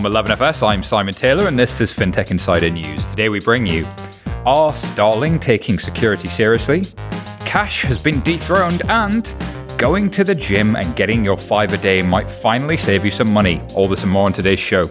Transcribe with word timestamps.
From 0.00 0.12
11FS, 0.12 0.64
I'm 0.64 0.84
Simon 0.84 1.12
Taylor, 1.12 1.48
and 1.48 1.58
this 1.58 1.80
is 1.80 1.92
FinTech 1.92 2.30
Insider 2.30 2.70
News. 2.70 3.04
Today 3.08 3.28
we 3.28 3.40
bring 3.40 3.66
you 3.66 3.84
Are 4.46 4.72
Starling 4.72 5.40
taking 5.40 5.80
security 5.80 6.28
seriously? 6.28 6.84
Cash 7.40 7.82
has 7.82 8.00
been 8.00 8.20
dethroned, 8.20 8.88
and 8.88 9.28
going 9.76 10.08
to 10.10 10.22
the 10.22 10.36
gym 10.36 10.76
and 10.76 10.94
getting 10.94 11.24
your 11.24 11.36
five 11.36 11.72
a 11.72 11.78
day 11.78 12.00
might 12.00 12.30
finally 12.30 12.76
save 12.76 13.04
you 13.04 13.10
some 13.10 13.32
money. 13.32 13.60
All 13.74 13.88
this 13.88 14.04
and 14.04 14.12
more 14.12 14.26
on 14.26 14.32
today's 14.32 14.60
show. 14.60 14.84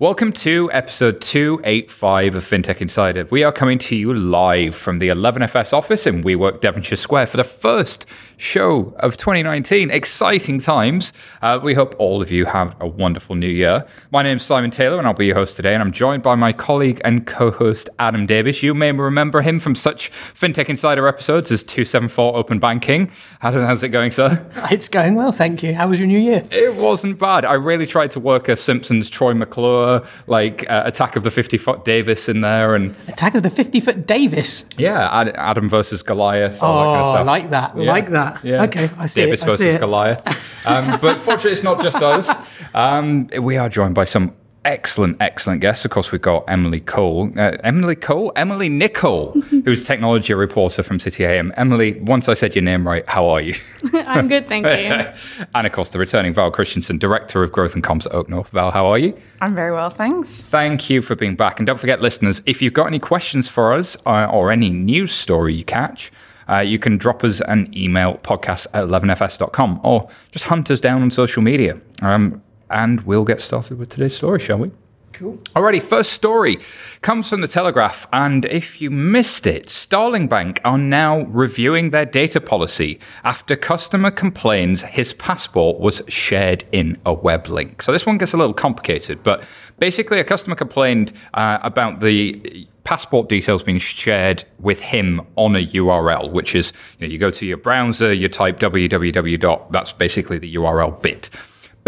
Welcome 0.00 0.32
to 0.34 0.70
episode 0.72 1.20
285 1.20 2.36
of 2.36 2.44
FinTech 2.44 2.80
Insider. 2.80 3.26
We 3.32 3.42
are 3.42 3.50
coming 3.50 3.78
to 3.78 3.96
you 3.96 4.14
live 4.14 4.76
from 4.76 5.00
the 5.00 5.08
11FS 5.08 5.72
office 5.72 6.06
in 6.06 6.22
WeWork 6.22 6.60
Devonshire 6.60 6.94
Square 6.94 7.26
for 7.26 7.36
the 7.36 7.42
first 7.42 8.06
show 8.36 8.94
of 9.00 9.16
2019. 9.16 9.90
Exciting 9.90 10.60
times. 10.60 11.12
Uh, 11.42 11.58
we 11.60 11.74
hope 11.74 11.96
all 11.98 12.22
of 12.22 12.30
you 12.30 12.44
have 12.44 12.76
a 12.78 12.86
wonderful 12.86 13.34
new 13.34 13.48
year. 13.48 13.84
My 14.12 14.22
name 14.22 14.36
is 14.36 14.44
Simon 14.44 14.70
Taylor 14.70 14.98
and 14.98 15.06
I'll 15.08 15.14
be 15.14 15.26
your 15.26 15.34
host 15.34 15.56
today. 15.56 15.74
And 15.74 15.82
I'm 15.82 15.90
joined 15.90 16.22
by 16.22 16.36
my 16.36 16.52
colleague 16.52 17.00
and 17.04 17.26
co 17.26 17.50
host 17.50 17.90
Adam 17.98 18.24
Davis. 18.24 18.62
You 18.62 18.74
may 18.74 18.92
remember 18.92 19.42
him 19.42 19.58
from 19.58 19.74
such 19.74 20.12
FinTech 20.32 20.68
Insider 20.68 21.08
episodes 21.08 21.50
as 21.50 21.64
274 21.64 22.36
Open 22.36 22.60
Banking. 22.60 23.10
Adam, 23.42 23.64
how's 23.64 23.82
it 23.82 23.88
going, 23.88 24.12
sir? 24.12 24.46
It's 24.70 24.88
going 24.88 25.14
well, 25.14 25.32
thank 25.32 25.62
you. 25.62 25.74
How 25.74 25.88
was 25.88 25.98
your 25.98 26.06
new 26.06 26.18
year? 26.18 26.44
It 26.52 26.74
wasn't 26.76 27.18
bad. 27.18 27.44
I 27.44 27.54
really 27.54 27.86
tried 27.86 28.10
to 28.12 28.20
work 28.20 28.48
a 28.48 28.56
Simpsons 28.56 29.08
Troy 29.10 29.32
McClure, 29.34 29.87
like 30.26 30.68
uh, 30.70 30.82
Attack 30.84 31.16
of 31.16 31.22
the 31.24 31.30
50 31.30 31.56
Foot 31.58 31.84
Davis 31.84 32.28
in 32.28 32.42
there. 32.42 32.74
and 32.74 32.94
Attack 33.08 33.34
of 33.34 33.42
the 33.42 33.50
50 33.50 33.80
Foot 33.80 34.06
Davis. 34.06 34.64
Yeah, 34.76 35.08
Adam 35.34 35.68
versus 35.68 36.02
Goliath. 36.02 36.58
Oh, 36.62 36.94
kind 36.94 37.02
of 37.02 37.16
I 37.16 37.22
like 37.22 37.50
that. 37.50 37.76
Yeah. 37.76 37.92
Like 37.92 38.10
that 38.10 38.18
that. 38.18 38.44
Yeah. 38.44 38.64
Okay, 38.64 38.90
I 38.98 39.06
see 39.06 39.22
Davis 39.24 39.42
it. 39.42 39.44
versus 39.46 39.74
it. 39.74 39.80
Goliath. 39.80 40.66
Um, 40.66 40.98
but 41.00 41.18
fortunately, 41.20 41.52
it's 41.52 41.62
not 41.62 41.82
just 41.82 41.96
us. 42.02 42.28
Um, 42.74 43.28
we 43.40 43.56
are 43.56 43.68
joined 43.68 43.94
by 43.94 44.04
some 44.04 44.34
excellent, 44.64 45.16
excellent 45.20 45.60
guests. 45.60 45.84
Of 45.84 45.90
course, 45.90 46.12
we've 46.12 46.22
got 46.22 46.44
Emily 46.48 46.80
Cole. 46.80 47.30
Uh, 47.36 47.56
Emily 47.64 47.94
Cole? 47.96 48.32
Emily 48.36 48.68
Nicolle, 48.68 49.32
who's 49.64 49.84
technology 49.86 50.34
reporter 50.34 50.82
from 50.82 51.00
City 51.00 51.24
AM. 51.24 51.52
Emily, 51.56 51.98
once 52.00 52.28
I 52.28 52.34
said 52.34 52.54
your 52.54 52.62
name 52.62 52.86
right, 52.86 53.06
how 53.08 53.28
are 53.28 53.40
you? 53.40 53.54
I'm 53.92 54.28
good, 54.28 54.48
thank 54.48 54.66
you. 54.66 55.46
and 55.54 55.66
of 55.66 55.72
course, 55.72 55.92
the 55.92 55.98
returning 55.98 56.34
Val 56.34 56.50
Kristensen, 56.50 56.98
Director 56.98 57.42
of 57.42 57.52
Growth 57.52 57.74
and 57.74 57.82
Comms 57.82 58.06
at 58.06 58.12
OakNorth. 58.12 58.50
Val, 58.50 58.70
how 58.70 58.86
are 58.86 58.98
you? 58.98 59.18
I'm 59.40 59.54
very 59.54 59.72
well, 59.72 59.90
thanks. 59.90 60.42
Thank 60.42 60.90
you 60.90 61.02
for 61.02 61.14
being 61.14 61.36
back. 61.36 61.58
And 61.58 61.66
don't 61.66 61.78
forget, 61.78 62.02
listeners, 62.02 62.42
if 62.46 62.60
you've 62.60 62.74
got 62.74 62.86
any 62.86 62.98
questions 62.98 63.48
for 63.48 63.72
us 63.72 63.96
uh, 64.06 64.26
or 64.26 64.50
any 64.50 64.70
news 64.70 65.12
story 65.12 65.54
you 65.54 65.64
catch, 65.64 66.12
uh, 66.48 66.60
you 66.60 66.78
can 66.78 66.96
drop 66.96 67.24
us 67.24 67.40
an 67.42 67.72
email, 67.76 68.16
podcast 68.18 68.66
at 68.72 68.84
11fs.com, 68.84 69.80
or 69.84 70.08
just 70.30 70.46
hunt 70.46 70.70
us 70.70 70.80
down 70.80 71.02
on 71.02 71.10
social 71.10 71.42
media. 71.42 71.78
Um, 72.00 72.42
and 72.70 73.00
we'll 73.02 73.24
get 73.24 73.40
started 73.40 73.78
with 73.78 73.90
today's 73.90 74.16
story, 74.16 74.40
shall 74.40 74.58
we? 74.58 74.70
Cool. 75.12 75.38
Alrighty, 75.56 75.82
first 75.82 76.12
story 76.12 76.58
comes 77.02 77.28
from 77.28 77.40
the 77.40 77.48
Telegraph, 77.48 78.06
and 78.12 78.44
if 78.44 78.80
you 78.80 78.90
missed 78.90 79.46
it, 79.46 79.68
Starling 79.70 80.28
Bank 80.28 80.60
are 80.64 80.78
now 80.78 81.22
reviewing 81.22 81.90
their 81.90 82.04
data 82.04 82.40
policy 82.40 83.00
after 83.24 83.56
customer 83.56 84.10
complains 84.10 84.82
his 84.82 85.14
passport 85.14 85.80
was 85.80 86.02
shared 86.08 86.62
in 86.72 86.98
a 87.06 87.12
web 87.12 87.48
link. 87.48 87.82
So 87.82 87.90
this 87.90 88.06
one 88.06 88.18
gets 88.18 88.32
a 88.32 88.36
little 88.36 88.54
complicated, 88.54 89.22
but 89.22 89.44
basically, 89.78 90.20
a 90.20 90.24
customer 90.24 90.54
complained 90.54 91.12
uh, 91.34 91.58
about 91.62 92.00
the 92.00 92.68
passport 92.84 93.28
details 93.28 93.62
being 93.62 93.78
shared 93.78 94.44
with 94.60 94.80
him 94.80 95.20
on 95.36 95.56
a 95.56 95.66
URL, 95.66 96.30
which 96.30 96.54
is 96.54 96.72
you, 96.98 97.06
know, 97.06 97.12
you 97.12 97.18
go 97.18 97.30
to 97.30 97.44
your 97.44 97.58
browser, 97.58 98.12
you 98.12 98.28
type 98.28 98.58
www. 98.60 99.70
That's 99.72 99.92
basically 99.92 100.38
the 100.38 100.54
URL 100.54 101.02
bit. 101.02 101.28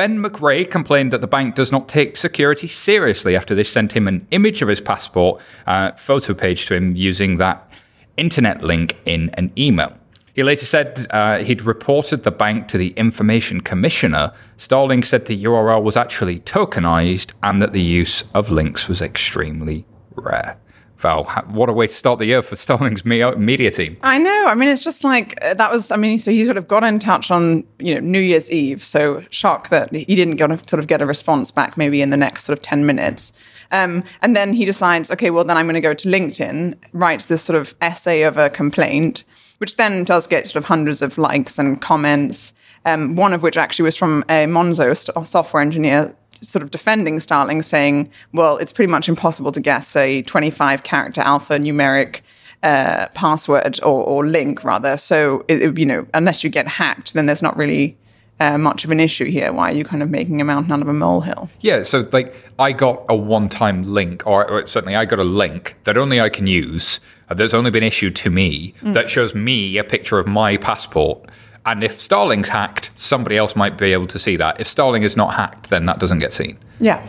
Ben 0.00 0.18
McRae 0.18 0.64
complained 0.64 1.12
that 1.12 1.20
the 1.20 1.26
bank 1.26 1.54
does 1.54 1.70
not 1.70 1.86
take 1.86 2.16
security 2.16 2.66
seriously 2.66 3.36
after 3.36 3.54
they 3.54 3.64
sent 3.64 3.92
him 3.92 4.08
an 4.08 4.26
image 4.30 4.62
of 4.62 4.68
his 4.68 4.80
passport 4.80 5.42
uh, 5.66 5.92
photo 5.92 6.32
page 6.32 6.64
to 6.64 6.74
him 6.74 6.96
using 6.96 7.36
that 7.36 7.70
internet 8.16 8.62
link 8.62 8.96
in 9.04 9.28
an 9.34 9.52
email. 9.58 9.92
He 10.32 10.42
later 10.42 10.64
said 10.64 11.06
uh, 11.10 11.40
he'd 11.40 11.60
reported 11.60 12.22
the 12.22 12.30
bank 12.30 12.66
to 12.68 12.78
the 12.78 12.92
information 12.92 13.60
commissioner. 13.60 14.32
Starling 14.56 15.02
said 15.02 15.26
the 15.26 15.44
URL 15.44 15.82
was 15.82 15.98
actually 15.98 16.40
tokenized 16.40 17.34
and 17.42 17.60
that 17.60 17.74
the 17.74 17.82
use 17.82 18.24
of 18.32 18.48
links 18.48 18.88
was 18.88 19.02
extremely 19.02 19.84
rare. 20.14 20.56
Val, 21.00 21.24
what 21.48 21.68
a 21.68 21.72
way 21.72 21.86
to 21.86 21.92
start 21.92 22.18
the 22.18 22.26
year 22.26 22.42
for 22.42 22.56
Starling's 22.56 23.04
media 23.04 23.70
team. 23.70 23.96
I 24.02 24.18
know. 24.18 24.46
I 24.46 24.54
mean, 24.54 24.68
it's 24.68 24.84
just 24.84 25.02
like 25.04 25.38
uh, 25.42 25.54
that 25.54 25.72
was. 25.72 25.90
I 25.90 25.96
mean, 25.96 26.18
so 26.18 26.30
he 26.30 26.44
sort 26.44 26.56
of 26.56 26.68
got 26.68 26.84
in 26.84 26.98
touch 26.98 27.30
on 27.30 27.64
you 27.78 27.94
know 27.94 28.00
New 28.00 28.20
Year's 28.20 28.50
Eve. 28.50 28.84
So 28.84 29.22
shock 29.30 29.68
that 29.70 29.92
he 29.92 30.14
didn't 30.14 30.36
get 30.36 30.50
a, 30.50 30.58
sort 30.58 30.80
of 30.80 30.86
get 30.86 31.02
a 31.02 31.06
response 31.06 31.50
back 31.50 31.76
maybe 31.76 32.02
in 32.02 32.10
the 32.10 32.16
next 32.16 32.44
sort 32.44 32.58
of 32.58 32.62
ten 32.62 32.86
minutes. 32.86 33.32
Um, 33.72 34.02
and 34.22 34.36
then 34.36 34.52
he 34.52 34.64
decides, 34.64 35.10
okay, 35.10 35.30
well 35.30 35.44
then 35.44 35.56
I'm 35.56 35.66
going 35.66 35.74
to 35.74 35.80
go 35.80 35.94
to 35.94 36.08
LinkedIn, 36.08 36.76
writes 36.92 37.26
this 37.26 37.42
sort 37.42 37.58
of 37.58 37.74
essay 37.80 38.22
of 38.22 38.36
a 38.36 38.50
complaint, 38.50 39.24
which 39.58 39.76
then 39.76 40.04
does 40.04 40.26
get 40.26 40.46
sort 40.46 40.56
of 40.56 40.64
hundreds 40.64 41.02
of 41.02 41.18
likes 41.18 41.58
and 41.58 41.80
comments. 41.80 42.52
Um, 42.86 43.14
one 43.14 43.34
of 43.34 43.42
which 43.42 43.58
actually 43.58 43.82
was 43.84 43.96
from 43.96 44.24
a 44.30 44.46
Monzo 44.46 45.26
software 45.26 45.62
engineer 45.62 46.14
sort 46.40 46.62
of 46.62 46.70
defending 46.70 47.20
Starling, 47.20 47.62
saying, 47.62 48.10
well, 48.32 48.56
it's 48.56 48.72
pretty 48.72 48.90
much 48.90 49.08
impossible 49.08 49.52
to 49.52 49.60
guess 49.60 49.94
a 49.96 50.22
25 50.22 50.82
character 50.82 51.22
alphanumeric 51.22 52.20
uh, 52.62 53.08
password 53.14 53.80
or, 53.82 54.04
or, 54.04 54.26
link, 54.26 54.64
rather. 54.64 54.96
So, 54.96 55.44
it, 55.48 55.78
you 55.78 55.86
know, 55.86 56.06
unless 56.14 56.44
you 56.44 56.50
get 56.50 56.68
hacked, 56.68 57.14
then 57.14 57.26
there's 57.26 57.42
not 57.42 57.56
really 57.56 57.96
uh, 58.40 58.56
much 58.58 58.84
of 58.84 58.90
an 58.90 59.00
issue 59.00 59.26
here. 59.26 59.52
Why 59.52 59.70
are 59.70 59.74
you 59.74 59.84
kind 59.84 60.02
of 60.02 60.10
making 60.10 60.40
a 60.40 60.44
mountain 60.44 60.72
out 60.72 60.80
of 60.80 60.88
a 60.88 60.92
molehill? 60.92 61.50
Yeah, 61.60 61.82
so 61.82 62.08
like 62.10 62.34
I 62.58 62.72
got 62.72 63.04
a 63.08 63.14
one-time 63.14 63.84
link, 63.84 64.26
or, 64.26 64.50
or 64.50 64.66
certainly 64.66 64.96
I 64.96 65.04
got 65.04 65.18
a 65.18 65.24
link 65.24 65.76
that 65.84 65.96
only 65.96 66.20
I 66.20 66.30
can 66.30 66.46
use. 66.46 67.00
Uh, 67.28 67.34
that's 67.34 67.54
only 67.54 67.70
been 67.70 67.82
issued 67.82 68.16
to 68.16 68.30
me 68.30 68.74
mm. 68.80 68.94
that 68.94 69.10
shows 69.10 69.34
me 69.34 69.76
a 69.76 69.84
picture 69.84 70.18
of 70.18 70.26
my 70.26 70.56
passport. 70.56 71.28
And 71.66 71.84
if 71.84 72.00
Starling's 72.00 72.48
hacked, 72.48 72.90
somebody 72.96 73.36
else 73.36 73.54
might 73.54 73.76
be 73.76 73.92
able 73.92 74.06
to 74.08 74.18
see 74.18 74.36
that. 74.36 74.60
If 74.60 74.66
Starling 74.66 75.02
is 75.02 75.16
not 75.16 75.34
hacked, 75.34 75.70
then 75.70 75.86
that 75.86 75.98
doesn't 75.98 76.20
get 76.20 76.32
seen. 76.32 76.58
Yeah. 76.80 77.06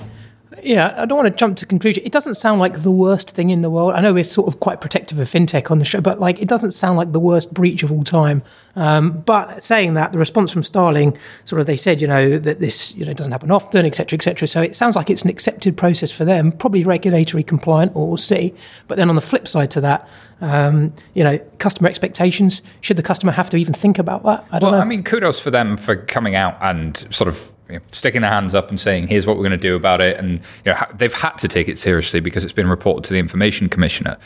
Yeah, 0.64 0.94
I 0.98 1.06
don't 1.06 1.18
want 1.18 1.28
to 1.28 1.36
jump 1.36 1.58
to 1.58 1.66
conclusion. 1.66 2.04
It 2.06 2.12
doesn't 2.12 2.36
sound 2.36 2.60
like 2.60 2.84
the 2.84 2.92
worst 2.92 3.32
thing 3.32 3.50
in 3.50 3.62
the 3.62 3.70
world. 3.70 3.94
I 3.94 4.02
know 4.02 4.14
we're 4.14 4.24
sort 4.24 4.48
of 4.48 4.60
quite 4.60 4.82
protective 4.82 5.20
of 5.20 5.30
fintech 5.30 5.72
on 5.72 5.80
the 5.80 5.86
show, 5.86 6.02
but 6.02 6.20
like 6.20 6.42
it 6.42 6.48
doesn't 6.48 6.72
sound 6.72 6.98
like 6.98 7.12
the 7.12 7.20
worst 7.20 7.54
breach 7.54 7.84
of 7.84 7.92
all 7.92 8.04
time. 8.04 8.44
Um, 8.76 9.20
but 9.22 9.64
saying 9.64 9.96
that, 9.96 10.12
the 10.12 10.20
response 10.20 10.52
from 10.52 10.64
Starling, 10.64 11.18
sort 11.46 11.60
of, 11.60 11.68
they 11.68 11.76
said, 11.76 12.02
you 12.02 12.08
know, 12.08 12.38
that 12.38 12.60
this, 12.60 12.96
you 12.96 13.06
know, 13.06 13.14
doesn't 13.14 13.32
happen 13.32 13.52
often, 13.52 13.86
etc., 13.86 14.18
etc. 14.18 14.48
So 14.48 14.62
it 14.62 14.76
sounds 14.76 14.96
like 14.96 15.10
it's 15.10 15.24
an 15.24 15.30
accepted 15.30 15.76
process 15.76 16.12
for 16.12 16.26
them, 16.26 16.52
probably 16.52 16.84
regulatory 16.84 17.44
compliant, 17.44 17.96
or 17.96 18.08
we'll 18.08 18.18
see. 18.18 18.54
But 18.88 18.98
then 18.98 19.10
on 19.10 19.16
the 19.16 19.22
flip 19.22 19.48
side 19.48 19.72
to 19.72 19.82
that, 19.82 20.08
um, 20.42 20.94
you 21.14 21.24
know, 21.24 21.38
customer 21.60 21.88
expectations. 21.88 22.62
Should 22.82 22.98
the 22.98 23.04
customer 23.04 23.32
have 23.32 23.50
to 23.52 23.58
even 23.58 23.74
think 23.74 24.00
about 24.00 24.24
that? 24.24 24.46
I 24.52 24.60
don't 24.60 24.72
well, 24.72 24.80
know. 24.80 24.86
I 24.86 24.88
mean, 24.88 25.04
kudos 25.04 25.40
for 25.40 25.52
them 25.52 25.78
for 25.78 25.96
coming 25.96 26.36
out 26.36 26.58
and 26.62 26.98
sort 27.14 27.28
of 27.28 27.52
you 27.72 27.80
know, 27.80 27.86
sticking 27.92 28.22
their 28.22 28.32
hands 28.32 28.54
up 28.54 28.70
and 28.70 28.80
saying, 28.80 29.08
"Here's 29.08 29.26
what 29.26 29.38
we're 29.38 29.44
going 29.44 29.52
to 29.52 29.58
do 29.58 29.76
about 29.76 30.02
it." 30.02 30.18
And 30.18 30.42
you 30.66 30.74
know, 30.74 30.86
they've 30.96 31.14
had 31.14 31.38
to 31.38 31.48
take 31.48 31.68
it 31.68 31.80
seriously 31.80 32.20
because 32.20 32.44
it's 32.44 32.54
been 32.54 32.70
reported 32.70 33.04
to 33.06 33.14
the 33.14 33.20
information 33.20 33.70
commissioner. 33.70 34.18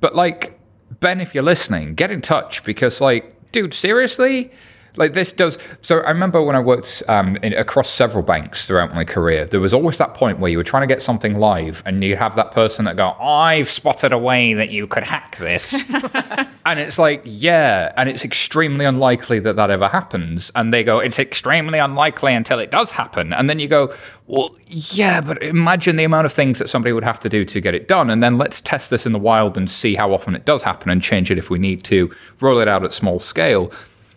But 0.00 0.14
like 0.14 0.58
Ben, 1.00 1.20
if 1.20 1.34
you're 1.34 1.44
listening, 1.44 1.94
get 1.94 2.10
in 2.10 2.20
touch 2.20 2.62
because, 2.64 3.00
like, 3.00 3.52
dude, 3.52 3.74
seriously 3.74 4.52
like 4.96 5.12
this 5.12 5.32
does. 5.32 5.58
So 5.82 6.00
I 6.00 6.10
remember 6.10 6.40
when 6.42 6.54
I 6.54 6.60
worked 6.60 7.02
um, 7.08 7.36
in, 7.36 7.52
across 7.54 7.90
several 7.90 8.22
banks 8.22 8.66
throughout 8.66 8.94
my 8.94 9.04
career, 9.04 9.44
there 9.44 9.60
was 9.60 9.74
always 9.74 9.98
that 9.98 10.14
point 10.14 10.38
where 10.38 10.50
you 10.50 10.56
were 10.56 10.64
trying 10.64 10.86
to 10.86 10.92
get 10.92 11.02
something 11.02 11.38
live, 11.38 11.82
and 11.84 12.02
you'd 12.02 12.18
have 12.18 12.36
that 12.36 12.52
person 12.52 12.84
that 12.84 12.96
go, 12.96 13.10
"I've 13.20 13.68
spotted 13.68 14.12
a 14.12 14.18
way 14.18 14.54
that 14.54 14.70
you 14.70 14.86
could 14.86 15.04
hack 15.04 15.36
this," 15.38 15.84
and 16.66 16.78
it's 16.78 16.98
like, 16.98 17.22
yeah, 17.24 17.92
and 17.96 18.08
it's 18.08 18.24
extremely 18.24 18.84
unlikely 18.84 19.40
that 19.40 19.56
that 19.56 19.70
ever 19.70 19.88
happens. 19.88 20.52
And 20.54 20.72
they 20.72 20.84
go, 20.84 21.00
"It's 21.00 21.18
extremely 21.18 21.78
unlikely 21.78 22.34
until 22.34 22.60
it 22.60 22.70
does 22.70 22.90
happen," 22.90 23.32
and 23.32 23.50
then 23.50 23.58
you 23.58 23.66
go, 23.66 23.92
"Well, 24.26 24.54
yeah, 24.68 25.20
but 25.20 25.42
imagine 25.42 25.96
the 25.96 26.04
amount 26.04 26.26
of 26.26 26.32
things 26.32 26.58
that 26.60 26.70
somebody 26.70 26.92
would 26.92 27.04
have 27.04 27.18
to 27.20 27.28
do 27.28 27.44
to 27.46 27.60
get 27.60 27.74
it 27.74 27.88
done, 27.88 28.10
and 28.10 28.22
then 28.22 28.38
let's 28.38 28.60
test 28.60 28.90
this 28.90 29.06
in 29.06 29.12
the 29.12 29.18
wild 29.18 29.56
and 29.56 29.68
see 29.68 29.96
how 29.96 30.12
often 30.12 30.36
it 30.36 30.44
does 30.44 30.62
happen 30.62 30.90
and 30.90 31.02
change 31.02 31.30
it 31.30 31.38
if 31.38 31.50
we 31.50 31.58
need 31.58 31.82
to, 31.84 32.14
roll 32.40 32.60
it 32.60 32.68
out 32.68 32.84
at 32.84 32.92
small 32.92 33.18
scale." 33.18 33.72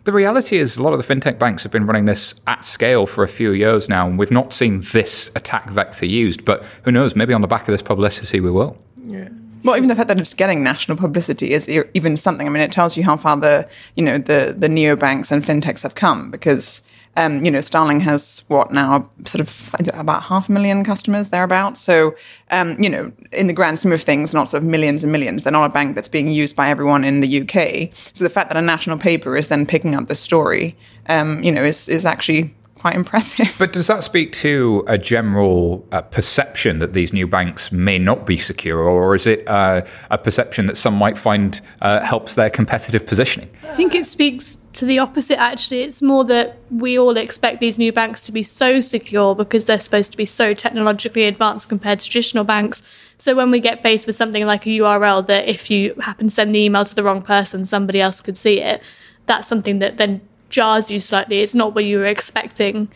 The 0.07 0.13
reality 0.13 0.55
is, 0.55 0.77
a 0.77 0.83
lot 0.83 0.93
of 0.93 1.05
the 1.05 1.15
fintech 1.15 1.37
banks 1.37 1.63
have 1.63 1.71
been 1.73 1.85
running 1.85 2.05
this 2.05 2.33
at 2.47 2.63
scale 2.63 3.05
for 3.05 3.25
a 3.25 3.27
few 3.27 3.51
years 3.51 3.89
now, 3.89 4.07
and 4.07 4.17
we've 4.17 4.31
not 4.31 4.53
seen 4.53 4.79
this 4.93 5.29
attack 5.35 5.69
vector 5.69 6.05
used. 6.05 6.45
But 6.45 6.63
who 6.83 6.93
knows? 6.93 7.13
Maybe 7.13 7.33
on 7.33 7.41
the 7.41 7.47
back 7.47 7.63
of 7.63 7.73
this 7.73 7.81
publicity, 7.81 8.39
we 8.39 8.49
will. 8.49 8.77
Yeah. 9.03 9.27
Well, 9.65 9.75
even 9.75 9.89
the 9.89 9.95
fact 9.95 10.07
that 10.07 10.17
it's 10.17 10.33
getting 10.33 10.63
national 10.63 10.95
publicity 10.95 11.51
is 11.51 11.67
even 11.93 12.15
something. 12.15 12.47
I 12.47 12.49
mean, 12.49 12.63
it 12.63 12.71
tells 12.71 12.95
you 12.95 13.03
how 13.03 13.17
far 13.17 13.35
the 13.35 13.67
you 13.97 14.03
know 14.05 14.17
the 14.17 14.55
the 14.57 14.69
neobanks 14.69 15.29
and 15.29 15.43
fintechs 15.43 15.83
have 15.83 15.95
come 15.95 16.31
because 16.31 16.81
um, 17.17 17.43
you 17.43 17.49
know, 17.49 17.61
Starling 17.61 17.99
has 18.01 18.43
what 18.47 18.71
now, 18.71 19.09
sort 19.25 19.41
of 19.41 19.75
about 19.93 20.21
half 20.21 20.49
a 20.49 20.51
million 20.51 20.83
customers 20.83 21.29
thereabouts. 21.29 21.81
So, 21.81 22.15
um, 22.51 22.79
you 22.81 22.89
know, 22.89 23.11
in 23.31 23.47
the 23.47 23.53
grand 23.53 23.79
scheme 23.79 23.91
of 23.91 24.01
things, 24.03 24.35
not 24.35 24.47
sort 24.47 24.61
of 24.61 24.69
millions 24.69 25.03
and 25.03 25.11
millions. 25.11 25.43
They're 25.43 25.51
not 25.51 25.65
a 25.65 25.73
bank 25.73 25.95
that's 25.95 26.07
being 26.07 26.31
used 26.31 26.55
by 26.55 26.69
everyone 26.69 27.03
in 27.03 27.21
the 27.21 27.41
UK. 27.41 27.89
So 28.13 28.23
the 28.23 28.29
fact 28.29 28.49
that 28.49 28.57
a 28.57 28.61
national 28.61 28.99
paper 28.99 29.35
is 29.35 29.49
then 29.49 29.65
picking 29.65 29.95
up 29.95 30.07
the 30.07 30.15
story, 30.15 30.77
um, 31.09 31.41
you 31.43 31.51
know, 31.51 31.63
is 31.63 31.89
is 31.89 32.05
actually 32.05 32.53
quite 32.77 32.95
impressive. 32.95 33.53
But 33.57 33.73
does 33.73 33.87
that 33.87 34.03
speak 34.03 34.31
to 34.33 34.83
a 34.87 34.97
general 34.97 35.85
uh, 35.91 36.01
perception 36.01 36.79
that 36.79 36.93
these 36.93 37.11
new 37.11 37.27
banks 37.27 37.71
may 37.71 37.97
not 37.97 38.25
be 38.25 38.37
secure, 38.37 38.79
or 38.79 39.15
is 39.15 39.27
it 39.27 39.47
uh, 39.47 39.81
a 40.11 40.17
perception 40.17 40.67
that 40.67 40.77
some 40.77 40.93
might 40.93 41.17
find 41.17 41.59
uh, 41.81 42.01
helps 42.01 42.35
their 42.35 42.49
competitive 42.49 43.05
positioning? 43.05 43.49
I 43.63 43.73
think 43.73 43.95
it 43.95 44.05
speaks 44.05 44.57
to 44.73 44.85
the 44.85 44.99
opposite, 44.99 45.39
actually. 45.39 45.81
It's 45.81 46.01
more 46.01 46.23
that 46.25 46.57
we 46.69 46.99
all 46.99 47.17
expect 47.17 47.59
these 47.59 47.79
new 47.79 47.91
banks 47.91 48.25
to 48.27 48.31
be 48.31 48.43
so 48.43 48.79
secure 48.81 49.35
because 49.35 49.65
they're 49.65 49.79
supposed 49.79 50.11
to 50.11 50.17
be 50.17 50.25
so 50.25 50.53
technologically 50.53 51.25
advanced 51.25 51.69
compared 51.69 51.99
to 51.99 52.09
traditional 52.09 52.43
banks. 52.43 52.83
So 53.17 53.35
when 53.35 53.49
we 53.49 53.59
get 53.59 53.81
faced 53.81 54.05
with 54.05 54.15
something 54.15 54.45
like 54.45 54.67
a 54.67 54.69
URL 54.69 55.25
that 55.27 55.47
if 55.47 55.71
you 55.71 55.95
happen 56.01 56.27
to 56.27 56.33
send 56.33 56.53
the 56.53 56.59
email 56.59 56.85
to 56.85 56.93
the 56.93 57.03
wrong 57.03 57.21
person, 57.21 57.65
somebody 57.65 57.99
else 57.99 58.21
could 58.21 58.37
see 58.37 58.61
it, 58.61 58.81
that's 59.25 59.47
something 59.47 59.79
that 59.79 59.97
then 59.97 60.21
jars 60.49 60.91
you 60.91 60.99
slightly. 60.99 61.41
It's 61.41 61.55
not 61.55 61.75
what 61.75 61.85
you 61.85 61.97
were 61.99 62.05
expecting. 62.05 62.89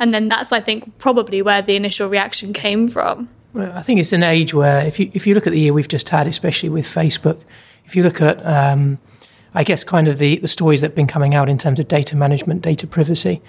And 0.00 0.14
then 0.14 0.28
that's, 0.28 0.52
I 0.52 0.60
think, 0.60 0.96
probably 0.98 1.42
where 1.42 1.62
the 1.62 1.76
initial 1.76 2.08
reaction 2.08 2.52
came 2.52 2.88
from. 2.88 3.28
Well, 3.52 3.72
I 3.72 3.82
think 3.82 3.98
it's 3.98 4.12
an 4.12 4.22
age 4.22 4.54
where 4.54 4.86
if 4.86 5.00
you 5.00 5.10
if 5.14 5.26
you 5.26 5.34
look 5.34 5.46
at 5.46 5.52
the 5.52 5.60
year 5.60 5.72
we've 5.72 5.88
just 5.88 6.08
had, 6.10 6.28
especially 6.28 6.68
with 6.68 6.86
Facebook, 6.86 7.40
if 7.84 7.96
you 7.96 8.02
look 8.02 8.20
at 8.20 8.44
um, 8.46 8.98
I 9.54 9.64
guess 9.64 9.82
kind 9.82 10.06
of 10.08 10.18
the, 10.18 10.36
the 10.36 10.48
stories 10.48 10.82
that 10.82 10.88
have 10.88 10.94
been 10.94 11.06
coming 11.06 11.34
out 11.34 11.48
in 11.48 11.58
terms 11.58 11.80
of 11.80 11.88
data 11.88 12.14
management, 12.14 12.62
data 12.62 12.86
privacy. 12.86 13.40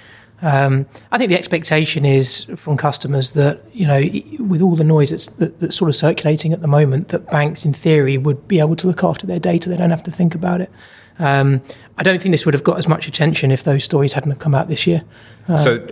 Um, 0.41 0.85
I 1.11 1.17
think 1.17 1.29
the 1.29 1.37
expectation 1.37 2.05
is 2.05 2.45
from 2.55 2.77
customers 2.77 3.31
that 3.31 3.61
you 3.73 3.85
know, 3.85 4.01
with 4.39 4.61
all 4.61 4.75
the 4.75 4.85
noise 4.85 5.09
that's, 5.09 5.27
that, 5.27 5.59
that's 5.59 5.75
sort 5.75 5.89
of 5.89 5.95
circulating 5.95 6.53
at 6.53 6.61
the 6.61 6.67
moment, 6.67 7.09
that 7.09 7.29
banks, 7.29 7.65
in 7.65 7.73
theory, 7.73 8.17
would 8.17 8.47
be 8.47 8.59
able 8.59 8.77
to 8.77 8.87
look 8.87 9.03
after 9.03 9.27
their 9.27 9.39
data. 9.39 9.67
They 9.69 9.75
don't 9.75 9.89
have 9.89 10.03
to 10.03 10.11
think 10.11 10.33
about 10.33 10.61
it. 10.61 10.71
Um, 11.19 11.61
I 11.97 12.03
don't 12.03 12.21
think 12.21 12.31
this 12.31 12.45
would 12.45 12.53
have 12.53 12.63
got 12.63 12.77
as 12.77 12.87
much 12.87 13.07
attention 13.07 13.51
if 13.51 13.63
those 13.63 13.83
stories 13.83 14.13
hadn't 14.13 14.31
have 14.31 14.39
come 14.39 14.55
out 14.55 14.69
this 14.69 14.87
year. 14.87 15.03
so, 15.47 15.85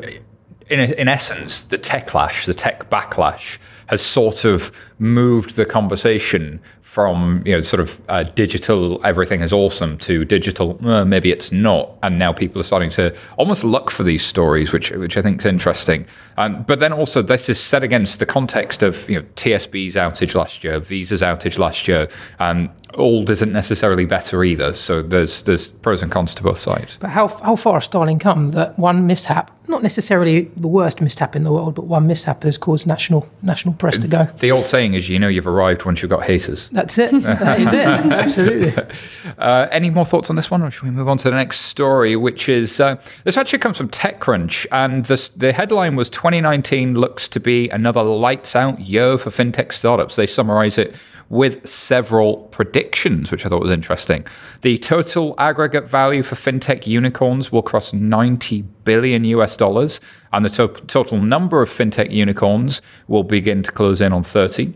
in, 0.69 0.79
in 0.79 1.07
essence, 1.07 1.63
the 1.63 1.77
techlash, 1.77 2.45
the 2.45 2.53
tech 2.53 2.89
backlash, 2.89 3.57
has 3.87 4.01
sort 4.01 4.45
of 4.45 4.71
moved 4.99 5.55
the 5.55 5.65
conversation 5.65 6.61
from 6.97 7.43
you 7.45 7.53
know 7.53 7.61
sort 7.61 7.79
of 7.79 8.01
uh, 8.09 8.23
digital 8.23 8.99
everything 9.05 9.41
is 9.41 9.53
awesome 9.53 9.99
to 9.99 10.25
digital 10.25 10.79
uh, 10.87 11.05
maybe 11.05 11.31
it's 11.31 11.51
not. 11.51 11.91
And 12.01 12.17
now 12.17 12.33
people 12.33 12.59
are 12.59 12.63
starting 12.63 12.89
to 12.91 13.15
almost 13.37 13.63
look 13.63 13.91
for 13.91 14.01
these 14.01 14.25
stories 14.25 14.73
which 14.73 14.89
which 14.89 15.15
I 15.15 15.21
think 15.21 15.39
is 15.41 15.45
interesting. 15.45 16.07
Um, 16.37 16.63
but 16.63 16.79
then 16.79 16.91
also 16.91 17.21
this 17.21 17.49
is 17.49 17.59
set 17.59 17.83
against 17.83 18.17
the 18.17 18.25
context 18.25 18.81
of 18.81 19.07
you 19.07 19.19
know 19.19 19.27
TSB's 19.35 19.93
outage 19.93 20.33
last 20.33 20.63
year 20.63 20.79
Visa's 20.79 21.21
outage 21.21 21.59
last 21.59 21.87
year. 21.87 22.07
Um, 22.39 22.71
old 22.97 23.29
isn't 23.29 23.51
necessarily 23.51 24.05
better 24.05 24.43
either 24.43 24.73
so 24.73 25.01
there's 25.01 25.43
there's 25.43 25.69
pros 25.69 26.01
and 26.01 26.11
cons 26.11 26.33
to 26.35 26.43
both 26.43 26.57
sides 26.57 26.97
but 26.99 27.09
how, 27.09 27.27
how 27.27 27.55
far 27.55 27.75
has 27.75 27.85
Starling 27.85 28.19
come 28.19 28.51
that 28.51 28.77
one 28.77 29.07
mishap 29.07 29.57
not 29.69 29.83
necessarily 29.83 30.41
the 30.55 30.67
worst 30.67 31.01
mishap 31.01 31.35
in 31.35 31.43
the 31.43 31.51
world, 31.51 31.75
but 31.75 31.85
one 31.85 32.07
mishap 32.07 32.43
has 32.43 32.57
caused 32.57 32.87
national 32.87 33.27
national 33.41 33.73
press 33.75 33.97
to 33.97 34.07
go. 34.07 34.25
The 34.39 34.51
old 34.51 34.65
saying 34.65 34.93
is, 34.93 35.09
you 35.09 35.19
know, 35.19 35.27
you've 35.27 35.47
arrived 35.47 35.85
once 35.85 36.01
you've 36.01 36.11
got 36.11 36.23
haters. 36.23 36.69
That's 36.69 36.97
it. 36.97 37.11
that 37.23 37.59
is 37.59 37.73
it. 37.73 37.87
Absolutely. 37.87 38.73
Uh, 39.37 39.67
any 39.71 39.89
more 39.89 40.05
thoughts 40.05 40.31
on 40.31 40.35
this 40.35 40.49
one, 40.49 40.63
or 40.63 40.71
should 40.71 40.83
we 40.83 40.89
move 40.89 41.07
on 41.07 41.17
to 41.17 41.25
the 41.25 41.35
next 41.35 41.59
story, 41.61 42.15
which 42.15 42.49
is 42.49 42.79
uh, 42.79 42.99
this 43.23 43.37
actually 43.37 43.59
comes 43.59 43.77
from 43.77 43.87
TechCrunch, 43.89 44.65
and 44.71 45.05
this, 45.05 45.29
the 45.29 45.53
headline 45.53 45.95
was 45.95 46.09
2019 46.09 46.95
looks 46.95 47.29
to 47.29 47.39
be 47.39 47.69
another 47.69 48.01
lights 48.01 48.55
out 48.55 48.79
year 48.79 49.17
for 49.17 49.29
fintech 49.29 49.73
startups. 49.73 50.15
They 50.15 50.25
summarize 50.25 50.79
it 50.79 50.95
with 51.29 51.67
several 51.67 52.43
predictions, 52.51 53.31
which 53.31 53.45
I 53.45 53.49
thought 53.49 53.61
was 53.61 53.71
interesting. 53.71 54.25
The 54.61 54.77
total 54.77 55.35
aggregate 55.37 55.87
value 55.87 56.23
for 56.23 56.35
fintech 56.35 56.87
unicorns 56.87 57.51
will 57.51 57.61
cross 57.61 57.93
90 57.93 58.61
billion 58.83 59.25
US 59.25 59.57
dollars, 59.57 59.99
and 60.31 60.45
the 60.45 60.49
to- 60.49 60.81
total 60.87 61.19
number 61.19 61.61
of 61.61 61.69
fintech 61.69 62.11
unicorns 62.11 62.81
will 63.07 63.23
begin 63.23 63.63
to 63.63 63.71
close 63.71 64.01
in 64.01 64.13
on 64.13 64.23
30. 64.23 64.73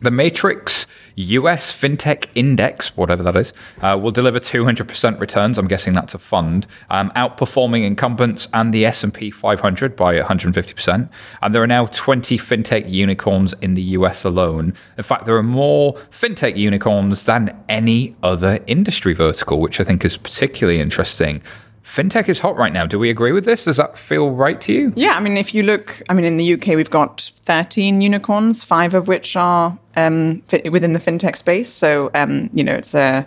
The 0.00 0.10
Matrix 0.10 0.86
US 1.16 1.70
FinTech 1.72 2.26
Index, 2.34 2.96
whatever 2.96 3.22
that 3.22 3.36
is, 3.36 3.52
uh, 3.80 3.98
will 4.00 4.10
deliver 4.10 4.40
200% 4.40 5.20
returns. 5.20 5.58
I'm 5.58 5.68
guessing 5.68 5.92
that's 5.92 6.14
a 6.14 6.18
fund, 6.18 6.66
um, 6.90 7.12
outperforming 7.14 7.84
incumbents 7.84 8.48
and 8.52 8.74
the 8.74 8.84
S&P 8.84 9.30
500 9.30 9.94
by 9.94 10.18
150%. 10.18 11.08
And 11.40 11.54
there 11.54 11.62
are 11.62 11.66
now 11.66 11.86
20 11.86 12.36
FinTech 12.38 12.90
unicorns 12.90 13.54
in 13.60 13.74
the 13.74 13.82
US 13.82 14.24
alone. 14.24 14.74
In 14.98 15.04
fact, 15.04 15.24
there 15.24 15.36
are 15.36 15.42
more 15.42 15.94
FinTech 16.10 16.56
unicorns 16.56 17.24
than 17.24 17.56
any 17.68 18.14
other 18.22 18.58
industry 18.66 19.14
vertical, 19.14 19.60
which 19.60 19.80
I 19.80 19.84
think 19.84 20.04
is 20.04 20.16
particularly 20.16 20.80
interesting 20.80 21.42
fintech 21.84 22.28
is 22.28 22.40
hot 22.40 22.56
right 22.56 22.72
now. 22.72 22.86
Do 22.86 22.98
we 22.98 23.10
agree 23.10 23.32
with 23.32 23.44
this? 23.44 23.64
Does 23.64 23.76
that 23.76 23.96
feel 23.96 24.30
right 24.30 24.60
to 24.62 24.72
you? 24.72 24.92
Yeah, 24.96 25.12
I 25.12 25.20
mean, 25.20 25.36
if 25.36 25.54
you 25.54 25.62
look, 25.62 26.02
I 26.08 26.14
mean, 26.14 26.24
in 26.24 26.36
the 26.36 26.54
UK, 26.54 26.68
we've 26.68 26.90
got 26.90 27.30
13 27.42 28.00
unicorns, 28.00 28.64
five 28.64 28.94
of 28.94 29.06
which 29.06 29.36
are 29.36 29.78
um, 29.96 30.42
within 30.70 30.94
the 30.94 30.98
fintech 30.98 31.36
space. 31.36 31.70
So, 31.70 32.10
um, 32.14 32.50
you 32.52 32.64
know, 32.64 32.72
it's 32.72 32.94
a, 32.94 33.26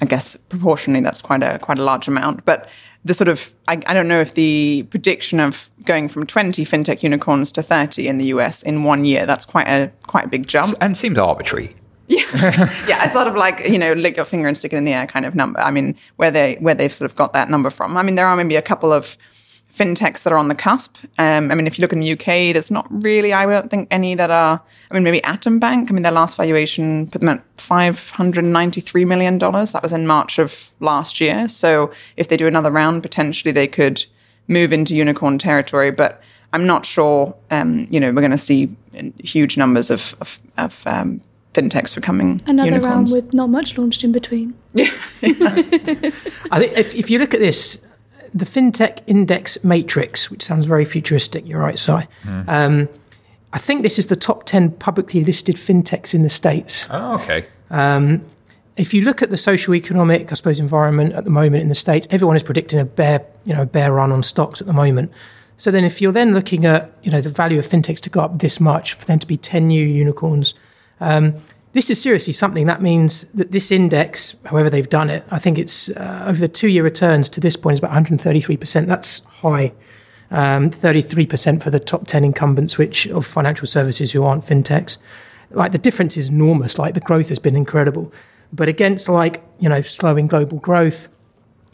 I 0.00 0.04
guess 0.06 0.36
proportionally, 0.36 1.00
that's 1.00 1.22
quite 1.22 1.42
a 1.42 1.58
quite 1.58 1.78
a 1.78 1.84
large 1.84 2.08
amount. 2.08 2.44
But 2.44 2.68
the 3.04 3.14
sort 3.14 3.28
of, 3.28 3.54
I, 3.68 3.74
I 3.86 3.94
don't 3.94 4.08
know 4.08 4.20
if 4.20 4.34
the 4.34 4.84
prediction 4.90 5.38
of 5.38 5.70
going 5.84 6.08
from 6.08 6.26
20 6.26 6.64
fintech 6.64 7.02
unicorns 7.02 7.52
to 7.52 7.62
30 7.62 8.08
in 8.08 8.18
the 8.18 8.26
US 8.26 8.62
in 8.62 8.84
one 8.84 9.04
year, 9.04 9.26
that's 9.26 9.44
quite 9.44 9.68
a 9.68 9.90
quite 10.06 10.24
a 10.24 10.28
big 10.28 10.46
jump. 10.46 10.74
And 10.80 10.96
seems 10.96 11.18
arbitrary. 11.18 11.74
Yeah, 12.08 12.24
yeah, 12.88 13.04
it's 13.04 13.12
sort 13.12 13.28
of 13.28 13.34
like 13.34 13.68
you 13.68 13.78
know, 13.78 13.92
lick 13.92 14.16
your 14.16 14.24
finger 14.24 14.48
and 14.48 14.56
stick 14.56 14.72
it 14.72 14.76
in 14.76 14.84
the 14.84 14.94
air 14.94 15.06
kind 15.06 15.26
of 15.26 15.34
number. 15.34 15.60
I 15.60 15.70
mean, 15.70 15.94
where 16.16 16.30
they 16.30 16.56
where 16.56 16.74
they've 16.74 16.92
sort 16.92 17.10
of 17.10 17.16
got 17.16 17.34
that 17.34 17.50
number 17.50 17.70
from. 17.70 17.96
I 17.96 18.02
mean, 18.02 18.14
there 18.14 18.26
are 18.26 18.36
maybe 18.36 18.56
a 18.56 18.62
couple 18.62 18.92
of 18.92 19.16
fintechs 19.78 20.22
that 20.22 20.32
are 20.32 20.38
on 20.38 20.48
the 20.48 20.54
cusp. 20.54 20.96
Um, 21.18 21.50
I 21.50 21.54
mean, 21.54 21.66
if 21.66 21.78
you 21.78 21.82
look 21.82 21.92
in 21.92 22.00
the 22.00 22.12
UK, 22.12 22.52
there's 22.52 22.70
not 22.70 22.86
really, 22.90 23.32
I 23.32 23.46
don't 23.46 23.70
think 23.70 23.88
any 23.90 24.14
that 24.14 24.30
are. 24.30 24.60
I 24.90 24.94
mean, 24.94 25.04
maybe 25.04 25.22
Atom 25.24 25.58
Bank. 25.58 25.90
I 25.90 25.94
mean, 25.94 26.02
their 26.02 26.12
last 26.12 26.36
valuation 26.36 27.08
put 27.08 27.20
them 27.20 27.28
at 27.28 27.42
five 27.58 28.10
hundred 28.10 28.44
ninety-three 28.44 29.04
million 29.04 29.38
dollars. 29.38 29.72
That 29.72 29.82
was 29.82 29.92
in 29.92 30.06
March 30.06 30.38
of 30.38 30.74
last 30.80 31.20
year. 31.20 31.48
So 31.48 31.92
if 32.16 32.28
they 32.28 32.36
do 32.36 32.46
another 32.46 32.70
round, 32.70 33.02
potentially 33.02 33.52
they 33.52 33.66
could 33.66 34.04
move 34.48 34.72
into 34.72 34.96
unicorn 34.96 35.38
territory, 35.38 35.90
but. 35.90 36.22
I'm 36.50 36.66
not 36.66 36.86
sure. 36.86 37.36
Um, 37.50 37.86
you 37.90 38.00
know, 38.00 38.10
we're 38.10 38.22
going 38.22 38.30
to 38.30 38.38
see 38.38 38.74
huge 39.22 39.58
numbers 39.58 39.90
of, 39.90 40.16
of, 40.22 40.40
of 40.56 40.82
um, 40.86 41.20
fintechs 41.54 41.94
becoming 41.94 42.40
another 42.46 42.70
unicorns. 42.70 42.94
round 42.94 43.12
with 43.12 43.34
not 43.34 43.48
much 43.50 43.76
launched 43.78 44.04
in 44.04 44.12
between. 44.12 44.54
Yeah. 44.74 44.90
I 45.22 46.58
think 46.58 46.72
if, 46.76 46.94
if 46.94 47.10
you 47.10 47.18
look 47.18 47.34
at 47.34 47.40
this, 47.40 47.80
the 48.34 48.44
fintech 48.44 49.00
index 49.06 49.62
matrix, 49.64 50.30
which 50.30 50.42
sounds 50.42 50.66
very 50.66 50.84
futuristic, 50.84 51.46
you're 51.46 51.60
right, 51.60 51.78
Si. 51.78 51.92
Mm. 51.92 52.48
Um, 52.48 52.88
I 53.52 53.58
think 53.58 53.82
this 53.82 53.98
is 53.98 54.08
the 54.08 54.16
top 54.16 54.44
10 54.44 54.72
publicly 54.72 55.24
listed 55.24 55.56
fintechs 55.56 56.14
in 56.14 56.22
the 56.22 56.28
States. 56.28 56.86
Oh, 56.90 57.14
okay. 57.14 57.46
Um, 57.70 58.24
if 58.76 58.94
you 58.94 59.02
look 59.02 59.22
at 59.22 59.30
the 59.30 59.36
social 59.36 59.74
economic, 59.74 60.30
I 60.30 60.34
suppose, 60.34 60.60
environment 60.60 61.14
at 61.14 61.24
the 61.24 61.30
moment 61.30 61.62
in 61.62 61.68
the 61.68 61.74
States, 61.74 62.06
everyone 62.10 62.36
is 62.36 62.42
predicting 62.42 62.78
a 62.78 62.84
bear, 62.84 63.26
you 63.44 63.54
know, 63.54 63.62
a 63.62 63.66
bear 63.66 63.92
run 63.92 64.12
on 64.12 64.22
stocks 64.22 64.60
at 64.60 64.66
the 64.66 64.72
moment. 64.72 65.10
So 65.56 65.72
then 65.72 65.82
if 65.82 66.00
you're 66.00 66.12
then 66.12 66.34
looking 66.34 66.64
at, 66.64 66.92
you 67.02 67.10
know, 67.10 67.20
the 67.20 67.30
value 67.30 67.58
of 67.58 67.66
fintechs 67.66 67.98
to 68.00 68.10
go 68.10 68.20
up 68.20 68.38
this 68.38 68.60
much, 68.60 68.94
for 68.94 69.04
them 69.06 69.18
to 69.18 69.26
be 69.26 69.36
10 69.36 69.66
new 69.66 69.84
unicorns, 69.84 70.54
um, 71.00 71.34
this 71.72 71.90
is 71.90 72.00
seriously 72.00 72.32
something 72.32 72.66
that 72.66 72.80
means 72.80 73.24
that 73.34 73.50
this 73.50 73.70
index, 73.70 74.36
however 74.46 74.70
they've 74.70 74.88
done 74.88 75.10
it, 75.10 75.24
I 75.30 75.38
think 75.38 75.58
it's 75.58 75.90
uh, 75.90 76.24
over 76.26 76.40
the 76.40 76.48
two 76.48 76.68
year 76.68 76.82
returns 76.82 77.28
to 77.30 77.40
this 77.40 77.56
point 77.56 77.74
is 77.74 77.78
about 77.78 77.92
133%. 77.92 78.86
That's 78.86 79.24
high. 79.24 79.72
Um, 80.30 80.70
33% 80.70 81.62
for 81.62 81.70
the 81.70 81.78
top 81.78 82.06
10 82.06 82.24
incumbents, 82.24 82.76
which 82.76 83.06
of 83.06 83.26
financial 83.26 83.66
services 83.66 84.12
who 84.12 84.24
aren't 84.24 84.44
fintechs. 84.44 84.98
Like 85.50 85.72
the 85.72 85.78
difference 85.78 86.16
is 86.16 86.28
enormous. 86.28 86.78
Like 86.78 86.94
the 86.94 87.00
growth 87.00 87.28
has 87.28 87.38
been 87.38 87.56
incredible. 87.56 88.12
But 88.52 88.68
against 88.68 89.08
like, 89.08 89.42
you 89.58 89.68
know, 89.68 89.82
slowing 89.82 90.26
global 90.26 90.58
growth, 90.58 91.08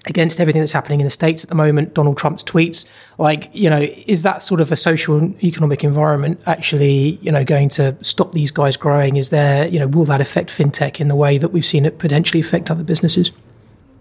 against 0.06 0.40
everything 0.40 0.60
that's 0.60 0.72
happening 0.72 1.00
in 1.00 1.04
the 1.04 1.10
states 1.10 1.44
at 1.44 1.48
the 1.48 1.54
moment 1.54 1.94
donald 1.94 2.16
trump's 2.16 2.42
tweets 2.42 2.84
like 3.18 3.48
you 3.52 3.70
know 3.70 3.80
is 4.06 4.22
that 4.22 4.42
sort 4.42 4.60
of 4.60 4.70
a 4.70 4.76
social 4.76 5.16
and 5.16 5.42
economic 5.42 5.82
environment 5.82 6.40
actually 6.46 7.18
you 7.22 7.32
know 7.32 7.44
going 7.44 7.68
to 7.68 7.96
stop 8.04 8.32
these 8.32 8.50
guys 8.50 8.76
growing 8.76 9.16
is 9.16 9.30
there 9.30 9.66
you 9.68 9.78
know 9.78 9.86
will 9.86 10.04
that 10.04 10.20
affect 10.20 10.50
fintech 10.50 11.00
in 11.00 11.08
the 11.08 11.16
way 11.16 11.38
that 11.38 11.48
we've 11.48 11.64
seen 11.64 11.84
it 11.84 11.98
potentially 11.98 12.40
affect 12.40 12.70
other 12.70 12.84
businesses 12.84 13.32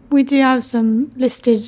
we 0.09 0.23
do 0.23 0.39
have 0.39 0.63
some 0.63 1.11
listed 1.15 1.59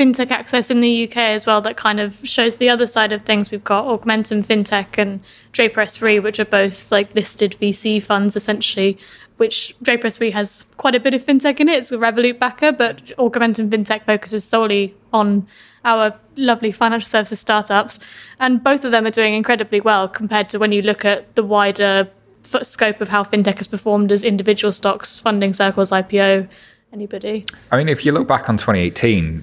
fintech 0.00 0.30
access 0.30 0.70
in 0.70 0.80
the 0.80 1.04
UK 1.08 1.16
as 1.16 1.46
well 1.46 1.60
that 1.60 1.76
kind 1.76 2.00
of 2.00 2.18
shows 2.22 2.56
the 2.56 2.68
other 2.68 2.86
side 2.86 3.12
of 3.12 3.22
things. 3.22 3.50
We've 3.50 3.64
got 3.64 3.84
Augmentum 3.84 4.44
Fintech 4.44 4.96
and 4.96 5.20
Draper 5.52 5.80
Esprit, 5.80 6.20
which 6.20 6.38
are 6.40 6.44
both 6.44 6.90
like 6.92 7.14
listed 7.14 7.56
VC 7.60 8.02
funds 8.02 8.36
essentially, 8.36 8.96
which 9.40 9.74
Draper 9.80 10.08
Esprit 10.08 10.32
has 10.32 10.66
quite 10.76 10.94
a 10.94 11.00
bit 11.00 11.14
of 11.14 11.24
fintech 11.24 11.60
in 11.60 11.68
it. 11.70 11.78
It's 11.78 11.90
a 11.90 11.96
Revolut 11.96 12.38
backer, 12.38 12.72
but 12.72 12.98
Augmentum 13.16 13.70
Fintech 13.70 14.04
focuses 14.04 14.44
solely 14.44 14.94
on 15.14 15.48
our 15.82 16.14
lovely 16.36 16.72
financial 16.72 17.08
services 17.08 17.40
startups. 17.40 17.98
And 18.38 18.62
both 18.62 18.84
of 18.84 18.90
them 18.90 19.06
are 19.06 19.10
doing 19.10 19.32
incredibly 19.32 19.80
well 19.80 20.08
compared 20.08 20.50
to 20.50 20.58
when 20.58 20.72
you 20.72 20.82
look 20.82 21.06
at 21.06 21.36
the 21.36 21.42
wider 21.42 22.10
scope 22.42 23.00
of 23.00 23.08
how 23.08 23.24
fintech 23.24 23.56
has 23.56 23.66
performed 23.66 24.12
as 24.12 24.24
individual 24.24 24.72
stocks, 24.72 25.18
funding 25.18 25.54
circles, 25.54 25.90
IPO, 25.90 26.46
anybody. 26.92 27.46
I 27.70 27.78
mean, 27.78 27.88
if 27.88 28.04
you 28.04 28.12
look 28.12 28.28
back 28.28 28.50
on 28.50 28.58
2018, 28.58 29.42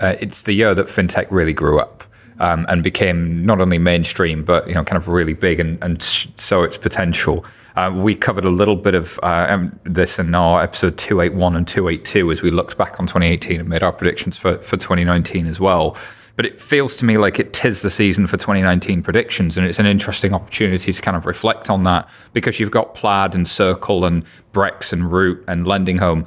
uh, 0.00 0.14
it's 0.18 0.42
the 0.44 0.54
year 0.54 0.74
that 0.74 0.86
fintech 0.86 1.26
really 1.30 1.52
grew 1.52 1.78
up. 1.78 2.04
um, 2.38 2.66
and 2.68 2.82
became 2.82 3.44
not 3.46 3.60
only 3.62 3.78
mainstream 3.78 4.44
but 4.44 4.68
you 4.68 4.74
know 4.74 4.84
kind 4.84 4.98
of 4.98 5.08
really 5.08 5.32
big 5.32 5.58
and, 5.58 5.82
and 5.82 6.02
so 6.02 6.62
its 6.62 6.76
potential. 6.76 7.44
Uh, 7.76 7.92
we 7.94 8.14
covered 8.14 8.44
a 8.46 8.50
little 8.50 8.74
bit 8.74 8.94
of 8.94 9.20
uh, 9.22 9.46
um, 9.50 9.78
this 9.84 10.18
in 10.18 10.34
our 10.34 10.62
episode 10.62 10.96
281 10.96 11.56
and 11.56 11.68
282 11.68 12.32
as 12.32 12.40
we 12.40 12.50
looked 12.50 12.78
back 12.78 12.98
on 12.98 13.06
2018 13.06 13.60
and 13.60 13.68
made 13.68 13.82
our 13.82 13.92
predictions 13.92 14.38
for, 14.38 14.56
for 14.58 14.78
2019 14.78 15.46
as 15.46 15.60
well. 15.60 15.94
But 16.36 16.46
it 16.46 16.60
feels 16.60 16.96
to 16.96 17.04
me 17.04 17.18
like 17.18 17.38
it 17.38 17.52
tis 17.52 17.82
the 17.82 17.90
season 17.90 18.26
for 18.26 18.38
2019 18.38 19.02
predictions, 19.02 19.56
and 19.58 19.66
it's 19.66 19.78
an 19.78 19.86
interesting 19.86 20.34
opportunity 20.34 20.92
to 20.92 21.02
kind 21.02 21.16
of 21.16 21.26
reflect 21.26 21.68
on 21.68 21.84
that 21.84 22.08
because 22.32 22.58
you've 22.58 22.70
got 22.70 22.94
Plaid 22.94 23.34
and 23.34 23.46
Circle 23.46 24.04
and 24.04 24.24
Brex 24.52 24.92
and 24.92 25.10
Root 25.10 25.42
and 25.48 25.66
LendingHome, 25.66 26.26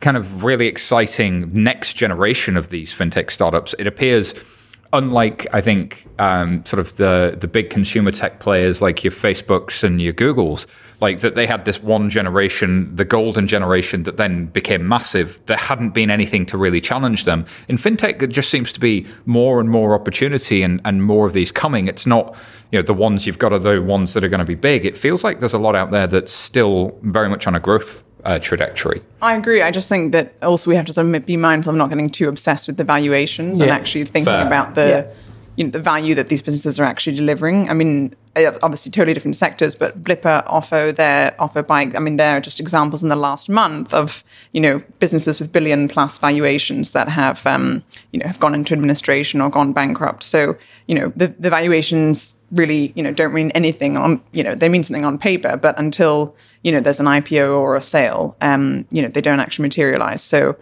kind 0.00 0.16
of 0.16 0.44
really 0.44 0.66
exciting 0.66 1.50
next 1.52 1.94
generation 1.94 2.56
of 2.56 2.68
these 2.68 2.92
fintech 2.92 3.30
startups. 3.30 3.74
It 3.78 3.86
appears 3.86 4.34
unlike 4.92 5.46
I 5.52 5.60
think 5.60 6.06
um, 6.18 6.64
sort 6.64 6.80
of 6.80 6.96
the 6.96 7.36
the 7.38 7.48
big 7.48 7.70
consumer 7.70 8.12
tech 8.12 8.40
players 8.40 8.80
like 8.80 9.04
your 9.04 9.12
Facebooks 9.12 9.82
and 9.82 10.00
your 10.00 10.12
Googles, 10.12 10.66
like 11.00 11.20
that 11.20 11.34
they 11.34 11.46
had 11.46 11.64
this 11.64 11.82
one 11.82 12.10
generation, 12.10 12.94
the 12.94 13.04
golden 13.04 13.46
generation 13.46 14.04
that 14.04 14.16
then 14.16 14.46
became 14.46 14.86
massive. 14.86 15.40
There 15.46 15.56
hadn't 15.56 15.90
been 15.90 16.10
anything 16.10 16.46
to 16.46 16.58
really 16.58 16.80
challenge 16.80 17.24
them. 17.24 17.46
In 17.68 17.76
fintech, 17.76 18.18
there 18.18 18.28
just 18.28 18.50
seems 18.50 18.72
to 18.72 18.80
be 18.80 19.06
more 19.24 19.60
and 19.60 19.68
more 19.68 19.94
opportunity 19.94 20.62
and, 20.62 20.80
and 20.84 21.02
more 21.02 21.26
of 21.26 21.32
these 21.32 21.52
coming. 21.52 21.88
It's 21.88 22.06
not 22.06 22.34
you 22.72 22.78
know 22.78 22.82
the 22.82 22.94
ones 22.94 23.26
you've 23.26 23.38
got 23.38 23.52
are 23.52 23.58
the 23.58 23.80
ones 23.82 24.14
that 24.14 24.24
are 24.24 24.28
going 24.28 24.40
to 24.40 24.46
be 24.46 24.54
big. 24.54 24.84
It 24.84 24.96
feels 24.96 25.24
like 25.24 25.40
there's 25.40 25.54
a 25.54 25.58
lot 25.58 25.74
out 25.74 25.90
there 25.90 26.06
that's 26.06 26.32
still 26.32 26.98
very 27.02 27.28
much 27.28 27.46
on 27.46 27.54
a 27.54 27.60
growth 27.60 28.02
uh, 28.26 28.38
trajectory. 28.40 29.00
I 29.22 29.34
agree. 29.36 29.62
I 29.62 29.70
just 29.70 29.88
think 29.88 30.12
that 30.12 30.34
also 30.42 30.68
we 30.68 30.76
have 30.76 30.84
to 30.86 30.92
sort 30.92 31.06
of 31.06 31.26
be 31.26 31.36
mindful 31.36 31.70
of 31.70 31.76
not 31.76 31.90
getting 31.90 32.10
too 32.10 32.28
obsessed 32.28 32.66
with 32.66 32.76
the 32.76 32.84
valuations 32.84 33.60
and 33.60 33.70
actually 33.70 34.04
thinking 34.04 34.24
Fair. 34.24 34.46
about 34.46 34.74
the 34.74 35.06
Yeah. 35.06 35.14
You 35.56 35.64
know 35.64 35.70
the 35.70 35.80
value 35.80 36.14
that 36.14 36.28
these 36.28 36.42
businesses 36.42 36.78
are 36.78 36.84
actually 36.84 37.16
delivering. 37.16 37.68
I 37.68 37.74
mean, 37.74 38.14
eh, 38.36 38.50
obviously 38.62 38.92
totally 38.92 39.14
different 39.14 39.36
sectors, 39.36 39.74
but 39.74 40.02
Blippar, 40.02 40.46
Ofo, 40.46 40.94
their 40.94 41.34
Ofo 41.38 41.66
Bike. 41.66 41.94
I 41.94 41.98
mean, 41.98 42.16
they're 42.16 42.40
just 42.40 42.60
examples 42.60 43.02
in 43.02 43.08
the 43.08 43.16
last 43.16 43.48
month 43.48 43.94
of 43.94 44.22
you 44.52 44.60
know 44.60 44.82
businesses 44.98 45.40
with 45.40 45.52
billion 45.52 45.88
plus 45.88 46.18
valuations 46.18 46.92
that 46.92 47.08
have 47.08 47.46
um, 47.46 47.82
you 48.12 48.20
know 48.20 48.26
have 48.26 48.38
gone 48.38 48.54
into 48.54 48.74
administration 48.74 49.40
or 49.40 49.50
gone 49.50 49.72
bankrupt. 49.72 50.22
So 50.22 50.56
you 50.86 50.94
know 50.94 51.12
the 51.16 51.28
the 51.38 51.50
valuations 51.50 52.36
really 52.52 52.92
you 52.94 53.02
know 53.02 53.12
don't 53.12 53.34
mean 53.34 53.50
anything 53.52 53.96
on 53.96 54.20
you 54.32 54.42
know 54.42 54.54
they 54.54 54.68
mean 54.68 54.82
something 54.82 55.04
on 55.04 55.18
paper, 55.18 55.56
but 55.56 55.78
until 55.78 56.34
you 56.62 56.72
know 56.72 56.80
there's 56.80 57.00
an 57.00 57.06
IPO 57.06 57.58
or 57.58 57.76
a 57.76 57.82
sale, 57.82 58.36
um, 58.40 58.86
you 58.90 59.02
know 59.02 59.08
they 59.08 59.20
don't 59.20 59.40
actually 59.40 59.64
materialize. 59.64 60.22
So 60.22 60.56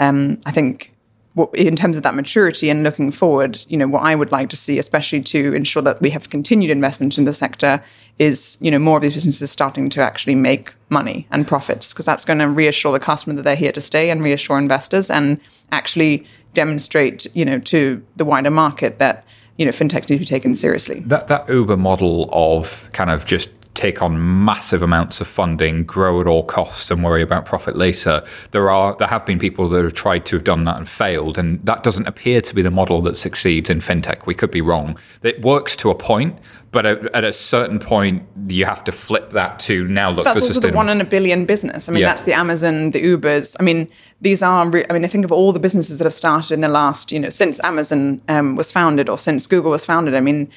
um, 0.00 0.40
I 0.46 0.50
think 0.50 0.92
what, 1.34 1.54
in 1.54 1.76
terms 1.76 1.96
of 1.96 2.02
that 2.02 2.14
maturity 2.14 2.70
and 2.70 2.82
looking 2.82 3.10
forward, 3.12 3.64
you 3.68 3.76
know, 3.76 3.86
what 3.86 4.02
I 4.02 4.14
would 4.14 4.32
like 4.32 4.48
to 4.50 4.56
see, 4.56 4.78
especially 4.78 5.20
to 5.22 5.54
ensure 5.54 5.82
that 5.82 6.00
we 6.00 6.10
have 6.10 6.30
continued 6.30 6.70
investment 6.70 7.18
in 7.18 7.24
the 7.24 7.32
sector, 7.32 7.82
is 8.18 8.58
you 8.60 8.70
know 8.70 8.78
more 8.78 8.96
of 8.96 9.02
these 9.02 9.14
businesses 9.14 9.50
starting 9.50 9.88
to 9.90 10.02
actually 10.02 10.34
make 10.34 10.74
money 10.88 11.26
and 11.30 11.46
profits 11.46 11.92
because 11.92 12.04
that's 12.04 12.24
going 12.24 12.38
to 12.38 12.48
reassure 12.48 12.92
the 12.92 13.00
customer 13.00 13.34
that 13.36 13.42
they're 13.42 13.56
here 13.56 13.72
to 13.72 13.80
stay 13.80 14.10
and 14.10 14.24
reassure 14.24 14.58
investors 14.58 15.10
and 15.10 15.40
actually 15.72 16.26
demonstrate 16.52 17.26
you 17.34 17.44
know 17.44 17.58
to 17.60 18.04
the 18.16 18.24
wider 18.24 18.50
market 18.50 18.98
that 18.98 19.24
you 19.56 19.64
know 19.64 19.72
fintechs 19.72 20.10
need 20.10 20.16
to 20.16 20.18
be 20.18 20.24
taken 20.24 20.56
seriously. 20.56 21.00
That 21.00 21.28
that 21.28 21.48
Uber 21.48 21.76
model 21.76 22.28
of 22.32 22.90
kind 22.92 23.10
of 23.10 23.24
just 23.24 23.50
take 23.74 24.02
on 24.02 24.44
massive 24.44 24.82
amounts 24.82 25.20
of 25.20 25.28
funding, 25.28 25.84
grow 25.84 26.20
at 26.20 26.26
all 26.26 26.42
costs, 26.42 26.90
and 26.90 27.04
worry 27.04 27.22
about 27.22 27.44
profit 27.44 27.76
later. 27.76 28.22
There 28.50 28.70
are 28.70 28.96
there 28.96 29.08
have 29.08 29.24
been 29.24 29.38
people 29.38 29.68
that 29.68 29.84
have 29.84 29.94
tried 29.94 30.26
to 30.26 30.36
have 30.36 30.44
done 30.44 30.64
that 30.64 30.76
and 30.76 30.88
failed, 30.88 31.38
and 31.38 31.64
that 31.64 31.82
doesn't 31.82 32.06
appear 32.06 32.40
to 32.40 32.54
be 32.54 32.62
the 32.62 32.70
model 32.70 33.00
that 33.02 33.16
succeeds 33.16 33.70
in 33.70 33.80
fintech. 33.80 34.26
We 34.26 34.34
could 34.34 34.50
be 34.50 34.60
wrong. 34.60 34.98
It 35.22 35.40
works 35.42 35.76
to 35.76 35.90
a 35.90 35.94
point, 35.94 36.38
but 36.72 36.84
at, 36.84 37.14
at 37.14 37.24
a 37.24 37.32
certain 37.32 37.78
point, 37.78 38.24
you 38.48 38.64
have 38.64 38.84
to 38.84 38.92
flip 38.92 39.30
that 39.30 39.60
to 39.60 39.86
now 39.88 40.10
look 40.10 40.24
that's 40.24 40.40
for 40.40 40.46
also 40.46 40.60
the 40.60 40.72
one 40.72 40.88
in 40.88 41.00
a 41.00 41.04
billion 41.04 41.44
business. 41.46 41.88
I 41.88 41.92
mean, 41.92 42.02
Yeah. 42.02 42.08
that's 42.08 42.24
the 42.24 42.32
Amazon, 42.32 42.90
the 42.90 43.02
Ubers. 43.02 43.56
I 43.58 43.62
mean, 43.62 43.88
these 44.20 44.42
are. 44.42 44.68
Re- 44.68 44.84
I 44.90 44.92
mean, 44.92 45.04
I 45.04 45.08
think 45.08 45.24
of 45.24 45.32
all 45.32 45.52
the 45.52 45.60
businesses 45.60 45.98
that 45.98 46.04
have 46.04 46.14
started 46.14 46.52
in 46.54 46.60
the 46.60 46.68
last, 46.68 47.12
you 47.12 47.18
know, 47.20 47.30
since 47.30 47.60
Amazon 47.64 48.20
um, 48.28 48.56
was 48.56 48.70
founded 48.72 49.08
or 49.08 49.16
since 49.16 49.46
Google 49.46 49.70
was 49.70 49.86
founded. 49.86 50.14
I 50.14 50.20
mean, 50.20 50.50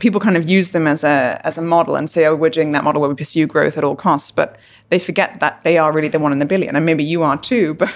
people 0.00 0.20
kind 0.20 0.36
of 0.36 0.48
use 0.48 0.70
them 0.72 0.86
as 0.86 1.04
a 1.04 1.40
as 1.44 1.58
a 1.58 1.62
model 1.62 1.96
and 1.96 2.08
say, 2.08 2.26
oh, 2.26 2.34
we're 2.34 2.50
doing 2.50 2.72
that 2.72 2.84
model 2.84 3.00
where 3.00 3.10
we 3.10 3.16
pursue 3.16 3.46
growth 3.46 3.76
at 3.76 3.84
all 3.84 3.96
costs, 3.96 4.30
but 4.30 4.56
they 4.88 4.98
forget 5.00 5.40
that 5.40 5.62
they 5.64 5.78
are 5.78 5.92
really 5.92 6.06
the 6.08 6.18
one 6.20 6.32
in 6.32 6.38
the 6.38 6.44
billion, 6.44 6.76
and 6.76 6.86
maybe 6.86 7.02
you 7.02 7.22
are 7.22 7.36
too. 7.36 7.74
But 7.74 7.92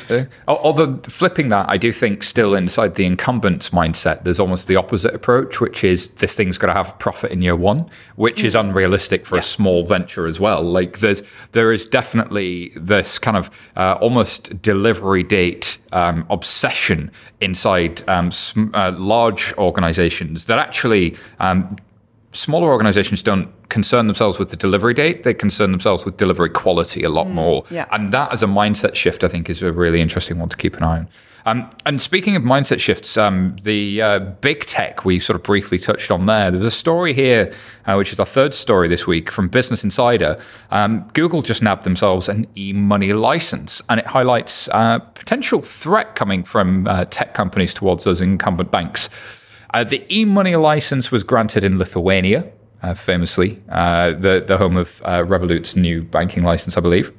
Al- 0.49 0.59
Although 0.59 0.97
flipping 1.09 1.49
that, 1.51 1.69
I 1.69 1.77
do 1.77 1.93
think 1.93 2.25
still 2.25 2.55
inside 2.55 2.97
the 2.97 3.07
incumbent's 3.07 3.71
mindset, 3.71 4.25
there's 4.25 4.41
almost 4.41 4.67
the 4.67 4.77
opposite 4.77 5.15
approach, 5.15 5.61
which 5.61 5.85
is 5.85 6.09
this 6.09 6.35
thing's 6.35 6.59
got 6.59 6.67
to 6.67 6.73
have 6.73 6.99
profit 6.99 7.31
in 7.31 7.43
year 7.43 7.55
one, 7.55 7.89
which 8.17 8.43
is 8.43 8.55
unrealistic 8.55 9.25
for 9.25 9.39
a 9.39 9.43
small 9.43 9.85
venture 9.85 10.27
as 10.27 10.41
well. 10.41 10.63
Like 10.63 10.99
there's 10.99 11.23
there 11.53 11.73
is 11.73 11.87
definitely 11.87 12.73
this 12.75 13.19
kind 13.19 13.37
of 13.37 13.51
uh, 13.77 13.97
almost 14.01 14.61
delivery 14.61 15.23
date 15.23 15.79
um, 15.93 16.27
obsession 16.29 17.11
inside 17.41 18.03
um, 18.09 18.33
sm- 18.33 18.75
uh, 18.75 18.93
large 18.97 19.53
organizations 19.55 20.47
that 20.47 20.59
actually 20.59 21.17
um, 21.39 21.77
smaller 22.33 22.69
organizations 22.69 23.23
don't 23.23 23.51
concern 23.69 24.07
themselves 24.07 24.39
with 24.39 24.51
the 24.51 24.57
delivery 24.57 24.95
date 24.95 25.25
they 25.25 25.35
concern 25.35 25.71
themselves 25.71 26.05
with 26.05 26.17
delivery 26.17 26.49
quality 26.49 27.03
a 27.03 27.09
lot 27.09 27.29
more 27.29 27.65
yeah. 27.71 27.87
and 27.93 28.13
that 28.13 28.33
as 28.33 28.43
a 28.43 28.47
mindset 28.47 28.95
shift 28.95 29.25
i 29.25 29.29
think 29.29 29.51
is 29.51 29.63
a 29.63 29.73
really 29.73 30.01
interesting 30.01 30.39
one 30.39 30.49
to 30.49 30.57
keep 30.57 30.77
an 30.77 30.83
eye 30.83 30.99
on 30.99 31.09
um, 31.47 31.71
and 31.87 32.01
speaking 32.03 32.37
of 32.37 32.43
mindset 32.43 32.81
shifts, 32.81 33.17
um, 33.17 33.57
the 33.63 34.03
uh, 34.03 34.19
big 34.19 34.67
tech 34.67 35.05
we 35.05 35.19
sort 35.19 35.37
of 35.37 35.43
briefly 35.43 35.79
touched 35.79 36.11
on 36.11 36.27
there. 36.27 36.51
There's 36.51 36.65
a 36.65 36.71
story 36.71 37.15
here, 37.15 37.53
uh, 37.87 37.95
which 37.95 38.13
is 38.13 38.21
our 38.21 38.27
third 38.27 38.55
story 38.55 38.89
this 38.89 39.07
week 39.07 39.31
from 39.31 39.49
Business 39.49 39.83
Insider. 39.83 40.39
Um, 40.71 41.09
Google 41.15 41.43
just 41.43 41.63
nabbed 41.63 41.85
themselves 41.85 42.29
an 42.29 42.47
e-money 42.57 43.13
license, 43.13 43.83
and 43.89 44.01
it 44.01 44.07
highlights 44.07 44.69
uh, 44.69 44.99
potential 44.99 45.63
threat 45.63 46.15
coming 46.15 46.45
from 46.45 46.87
uh, 46.87 47.07
tech 47.07 47.35
companies 47.35 47.73
towards 47.73 48.05
those 48.05 48.21
incumbent 48.21 48.71
banks. 48.71 49.09
Uh, 49.73 49.85
the 49.85 50.05
e-money 50.15 50.57
license 50.57 51.11
was 51.11 51.23
granted 51.23 51.65
in 51.65 51.79
Lithuania, 51.79 52.51
uh, 52.83 52.95
famously, 52.95 53.63
uh, 53.69 54.11
the 54.13 54.43
the 54.47 54.57
home 54.57 54.77
of 54.77 55.01
uh, 55.05 55.25
Revolut's 55.25 55.77
new 55.77 56.03
banking 56.03 56.43
license, 56.43 56.77
I 56.77 56.81
believe. 56.81 57.13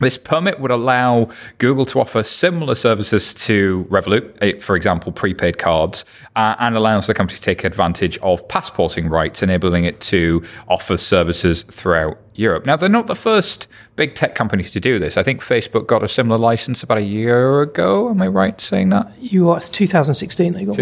This 0.00 0.18
permit 0.18 0.60
would 0.60 0.70
allow 0.70 1.28
Google 1.58 1.86
to 1.86 2.00
offer 2.00 2.22
similar 2.22 2.74
services 2.74 3.32
to 3.34 3.86
Revolut, 3.88 4.36
eh, 4.40 4.58
for 4.58 4.74
example, 4.76 5.12
prepaid 5.12 5.58
cards, 5.58 6.04
uh, 6.34 6.56
and 6.58 6.76
allows 6.76 7.06
the 7.06 7.14
company 7.14 7.36
to 7.36 7.42
take 7.42 7.64
advantage 7.64 8.18
of 8.18 8.46
passporting 8.48 9.08
rights, 9.08 9.42
enabling 9.42 9.84
it 9.84 10.00
to 10.00 10.42
offer 10.68 10.96
services 10.96 11.62
throughout 11.64 12.18
Europe. 12.34 12.66
Now, 12.66 12.76
they're 12.76 12.88
not 12.88 13.06
the 13.06 13.14
first 13.14 13.68
big 13.94 14.16
tech 14.16 14.34
company 14.34 14.64
to 14.64 14.80
do 14.80 14.98
this. 14.98 15.16
I 15.16 15.22
think 15.22 15.40
Facebook 15.40 15.86
got 15.86 16.02
a 16.02 16.08
similar 16.08 16.38
license 16.38 16.82
about 16.82 16.98
a 16.98 17.02
year 17.02 17.62
ago. 17.62 18.10
Am 18.10 18.20
I 18.20 18.26
right 18.26 18.60
saying 18.60 18.88
that? 18.88 19.12
You 19.20 19.50
are 19.50 19.58
it's 19.58 19.68
2016. 19.68 20.52
They 20.52 20.64
got 20.64 20.76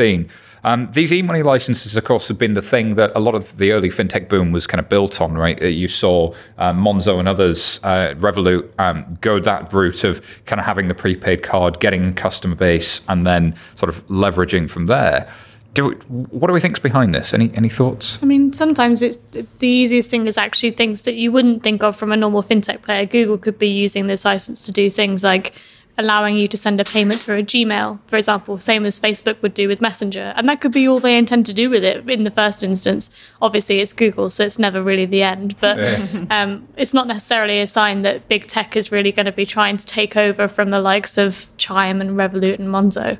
one. 0.00 0.34
2016. 0.62 0.64
Um, 0.64 0.92
these 0.92 1.12
e-money 1.12 1.42
licenses, 1.42 1.96
of 1.96 2.04
course, 2.04 2.28
have 2.28 2.38
been 2.38 2.54
the 2.54 2.62
thing 2.62 2.94
that 2.94 3.12
a 3.14 3.20
lot 3.20 3.34
of 3.34 3.58
the 3.58 3.72
early 3.72 3.90
fintech 3.90 4.28
boom 4.28 4.52
was 4.52 4.66
kind 4.66 4.80
of 4.80 4.88
built 4.88 5.20
on, 5.20 5.34
right? 5.34 5.60
Uh, 5.62 5.66
You 5.66 5.88
saw 5.88 6.32
uh, 6.58 6.72
Monzo 6.72 7.18
and 7.18 7.28
others, 7.28 7.80
uh, 7.82 8.14
Revolut, 8.18 8.68
um, 8.78 9.18
go 9.20 9.40
that 9.40 9.72
route 9.72 10.04
of 10.04 10.20
kind 10.46 10.60
of 10.60 10.66
having 10.66 10.88
the 10.88 10.94
prepaid 10.94 11.42
card, 11.42 11.80
getting 11.80 12.14
customer 12.14 12.54
base, 12.54 13.00
and 13.08 13.26
then 13.26 13.54
sort 13.74 13.90
of 13.90 14.06
leveraging 14.08 14.70
from 14.70 14.86
there. 14.86 15.28
Do 15.74 15.92
what 16.08 16.48
do 16.48 16.52
we 16.52 16.60
think's 16.60 16.80
behind 16.80 17.14
this? 17.14 17.32
Any 17.32 17.50
any 17.54 17.70
thoughts? 17.70 18.18
I 18.20 18.26
mean, 18.26 18.52
sometimes 18.52 19.00
it's 19.00 19.16
the 19.58 19.66
easiest 19.66 20.10
thing 20.10 20.26
is 20.26 20.36
actually 20.36 20.72
things 20.72 21.02
that 21.02 21.14
you 21.14 21.32
wouldn't 21.32 21.62
think 21.62 21.82
of 21.82 21.96
from 21.96 22.12
a 22.12 22.16
normal 22.16 22.42
fintech 22.42 22.82
player. 22.82 23.06
Google 23.06 23.38
could 23.38 23.58
be 23.58 23.68
using 23.68 24.06
this 24.06 24.26
license 24.26 24.66
to 24.66 24.72
do 24.72 24.90
things 24.90 25.24
like 25.24 25.54
allowing 25.98 26.36
you 26.36 26.48
to 26.48 26.56
send 26.56 26.80
a 26.80 26.84
payment 26.84 27.20
through 27.20 27.38
a 27.38 27.42
Gmail, 27.42 27.98
for 28.06 28.16
example, 28.16 28.58
same 28.58 28.86
as 28.86 28.98
Facebook 28.98 29.40
would 29.42 29.52
do 29.52 29.68
with 29.68 29.80
Messenger. 29.80 30.32
And 30.36 30.48
that 30.48 30.60
could 30.60 30.72
be 30.72 30.88
all 30.88 31.00
they 31.00 31.18
intend 31.18 31.44
to 31.46 31.52
do 31.52 31.68
with 31.68 31.84
it 31.84 32.08
in 32.08 32.24
the 32.24 32.30
first 32.30 32.62
instance. 32.62 33.10
Obviously, 33.42 33.80
it's 33.80 33.92
Google, 33.92 34.30
so 34.30 34.44
it's 34.44 34.58
never 34.58 34.82
really 34.82 35.04
the 35.04 35.22
end. 35.22 35.58
But 35.60 35.78
um, 36.30 36.66
it's 36.76 36.94
not 36.94 37.06
necessarily 37.06 37.60
a 37.60 37.66
sign 37.66 38.02
that 38.02 38.28
big 38.28 38.46
tech 38.46 38.76
is 38.76 38.90
really 38.90 39.12
going 39.12 39.26
to 39.26 39.32
be 39.32 39.44
trying 39.44 39.76
to 39.76 39.84
take 39.84 40.16
over 40.16 40.48
from 40.48 40.70
the 40.70 40.80
likes 40.80 41.18
of 41.18 41.50
Chime 41.58 42.00
and 42.00 42.12
Revolut 42.12 42.58
and 42.58 42.68
Monzo. 42.68 43.18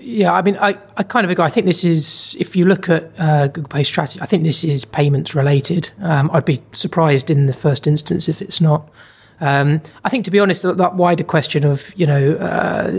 Yeah, 0.00 0.32
I 0.32 0.42
mean, 0.42 0.56
I, 0.58 0.76
I 0.96 1.02
kind 1.04 1.24
of 1.24 1.30
agree. 1.30 1.44
I 1.44 1.48
think 1.48 1.66
this 1.66 1.84
is, 1.84 2.36
if 2.38 2.56
you 2.56 2.66
look 2.66 2.88
at 2.88 3.12
uh, 3.18 3.46
Google 3.46 3.68
Pay 3.68 3.84
strategy, 3.84 4.20
I 4.20 4.26
think 4.26 4.42
this 4.42 4.64
is 4.64 4.84
payments 4.84 5.34
related. 5.34 5.92
Um, 6.00 6.30
I'd 6.32 6.44
be 6.44 6.60
surprised 6.72 7.30
in 7.30 7.46
the 7.46 7.52
first 7.52 7.86
instance 7.86 8.28
if 8.28 8.42
it's 8.42 8.60
not. 8.60 8.90
Um, 9.40 9.80
I 10.04 10.08
think, 10.08 10.24
to 10.26 10.30
be 10.30 10.38
honest, 10.38 10.62
that, 10.62 10.76
that 10.76 10.94
wider 10.94 11.24
question 11.24 11.64
of 11.64 11.92
you 11.96 12.06
know 12.06 12.32
uh, 12.34 12.90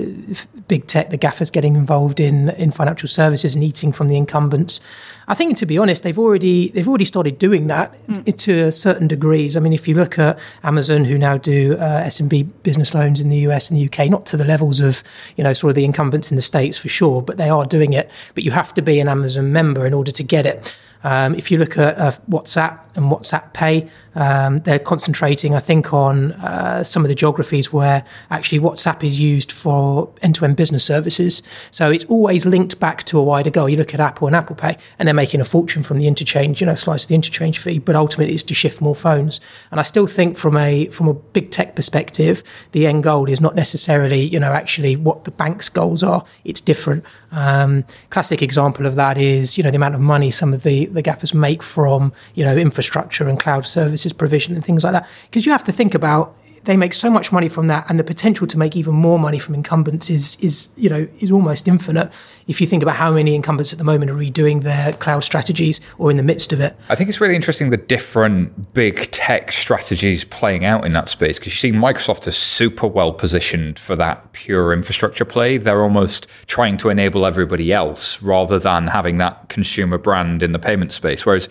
big 0.68 0.88
tech, 0.88 1.10
the 1.10 1.18
GAFAs 1.18 1.52
getting 1.52 1.76
involved 1.76 2.20
in 2.20 2.50
in 2.52 2.72
financial 2.72 3.08
services 3.08 3.56
and 3.56 3.64
eating 3.64 3.92
from 3.92 4.08
the 4.08 4.18
incumbents. 4.18 4.82
I 5.28 5.34
think, 5.34 5.58
to 5.58 5.66
be 5.66 5.78
honest, 5.78 6.04
they've 6.04 6.20
already 6.20 6.70
they've 6.70 6.88
already 6.88 7.06
started 7.06 7.40
doing 7.40 7.68
that 7.68 7.94
mm. 8.08 8.38
to 8.38 8.72
certain 8.72 9.08
degrees. 9.08 9.58
I 9.58 9.60
mean, 9.60 9.74
if 9.74 9.88
you 9.88 9.96
look 9.96 10.20
at 10.20 10.38
Amazon, 10.64 11.06
who 11.06 11.18
now 11.18 11.38
do 11.38 11.78
uh, 11.78 12.04
SMB 12.04 12.50
business 12.64 12.94
loans 12.94 13.22
in 13.22 13.30
the 13.30 13.38
US 13.48 13.72
and 13.72 13.80
the 13.80 13.86
UK, 13.86 14.10
not 14.10 14.26
to 14.28 14.38
the 14.38 14.46
levels 14.46 14.82
of 14.82 15.04
you 15.38 15.44
know 15.44 15.54
sort 15.54 15.70
of 15.70 15.76
the 15.76 15.86
incumbents 15.86 16.32
in 16.32 16.36
the 16.36 16.42
states 16.42 16.78
for 16.78 16.90
sure, 16.90 17.22
but 17.22 17.38
they 17.38 17.50
are 17.50 17.66
doing 17.66 17.94
it. 17.94 18.12
But 18.34 18.44
you 18.44 18.52
have 18.52 18.74
to 18.76 18.82
be 18.82 19.00
an 19.00 19.08
Amazon 19.08 19.52
member 19.52 19.86
in 19.86 19.94
order 19.94 20.12
to 20.12 20.24
get 20.24 20.46
it. 20.46 20.78
Um, 21.04 21.36
if 21.36 21.52
you 21.52 21.60
look 21.60 21.78
at 21.78 21.98
uh, 22.00 22.12
WhatsApp 22.30 22.80
and 22.96 23.12
WhatsApp 23.12 23.54
Pay, 23.54 23.90
um, 24.16 24.60
they're 24.60 24.80
concentrating, 24.80 25.54
I 25.54 25.60
think, 25.60 25.94
on 25.94 26.32
uh, 26.34 26.84
some 26.84 27.04
of 27.04 27.10
the 27.10 27.16
geographies 27.16 27.72
where 27.72 28.04
actually 28.32 28.60
WhatsApp 28.60 29.04
is 29.04 29.20
used 29.20 29.52
for 29.52 30.12
end-to-end 30.22 30.56
business 30.56 30.84
services. 30.84 31.44
So 31.72 31.92
it's 31.92 32.06
always 32.06 32.46
linked 32.46 32.80
back 32.80 33.04
to 33.04 33.20
a 33.20 33.24
wider 33.24 33.50
goal. 33.50 33.70
You 33.70 33.78
look 33.78 33.94
at 33.94 34.00
Apple 34.00 34.28
and 34.28 34.36
Apple 34.36 34.56
Pay, 34.56 34.78
and 34.98 35.08
they're 35.08 35.14
making 35.14 35.42
a 35.42 35.46
fortune 35.46 35.84
from 35.84 36.00
the 36.00 36.08
interchange, 36.08 36.62
you 36.62 36.68
know, 36.68 36.76
slice 36.76 37.04
of 37.04 37.10
the 37.10 37.16
interchange 37.16 37.60
fee. 37.60 37.80
But 37.80 37.96
ultimately, 37.96 38.34
it's 38.34 38.44
to 38.44 38.54
shift 38.54 38.82
more 38.82 38.96
phones. 38.96 39.42
And 39.72 39.80
I 39.80 39.84
still 39.84 40.08
think, 40.08 40.38
from 40.38 40.58
a 40.58 40.88
from 40.88 41.08
a 41.08 41.14
big 41.14 41.52
tech 41.52 41.76
perspective, 41.76 42.44
the 42.72 42.88
end 42.88 43.04
goal 43.04 43.30
is 43.30 43.42
not 43.42 43.56
necessarily, 43.56 44.22
you 44.22 44.40
know, 44.40 44.54
actually 44.54 44.96
what 44.96 45.26
the 45.26 45.32
bank's 45.32 45.70
goals 45.70 46.04
are. 46.04 46.24
It's 46.44 46.62
different. 46.62 47.04
Um, 47.32 47.84
classic 48.10 48.42
example 48.42 48.86
of 48.86 48.96
that 48.96 49.18
is, 49.18 49.58
you 49.58 49.64
know, 49.64 49.72
the 49.72 49.76
amount 49.76 49.96
of 49.96 50.02
money 50.02 50.32
some 50.32 50.54
of 50.54 50.64
the 50.64 50.86
the 50.86 51.04
GAFAs 51.04 51.34
make 51.34 51.62
from, 51.62 52.14
you 52.34 52.46
know, 52.46 52.56
infrastructure 52.56 53.28
and 53.28 53.40
cloud 53.40 53.66
services 53.66 54.05
provision 54.14 54.56
and 54.56 54.64
things 54.64 54.84
like 54.84 54.94
that. 54.94 55.08
Because 55.26 55.46
you 55.46 55.52
have 55.52 55.64
to 55.66 55.72
think 55.72 55.96
about 55.96 56.36
they 56.66 56.78
make 56.78 56.94
so 56.94 57.10
much 57.10 57.32
money 57.32 57.48
from 57.48 57.68
that, 57.68 57.90
and 57.90 58.00
the 58.00 58.04
potential 58.04 58.46
to 58.48 58.58
make 58.58 58.76
even 58.76 58.94
more 58.94 59.18
money 59.18 59.40
from 59.40 59.56
incumbents 59.56 60.10
is 60.10 60.38
is 60.42 60.70
you 60.76 60.90
know 60.90 61.08
is 61.20 61.32
almost 61.32 61.68
infinite. 61.68 62.12
If 62.48 62.62
you 62.62 62.68
think 62.68 62.84
about 62.84 62.96
how 62.96 63.12
many 63.12 63.34
incumbents 63.34 63.72
at 63.72 63.80
the 63.80 63.86
moment 63.86 64.12
are 64.12 64.16
redoing 64.16 64.64
their 64.64 64.94
cloud 64.94 65.24
strategies 65.24 65.82
or 65.98 66.12
in 66.12 66.18
the 66.18 66.24
midst 66.24 66.54
of 66.54 66.60
it, 66.60 66.76
I 66.90 66.96
think 66.96 67.10
it's 67.10 67.22
really 67.22 67.36
interesting 67.36 67.70
the 67.70 67.78
different 67.78 68.74
big 68.74 69.10
tech 69.12 69.52
strategies 69.52 70.24
playing 70.26 70.66
out 70.66 70.86
in 70.86 70.94
that 70.94 71.10
space 71.10 71.40
because 71.40 71.54
you 71.54 71.72
see 71.72 71.78
Microsoft 71.78 72.28
is 72.28 72.36
super 72.36 72.88
well 72.88 73.14
positioned 73.14 73.80
for 73.80 73.96
that 73.96 74.32
pure 74.34 74.74
infrastructure 74.74 75.26
play. 75.26 75.58
They're 75.58 75.82
almost 75.82 76.28
trying 76.48 76.78
to 76.80 76.90
enable 76.90 77.26
everybody 77.26 77.72
else 77.72 78.22
rather 78.22 78.60
than 78.60 78.88
having 78.88 79.18
that 79.18 79.50
consumer 79.50 79.98
brand 79.98 80.44
in 80.44 80.52
the 80.52 80.60
payment 80.60 80.92
space. 80.92 81.26
Whereas 81.26 81.50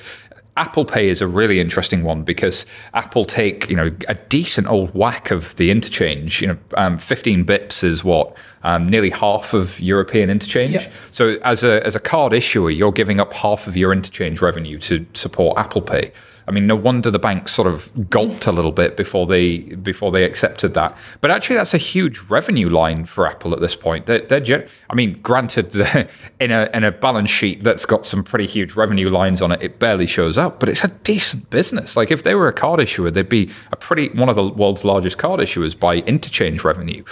Apple 0.56 0.84
Pay 0.84 1.08
is 1.08 1.20
a 1.20 1.26
really 1.26 1.58
interesting 1.58 2.04
one 2.04 2.22
because 2.22 2.64
Apple 2.92 3.24
take 3.24 3.68
you 3.68 3.76
know 3.76 3.90
a 4.08 4.14
decent 4.14 4.68
old 4.68 4.94
whack 4.94 5.30
of 5.30 5.56
the 5.56 5.70
interchange. 5.70 6.40
You 6.40 6.48
know, 6.48 6.58
um, 6.76 6.98
15 6.98 7.44
bips 7.44 7.82
is 7.82 8.04
what 8.04 8.36
um, 8.64 8.88
nearly 8.88 9.10
half 9.10 9.54
of 9.54 9.78
European 9.78 10.30
interchange. 10.30 10.74
Yep. 10.74 10.92
So 11.10 11.28
as 11.42 11.62
a 11.62 11.84
as 11.86 11.94
a 11.94 12.00
card 12.00 12.32
issuer, 12.32 12.70
you're 12.70 12.92
giving 12.92 13.20
up 13.20 13.32
half 13.32 13.66
of 13.66 13.76
your 13.76 13.92
interchange 13.92 14.42
revenue 14.42 14.78
to 14.80 15.06
support 15.14 15.58
Apple 15.58 15.82
Pay. 15.82 16.12
I 16.46 16.50
mean, 16.50 16.66
no 16.66 16.76
wonder 16.76 17.10
the 17.10 17.18
banks 17.18 17.54
sort 17.54 17.66
of 17.66 18.10
gulped 18.10 18.46
a 18.46 18.52
little 18.52 18.72
bit 18.72 18.96
before 18.96 19.26
they 19.26 19.58
before 19.58 20.10
they 20.10 20.24
accepted 20.24 20.74
that. 20.74 20.96
But 21.20 21.30
actually, 21.30 21.56
that's 21.56 21.72
a 21.72 21.78
huge 21.78 22.20
revenue 22.28 22.68
line 22.68 23.06
for 23.06 23.26
Apple 23.26 23.54
at 23.54 23.60
this 23.60 23.74
point. 23.74 24.06
They're, 24.06 24.20
they're 24.20 24.68
I 24.90 24.94
mean, 24.94 25.20
granted, 25.22 25.74
in 26.40 26.50
a 26.50 26.68
in 26.74 26.84
a 26.84 26.92
balance 26.92 27.30
sheet 27.30 27.64
that's 27.64 27.86
got 27.86 28.04
some 28.04 28.22
pretty 28.22 28.46
huge 28.46 28.76
revenue 28.76 29.08
lines 29.08 29.40
on 29.40 29.52
it, 29.52 29.62
it 29.62 29.78
barely 29.78 30.06
shows 30.06 30.36
up. 30.36 30.60
But 30.60 30.68
it's 30.68 30.84
a 30.84 30.88
decent 30.88 31.48
business. 31.50 31.96
Like 31.96 32.10
if 32.10 32.22
they 32.22 32.34
were 32.34 32.48
a 32.48 32.52
card 32.52 32.80
issuer, 32.80 33.10
they'd 33.10 33.28
be 33.28 33.50
a 33.72 33.76
pretty 33.76 34.08
one 34.10 34.28
of 34.28 34.36
the 34.36 34.48
world's 34.48 34.84
largest 34.84 35.16
card 35.16 35.40
issuers 35.40 35.78
by 35.78 35.96
interchange 35.98 36.64
revenue. 36.64 37.04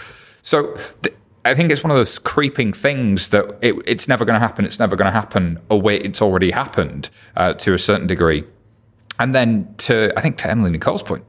So. 0.43 0.77
Th- 1.03 1.17
I 1.45 1.55
think 1.55 1.73
it's 1.73 1.83
one 1.83 1.91
of 1.91 1.97
those 1.97 2.19
creeping 2.19 2.73
things 2.73 3.31
that 3.31 3.59
it, 3.61 3.75
it's 3.85 4.07
never 4.07 4.25
going 4.25 4.41
to 4.41 4.47
happen. 4.47 4.65
It's 4.65 4.79
never 4.79 4.95
going 4.97 5.07
to 5.07 5.13
happen. 5.13 5.61
Oh 5.71 5.77
wait, 5.77 6.07
it's 6.07 6.23
already 6.23 6.51
happened 6.51 7.11
uh, 7.37 7.55
to 7.55 7.75
a 7.75 7.79
certain 7.79 8.07
degree. 8.07 8.45
And 9.19 9.35
then 9.35 9.75
to, 9.79 10.13
I 10.17 10.21
think 10.21 10.39
to 10.39 10.51
Emily 10.51 10.71
Nicolle's 10.71 11.03
point, 11.03 11.25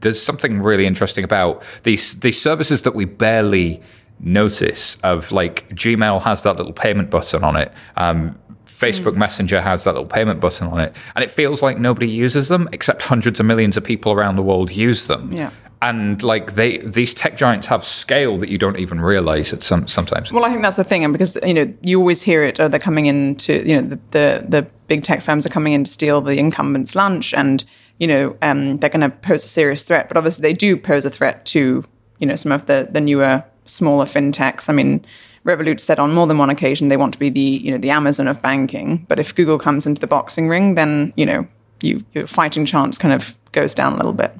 there's 0.00 0.22
something 0.22 0.60
really 0.60 0.86
interesting 0.86 1.24
about 1.24 1.62
these 1.82 2.14
these 2.20 2.40
services 2.40 2.82
that 2.82 2.94
we 2.94 3.04
barely 3.04 3.80
notice. 4.20 4.96
Of 5.02 5.32
like 5.32 5.68
Gmail 5.70 6.22
has 6.22 6.42
that 6.42 6.56
little 6.56 6.72
payment 6.72 7.10
button 7.10 7.44
on 7.44 7.56
it. 7.56 7.72
Um, 7.96 8.38
Facebook 8.66 9.14
mm. 9.14 9.18
Messenger 9.18 9.60
has 9.60 9.84
that 9.84 9.92
little 9.92 10.06
payment 10.06 10.40
button 10.40 10.68
on 10.68 10.80
it, 10.80 10.94
and 11.14 11.24
it 11.24 11.30
feels 11.30 11.62
like 11.62 11.78
nobody 11.78 12.08
uses 12.08 12.48
them 12.48 12.68
except 12.72 13.02
hundreds 13.02 13.40
of 13.40 13.46
millions 13.46 13.76
of 13.76 13.84
people 13.84 14.12
around 14.12 14.36
the 14.36 14.42
world 14.42 14.70
use 14.70 15.06
them. 15.06 15.32
Yeah. 15.32 15.50
And 15.80 16.22
like 16.24 16.54
they, 16.54 16.78
these 16.78 17.14
tech 17.14 17.36
giants 17.36 17.68
have 17.68 17.84
scale 17.84 18.36
that 18.38 18.48
you 18.48 18.58
don't 18.58 18.78
even 18.78 19.00
realize 19.00 19.52
at 19.52 19.62
some 19.62 19.86
sometimes. 19.86 20.32
Well, 20.32 20.44
I 20.44 20.50
think 20.50 20.62
that's 20.62 20.76
the 20.76 20.82
thing, 20.82 21.04
and 21.04 21.12
because 21.12 21.38
you 21.44 21.54
know 21.54 21.72
you 21.82 22.00
always 22.00 22.20
hear 22.20 22.42
it, 22.42 22.58
oh, 22.58 22.66
they're 22.66 22.80
coming 22.80 23.06
in 23.06 23.36
to 23.36 23.68
you 23.68 23.76
know 23.76 23.82
the, 23.82 24.00
the 24.10 24.46
the 24.48 24.62
big 24.88 25.04
tech 25.04 25.22
firms 25.22 25.46
are 25.46 25.50
coming 25.50 25.74
in 25.74 25.84
to 25.84 25.90
steal 25.90 26.20
the 26.20 26.36
incumbents' 26.36 26.96
lunch, 26.96 27.32
and 27.32 27.64
you 27.98 28.08
know 28.08 28.36
um, 28.42 28.78
they're 28.78 28.90
going 28.90 29.08
to 29.08 29.16
pose 29.18 29.44
a 29.44 29.48
serious 29.48 29.86
threat. 29.86 30.08
But 30.08 30.16
obviously, 30.16 30.42
they 30.42 30.52
do 30.52 30.76
pose 30.76 31.04
a 31.04 31.10
threat 31.10 31.46
to 31.46 31.84
you 32.18 32.26
know 32.26 32.34
some 32.34 32.50
of 32.50 32.66
the 32.66 32.88
the 32.90 33.00
newer, 33.00 33.44
smaller 33.64 34.04
fintechs. 34.04 34.68
I 34.68 34.72
mean, 34.72 35.06
Revolut 35.44 35.78
said 35.78 36.00
on 36.00 36.12
more 36.12 36.26
than 36.26 36.38
one 36.38 36.50
occasion 36.50 36.88
they 36.88 36.96
want 36.96 37.12
to 37.12 37.20
be 37.20 37.30
the 37.30 37.40
you 37.40 37.70
know 37.70 37.78
the 37.78 37.90
Amazon 37.90 38.26
of 38.26 38.42
banking. 38.42 39.06
But 39.08 39.20
if 39.20 39.32
Google 39.32 39.60
comes 39.60 39.86
into 39.86 40.00
the 40.00 40.08
boxing 40.08 40.48
ring, 40.48 40.74
then 40.74 41.12
you 41.16 41.24
know 41.24 41.46
you, 41.82 42.00
your 42.12 42.26
fighting 42.26 42.64
chance 42.64 42.98
kind 42.98 43.14
of 43.14 43.38
goes 43.52 43.74
down 43.74 43.92
a 43.92 43.96
little 43.96 44.12
bit. 44.12 44.32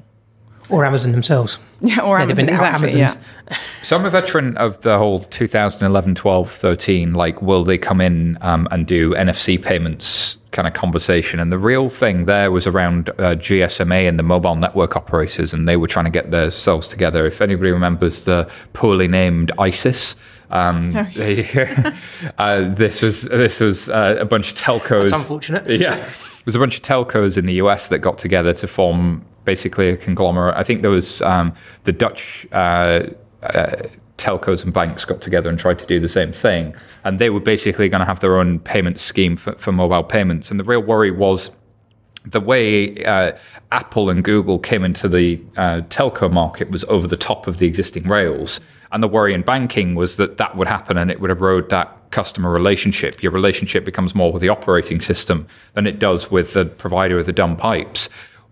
Or 0.69 0.85
Amazon 0.85 1.11
themselves. 1.11 1.57
Yeah, 1.81 2.01
or 2.01 2.19
Amazon, 2.19 2.49
exactly, 2.49 2.99
yeah. 2.99 3.15
so 3.83 3.95
I'm 3.95 4.03
a 4.03 4.09
veteran 4.09 4.57
of 4.57 4.81
the 4.81 4.97
whole 4.97 5.21
2011, 5.21 6.13
12, 6.13 6.51
13. 6.51 7.13
Like, 7.13 7.41
will 7.41 7.63
they 7.63 7.77
come 7.77 8.01
in 8.01 8.37
um, 8.41 8.67
and 8.69 8.85
do 8.85 9.13
NFC 9.13 9.61
payments 9.61 10.35
kind 10.51 10.67
of 10.67 10.73
conversation? 10.73 11.39
And 11.39 11.53
the 11.53 11.57
real 11.57 11.87
thing 11.87 12.25
there 12.25 12.51
was 12.51 12.67
around 12.67 13.11
uh, 13.11 13.35
GSMA 13.35 14.09
and 14.09 14.19
the 14.19 14.23
mobile 14.23 14.57
network 14.57 14.97
operators, 14.97 15.53
and 15.53 15.69
they 15.69 15.77
were 15.77 15.87
trying 15.87 16.03
to 16.03 16.11
get 16.11 16.31
themselves 16.31 16.89
together. 16.89 17.25
If 17.25 17.39
anybody 17.39 17.71
remembers 17.71 18.25
the 18.25 18.51
poorly 18.73 19.07
named 19.07 19.53
ISIS, 19.57 20.17
um, 20.49 20.89
oh. 20.95 21.07
they, 21.15 21.47
uh, 22.37 22.73
this 22.73 23.01
was 23.01 23.21
this 23.21 23.61
was 23.61 23.87
uh, 23.87 24.17
a 24.19 24.25
bunch 24.25 24.51
of 24.51 24.57
telcos. 24.57 25.11
That's 25.11 25.21
unfortunate. 25.21 25.65
Yeah, 25.69 25.95
it 25.95 26.45
was 26.45 26.55
a 26.55 26.59
bunch 26.59 26.75
of 26.75 26.83
telcos 26.83 27.37
in 27.37 27.45
the 27.45 27.53
US 27.53 27.87
that 27.87 27.99
got 27.99 28.17
together 28.17 28.53
to 28.53 28.67
form 28.67 29.23
basically 29.45 29.89
a 29.89 29.97
conglomerate. 29.97 30.55
I 30.55 30.63
think 30.63 30.81
there 30.81 30.91
was 30.91 31.21
um, 31.21 31.53
the 31.83 31.91
Dutch. 31.91 32.47
Uh, 32.51 33.07
uh, 33.43 33.83
telcos 34.19 34.63
and 34.63 34.73
banks 34.73 35.05
got 35.05 35.21
together 35.21 35.49
and 35.49 35.57
tried 35.57 35.79
to 35.79 35.85
do 35.85 35.99
the 35.99 36.09
same 36.09 36.31
thing. 36.31 36.75
And 37.03 37.17
they 37.17 37.29
were 37.29 37.39
basically 37.39 37.89
going 37.89 37.99
to 37.99 38.05
have 38.05 38.19
their 38.19 38.37
own 38.37 38.59
payment 38.59 38.99
scheme 38.99 39.35
for, 39.35 39.53
for 39.53 39.71
mobile 39.71 40.03
payments. 40.03 40.51
And 40.51 40.59
the 40.59 40.63
real 40.63 40.81
worry 40.81 41.09
was 41.09 41.49
the 42.25 42.41
way 42.41 43.03
uh, 43.05 43.35
Apple 43.71 44.09
and 44.09 44.23
Google 44.23 44.59
came 44.59 44.83
into 44.83 45.07
the 45.07 45.41
uh, 45.55 45.81
telco 45.89 46.31
market 46.31 46.69
was 46.69 46.83
over 46.85 47.07
the 47.07 47.17
top 47.17 47.47
of 47.47 47.57
the 47.57 47.65
existing 47.65 48.03
rails. 48.03 48.59
And 48.91 49.01
the 49.01 49.07
worry 49.07 49.33
in 49.33 49.41
banking 49.41 49.95
was 49.95 50.17
that 50.17 50.37
that 50.37 50.57
would 50.57 50.67
happen 50.67 50.97
and 50.97 51.09
it 51.09 51.21
would 51.21 51.31
erode 51.31 51.69
that 51.69 51.95
customer 52.11 52.51
relationship. 52.51 53.23
Your 53.23 53.31
relationship 53.31 53.85
becomes 53.85 54.13
more 54.13 54.33
with 54.33 54.41
the 54.41 54.49
operating 54.49 54.99
system 54.99 55.47
than 55.73 55.87
it 55.87 55.99
does 55.99 56.29
with 56.29 56.53
the 56.53 56.65
provider 56.65 57.19
of 57.19 57.25
the 57.25 57.31
dumb 57.31 57.55
pipes 57.55 58.09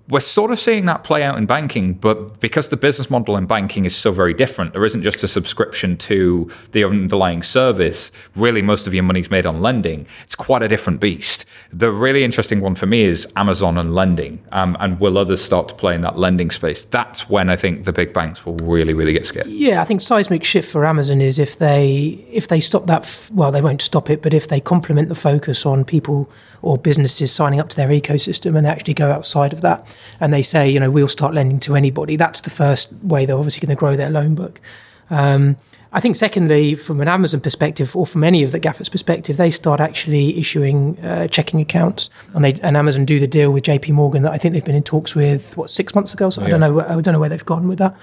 we're 0.09 0.21
sort 0.21 0.51
of 0.51 0.59
seeing 0.59 0.85
that 0.85 1.03
play 1.03 1.21
out 1.23 1.37
in 1.37 1.45
banking, 1.45 1.93
but 1.93 2.39
because 2.39 2.69
the 2.69 2.77
business 2.77 3.09
model 3.09 3.35
in 3.35 3.45
banking 3.45 3.83
is 3.83 3.95
so 3.95 4.11
very 4.11 4.33
different, 4.33 4.71
there 4.71 4.85
isn't 4.85 5.03
just 5.03 5.21
a 5.23 5.27
subscription 5.27 5.97
to 5.97 6.49
the 6.71 6.85
underlying 6.85 7.43
service. 7.43 8.11
Really, 8.35 8.61
most 8.61 8.87
of 8.87 8.93
your 8.93 9.03
money's 9.03 9.29
made 9.29 9.45
on 9.45 9.61
lending. 9.61 10.07
It's 10.23 10.35
quite 10.35 10.63
a 10.63 10.67
different 10.69 11.01
beast. 11.01 11.45
The 11.73 11.91
really 11.91 12.23
interesting 12.23 12.61
one 12.61 12.75
for 12.75 12.85
me 12.85 13.01
is 13.01 13.27
Amazon 13.35 13.77
and 13.77 13.93
lending. 13.93 14.41
Um, 14.53 14.77
and 14.79 14.97
will 14.99 15.17
others 15.17 15.43
start 15.43 15.67
to 15.69 15.75
play 15.75 15.93
in 15.93 16.01
that 16.01 16.17
lending 16.17 16.51
space? 16.51 16.85
That's 16.85 17.29
when 17.29 17.49
I 17.49 17.57
think 17.57 17.83
the 17.83 17.93
big 17.93 18.13
banks 18.13 18.45
will 18.45 18.55
really, 18.57 18.93
really 18.93 19.13
get 19.13 19.25
scared. 19.25 19.47
Yeah, 19.47 19.81
I 19.81 19.85
think 19.85 19.99
seismic 19.99 20.45
shift 20.45 20.71
for 20.71 20.85
Amazon 20.85 21.19
is 21.19 21.37
if 21.37 21.57
they 21.57 22.25
if 22.31 22.47
they 22.47 22.61
stop 22.61 22.87
that. 22.87 23.03
F- 23.03 23.31
well, 23.33 23.51
they 23.51 23.61
won't 23.61 23.81
stop 23.81 24.09
it, 24.09 24.21
but 24.21 24.33
if 24.33 24.47
they 24.47 24.61
complement 24.61 25.09
the 25.09 25.15
focus 25.15 25.65
on 25.65 25.83
people 25.83 26.29
or 26.61 26.77
businesses 26.77 27.31
signing 27.31 27.59
up 27.59 27.69
to 27.69 27.75
their 27.75 27.89
ecosystem 27.89 28.55
and 28.55 28.65
they 28.65 28.69
actually 28.69 28.93
go 28.93 29.11
outside 29.11 29.53
of 29.53 29.61
that 29.61 29.96
and 30.19 30.33
they 30.33 30.41
say, 30.41 30.69
you 30.69 30.79
know, 30.79 30.91
we'll 30.91 31.07
start 31.07 31.33
lending 31.33 31.59
to 31.59 31.75
anybody. 31.75 32.15
That's 32.15 32.41
the 32.41 32.49
first 32.49 32.91
way 33.03 33.25
they're 33.25 33.37
obviously 33.37 33.65
going 33.65 33.75
to 33.75 33.79
grow 33.79 33.95
their 33.95 34.09
loan 34.09 34.35
book. 34.35 34.59
Um, 35.09 35.57
I 35.93 35.99
think, 35.99 36.15
secondly, 36.15 36.75
from 36.75 36.99
an 36.99 37.07
Amazon 37.07 37.39
perspective, 37.39 37.95
or 37.95 38.05
from 38.05 38.23
any 38.23 38.43
of 38.43 38.51
the 38.51 38.59
GAFAs' 38.59 38.91
perspective, 38.91 39.37
they 39.37 39.49
start 39.49 39.79
actually 39.79 40.37
issuing 40.37 40.99
uh, 40.99 41.27
checking 41.27 41.61
accounts, 41.61 42.09
and 42.33 42.43
they 42.43 42.53
and 42.61 42.75
Amazon 42.75 43.05
do 43.05 43.19
the 43.19 43.27
deal 43.27 43.51
with 43.51 43.63
J.P. 43.63 43.93
Morgan 43.93 44.23
that 44.23 44.33
I 44.33 44.37
think 44.37 44.53
they've 44.53 44.65
been 44.65 44.75
in 44.75 44.83
talks 44.83 45.15
with 45.15 45.55
what 45.55 45.69
six 45.69 45.95
months 45.95 46.13
ago. 46.13 46.29
So 46.29 46.41
yeah. 46.41 46.47
I 46.47 46.49
don't 46.49 46.59
know. 46.59 46.81
I 46.81 47.01
don't 47.01 47.13
know 47.13 47.19
where 47.19 47.29
they've 47.29 47.45
gone 47.45 47.67
with 47.67 47.79
that. 47.79 47.95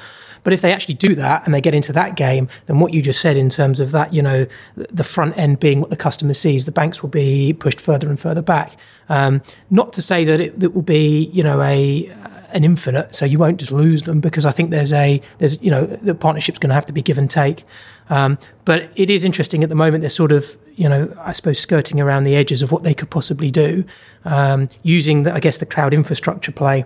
But 0.44 0.52
if 0.52 0.60
they 0.60 0.72
actually 0.72 0.94
do 0.94 1.14
that 1.16 1.44
and 1.44 1.52
they 1.52 1.60
get 1.60 1.74
into 1.74 1.92
that 1.94 2.16
game, 2.16 2.48
then 2.66 2.78
what 2.78 2.94
you 2.94 3.02
just 3.02 3.20
said 3.20 3.36
in 3.36 3.48
terms 3.48 3.80
of 3.80 3.90
that, 3.90 4.14
you 4.14 4.22
know, 4.22 4.46
the 4.76 5.04
front 5.04 5.36
end 5.36 5.58
being 5.58 5.80
what 5.80 5.90
the 5.90 5.96
customer 5.96 6.34
sees, 6.34 6.66
the 6.66 6.72
banks 6.72 7.02
will 7.02 7.10
be 7.10 7.52
pushed 7.52 7.80
further 7.80 8.08
and 8.08 8.20
further 8.20 8.42
back. 8.42 8.76
Um, 9.08 9.42
not 9.70 9.92
to 9.94 10.02
say 10.02 10.24
that 10.24 10.40
it, 10.40 10.74
will 10.74 10.82
be, 10.82 11.30
you 11.32 11.42
know, 11.42 11.60
a 11.60 12.08
an 12.52 12.62
infinite, 12.62 13.14
so 13.14 13.24
you 13.24 13.36
won't 13.36 13.58
just 13.58 13.72
lose 13.72 14.04
them 14.04 14.20
because 14.20 14.46
I 14.46 14.52
think 14.52 14.70
there's 14.70 14.92
a 14.92 15.20
there's 15.38 15.60
you 15.60 15.72
know 15.72 15.86
the 15.86 16.14
partnership's 16.14 16.58
going 16.60 16.70
to 16.70 16.74
have 16.74 16.86
to 16.86 16.92
be 16.92 17.02
give 17.02 17.18
and 17.18 17.28
take. 17.28 17.64
Um, 18.10 18.38
but 18.64 18.90
it 18.94 19.10
is 19.10 19.24
interesting 19.24 19.64
at 19.64 19.70
the 19.70 19.74
moment. 19.74 20.02
They're 20.02 20.08
sort 20.08 20.30
of 20.30 20.56
you 20.76 20.88
know 20.88 21.12
I 21.18 21.32
suppose 21.32 21.58
skirting 21.58 22.00
around 22.00 22.24
the 22.24 22.36
edges 22.36 22.62
of 22.62 22.70
what 22.70 22.84
they 22.84 22.94
could 22.94 23.10
possibly 23.10 23.50
do, 23.50 23.84
um, 24.24 24.68
using 24.84 25.24
the, 25.24 25.34
I 25.34 25.40
guess 25.40 25.58
the 25.58 25.66
cloud 25.66 25.92
infrastructure 25.92 26.52
play 26.52 26.84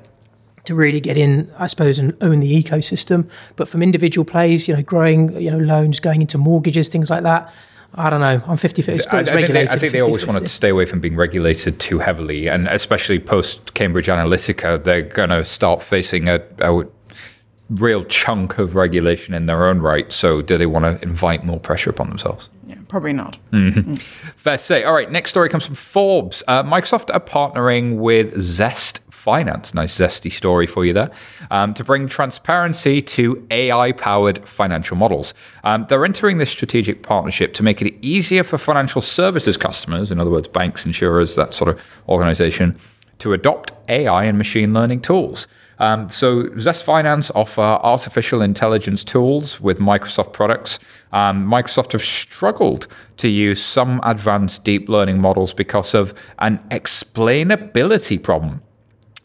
to 0.69 0.75
really 0.75 1.01
get 1.01 1.17
in, 1.17 1.51
I 1.59 1.67
suppose, 1.67 1.99
and 1.99 2.15
own 2.21 2.41
the 2.41 2.63
ecosystem. 2.63 3.29
But 3.57 3.69
from 3.69 3.83
individual 3.83 4.25
plays, 4.25 4.69
you 4.69 4.77
know, 4.77 4.83
growing, 4.83 5.33
you 5.41 5.51
know, 5.51 5.59
loans, 5.59 5.99
going 5.99 6.21
into 6.21 6.37
mortgages, 6.39 6.89
things 6.89 7.11
like 7.11 7.23
that. 7.23 7.53
I 7.95 8.11
don't 8.11 8.21
know. 8.21 8.43
I'm 8.47 8.59
50 8.59 8.83
50. 8.83 9.09
I, 9.11 9.21
I, 9.21 9.25
think 9.25 9.49
they, 9.49 9.67
I 9.67 9.79
think 9.79 9.93
they 9.93 10.03
always 10.03 10.27
wanted 10.27 10.41
to 10.41 10.49
stay 10.49 10.69
away 10.69 10.85
from 10.85 11.01
being 11.01 11.17
regulated 11.17 11.81
too 11.81 11.99
heavily. 11.99 12.47
And 12.47 12.69
especially 12.69 13.19
post 13.19 13.73
Cambridge 13.73 14.09
Analytica, 14.09 14.85
they're 14.85 15.01
going 15.01 15.31
to 15.31 15.43
start 15.43 15.83
facing 15.83 16.29
a, 16.29 16.43
a 16.59 16.85
real 17.71 18.05
chunk 18.05 18.59
of 18.59 18.75
regulation 18.75 19.33
in 19.33 19.47
their 19.47 19.67
own 19.67 19.79
right. 19.79 20.13
So, 20.13 20.43
do 20.43 20.59
they 20.59 20.67
want 20.67 20.85
to 20.85 21.03
invite 21.03 21.45
more 21.45 21.59
pressure 21.59 21.89
upon 21.89 22.11
themselves? 22.11 22.51
Yeah, 22.67 22.77
probably 22.89 23.15
not. 23.15 23.39
Mm-hmm. 23.53 23.95
Mm. 23.95 23.99
Fair 24.37 24.59
say. 24.59 24.85
All 24.85 24.93
right, 24.93 25.11
next 25.11 25.31
story 25.31 25.49
comes 25.49 25.65
from 25.65 25.75
Forbes. 25.75 26.43
Uh, 26.47 26.63
Microsoft 26.63 27.09
are 27.15 27.21
partnering 27.21 27.97
with 27.97 28.39
Zest 28.39 29.01
Finance. 29.29 29.75
Nice 29.75 29.99
zesty 29.99 30.33
story 30.33 30.67
for 30.67 30.87
you 30.87 30.95
there. 30.95 31.11
Um, 31.51 31.75
to 31.75 31.85
bring 31.85 32.09
transparency 32.09 33.03
to 33.03 33.47
AI 33.51 33.93
powered 33.93 34.49
financial 34.49 34.97
models. 34.97 35.35
Um, 35.65 35.85
they're 35.87 36.07
entering 36.07 36.39
this 36.39 36.49
strategic 36.49 37.03
partnership 37.03 37.53
to 37.55 37.63
make 37.63 37.83
it 37.83 37.95
easier 38.01 38.43
for 38.43 38.57
financial 38.57 39.03
services 39.03 39.59
customers, 39.59 40.11
in 40.11 40.19
other 40.19 40.31
words, 40.31 40.49
banks, 40.49 40.87
insurers, 40.87 41.35
that 41.35 41.53
sort 41.53 41.69
of 41.69 41.79
organization, 42.09 42.75
to 43.19 43.35
adopt 43.35 43.71
AI 43.91 44.25
and 44.25 44.39
machine 44.39 44.73
learning 44.73 45.03
tools. 45.03 45.47
Um, 45.79 46.09
so 46.09 46.45
ZestFinance 46.45 47.31
offer 47.35 47.61
artificial 47.61 48.41
intelligence 48.41 49.05
tools 49.05 49.61
with 49.61 49.79
Microsoft 49.79 50.33
products. 50.33 50.79
Um, 51.13 51.47
Microsoft 51.47 51.93
have 51.93 52.03
struggled 52.03 52.87
to 53.19 53.29
use 53.29 53.63
some 53.63 54.01
advanced 54.05 54.65
deep 54.65 54.89
learning 54.89 55.21
models 55.21 55.53
because 55.53 55.93
of 55.93 56.15
an 56.39 56.57
explainability 56.71 58.23
problem 58.23 58.63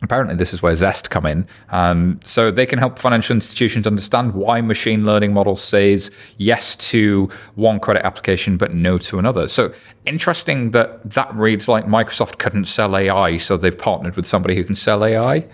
apparently 0.03 0.35
this 0.35 0.53
is 0.53 0.61
where 0.61 0.75
Zest 0.75 1.09
come 1.09 1.25
in. 1.25 1.47
Um, 1.69 2.19
so 2.23 2.51
they 2.51 2.65
can 2.65 2.79
help 2.79 2.99
financial 2.99 3.33
institutions 3.33 3.87
understand 3.87 4.33
why 4.33 4.61
machine 4.61 5.05
learning 5.05 5.33
models 5.33 5.61
says 5.61 6.11
yes 6.37 6.75
to 6.75 7.29
one 7.55 7.79
credit 7.79 8.05
application 8.05 8.57
but 8.57 8.73
no 8.73 8.97
to 8.99 9.19
another. 9.19 9.47
So 9.47 9.73
interesting 10.05 10.71
that 10.71 11.11
that 11.11 11.33
reads 11.35 11.67
like 11.67 11.85
Microsoft 11.85 12.37
couldn't 12.37 12.65
sell 12.65 12.95
AI, 12.95 13.37
so 13.37 13.57
they've 13.57 13.77
partnered 13.77 14.15
with 14.15 14.25
somebody 14.25 14.55
who 14.55 14.63
can 14.63 14.75
sell 14.75 15.03
AI. 15.03 15.45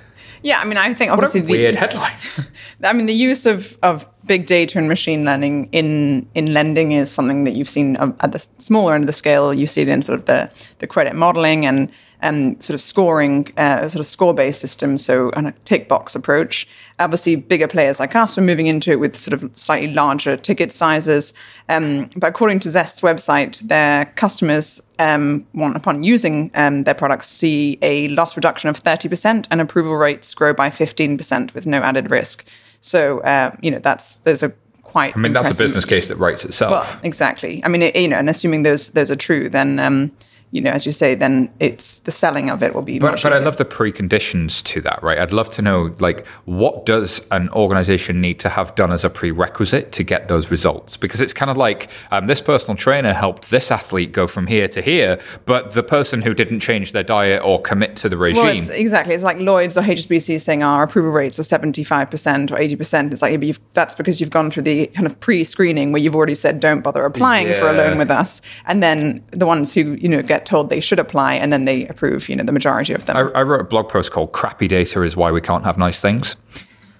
Yeah, 0.41 0.59
I 0.59 0.65
mean, 0.65 0.77
I 0.77 0.93
think 0.93 1.11
obviously 1.11 1.41
what 1.41 1.49
a 1.49 1.51
weird 1.51 1.75
the, 1.75 1.79
headline. 1.79 2.13
I 2.83 2.93
mean, 2.93 3.05
the 3.07 3.13
use 3.13 3.45
of 3.45 3.77
of 3.83 4.07
big 4.25 4.45
data 4.45 4.77
and 4.77 4.87
machine 4.87 5.25
learning 5.25 5.69
in 5.71 6.27
in 6.33 6.53
lending 6.53 6.93
is 6.93 7.11
something 7.11 7.43
that 7.43 7.51
you've 7.51 7.69
seen 7.69 7.97
at 7.97 8.31
the 8.31 8.45
smaller 8.57 8.95
end 8.95 9.03
of 9.03 9.07
the 9.07 9.13
scale. 9.13 9.53
You 9.53 9.67
see 9.67 9.81
it 9.81 9.89
in 9.89 10.01
sort 10.01 10.19
of 10.19 10.25
the 10.25 10.49
the 10.79 10.87
credit 10.87 11.15
modeling 11.15 11.65
and 11.65 11.91
and 12.21 12.61
sort 12.61 12.75
of 12.75 12.81
scoring, 12.81 13.51
uh, 13.57 13.87
sort 13.87 14.01
of 14.01 14.05
score 14.05 14.33
based 14.33 14.59
system, 14.59 14.97
so 14.97 15.31
a 15.35 15.53
tick 15.63 15.87
box 15.87 16.15
approach. 16.15 16.67
Obviously, 16.99 17.35
bigger 17.35 17.67
players 17.67 17.99
like 17.99 18.15
us 18.15 18.37
are 18.37 18.41
moving 18.41 18.67
into 18.67 18.91
it 18.91 18.99
with 18.99 19.15
sort 19.15 19.41
of 19.41 19.49
slightly 19.57 19.93
larger 19.93 20.35
ticket 20.35 20.71
sizes. 20.71 21.33
Um, 21.69 22.09
but 22.17 22.27
according 22.27 22.59
to 22.61 22.69
Zest's 22.69 23.01
website, 23.01 23.59
their 23.67 24.05
customers, 24.17 24.81
um, 24.99 25.45
upon 25.75 26.03
using 26.03 26.51
um, 26.55 26.83
their 26.83 26.93
products, 26.93 27.29
see 27.29 27.77
a 27.81 28.09
loss 28.09 28.35
reduction 28.35 28.69
of 28.69 28.81
30% 28.83 29.47
and 29.49 29.61
approval 29.61 29.95
rates 29.95 30.33
grow 30.33 30.53
by 30.53 30.69
15% 30.69 31.53
with 31.53 31.65
no 31.65 31.77
added 31.77 32.11
risk. 32.11 32.45
So, 32.81 33.19
uh, 33.19 33.55
you 33.61 33.71
know, 33.71 33.79
that's 33.79 34.19
there's 34.19 34.43
a 34.43 34.51
quite. 34.83 35.15
I 35.15 35.19
mean, 35.19 35.33
that's 35.33 35.55
a 35.55 35.63
business 35.63 35.85
case 35.85 36.07
that 36.07 36.17
writes 36.17 36.43
itself. 36.43 36.71
Well, 36.71 37.01
exactly. 37.03 37.63
I 37.63 37.67
mean, 37.67 37.81
it, 37.81 37.95
you 37.95 38.07
know, 38.07 38.17
and 38.17 38.29
assuming 38.29 38.63
those 38.63 38.89
those 38.91 39.11
are 39.11 39.15
true, 39.15 39.49
then 39.49 39.79
um, 39.79 40.11
you 40.51 40.61
know, 40.61 40.71
as 40.71 40.85
you 40.85 40.91
say, 40.91 41.13
then 41.13 41.51
it's 41.59 41.99
the 41.99 42.11
selling 42.11 42.49
of 42.49 42.63
it 42.63 42.73
will 42.73 42.81
be. 42.81 42.97
But, 42.97 43.21
but 43.21 43.33
I 43.33 43.37
love 43.37 43.57
the 43.57 43.65
preconditions 43.65 44.63
to 44.63 44.81
that, 44.81 45.01
right? 45.03 45.19
I'd 45.19 45.31
love 45.31 45.51
to 45.51 45.61
know, 45.61 45.93
like, 45.99 46.25
what 46.45 46.87
does 46.87 47.21
an 47.29 47.49
organization 47.49 48.19
need 48.19 48.39
to 48.39 48.49
have 48.49 48.73
done 48.73 48.91
as 48.91 49.03
a 49.03 49.11
prerequisite 49.11 49.91
to 49.91 50.03
get 50.03 50.27
those 50.27 50.49
results? 50.49 50.97
Because 50.97 51.21
it's 51.21 51.33
kind 51.33 51.51
of 51.51 51.57
like 51.57 51.91
um, 52.09 52.25
this 52.25 52.41
personal 52.41 52.75
trainer 52.75 53.13
helped 53.13 53.51
this 53.51 53.69
athlete 53.69 54.11
go 54.11 54.25
from 54.25 54.47
here 54.47 54.67
to 54.69 54.81
here, 54.81 55.19
but 55.45 55.73
the 55.73 55.83
person 55.83 56.23
who 56.23 56.33
didn't 56.33 56.61
change 56.61 56.93
their 56.93 57.03
diet 57.03 57.43
or 57.43 57.61
commit 57.61 57.95
to 57.97 58.09
the 58.09 58.17
regime. 58.17 58.43
Well, 58.43 58.55
it's, 58.55 58.69
exactly. 58.69 59.13
It's 59.13 59.23
like 59.23 59.39
Lloyd's 59.39 59.77
or 59.77 59.83
HSBC 59.83 60.41
saying 60.41 60.63
our 60.63 60.81
approval 60.81 61.11
rates 61.11 61.39
are 61.39 61.43
75% 61.43 62.51
or 62.51 62.55
80%. 62.55 63.11
It's 63.11 63.21
like, 63.21 63.59
that's 63.73 63.93
because 63.93 64.19
you've 64.19 64.31
gone 64.31 64.49
through 64.49 64.63
the 64.63 64.87
kind 64.87 65.05
of 65.05 65.19
pre 65.19 65.43
screening 65.43 65.91
where 65.91 66.01
you've 66.01 66.15
already 66.15 66.35
said, 66.35 66.59
don't 66.59 66.81
bother 66.81 67.05
applying 67.05 67.49
yeah. 67.49 67.59
for 67.59 67.69
a 67.69 67.73
loan 67.73 67.99
with 67.99 68.09
us. 68.09 68.41
And 68.65 68.81
then 68.81 69.23
the 69.29 69.45
ones 69.45 69.75
who, 69.75 69.93
you 69.93 70.09
know, 70.09 70.23
get 70.23 70.38
get 70.39 70.45
told 70.45 70.69
they 70.69 70.79
should 70.79 70.99
apply 70.99 71.33
and 71.33 71.51
then 71.51 71.65
they 71.65 71.87
approve, 71.87 72.29
you 72.29 72.35
know, 72.35 72.43
the 72.43 72.51
majority 72.51 72.93
of 72.93 73.05
them. 73.05 73.17
I, 73.17 73.39
I 73.39 73.43
wrote 73.43 73.61
a 73.61 73.65
blog 73.65 73.89
post 73.89 74.11
called 74.11 74.31
Crappy 74.31 74.67
Data 74.67 75.03
is 75.03 75.17
Why 75.17 75.31
We 75.31 75.41
Can't 75.41 75.65
Have 75.65 75.77
Nice 75.77 75.99
Things. 75.99 76.37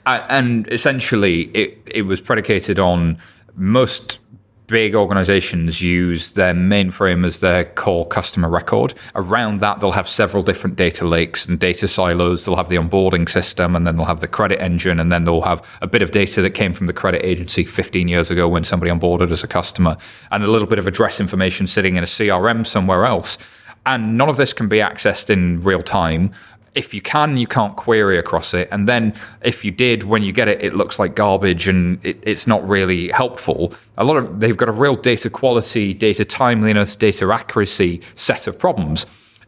and 0.05 0.67
essentially, 0.71 1.43
it, 1.53 1.77
it 1.85 2.01
was 2.03 2.19
predicated 2.19 2.79
on 2.79 3.17
most 3.55 4.19
big 4.69 4.95
organizations 4.95 5.81
use 5.81 6.33
their 6.33 6.53
mainframe 6.53 7.25
as 7.25 7.39
their 7.39 7.65
core 7.65 8.07
customer 8.07 8.47
record. 8.47 8.93
Around 9.15 9.61
that, 9.61 9.79
they'll 9.79 9.91
have 9.91 10.07
several 10.07 10.43
different 10.43 10.75
data 10.75 11.05
lakes 11.05 11.47
and 11.47 11.59
data 11.59 11.87
silos. 11.87 12.45
They'll 12.45 12.55
have 12.55 12.69
the 12.69 12.75
onboarding 12.77 13.27
system, 13.27 13.75
and 13.75 13.85
then 13.85 13.97
they'll 13.97 14.05
have 14.05 14.19
the 14.19 14.27
credit 14.27 14.61
engine, 14.61 14.99
and 14.99 15.11
then 15.11 15.25
they'll 15.25 15.41
have 15.41 15.67
a 15.81 15.87
bit 15.87 16.03
of 16.03 16.11
data 16.11 16.41
that 16.43 16.51
came 16.51 16.71
from 16.71 16.87
the 16.87 16.93
credit 16.93 17.25
agency 17.25 17.63
15 17.63 18.07
years 18.07 18.31
ago 18.31 18.47
when 18.47 18.63
somebody 18.63 18.91
onboarded 18.91 19.31
as 19.31 19.43
a 19.43 19.47
customer, 19.47 19.97
and 20.31 20.43
a 20.43 20.47
little 20.47 20.67
bit 20.67 20.79
of 20.79 20.87
address 20.87 21.19
information 21.19 21.67
sitting 21.67 21.95
in 21.95 22.03
a 22.03 22.07
CRM 22.07 22.65
somewhere 22.65 23.05
else. 23.05 23.37
And 23.85 24.17
none 24.17 24.29
of 24.29 24.37
this 24.37 24.53
can 24.53 24.67
be 24.67 24.77
accessed 24.77 25.29
in 25.29 25.63
real 25.63 25.81
time 25.81 26.31
if 26.75 26.93
you 26.93 27.01
can, 27.01 27.37
you 27.37 27.47
can't 27.47 27.75
query 27.75 28.17
across 28.17 28.53
it. 28.53 28.67
And 28.71 28.87
then 28.87 29.13
if 29.41 29.65
you 29.65 29.71
did, 29.71 30.03
when 30.03 30.23
you 30.23 30.31
get 30.31 30.47
it, 30.47 30.63
it 30.63 30.73
looks 30.73 30.99
like 30.99 31.15
garbage 31.15 31.67
and 31.67 32.03
it, 32.05 32.19
it's 32.23 32.47
not 32.47 32.67
really 32.67 33.09
helpful. 33.09 33.73
A 33.97 34.03
lot 34.03 34.17
of 34.17 34.39
they've 34.39 34.57
got 34.57 34.69
a 34.69 34.73
real 34.73 34.95
data 34.95 35.29
quality, 35.29 35.93
data 35.93 36.25
timeliness, 36.25 36.95
data 36.95 37.31
accuracy 37.31 38.01
set 38.15 38.47
of 38.47 38.57
problems. 38.57 39.05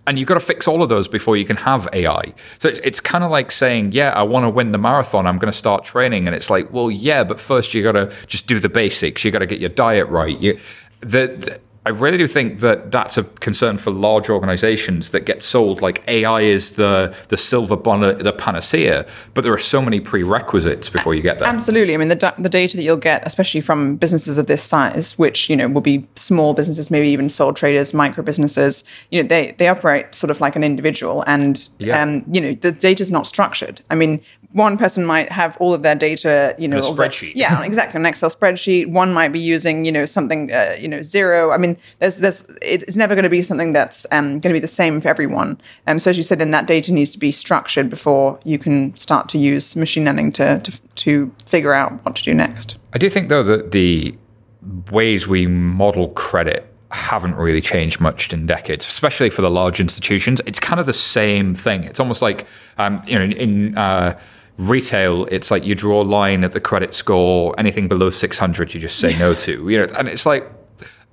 And 0.08 0.18
you've 0.18 0.28
got 0.28 0.34
to 0.34 0.40
fix 0.40 0.68
all 0.68 0.82
of 0.82 0.90
those 0.90 1.08
before 1.08 1.38
you 1.38 1.46
can 1.46 1.58
have 1.58 1.88
AI. 1.94 2.34
So 2.58 2.68
it's, 2.70 2.80
it's 2.80 3.00
kind 3.00 3.24
of 3.24 3.30
like 3.30 3.52
saying, 3.52 3.92
yeah, 3.92 4.12
I 4.14 4.24
want 4.24 4.46
to 4.46 4.50
win 4.50 4.72
the 4.72 4.80
marathon. 4.80 5.28
I'm 5.28 5.38
going 5.38 5.52
to 5.52 5.58
start 5.58 5.86
training. 5.86 6.26
And 6.26 6.36
it's 6.36 6.50
like, 6.50 6.74
well, 6.74 6.90
yeah, 6.90 7.24
but 7.24 7.40
first 7.40 7.76
you 7.76 7.84
got 7.84 7.92
to 7.92 8.12
just 8.26 8.48
do 8.48 8.60
the 8.60 8.68
basics. 8.68 9.24
You 9.24 9.30
got 9.30 9.40
to 9.40 9.46
get 9.46 9.60
your 9.60 9.70
diet 9.70 10.08
right. 10.08 10.38
You, 10.40 10.60
the, 11.02 11.28
the 11.28 11.62
I 11.84 11.90
really 11.90 12.20
do 12.20 12.28
think 12.28 12.60
that 12.60 12.92
that's 12.92 13.18
a 13.18 13.24
concern 13.24 13.80
for 13.80 13.90
large 13.90 14.30
organizations 14.30 15.10
that 15.12 15.26
get 15.26 15.42
sold 15.42 15.82
like 15.82 16.04
AI 16.08 16.42
is 16.42 16.74
the 16.74 17.16
the 17.30 17.38
silver 17.38 17.76
bullet, 17.76 18.20
the 18.20 18.32
panacea, 18.32 19.04
but 19.34 19.42
there 19.42 19.52
are 19.52 19.58
so 19.58 19.82
many 19.82 20.00
prerequisites 20.00 20.90
before 20.92 21.16
you 21.16 21.24
get 21.24 21.40
there. 21.40 21.48
Absolutely. 21.48 21.96
I 21.96 21.98
mean, 21.98 22.10
the, 22.10 22.34
the 22.38 22.50
data 22.50 22.78
that 22.78 22.84
you'll 22.84 22.98
get, 22.98 23.26
especially 23.26 23.62
from 23.62 23.96
businesses 23.96 24.38
of 24.38 24.46
this 24.46 24.62
size, 24.62 25.18
which, 25.18 25.50
you 25.50 25.56
know, 25.56 25.68
will 25.68 25.82
be 25.82 26.08
small 26.16 26.54
businesses, 26.54 26.92
maybe 26.92 27.08
even 27.10 27.30
sole 27.30 27.52
traders, 27.52 27.96
micro 27.96 28.24
businesses, 28.24 28.84
you 29.10 29.22
know, 29.22 29.28
they, 29.28 29.54
they 29.54 29.68
operate 29.68 30.14
sort 30.14 30.30
of 30.30 30.40
like 30.40 30.56
an 30.56 30.64
individual 30.64 31.24
and, 31.26 31.68
yeah. 31.80 32.00
um, 32.00 32.24
you 32.32 32.40
know, 32.40 32.54
the 32.54 32.72
data 32.72 33.02
is 33.02 33.10
not 33.10 33.26
structured. 33.26 33.82
I 33.90 33.96
mean, 33.96 34.22
one 34.54 34.78
person 34.78 35.06
might 35.06 35.32
have 35.32 35.58
all 35.58 35.74
of 35.74 35.82
their 35.82 35.96
data, 35.96 36.56
you 36.58 36.68
know, 36.68 36.78
a 36.78 36.82
spreadsheet. 36.82 37.34
Their, 37.34 37.44
yeah, 37.44 37.64
exactly, 37.64 38.00
an 38.00 38.06
Excel 38.06 38.30
spreadsheet. 38.30 38.88
One 38.88 39.14
might 39.14 39.30
be 39.30 39.40
using, 39.40 39.86
you 39.86 39.92
know, 39.92 40.06
something, 40.06 40.52
uh, 40.52 40.76
you 40.78 40.88
know, 40.88 41.00
Xero. 41.00 41.54
I 41.54 41.58
mean, 41.58 41.71
there's, 42.00 42.18
there's, 42.18 42.48
it's 42.62 42.96
never 42.96 43.16
going 43.16 43.24
to 43.24 43.30
be 43.30 43.42
something 43.42 43.74
that's 43.74 44.06
um, 44.12 44.40
going 44.40 44.42
to 44.42 44.54
be 44.54 44.60
the 44.60 44.68
same 44.68 45.02
for 45.02 45.08
everyone. 45.08 45.60
Um, 45.88 46.00
so 46.00 46.10
as 46.10 46.18
you 46.18 46.24
said, 46.24 46.40
then 46.40 46.52
that 46.52 46.68
data 46.68 46.94
needs 46.94 47.12
to 47.12 47.20
be 47.20 47.32
structured 47.32 47.90
before 47.90 48.40
you 48.44 48.58
can 48.58 48.96
start 48.96 49.30
to 49.30 49.38
use 49.38 49.76
machine 49.76 50.06
learning 50.06 50.32
to, 50.34 50.60
to, 50.60 50.82
to 50.96 51.32
figure 51.46 51.74
out 51.74 52.04
what 52.06 52.16
to 52.16 52.24
do 52.24 52.34
next. 52.34 52.78
I 52.94 52.98
do 52.98 53.10
think 53.10 53.30
though 53.30 53.44
that 53.44 53.72
the 53.72 54.16
ways 54.92 55.28
we 55.28 55.48
model 55.48 56.10
credit 56.10 56.68
haven't 56.92 57.36
really 57.36 57.62
changed 57.62 58.00
much 58.00 58.32
in 58.34 58.46
decades, 58.46 58.86
especially 58.86 59.30
for 59.30 59.42
the 59.42 59.50
large 59.50 59.80
institutions. 59.80 60.42
It's 60.46 60.60
kind 60.60 60.80
of 60.80 60.86
the 60.86 60.94
same 60.94 61.56
thing. 61.56 61.84
It's 61.84 62.00
almost 62.00 62.22
like, 62.22 62.46
um, 62.78 63.02
you 63.08 63.18
know, 63.18 63.24
in, 63.24 63.32
in 63.32 63.78
uh, 63.78 64.20
retail, 64.58 65.26
it's 65.26 65.50
like 65.50 65.66
you 65.66 65.74
draw 65.74 66.02
a 66.02 66.04
line 66.04 66.44
at 66.44 66.52
the 66.52 66.60
credit 66.60 66.94
score. 66.94 67.56
Anything 67.58 67.88
below 67.88 68.10
600, 68.10 68.74
you 68.74 68.80
just 68.80 69.00
say 69.00 69.18
no 69.18 69.34
to. 69.34 69.70
You 69.70 69.80
know, 69.80 69.88
and 69.98 70.08
it's 70.08 70.26
like 70.26 70.50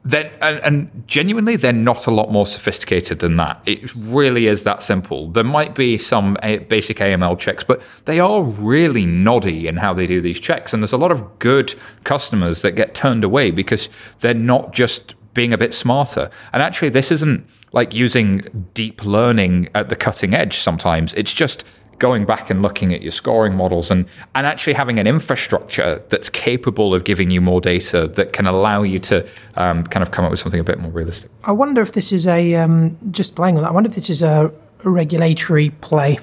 then 0.05 0.31
and, 0.41 0.61
and, 0.61 1.05
genuinely 1.07 1.57
they're 1.57 1.73
not 1.73 2.07
a 2.07 2.11
lot 2.11 2.31
more 2.31 2.47
sophisticated 2.47 3.19
than 3.19 3.37
that. 3.37 3.61
It 3.67 3.95
really 3.95 4.47
is 4.47 4.65
that 4.65 4.83
simple. 4.83 5.31
There 5.31 5.45
might 5.45 5.75
be 5.75 5.99
some 5.99 6.37
eh, 6.43 6.59
basic 6.59 6.99
aml 6.99 7.39
checks 7.39 7.65
but 7.65 7.83
they 8.05 8.21
are 8.21 8.43
really 8.43 9.07
noddy 9.07 9.67
in 9.67 9.77
how 9.77 9.93
they 9.95 10.07
do 10.07 10.21
these 10.21 10.39
checks. 10.39 10.73
And 10.73 10.83
there's 10.83 10.93
a 10.93 10.99
lot 10.99 11.11
of 11.11 11.39
good 11.39 11.75
customers 12.05 12.63
that 12.63 12.73
get 12.73 12.95
turned 12.95 13.25
away 13.25 13.51
because 13.51 13.89
they're 14.21 14.35
not 14.35 14.73
just 14.73 15.15
being 15.35 15.53
a 15.53 15.59
bit 15.59 15.75
smarter. 15.75 16.31
And 16.53 16.63
actually 16.63 16.91
this 16.91 17.11
isn't 17.11 17.47
like 17.73 17.93
using 17.95 18.71
deep 18.75 19.05
learning 19.05 19.69
at 19.75 19.89
the 19.89 19.97
cutting 19.97 20.33
edge 20.35 20.59
sometimes. 20.59 21.13
It's 21.15 21.35
just 21.35 21.65
going 21.99 22.25
back 22.25 22.51
and 22.51 22.63
looking 22.63 22.95
at 22.95 23.03
your 23.03 23.13
scoring 23.13 23.55
models 23.55 23.91
and, 23.91 24.07
and 24.35 24.47
actually 24.47 24.73
having 24.73 24.99
an 24.99 25.07
infrastructure 25.07 26.03
that's 26.09 26.29
capable 26.29 26.95
of 26.95 27.05
giving 27.05 27.31
you 27.31 27.41
more 27.41 27.61
data 27.61 28.09
that 28.09 28.33
can 28.33 28.47
allow 28.47 28.83
you 28.83 28.99
to 28.99 29.27
um, 29.57 29.85
kind 29.85 30.03
of 30.03 30.11
come 30.11 30.25
up 30.25 30.31
with 30.31 30.41
something 30.41 30.61
a 30.61 30.65
bit 30.65 30.79
more 30.79 30.91
realistic. 30.91 31.31
I 31.45 31.53
wonder 31.53 31.81
if 31.81 31.93
this 31.93 32.13
is 32.13 32.27
a, 32.27 32.55
um, 32.55 32.97
just 33.11 33.37
playing 33.37 33.57
on 33.57 33.63
that, 33.63 33.71
I 33.71 33.73
wonder 33.73 33.89
if 33.89 33.95
this 33.95 34.11
is 34.11 34.23
a, 34.23 34.53
a 34.85 34.91
regulatory 34.91 35.71
play. 35.71 36.19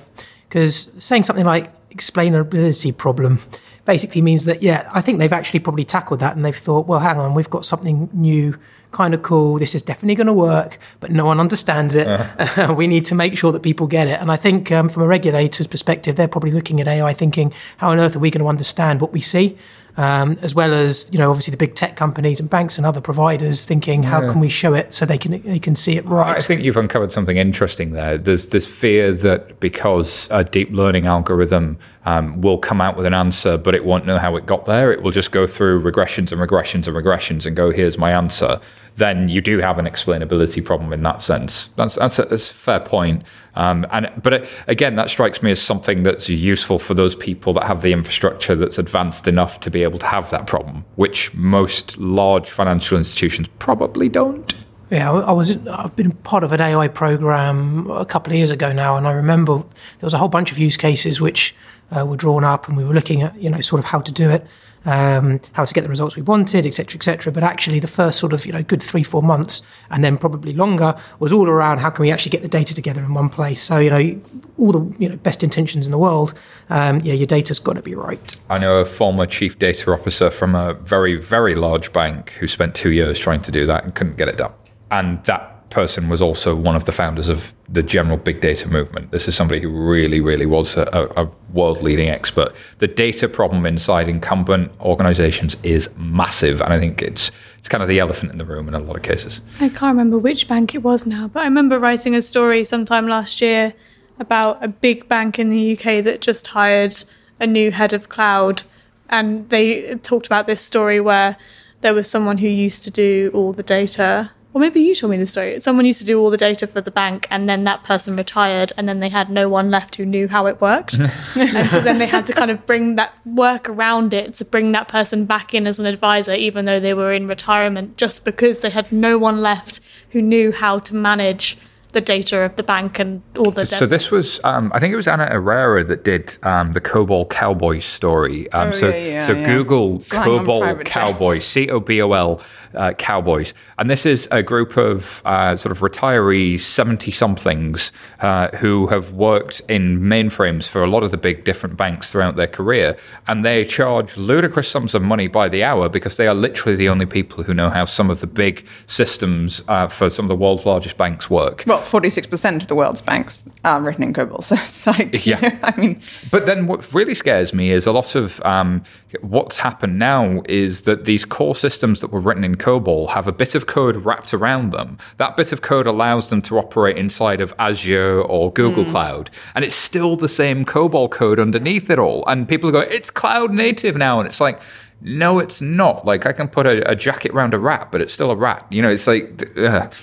Because 0.47 0.91
saying 0.97 1.23
something 1.23 1.45
like 1.45 1.71
explainability 1.89 2.95
problem 2.95 3.39
basically 3.83 4.21
means 4.21 4.45
that, 4.45 4.63
yeah, 4.63 4.89
I 4.93 5.01
think 5.01 5.19
they've 5.19 5.33
actually 5.33 5.59
probably 5.59 5.85
tackled 5.85 6.19
that 6.21 6.35
and 6.35 6.43
they've 6.43 6.55
thought, 6.55 6.87
well, 6.87 6.99
hang 6.99 7.19
on, 7.19 7.33
we've 7.33 7.49
got 7.49 7.65
something 7.65 8.09
new 8.13 8.57
kind 8.95 9.13
of 9.13 9.21
cool. 9.23 9.59
This 9.59 9.75
is 9.75 9.81
definitely 9.81 10.15
going 10.15 10.27
to 10.27 10.33
work, 10.33 10.79
but 11.01 11.11
no 11.11 11.25
one 11.25 11.41
understands 11.41 11.95
it. 11.95 12.07
Uh-huh. 12.07 12.73
we 12.77 12.87
need 12.87 13.03
to 13.05 13.15
make 13.15 13.37
sure 13.37 13.51
that 13.51 13.61
people 13.61 13.87
get 13.87 14.07
it. 14.07 14.21
And 14.21 14.31
I 14.31 14.37
think 14.37 14.71
um, 14.71 14.87
from 14.87 15.03
a 15.03 15.07
regulator's 15.07 15.67
perspective, 15.67 16.15
they're 16.15 16.29
probably 16.29 16.51
looking 16.51 16.79
at 16.79 16.87
AI 16.87 17.11
thinking, 17.13 17.53
how 17.77 17.89
on 17.89 17.99
earth 17.99 18.15
are 18.15 18.19
we 18.19 18.31
going 18.31 18.41
to 18.41 18.47
understand 18.47 19.01
what 19.01 19.11
we 19.11 19.19
see? 19.19 19.57
Um, 19.97 20.37
as 20.41 20.53
well 20.53 20.73
as 20.73 21.09
you 21.11 21.17
know, 21.17 21.29
obviously 21.29 21.51
the 21.51 21.57
big 21.57 21.73
tech 21.73 21.95
companies 21.95 22.41
and 22.41 22.49
banks 22.49 22.77
and 22.77 22.85
other 22.85 22.99
providers 22.99 23.63
thinking, 23.63 24.03
how 24.03 24.21
yeah. 24.21 24.29
can 24.29 24.41
we 24.41 24.49
show 24.49 24.73
it 24.73 24.93
so 24.93 25.05
they 25.05 25.17
can 25.17 25.41
they 25.43 25.59
can 25.59 25.73
see 25.73 25.95
it 25.95 26.05
right? 26.05 26.35
I 26.35 26.39
think 26.39 26.63
you've 26.63 26.75
uncovered 26.75 27.13
something 27.13 27.37
interesting 27.37 27.91
there. 27.91 28.17
There's 28.17 28.47
this 28.47 28.67
fear 28.67 29.13
that 29.13 29.61
because 29.61 30.27
a 30.31 30.43
deep 30.43 30.69
learning 30.71 31.05
algorithm 31.05 31.77
um, 32.05 32.41
will 32.41 32.57
come 32.57 32.81
out 32.81 32.97
with 32.97 33.05
an 33.05 33.13
answer, 33.13 33.55
but 33.55 33.73
it 33.73 33.85
won't 33.85 34.05
know 34.05 34.17
how 34.17 34.35
it 34.35 34.45
got 34.45 34.65
there. 34.65 34.91
It 34.91 35.01
will 35.01 35.11
just 35.11 35.31
go 35.31 35.47
through 35.47 35.81
regressions 35.81 36.33
and 36.33 36.41
regressions 36.41 36.87
and 36.87 36.97
regressions 36.97 37.45
and 37.45 37.55
go, 37.55 37.71
here's 37.71 37.97
my 37.97 38.11
answer 38.11 38.59
then 38.97 39.27
you 39.27 39.41
do 39.41 39.59
have 39.59 39.77
an 39.77 39.85
explainability 39.85 40.63
problem 40.63 40.93
in 40.93 41.03
that 41.03 41.21
sense. 41.21 41.69
That's 41.75 41.95
that's 41.95 42.19
a, 42.19 42.25
that's 42.25 42.51
a 42.51 42.53
fair 42.53 42.79
point. 42.79 43.23
Um, 43.55 43.85
and 43.91 44.11
but 44.21 44.33
it, 44.33 44.49
again, 44.67 44.95
that 44.95 45.09
strikes 45.09 45.41
me 45.41 45.51
as 45.51 45.61
something 45.61 46.03
that's 46.03 46.29
useful 46.29 46.79
for 46.79 46.93
those 46.93 47.15
people 47.15 47.53
that 47.53 47.63
have 47.63 47.81
the 47.81 47.91
infrastructure 47.91 48.55
that's 48.55 48.77
advanced 48.77 49.27
enough 49.27 49.59
to 49.61 49.71
be 49.71 49.83
able 49.83 49.99
to 49.99 50.05
have 50.05 50.29
that 50.29 50.47
problem, 50.47 50.85
which 50.95 51.33
most 51.33 51.97
large 51.97 52.49
financial 52.49 52.97
institutions 52.97 53.47
probably 53.59 54.09
don't. 54.09 54.55
Yeah, 54.91 55.11
I 55.11 55.31
was. 55.31 55.57
I've 55.67 55.95
been 55.95 56.11
part 56.11 56.43
of 56.43 56.51
an 56.51 56.61
AI 56.61 56.87
program 56.87 57.89
a 57.89 58.05
couple 58.05 58.31
of 58.31 58.37
years 58.37 58.51
ago 58.51 58.71
now, 58.71 58.95
and 58.95 59.07
I 59.07 59.11
remember 59.11 59.57
there 59.57 60.05
was 60.05 60.13
a 60.13 60.19
whole 60.19 60.29
bunch 60.29 60.51
of 60.51 60.59
use 60.59 60.77
cases 60.77 61.19
which 61.19 61.55
uh, 61.91 62.05
were 62.05 62.15
drawn 62.15 62.43
up, 62.43 62.67
and 62.67 62.77
we 62.77 62.83
were 62.83 62.93
looking 62.93 63.23
at 63.23 63.35
you 63.41 63.49
know 63.49 63.61
sort 63.61 63.79
of 63.79 63.85
how 63.85 63.99
to 63.99 64.11
do 64.11 64.29
it 64.29 64.45
um, 64.85 65.39
how 65.53 65.65
to 65.65 65.73
get 65.73 65.81
the 65.81 65.89
results 65.89 66.15
we 66.15 66.21
wanted, 66.21 66.65
etc., 66.65 66.97
etc. 66.97 67.31
But 67.31 67.43
actually, 67.43 67.79
the 67.79 67.87
first 67.87 68.19
sort 68.19 68.33
of 68.33 68.45
you 68.45 68.51
know 68.51 68.63
good 68.63 68.81
three 68.81 69.03
four 69.03 69.23
months, 69.23 69.61
and 69.89 70.03
then 70.03 70.17
probably 70.17 70.53
longer, 70.53 70.95
was 71.19 71.31
all 71.31 71.49
around 71.49 71.79
how 71.79 71.89
can 71.89 72.03
we 72.03 72.11
actually 72.11 72.31
get 72.31 72.41
the 72.41 72.47
data 72.47 72.73
together 72.73 73.01
in 73.01 73.13
one 73.13 73.29
place. 73.29 73.61
So 73.61 73.77
you 73.77 73.89
know 73.89 74.21
all 74.57 74.71
the 74.71 74.95
you 74.99 75.09
know 75.09 75.15
best 75.17 75.43
intentions 75.43 75.85
in 75.85 75.91
the 75.91 75.97
world, 75.97 76.33
um, 76.69 76.99
yeah, 77.01 77.13
your 77.13 77.27
data's 77.27 77.59
got 77.59 77.73
to 77.73 77.81
be 77.81 77.95
right. 77.95 78.39
I 78.49 78.57
know 78.57 78.77
a 78.77 78.85
former 78.85 79.25
chief 79.25 79.59
data 79.59 79.91
officer 79.91 80.29
from 80.29 80.55
a 80.55 80.73
very 80.73 81.15
very 81.15 81.55
large 81.55 81.91
bank 81.91 82.31
who 82.31 82.47
spent 82.47 82.75
two 82.75 82.91
years 82.91 83.19
trying 83.19 83.41
to 83.41 83.51
do 83.51 83.65
that 83.65 83.83
and 83.83 83.93
couldn't 83.95 84.17
get 84.17 84.27
it 84.27 84.37
done, 84.37 84.53
and 84.91 85.23
that 85.25 85.54
person 85.69 86.09
was 86.09 86.21
also 86.21 86.55
one 86.55 86.75
of 86.75 86.85
the 86.85 86.91
founders 86.91 87.29
of 87.29 87.53
the 87.67 87.83
general 87.83 88.17
big 88.17 88.41
data 88.41 88.69
movement. 88.69 89.11
This 89.11 89.27
is 89.27 89.35
somebody 89.35 89.61
who 89.61 89.69
really, 89.69 90.21
really 90.21 90.45
was 90.45 90.77
a, 90.77 90.83
a 91.15 91.29
world 91.53 91.81
leading 91.81 92.09
expert. 92.09 92.53
The 92.79 92.87
data 92.87 93.27
problem 93.27 93.65
inside 93.65 94.07
incumbent 94.07 94.71
organizations 94.79 95.57
is 95.63 95.89
massive. 95.97 96.61
And 96.61 96.73
I 96.73 96.79
think 96.79 97.01
it's, 97.01 97.31
it's 97.57 97.67
kind 97.67 97.81
of 97.81 97.89
the 97.89 97.99
elephant 97.99 98.31
in 98.31 98.37
the 98.37 98.45
room 98.45 98.67
in 98.67 98.73
a 98.73 98.79
lot 98.79 98.95
of 98.95 99.03
cases. 99.03 99.41
I 99.59 99.69
can't 99.69 99.97
remember 99.97 100.17
which 100.17 100.47
bank 100.47 100.75
it 100.75 100.83
was 100.83 101.05
now, 101.05 101.27
but 101.27 101.41
I 101.41 101.45
remember 101.45 101.79
writing 101.79 102.15
a 102.15 102.21
story 102.21 102.63
sometime 102.63 103.07
last 103.07 103.41
year 103.41 103.73
about 104.19 104.63
a 104.63 104.67
big 104.67 105.07
bank 105.07 105.39
in 105.39 105.49
the 105.49 105.73
UK 105.73 106.03
that 106.03 106.21
just 106.21 106.47
hired 106.47 106.95
a 107.39 107.47
new 107.47 107.71
head 107.71 107.93
of 107.93 108.09
cloud. 108.09 108.63
And 109.09 109.49
they 109.49 109.95
talked 109.95 110.25
about 110.25 110.47
this 110.47 110.61
story 110.61 110.99
where 110.99 111.37
there 111.81 111.93
was 111.93 112.09
someone 112.09 112.37
who 112.37 112.47
used 112.47 112.83
to 112.83 112.91
do 112.91 113.31
all 113.33 113.53
the 113.53 113.63
data 113.63 114.31
or 114.55 114.61
maybe 114.61 114.79
you 114.79 114.95
told 114.95 115.11
me 115.11 115.17
the 115.17 115.27
story. 115.27 115.59
Someone 115.59 115.85
used 115.85 115.99
to 115.99 116.05
do 116.05 116.17
all 116.17 116.29
the 116.29 116.37
data 116.37 116.65
for 116.65 116.79
the 116.79 116.89
bank, 116.89 117.27
and 117.29 117.49
then 117.49 117.65
that 117.65 117.83
person 117.83 118.15
retired, 118.15 118.71
and 118.77 118.87
then 118.87 119.01
they 119.01 119.09
had 119.09 119.29
no 119.29 119.49
one 119.49 119.69
left 119.69 119.95
who 119.95 120.05
knew 120.05 120.29
how 120.29 120.45
it 120.45 120.61
worked. 120.61 120.93
and 121.35 121.69
so 121.69 121.81
then 121.81 121.97
they 121.97 122.05
had 122.05 122.25
to 122.27 122.33
kind 122.33 122.49
of 122.49 122.65
bring 122.65 122.95
that 122.95 123.13
work 123.25 123.67
around 123.67 124.13
it 124.13 124.33
to 124.35 124.45
bring 124.45 124.71
that 124.71 124.87
person 124.87 125.25
back 125.25 125.53
in 125.53 125.67
as 125.67 125.77
an 125.77 125.85
advisor, 125.85 126.33
even 126.33 126.63
though 126.63 126.79
they 126.79 126.93
were 126.93 127.11
in 127.11 127.27
retirement, 127.27 127.97
just 127.97 128.23
because 128.23 128.61
they 128.61 128.69
had 128.69 128.89
no 128.93 129.17
one 129.17 129.41
left 129.41 129.81
who 130.11 130.21
knew 130.21 130.53
how 130.53 130.79
to 130.79 130.95
manage 130.95 131.57
the 131.95 132.01
data 132.01 132.41
of 132.41 132.55
the 132.57 132.63
bank 132.63 132.99
and 132.99 133.21
all 133.37 133.51
the. 133.51 133.65
So 133.65 133.85
this 133.85 134.11
was, 134.11 134.39
um, 134.43 134.69
I 134.75 134.79
think 134.79 134.91
it 134.91 134.97
was 134.97 135.07
Anna 135.07 135.27
Irrera 135.31 135.87
that 135.87 136.03
did 136.03 136.37
um, 136.43 136.73
the 136.73 136.81
COBOL 136.81 137.29
Cowboy 137.29 137.79
story. 137.79 138.51
Um, 138.51 138.67
oh, 138.67 138.71
so 138.71 138.89
yeah, 138.89 138.95
yeah, 138.97 139.25
so 139.25 139.33
yeah. 139.33 139.45
Google 139.45 139.99
Flying 140.01 140.29
on 140.29 140.45
COBOL 140.45 140.59
private 140.59 140.85
Cowboy, 140.85 141.39
C 141.39 141.69
O 141.69 141.79
B 141.79 142.01
O 142.01 142.11
L 142.11 142.41
uh, 142.75 142.91
Cowboys, 142.93 143.53
and 143.79 143.89
this 143.89 144.05
is 144.05 144.27
a 144.31 144.43
group 144.43 144.75
of 144.75 145.21
uh, 145.23 145.55
sort 145.55 145.71
of 145.71 145.79
retirees, 145.79 146.59
seventy 146.59 147.11
somethings, 147.11 147.93
uh, 148.19 148.49
who 148.57 148.87
have 148.87 149.13
worked 149.13 149.61
in 149.69 150.01
mainframes 150.01 150.67
for 150.67 150.83
a 150.83 150.89
lot 150.89 151.01
of 151.01 151.11
the 151.11 151.17
big 151.17 151.45
different 151.45 151.77
banks 151.77 152.11
throughout 152.11 152.35
their 152.35 152.47
career, 152.47 152.97
and 153.25 153.45
they 153.45 153.63
charge 153.63 154.17
ludicrous 154.17 154.67
sums 154.67 154.93
of 154.93 155.01
money 155.01 155.29
by 155.29 155.47
the 155.47 155.63
hour 155.63 155.87
because 155.87 156.17
they 156.17 156.27
are 156.27 156.35
literally 156.35 156.75
the 156.75 156.89
only 156.89 157.05
people 157.05 157.45
who 157.45 157.53
know 157.53 157.69
how 157.69 157.85
some 157.85 158.09
of 158.09 158.19
the 158.19 158.27
big 158.27 158.67
systems 158.85 159.61
uh, 159.69 159.87
for 159.87 160.09
some 160.09 160.25
of 160.25 160.29
the 160.29 160.35
world's 160.35 160.65
largest 160.65 160.97
banks 160.97 161.29
work. 161.29 161.63
Well, 161.65 161.84
forty-six 161.85 162.27
percent 162.27 162.61
of 162.61 162.67
the 162.67 162.75
world's 162.75 163.01
banks 163.01 163.43
are 163.63 163.81
written 163.81 164.03
in 164.03 164.13
COBOL, 164.13 164.43
so 164.43 164.55
it's 164.55 164.87
like, 164.87 165.25
Yeah. 165.25 165.57
I 165.63 165.79
mean, 165.79 166.01
But 166.31 166.45
then 166.45 166.67
what 166.67 166.93
really 166.93 167.13
scares 167.13 167.53
me 167.53 167.71
is 167.71 167.85
a 167.85 167.91
lot 167.91 168.15
of 168.15 168.41
um, 168.43 168.83
what's 169.21 169.57
happened 169.57 169.99
now 169.99 170.41
is 170.47 170.83
that 170.83 171.05
these 171.05 171.25
core 171.25 171.55
systems 171.55 171.99
that 172.01 172.11
were 172.11 172.19
written 172.19 172.43
in 172.43 172.55
COBOL 172.55 173.09
have 173.09 173.27
a 173.27 173.31
bit 173.31 173.55
of 173.55 173.65
code 173.65 173.97
wrapped 173.97 174.33
around 174.33 174.71
them. 174.71 174.97
That 175.17 175.37
bit 175.37 175.51
of 175.51 175.61
code 175.61 175.87
allows 175.87 176.29
them 176.29 176.41
to 176.43 176.57
operate 176.57 176.97
inside 176.97 177.41
of 177.41 177.53
Azure 177.59 178.21
or 178.21 178.51
Google 178.51 178.85
Cloud. 178.85 179.29
And 179.53 179.63
it's 179.65 179.75
still 179.75 180.15
the 180.15 180.29
same 180.29 180.65
COBOL 180.65 181.09
code 181.11 181.39
underneath 181.39 181.89
it 181.89 181.99
all. 181.99 182.23
And 182.27 182.47
people 182.47 182.71
go, 182.71 182.79
it's 182.79 183.09
cloud 183.09 183.51
native 183.51 183.95
now. 183.95 184.19
And 184.19 184.27
it's 184.27 184.41
like, 184.41 184.59
no, 185.01 185.39
it's 185.39 185.61
not. 185.61 186.05
Like 186.05 186.25
I 186.25 186.33
can 186.33 186.47
put 186.47 186.65
a, 186.65 186.89
a 186.89 186.95
jacket 186.95 187.31
around 187.31 187.53
a 187.53 187.59
rat, 187.59 187.91
but 187.91 188.01
it's 188.01 188.13
still 188.13 188.31
a 188.31 188.35
rat. 188.35 188.65
You 188.69 188.81
know, 188.81 188.89
it's 188.89 189.07
like. 189.07 189.49
Ugh. 189.57 189.93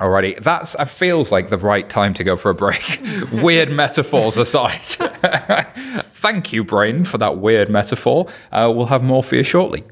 Alrighty, 0.00 0.42
that's 0.42 0.74
it 0.78 0.88
feels 0.88 1.30
like 1.30 1.50
the 1.50 1.58
right 1.58 1.86
time 1.88 2.14
to 2.14 2.24
go 2.24 2.34
for 2.34 2.50
a 2.50 2.54
break. 2.54 3.00
weird 3.32 3.70
metaphors 3.70 4.38
aside, 4.38 4.80
thank 6.14 6.54
you, 6.54 6.64
brain, 6.64 7.04
for 7.04 7.18
that 7.18 7.36
weird 7.36 7.68
metaphor. 7.68 8.26
Uh, 8.50 8.72
we'll 8.74 8.86
have 8.86 9.02
more 9.02 9.22
for 9.22 9.36
you 9.36 9.42
shortly. 9.42 9.84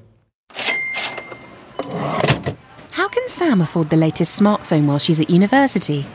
How 2.92 3.08
can 3.08 3.28
Sam 3.28 3.60
afford 3.60 3.90
the 3.90 3.98
latest 3.98 4.40
smartphone 4.40 4.86
while 4.86 4.98
she's 4.98 5.20
at 5.20 5.28
university? 5.28 6.06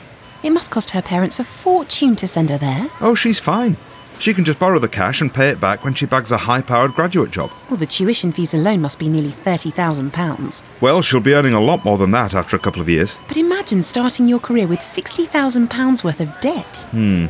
It 0.41 0.49
must 0.49 0.71
cost 0.71 0.89
her 0.89 1.01
parents 1.03 1.39
a 1.39 1.43
fortune 1.43 2.15
to 2.15 2.27
send 2.27 2.49
her 2.49 2.57
there. 2.57 2.89
Oh, 2.99 3.13
she's 3.13 3.39
fine. 3.39 3.77
She 4.23 4.33
can 4.33 4.45
just 4.45 4.57
borrow 4.57 4.79
the 4.79 4.87
cash 4.87 5.19
and 5.19 5.33
pay 5.33 5.49
it 5.49 5.59
back 5.59 5.83
when 5.83 5.93
she 5.93 6.05
bags 6.05 6.31
a 6.31 6.37
high 6.37 6.61
powered 6.61 6.93
graduate 6.93 7.29
job. 7.29 7.51
Well, 7.69 7.75
the 7.75 7.85
tuition 7.85 8.31
fees 8.31 8.53
alone 8.53 8.79
must 8.79 8.97
be 8.97 9.09
nearly 9.09 9.31
£30,000. 9.31 10.63
Well, 10.79 11.01
she'll 11.01 11.19
be 11.19 11.33
earning 11.33 11.53
a 11.53 11.59
lot 11.59 11.83
more 11.83 11.97
than 11.97 12.11
that 12.11 12.33
after 12.33 12.55
a 12.55 12.59
couple 12.59 12.81
of 12.81 12.87
years. 12.87 13.17
But 13.27 13.35
imagine 13.35 13.83
starting 13.83 14.25
your 14.25 14.39
career 14.39 14.65
with 14.65 14.79
£60,000 14.79 16.05
worth 16.05 16.21
of 16.21 16.39
debt. 16.39 16.87
Hmm. 16.91 17.25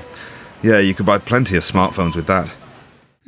Yeah, 0.62 0.78
you 0.78 0.94
could 0.94 1.08
buy 1.08 1.18
plenty 1.18 1.58
of 1.58 1.64
smartphones 1.64 2.16
with 2.16 2.28
that. 2.28 2.54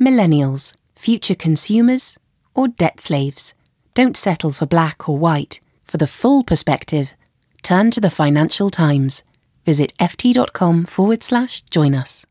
Millennials, 0.00 0.72
future 0.94 1.34
consumers, 1.34 2.18
or 2.54 2.68
debt 2.68 3.00
slaves. 3.00 3.52
Don't 3.94 4.16
settle 4.16 4.52
for 4.52 4.66
black 4.66 5.08
or 5.08 5.18
white. 5.18 5.58
For 5.82 5.96
the 5.96 6.06
full 6.06 6.44
perspective, 6.44 7.14
turn 7.62 7.90
to 7.90 8.00
the 8.00 8.10
Financial 8.10 8.70
Times. 8.70 9.24
Visit 9.64 9.92
ft.com 9.98 10.84
forward 10.84 11.24
slash 11.24 11.62
join 11.62 11.96
us. 11.96 12.24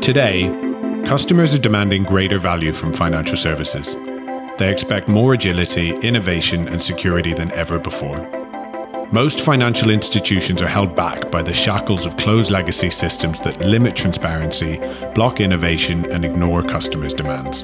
Today, 0.00 0.48
customers 1.04 1.54
are 1.54 1.58
demanding 1.58 2.04
greater 2.04 2.38
value 2.38 2.72
from 2.72 2.90
financial 2.90 3.36
services. 3.36 3.94
They 4.56 4.72
expect 4.72 5.08
more 5.08 5.34
agility, 5.34 5.90
innovation, 5.96 6.68
and 6.68 6.82
security 6.82 7.34
than 7.34 7.52
ever 7.52 7.78
before. 7.78 8.16
Most 9.12 9.42
financial 9.42 9.90
institutions 9.90 10.62
are 10.62 10.68
held 10.68 10.96
back 10.96 11.30
by 11.30 11.42
the 11.42 11.52
shackles 11.52 12.06
of 12.06 12.16
closed 12.16 12.50
legacy 12.50 12.88
systems 12.88 13.40
that 13.40 13.60
limit 13.60 13.94
transparency, 13.94 14.78
block 15.14 15.38
innovation, 15.38 16.10
and 16.10 16.24
ignore 16.24 16.62
customers' 16.62 17.12
demands. 17.12 17.62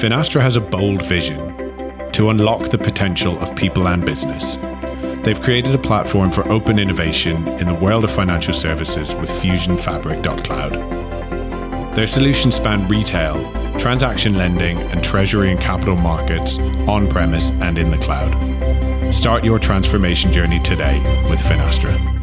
Finastra 0.00 0.40
has 0.40 0.54
a 0.54 0.60
bold 0.60 1.02
vision 1.02 2.12
to 2.12 2.30
unlock 2.30 2.68
the 2.70 2.78
potential 2.78 3.36
of 3.40 3.56
people 3.56 3.88
and 3.88 4.06
business. 4.06 4.54
They've 5.24 5.42
created 5.42 5.74
a 5.74 5.78
platform 5.78 6.30
for 6.30 6.48
open 6.48 6.78
innovation 6.78 7.48
in 7.48 7.66
the 7.66 7.74
world 7.74 8.04
of 8.04 8.12
financial 8.12 8.54
services 8.54 9.16
with 9.16 9.30
FusionFabric.cloud. 9.30 10.99
Their 11.94 12.06
solutions 12.06 12.54
span 12.54 12.86
retail, 12.86 13.34
transaction 13.76 14.38
lending, 14.38 14.78
and 14.78 15.02
treasury 15.02 15.50
and 15.50 15.58
capital 15.60 15.96
markets 15.96 16.56
on 16.86 17.08
premise 17.08 17.50
and 17.50 17.76
in 17.76 17.90
the 17.90 17.98
cloud. 17.98 19.12
Start 19.12 19.42
your 19.42 19.58
transformation 19.58 20.32
journey 20.32 20.60
today 20.60 21.00
with 21.28 21.40
Finastra. 21.40 22.20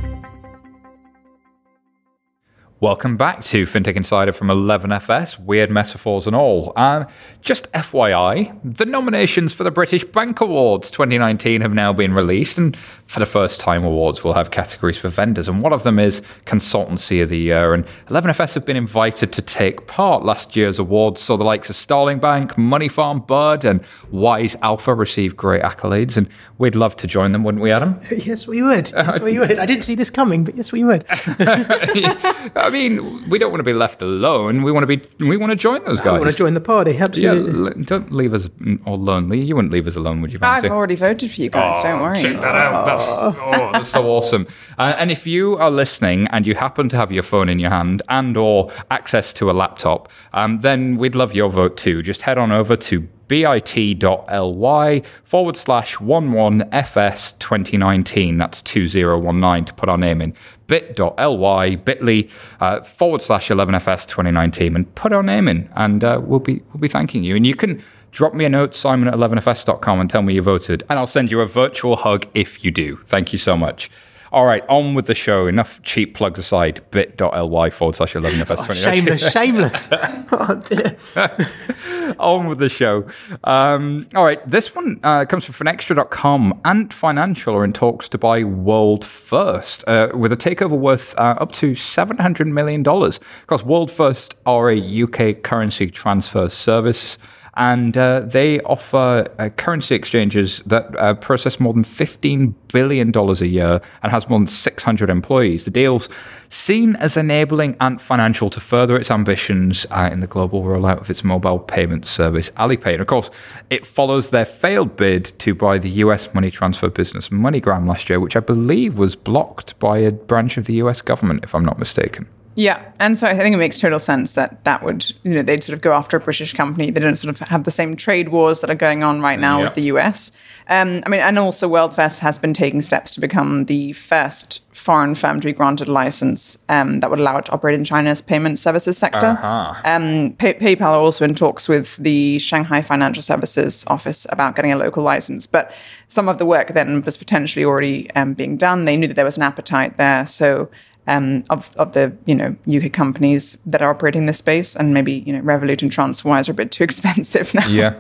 Welcome 2.80 3.18
back 3.18 3.42
to 3.46 3.64
FinTech 3.64 3.96
Insider 3.96 4.32
from 4.32 4.50
11FS, 4.50 5.40
weird 5.40 5.72
metaphors 5.72 6.28
and 6.28 6.36
all. 6.36 6.72
Uh, 6.76 7.06
just 7.42 7.72
FYI, 7.72 8.58
the 8.64 8.86
nominations 8.86 9.52
for 9.52 9.64
the 9.64 9.72
British 9.72 10.04
Bank 10.06 10.40
Awards 10.42 10.92
2019 10.92 11.62
have 11.62 11.74
now 11.74 11.92
been 11.92 12.14
released, 12.14 12.60
and 12.60 12.78
for 13.08 13.20
the 13.22 13.26
first 13.26 13.60
time, 13.62 13.86
awards 13.86 14.24
will 14.24 14.34
have 14.34 14.52
categories 14.52 14.98
for 14.98 15.08
vendors, 15.08 15.48
and 15.48 15.64
one 15.64 15.72
of 15.72 15.84
them 15.84 15.98
is 15.98 16.22
Consultancy 16.46 17.24
of 17.24 17.30
the 17.30 17.38
Year. 17.38 17.74
And 17.74 17.86
11FS 18.08 18.54
have 18.56 18.66
been 18.66 18.76
invited 18.76 19.32
to 19.32 19.42
take 19.42 19.88
part. 19.88 20.26
Last 20.26 20.58
year's 20.58 20.78
awards 20.78 21.22
saw 21.22 21.38
the 21.38 21.46
likes 21.46 21.70
of 21.70 21.78
Starling 21.78 22.20
Bank, 22.20 22.54
Moneyfarm, 22.56 23.26
Bird, 23.26 23.64
and 23.64 23.82
WiseAlpha 24.12 24.98
receive 24.98 25.38
great 25.38 25.64
accolades, 25.64 26.18
and 26.18 26.28
we'd 26.58 26.76
love 26.76 26.98
to 26.98 27.08
join 27.08 27.32
them, 27.32 27.44
wouldn't 27.46 27.64
we, 27.64 27.72
Adam? 27.72 28.00
yes, 28.12 28.46
we 28.46 28.62
would. 28.62 28.92
Yes, 28.92 29.22
we 29.22 29.40
would. 29.40 29.58
I 29.58 29.66
didn't 29.66 29.84
see 29.84 29.96
this 29.96 30.10
coming, 30.10 30.44
but 30.44 30.58
yes, 30.58 30.74
we 30.74 30.84
would. 30.84 31.06
I 31.10 32.70
mean, 32.72 33.30
we 33.30 33.40
don't 33.40 33.52
want 33.52 33.62
to 33.62 33.64
be 33.64 33.74
left 33.74 34.02
alone. 34.02 34.64
We 34.64 34.72
want 34.74 34.84
to 34.84 34.98
be. 34.98 35.02
We 35.26 35.38
want 35.38 35.52
to 35.52 35.56
join 35.56 35.84
those 35.86 36.00
guys. 36.00 36.08
I 36.16 36.20
want 36.20 36.32
to 36.32 36.38
join 36.38 36.56
the 36.56 36.62
party. 36.62 36.92
Yeah, 36.92 37.04
Absolutely. 37.04 37.72
l- 37.72 37.84
don't 37.84 38.12
leave 38.12 38.34
us 38.34 38.50
all 38.86 39.00
lonely. 39.00 39.40
You 39.40 39.56
wouldn't 39.56 39.72
leave 39.72 39.88
us 39.88 39.96
alone, 39.96 40.22
would 40.22 40.34
you, 40.34 40.40
I've 40.42 40.62
Vanity? 40.62 40.70
already 40.70 40.96
voted 40.96 41.32
for 41.32 41.42
you 41.42 41.50
guys. 41.50 41.82
don't 41.82 42.00
oh, 42.00 42.04
worry. 42.04 42.22
Check 42.22 42.42
that 42.42 42.56
out. 42.56 42.97
That's, 42.98 43.38
oh, 43.40 43.70
that's 43.74 43.90
so 43.90 44.08
awesome. 44.08 44.48
Uh, 44.78 44.96
and 44.98 45.12
if 45.12 45.26
you 45.28 45.58
are 45.58 45.72
listening 45.72 46.28
and 46.28 46.46
you 46.48 46.56
happen 46.56 46.90
to 46.90 46.98
have 46.98 47.12
your 47.12 47.24
phone 47.24 47.50
in 47.50 47.60
your 47.60 47.70
hand 47.70 48.02
and 48.10 48.36
or 48.38 48.72
access 48.92 49.34
to 49.34 49.50
a 49.50 49.54
laptop, 49.54 50.12
um, 50.34 50.60
then 50.62 50.98
we'd 50.98 51.16
love 51.16 51.34
your 51.34 51.50
vote 51.50 51.78
too. 51.78 52.02
Just 52.02 52.22
head 52.22 52.38
on 52.38 52.52
over 52.52 52.76
to 52.76 53.08
bit.ly 53.28 55.02
forward 55.24 55.58
slash 55.58 55.98
11fs 55.98 57.40
2019. 57.40 58.38
That's 58.38 58.62
2019 58.62 59.66
to 59.66 59.74
put 59.74 59.90
our 59.90 59.98
name 59.98 60.22
in. 60.22 60.34
bit.ly 60.68 61.76
bit.ly 61.76 62.28
uh, 62.60 62.82
forward 62.82 63.22
slash 63.22 63.50
11fs 63.50 64.08
2019 64.08 64.76
and 64.76 64.96
put 64.96 65.14
our 65.14 65.24
name 65.24 65.48
in 65.48 65.70
and 65.76 66.04
uh, 66.04 66.22
we'll 66.24 66.40
be 66.40 66.62
we'll 66.74 66.82
be 66.82 66.88
thanking 66.88 67.24
you. 67.24 67.36
And 67.36 67.46
you 67.46 67.56
can 67.56 67.84
drop 68.12 68.34
me 68.34 68.46
a 68.46 68.50
note, 68.50 68.74
simon 68.74 69.08
at 69.08 69.14
11fs.com 69.14 70.00
and 70.00 70.10
tell 70.10 70.22
me 70.22 70.34
you 70.34 70.42
voted. 70.42 70.84
And 70.90 70.98
I'll 70.98 71.08
send 71.08 71.32
you 71.32 71.42
a 71.42 71.46
virtual 71.46 71.98
hug 71.98 72.28
if 72.34 72.64
you 72.64 72.72
do. 72.72 72.98
Thank 73.06 73.34
you 73.34 73.40
so 73.40 73.56
much. 73.58 73.92
All 74.32 74.46
right, 74.46 74.64
on 74.68 74.94
with 74.94 75.08
the 75.08 75.16
show. 75.16 75.48
Enough 75.48 75.82
cheap 75.84 76.16
plugs 76.16 76.40
aside. 76.40 76.82
bit.ly 76.92 77.70
forward 77.70 77.96
slash 77.96 78.14
11fs 78.14 78.68
2019 78.68 79.18
Shameless, 79.28 79.32
shameless. 79.32 79.90
oh, 80.32 80.62
dear. 80.66 82.16
on 82.20 82.48
with 82.48 82.60
the 82.60 82.70
show. 82.70 83.08
Um, 83.44 84.08
all 84.16 84.26
right, 84.26 84.48
this 84.50 84.76
one 84.76 85.00
uh, 85.04 85.26
comes 85.26 85.46
from 85.46 85.54
Finextra.com. 85.54 86.60
Ant 86.66 86.94
Financial 86.94 87.56
are 87.56 87.64
in 87.64 87.74
talks 87.74 88.10
to 88.10 88.18
buy 88.18 88.44
World 88.44 89.06
First 89.06 89.84
uh, 89.88 90.10
with 90.14 90.32
a 90.32 90.38
takeover 90.38 90.78
worth 90.78 91.16
uh, 91.18 91.36
up 91.40 91.52
to 91.54 91.72
$700 91.72 92.48
million. 92.48 92.86
Of 92.88 93.48
course, 93.48 93.64
World 93.64 93.92
First 93.92 94.36
are 94.46 94.70
a 94.70 95.04
UK 95.04 95.42
currency 95.42 95.90
transfer 95.90 96.50
service. 96.50 97.18
And 97.58 97.98
uh, 97.98 98.20
they 98.20 98.60
offer 98.62 99.28
uh, 99.40 99.50
currency 99.50 99.96
exchanges 99.96 100.60
that 100.68 100.96
uh, 101.00 101.16
process 101.16 101.60
more 101.60 101.74
than 101.74 101.84
$15 101.84 102.54
billion 102.72 103.12
a 103.18 103.46
year 103.46 103.82
and 104.04 104.12
has 104.12 104.30
more 104.30 104.38
than 104.38 104.46
600 104.46 105.10
employees. 105.10 105.66
The 105.66 105.72
deal's 105.72 106.08
seen 106.50 106.96
as 106.98 107.18
enabling 107.18 107.76
Ant 107.82 108.00
Financial 108.00 108.52
to 108.52 108.60
further 108.60 108.96
its 108.96 109.10
ambitions 109.10 109.88
uh, 109.90 110.08
in 110.12 110.20
the 110.20 110.28
global 110.28 110.62
rollout 110.64 111.02
of 111.02 111.10
its 111.10 111.24
mobile 111.24 111.58
payment 111.58 112.06
service, 112.06 112.52
Alipay. 112.52 112.94
And 112.94 113.02
of 113.02 113.08
course, 113.08 113.32
it 113.72 113.88
follows 113.88 114.30
their 114.30 114.46
failed 114.46 114.96
bid 114.96 115.26
to 115.40 115.56
buy 115.56 115.80
the 115.80 115.90
US 115.90 116.32
money 116.36 116.52
transfer 116.52 116.90
business 116.90 117.30
MoneyGram 117.30 117.88
last 117.88 118.08
year, 118.08 118.20
which 118.20 118.36
I 118.36 118.40
believe 118.40 119.00
was 119.00 119.16
blocked 119.16 119.80
by 119.80 119.98
a 119.98 120.12
branch 120.12 120.58
of 120.58 120.66
the 120.66 120.76
US 120.76 121.02
government, 121.02 121.44
if 121.44 121.56
I'm 121.56 121.66
not 121.66 121.80
mistaken. 121.80 122.28
Yeah, 122.60 122.84
and 123.00 123.16
so 123.16 123.28
I 123.28 123.38
think 123.38 123.54
it 123.54 123.60
makes 123.60 123.80
total 123.80 124.00
sense 124.00 124.34
that 124.34 124.64
that 124.64 124.82
would, 124.82 125.14
you 125.22 125.36
know, 125.36 125.44
they'd 125.44 125.64
sort 125.64 125.76
of 125.76 125.82
go 125.82 125.94
after 125.94 126.18
a 126.18 126.20
British 126.20 126.54
company. 126.54 126.90
They 126.90 127.00
don't 127.00 127.16
sort 127.16 127.30
of 127.30 127.48
have 127.48 127.66
the 127.66 127.70
same 127.72 127.96
trade 127.96 128.30
wars 128.30 128.62
that 128.62 128.72
are 128.72 128.76
going 128.76 129.04
on 129.04 129.22
right 129.22 129.40
now 129.40 129.60
Yeah. 129.60 129.66
with 129.66 129.76
the 129.76 129.84
US. 129.94 130.32
Um, 130.68 131.04
I 131.06 131.10
mean, 131.10 131.20
and 131.22 131.38
also 131.38 131.70
WorldFirst 131.70 132.18
has 132.18 132.40
been 132.40 132.56
taking 132.56 132.82
steps 132.82 133.12
to 133.12 133.22
become 133.22 133.66
the 133.66 133.94
first 133.94 134.64
foreign 134.76 135.14
firm 135.14 135.40
to 135.40 135.46
be 135.46 135.54
granted 135.54 135.88
a 135.88 135.92
license 135.92 136.58
um, 136.68 137.00
that 137.02 137.12
would 137.12 137.20
allow 137.20 137.38
it 137.38 137.46
to 137.46 137.52
operate 137.52 137.76
in 137.78 137.84
China's 137.86 138.22
payment 138.22 138.58
services 138.58 138.98
sector. 138.98 139.38
Um, 139.86 140.34
Pay- 140.40 140.56
PayPal 140.56 140.82
are 140.94 141.00
also 141.00 141.26
in 141.26 141.36
talks 141.36 141.68
with 141.70 141.96
the 141.98 142.40
Shanghai 142.40 142.82
Financial 142.82 143.22
Services 143.22 143.86
Office 143.88 144.26
about 144.32 144.56
getting 144.56 144.72
a 144.74 144.78
local 144.78 145.04
license, 145.04 145.46
but 145.46 145.72
some 146.08 146.28
of 146.28 146.40
the 146.40 146.46
work 146.46 146.70
then 146.74 147.02
was 147.04 147.18
potentially 147.18 147.64
already 147.64 148.10
um, 148.16 148.34
being 148.34 148.58
done. 148.58 148.86
They 148.86 148.98
knew 148.98 149.08
that 149.08 149.14
there 149.14 149.26
was 149.26 149.38
an 149.38 149.44
appetite 149.44 149.98
there, 149.98 150.26
so 150.26 150.70
um, 151.08 151.44
of 151.50 151.76
of 151.78 151.94
the 151.94 152.16
you 152.26 152.36
know 152.36 152.56
UK 152.68 152.92
companies 152.92 153.58
that 153.66 153.82
are 153.82 153.90
operating 153.90 154.26
this 154.26 154.38
space, 154.38 154.76
and 154.76 154.94
maybe 154.94 155.14
you 155.26 155.34
know 155.34 155.42
Revolut 155.42 155.82
and 155.82 155.92
TransferWise 155.92 156.48
are 156.48 156.52
a 156.52 156.56
bit 156.56 156.72
too 156.72 156.84
expensive 156.90 157.54
now. 157.54 157.68
Yeah. 157.68 158.00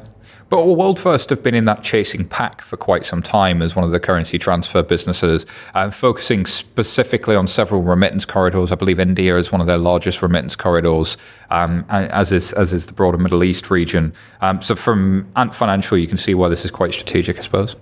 But 0.49 0.65
World 0.65 0.97
First 0.97 1.29
have 1.29 1.43
been 1.43 1.55
in 1.55 1.65
that 1.65 1.83
chasing 1.83 2.23
pack 2.23 2.61
for 2.61 2.77
quite 2.77 3.05
some 3.05 3.21
time 3.21 3.61
as 3.61 3.75
one 3.75 3.83
of 3.83 3.91
the 3.91 3.99
currency 3.99 4.37
transfer 4.37 4.81
businesses, 4.81 5.45
uh, 5.75 5.91
focusing 5.91 6.45
specifically 6.45 7.35
on 7.35 7.47
several 7.47 7.81
remittance 7.81 8.23
corridors. 8.23 8.71
I 8.71 8.75
believe 8.75 8.97
India 8.97 9.35
is 9.35 9.51
one 9.51 9.59
of 9.59 9.67
their 9.67 9.77
largest 9.77 10.21
remittance 10.21 10.55
corridors, 10.55 11.17
um, 11.49 11.85
as 11.89 12.31
is 12.31 12.53
as 12.53 12.71
is 12.71 12.85
the 12.85 12.93
broader 12.93 13.17
Middle 13.17 13.43
East 13.43 13.69
region. 13.69 14.13
Um, 14.39 14.61
so 14.61 14.75
from 14.75 15.27
Ant 15.35 15.53
Financial, 15.53 15.97
you 15.97 16.07
can 16.07 16.17
see 16.17 16.33
why 16.33 16.47
this 16.47 16.63
is 16.63 16.71
quite 16.71 16.93
strategic, 16.93 17.37
I 17.37 17.41
suppose. 17.41 17.75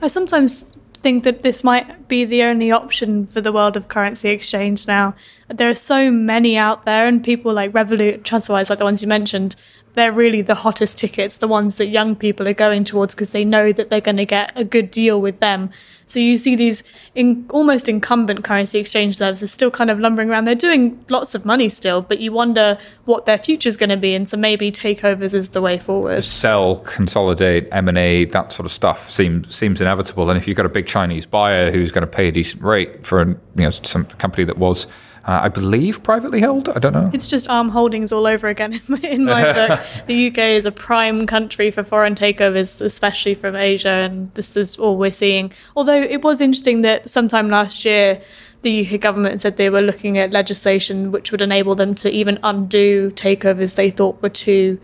I 0.00 0.08
sometimes 0.08 0.66
think 1.02 1.24
that 1.24 1.42
this 1.42 1.64
might 1.64 2.08
be 2.08 2.24
the 2.24 2.42
only 2.42 2.70
option 2.70 3.26
for 3.26 3.40
the 3.40 3.52
world 3.52 3.76
of 3.76 3.88
currency 3.88 4.30
exchange 4.30 4.86
now. 4.86 5.14
There 5.48 5.68
are 5.68 5.74
so 5.74 6.10
many 6.10 6.56
out 6.56 6.84
there, 6.84 7.06
and 7.06 7.22
people 7.22 7.52
like 7.52 7.72
Revolut, 7.72 8.22
TransferWise, 8.22 8.70
like 8.70 8.78
the 8.78 8.84
ones 8.84 9.02
you 9.02 9.08
mentioned, 9.08 9.56
they're 9.94 10.12
really 10.12 10.42
the 10.42 10.54
hottest 10.54 10.98
tickets, 10.98 11.38
the 11.38 11.48
ones 11.48 11.76
that 11.76 11.86
young 11.86 12.16
people 12.16 12.48
are 12.48 12.54
going 12.54 12.84
towards 12.84 13.14
because 13.14 13.32
they 13.32 13.44
know 13.44 13.72
that 13.72 13.90
they're 13.90 14.00
going 14.00 14.16
to 14.16 14.26
get 14.26 14.52
a 14.56 14.64
good 14.64 14.90
deal 14.90 15.20
with 15.20 15.38
them. 15.40 15.70
So 16.06 16.18
you 16.18 16.36
see 16.36 16.56
these 16.56 16.82
in, 17.14 17.46
almost 17.50 17.88
incumbent 17.88 18.44
currency 18.44 18.78
exchange 18.78 19.16
services 19.16 19.50
still 19.50 19.70
kind 19.70 19.90
of 19.90 19.98
lumbering 19.98 20.30
around. 20.30 20.44
They're 20.44 20.54
doing 20.54 21.02
lots 21.08 21.34
of 21.34 21.44
money 21.44 21.68
still, 21.68 22.02
but 22.02 22.20
you 22.20 22.32
wonder 22.32 22.78
what 23.06 23.24
their 23.24 23.38
future 23.38 23.68
is 23.68 23.76
going 23.76 23.90
to 23.90 23.96
be. 23.96 24.14
And 24.14 24.28
so 24.28 24.36
maybe 24.36 24.70
takeovers 24.70 25.34
is 25.34 25.50
the 25.50 25.62
way 25.62 25.78
forward. 25.78 26.22
Sell, 26.22 26.76
consolidate, 26.80 27.68
M 27.72 27.88
and 27.88 27.96
A, 27.96 28.26
that 28.26 28.52
sort 28.52 28.66
of 28.66 28.72
stuff 28.72 29.08
seems 29.08 29.54
seems 29.54 29.80
inevitable. 29.80 30.28
And 30.28 30.38
if 30.38 30.46
you've 30.46 30.56
got 30.56 30.66
a 30.66 30.70
big 30.70 30.86
Chinese 30.86 31.24
buyer 31.24 31.70
who's 31.70 31.90
going 31.90 32.06
to 32.06 32.10
pay 32.10 32.28
a 32.28 32.32
decent 32.32 32.62
rate 32.62 33.06
for 33.06 33.26
you 33.26 33.38
know 33.56 33.70
some 33.70 34.04
company 34.04 34.44
that 34.44 34.58
was, 34.58 34.86
uh, 35.24 35.40
I 35.42 35.48
believe, 35.48 36.02
privately 36.02 36.40
held, 36.40 36.68
I 36.68 36.78
don't 36.78 36.92
know. 36.92 37.10
It's 37.12 37.28
just 37.28 37.48
arm 37.48 37.68
holdings 37.68 38.10
all 38.10 38.26
over 38.26 38.48
again 38.48 38.72
in 38.74 38.80
my, 38.88 38.98
in 38.98 39.24
my 39.24 39.52
book. 39.52 39.80
The 40.06 40.28
UK 40.28 40.38
is 40.38 40.66
a 40.66 40.72
prime 40.72 41.26
country 41.26 41.70
for 41.70 41.84
foreign 41.84 42.14
takeovers, 42.14 42.82
especially 42.82 43.34
from 43.34 43.54
Asia, 43.54 43.88
and 43.88 44.34
this 44.34 44.56
is 44.56 44.76
all 44.76 44.96
we're 44.96 45.12
seeing. 45.12 45.52
Although 45.76 46.00
it 46.00 46.22
was 46.22 46.40
interesting 46.40 46.80
that 46.80 47.08
sometime 47.08 47.48
last 47.48 47.84
year, 47.84 48.20
the 48.62 48.86
UK 48.86 49.00
government 49.00 49.40
said 49.40 49.56
they 49.56 49.70
were 49.70 49.82
looking 49.82 50.18
at 50.18 50.32
legislation 50.32 51.12
which 51.12 51.30
would 51.30 51.42
enable 51.42 51.74
them 51.74 51.94
to 51.96 52.10
even 52.10 52.38
undo 52.42 53.10
takeovers 53.10 53.74
they 53.76 53.90
thought 53.90 54.22
were 54.22 54.28
too 54.28 54.78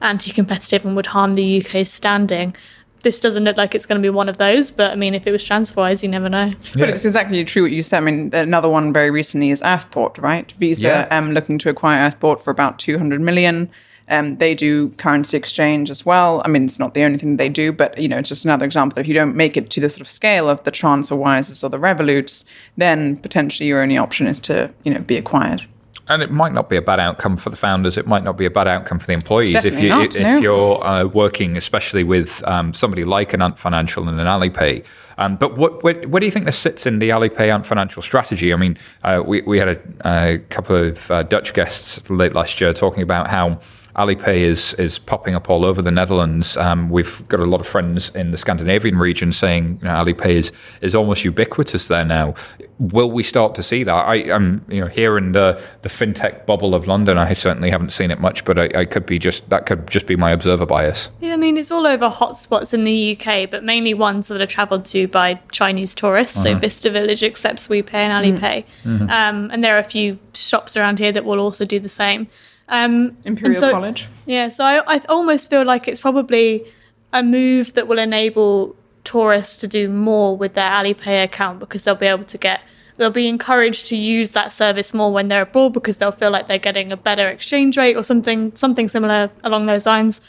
anti 0.00 0.30
competitive 0.30 0.84
and 0.84 0.96
would 0.96 1.06
harm 1.06 1.34
the 1.34 1.60
UK's 1.62 1.90
standing. 1.90 2.54
This 3.02 3.20
doesn't 3.20 3.44
look 3.44 3.56
like 3.56 3.74
it's 3.74 3.86
going 3.86 4.00
to 4.00 4.02
be 4.04 4.10
one 4.10 4.28
of 4.28 4.38
those, 4.38 4.70
but 4.70 4.90
I 4.90 4.96
mean, 4.96 5.14
if 5.14 5.26
it 5.26 5.32
was 5.32 5.42
TransferWise, 5.42 6.02
you 6.02 6.08
never 6.08 6.28
know. 6.28 6.52
But 6.74 6.88
it's 6.88 7.04
exactly 7.04 7.44
true 7.44 7.62
what 7.62 7.70
you 7.72 7.82
said. 7.82 7.98
I 7.98 8.00
mean, 8.00 8.30
another 8.32 8.68
one 8.68 8.92
very 8.92 9.10
recently 9.10 9.50
is 9.50 9.62
Earthport, 9.62 10.20
right? 10.20 10.50
Visa 10.52 11.06
Yeah. 11.10 11.16
um, 11.16 11.32
looking 11.32 11.58
to 11.58 11.68
acquire 11.68 12.10
Earthport 12.10 12.40
for 12.42 12.50
about 12.50 12.78
200 12.78 13.20
million. 13.20 13.70
Um, 14.10 14.38
they 14.38 14.54
do 14.54 14.88
currency 14.96 15.36
exchange 15.36 15.90
as 15.90 16.06
well. 16.06 16.40
I 16.44 16.48
mean, 16.48 16.64
it's 16.64 16.78
not 16.78 16.94
the 16.94 17.04
only 17.04 17.18
thing 17.18 17.36
they 17.36 17.50
do, 17.50 17.72
but 17.72 17.98
you 17.98 18.08
know, 18.08 18.16
it's 18.16 18.30
just 18.30 18.44
another 18.44 18.64
example 18.64 18.94
that 18.94 19.02
if 19.02 19.06
you 19.08 19.12
don't 19.14 19.36
make 19.36 19.56
it 19.56 19.68
to 19.70 19.80
the 19.80 19.88
sort 19.90 20.00
of 20.00 20.08
scale 20.08 20.48
of 20.48 20.64
the 20.64 20.72
TransferWises 20.72 21.62
or 21.62 21.68
the 21.68 21.78
Revoluts, 21.78 22.44
then 22.78 23.16
potentially 23.18 23.68
your 23.68 23.82
only 23.82 23.98
option 23.98 24.26
is 24.26 24.40
to 24.40 24.72
you 24.84 24.94
know 24.94 25.00
be 25.00 25.16
acquired. 25.18 25.66
And 26.08 26.22
it 26.22 26.30
might 26.30 26.52
not 26.52 26.70
be 26.70 26.76
a 26.76 26.82
bad 26.82 27.00
outcome 27.00 27.36
for 27.36 27.50
the 27.50 27.56
founders. 27.56 27.98
It 27.98 28.06
might 28.06 28.24
not 28.24 28.36
be 28.36 28.46
a 28.46 28.50
bad 28.50 28.66
outcome 28.66 28.98
for 28.98 29.06
the 29.06 29.12
employees 29.12 29.64
if 29.64 29.78
you 29.78 29.90
not, 29.90 30.16
if 30.16 30.22
no. 30.22 30.38
you're 30.38 30.84
uh, 30.84 31.04
working, 31.04 31.56
especially 31.56 32.02
with 32.02 32.42
um, 32.46 32.72
somebody 32.72 33.04
like 33.04 33.34
an 33.34 33.42
Ant 33.42 33.58
Financial 33.58 34.08
and 34.08 34.18
an 34.18 34.26
Alipay. 34.26 34.84
Um, 35.18 35.36
but 35.36 35.58
what, 35.58 35.82
what 35.82 36.06
what 36.06 36.20
do 36.20 36.26
you 36.26 36.32
think 36.32 36.46
this 36.46 36.56
sits 36.56 36.86
in 36.86 37.00
the 37.00 37.10
Alipay 37.10 37.52
Ant 37.52 37.66
Financial 37.66 38.00
strategy? 38.02 38.52
I 38.52 38.56
mean, 38.56 38.78
uh, 39.02 39.22
we 39.24 39.42
we 39.42 39.58
had 39.58 39.68
a, 39.68 39.80
a 40.04 40.38
couple 40.48 40.76
of 40.76 41.10
uh, 41.10 41.24
Dutch 41.24 41.52
guests 41.52 42.08
late 42.08 42.34
last 42.34 42.60
year 42.60 42.72
talking 42.72 43.02
about 43.02 43.28
how. 43.28 43.60
Alipay 43.98 44.36
is 44.36 44.74
is 44.74 44.96
popping 44.98 45.34
up 45.34 45.50
all 45.50 45.64
over 45.64 45.82
the 45.82 45.90
Netherlands. 45.90 46.56
Um, 46.56 46.88
we've 46.88 47.26
got 47.26 47.40
a 47.40 47.44
lot 47.44 47.60
of 47.60 47.66
friends 47.66 48.10
in 48.14 48.30
the 48.30 48.36
Scandinavian 48.36 48.96
region 48.96 49.32
saying 49.32 49.80
you 49.82 49.88
know, 49.88 49.94
Alipay 49.94 50.30
is, 50.30 50.52
is 50.80 50.94
almost 50.94 51.24
ubiquitous 51.24 51.88
there 51.88 52.04
now. 52.04 52.34
Will 52.78 53.10
we 53.10 53.24
start 53.24 53.56
to 53.56 53.62
see 53.62 53.82
that? 53.82 53.92
I 53.92 54.16
am 54.16 54.64
you 54.68 54.80
know 54.80 54.86
here 54.86 55.18
in 55.18 55.32
the 55.32 55.60
the 55.82 55.88
fintech 55.88 56.46
bubble 56.46 56.76
of 56.76 56.86
London. 56.86 57.18
I 57.18 57.32
certainly 57.32 57.70
haven't 57.70 57.90
seen 57.90 58.12
it 58.12 58.20
much, 58.20 58.44
but 58.44 58.56
I, 58.56 58.82
I 58.82 58.84
could 58.84 59.04
be 59.04 59.18
just 59.18 59.50
that 59.50 59.66
could 59.66 59.90
just 59.90 60.06
be 60.06 60.14
my 60.14 60.30
observer 60.30 60.64
bias. 60.64 61.10
Yeah, 61.18 61.34
I 61.34 61.36
mean, 61.36 61.56
it's 61.56 61.72
all 61.72 61.86
over 61.86 62.08
hotspots 62.08 62.72
in 62.72 62.84
the 62.84 63.18
UK, 63.18 63.50
but 63.50 63.64
mainly 63.64 63.94
ones 63.94 64.28
that 64.28 64.40
are 64.40 64.46
travelled 64.46 64.84
to 64.86 65.08
by 65.08 65.40
Chinese 65.50 65.92
tourists. 65.92 66.40
So 66.40 66.54
Bicester 66.54 66.90
Village 66.90 67.24
accepts 67.24 67.66
WePay 67.66 67.94
and 67.94 68.12
Alipay, 68.12 68.64
um, 69.10 69.50
and 69.50 69.64
there 69.64 69.74
are 69.74 69.80
a 69.80 69.84
few 69.84 70.20
shops 70.34 70.76
around 70.76 71.00
here 71.00 71.10
that 71.10 71.24
will 71.24 71.40
also 71.40 71.64
do 71.64 71.80
the 71.80 71.88
same. 71.88 72.28
Um, 72.68 73.16
Imperial 73.24 73.60
so- 73.60 73.70
College. 73.70 74.08
Yeah, 74.26 74.48
so 74.50 74.64
I, 74.64 74.82
I 74.86 75.00
almost 75.08 75.48
feel 75.50 75.64
like 75.64 75.88
it's 75.88 76.00
probably 76.00 76.64
a 77.12 77.22
move 77.22 77.72
that 77.72 77.88
will 77.88 77.98
enable 77.98 78.76
tourists 79.04 79.58
to 79.60 79.68
do 79.68 79.88
more 79.88 80.36
with 80.36 80.54
their 80.54 80.68
Alipay 80.68 81.24
account 81.24 81.60
because 81.60 81.84
they'll 81.84 81.94
be 81.94 82.06
able 82.06 82.24
to 82.24 82.36
get 82.36 82.60
they'll 82.98 83.10
be 83.10 83.28
encouraged 83.28 83.86
to 83.86 83.96
use 83.96 84.32
that 84.32 84.52
service 84.52 84.92
more 84.92 85.12
when 85.12 85.28
they're 85.28 85.42
abroad 85.42 85.72
because 85.72 85.96
they'll 85.96 86.12
feel 86.12 86.30
like 86.30 86.46
they're 86.46 86.58
getting 86.58 86.92
a 86.92 86.96
better 86.96 87.28
exchange 87.28 87.78
rate 87.78 87.96
or 87.96 88.02
something 88.02 88.54
something 88.54 88.88
similar 88.88 89.30
along 89.44 89.66
those 89.66 89.86
lines. 89.86 90.20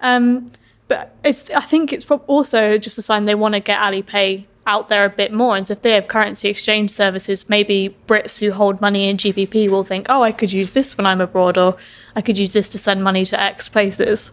Um, 0.00 0.46
but 0.88 1.16
it's 1.24 1.50
I 1.50 1.60
think 1.60 1.92
it's 1.92 2.04
also 2.10 2.78
just 2.78 2.98
a 2.98 3.02
sign 3.02 3.24
they 3.24 3.34
want 3.34 3.54
to 3.54 3.60
get 3.60 3.78
Alipay 3.80 4.44
out 4.66 4.88
there 4.88 5.04
a 5.04 5.10
bit 5.10 5.32
more. 5.32 5.56
And 5.56 5.66
so 5.66 5.72
if 5.72 5.82
they 5.82 5.92
have 5.92 6.08
currency 6.08 6.48
exchange 6.48 6.90
services, 6.90 7.48
maybe 7.48 7.96
Brits 8.06 8.38
who 8.38 8.52
hold 8.52 8.80
money 8.80 9.08
in 9.08 9.16
GBP 9.16 9.70
will 9.70 9.84
think, 9.84 10.06
oh, 10.08 10.22
I 10.22 10.32
could 10.32 10.52
use 10.52 10.72
this 10.72 10.96
when 10.98 11.06
I'm 11.06 11.20
abroad, 11.20 11.56
or 11.56 11.76
I 12.14 12.20
could 12.20 12.36
use 12.36 12.52
this 12.52 12.68
to 12.70 12.78
send 12.78 13.02
money 13.04 13.24
to 13.26 13.40
X 13.40 13.68
places. 13.68 14.32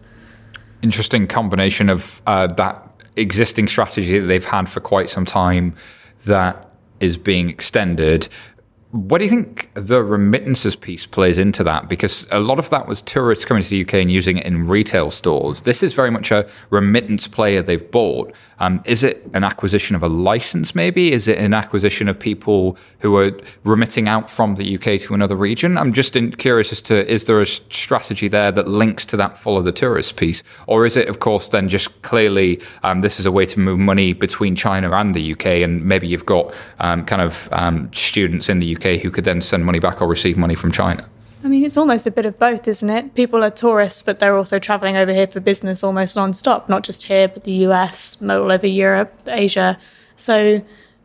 interesting 0.82 1.26
combination 1.26 1.88
of 1.88 2.20
uh, 2.26 2.46
that 2.46 2.90
existing 3.16 3.68
strategy 3.68 4.18
that 4.18 4.26
they've 4.26 4.44
had 4.44 4.68
for 4.68 4.80
quite 4.80 5.08
some 5.08 5.24
time 5.24 5.74
that 6.26 6.70
is 7.00 7.16
being 7.16 7.48
extended. 7.48 8.28
What 8.90 9.18
do 9.18 9.24
you 9.24 9.30
think 9.30 9.70
the 9.74 10.04
remittances 10.04 10.76
piece 10.76 11.04
plays 11.04 11.38
into 11.38 11.64
that? 11.64 11.88
Because 11.88 12.28
a 12.30 12.38
lot 12.38 12.58
of 12.58 12.70
that 12.70 12.86
was 12.86 13.02
tourists 13.02 13.44
coming 13.44 13.62
to 13.62 13.68
the 13.68 13.82
UK 13.82 13.94
and 13.94 14.10
using 14.10 14.36
it 14.36 14.46
in 14.46 14.68
retail 14.68 15.10
stores. 15.10 15.62
This 15.62 15.82
is 15.82 15.94
very 15.94 16.10
much 16.10 16.30
a 16.30 16.48
remittance 16.70 17.26
player 17.26 17.60
they've 17.60 17.90
bought. 17.90 18.32
Um, 18.58 18.82
is 18.84 19.02
it 19.04 19.26
an 19.34 19.44
acquisition 19.44 19.96
of 19.96 20.02
a 20.02 20.08
license, 20.08 20.74
maybe? 20.74 21.12
Is 21.12 21.28
it 21.28 21.38
an 21.38 21.54
acquisition 21.54 22.08
of 22.08 22.18
people 22.18 22.76
who 23.00 23.16
are 23.16 23.32
remitting 23.64 24.08
out 24.08 24.30
from 24.30 24.54
the 24.54 24.76
UK 24.76 25.00
to 25.02 25.14
another 25.14 25.36
region? 25.36 25.76
I'm 25.76 25.92
just 25.92 26.16
in, 26.16 26.32
curious 26.32 26.72
as 26.72 26.82
to 26.82 27.10
is 27.10 27.24
there 27.24 27.40
a 27.40 27.46
strategy 27.46 28.28
there 28.28 28.52
that 28.52 28.68
links 28.68 29.04
to 29.06 29.16
that 29.16 29.38
follow 29.38 29.62
the 29.62 29.72
tourist 29.72 30.16
piece? 30.16 30.42
Or 30.66 30.86
is 30.86 30.96
it, 30.96 31.08
of 31.08 31.18
course, 31.18 31.48
then 31.48 31.68
just 31.68 32.02
clearly 32.02 32.60
um, 32.82 33.00
this 33.00 33.18
is 33.18 33.26
a 33.26 33.32
way 33.32 33.46
to 33.46 33.60
move 33.60 33.78
money 33.78 34.12
between 34.12 34.56
China 34.56 34.90
and 34.92 35.14
the 35.14 35.32
UK? 35.32 35.46
And 35.46 35.84
maybe 35.84 36.06
you've 36.06 36.26
got 36.26 36.54
um, 36.80 37.04
kind 37.04 37.22
of 37.22 37.48
um, 37.52 37.92
students 37.92 38.48
in 38.48 38.60
the 38.60 38.76
UK 38.76 39.00
who 39.00 39.10
could 39.10 39.24
then 39.24 39.40
send 39.40 39.64
money 39.64 39.80
back 39.80 40.00
or 40.00 40.06
receive 40.06 40.36
money 40.36 40.54
from 40.54 40.72
China. 40.72 41.08
I 41.44 41.48
mean, 41.48 41.62
it's 41.62 41.76
almost 41.76 42.06
a 42.06 42.10
bit 42.10 42.24
of 42.24 42.38
both, 42.38 42.66
isn't 42.66 42.88
it? 42.88 43.14
People 43.14 43.44
are 43.44 43.50
tourists, 43.50 44.00
but 44.00 44.18
they're 44.18 44.34
also 44.34 44.58
traveling 44.58 44.96
over 44.96 45.12
here 45.12 45.26
for 45.26 45.40
business 45.40 45.84
almost 45.84 46.16
non-stop, 46.16 46.70
not 46.70 46.84
just 46.84 47.02
here, 47.02 47.28
but 47.28 47.44
the 47.44 47.52
US, 47.66 48.16
all 48.22 48.50
over 48.50 48.66
Europe, 48.66 49.12
Asia. 49.26 49.78
So, 50.16 50.62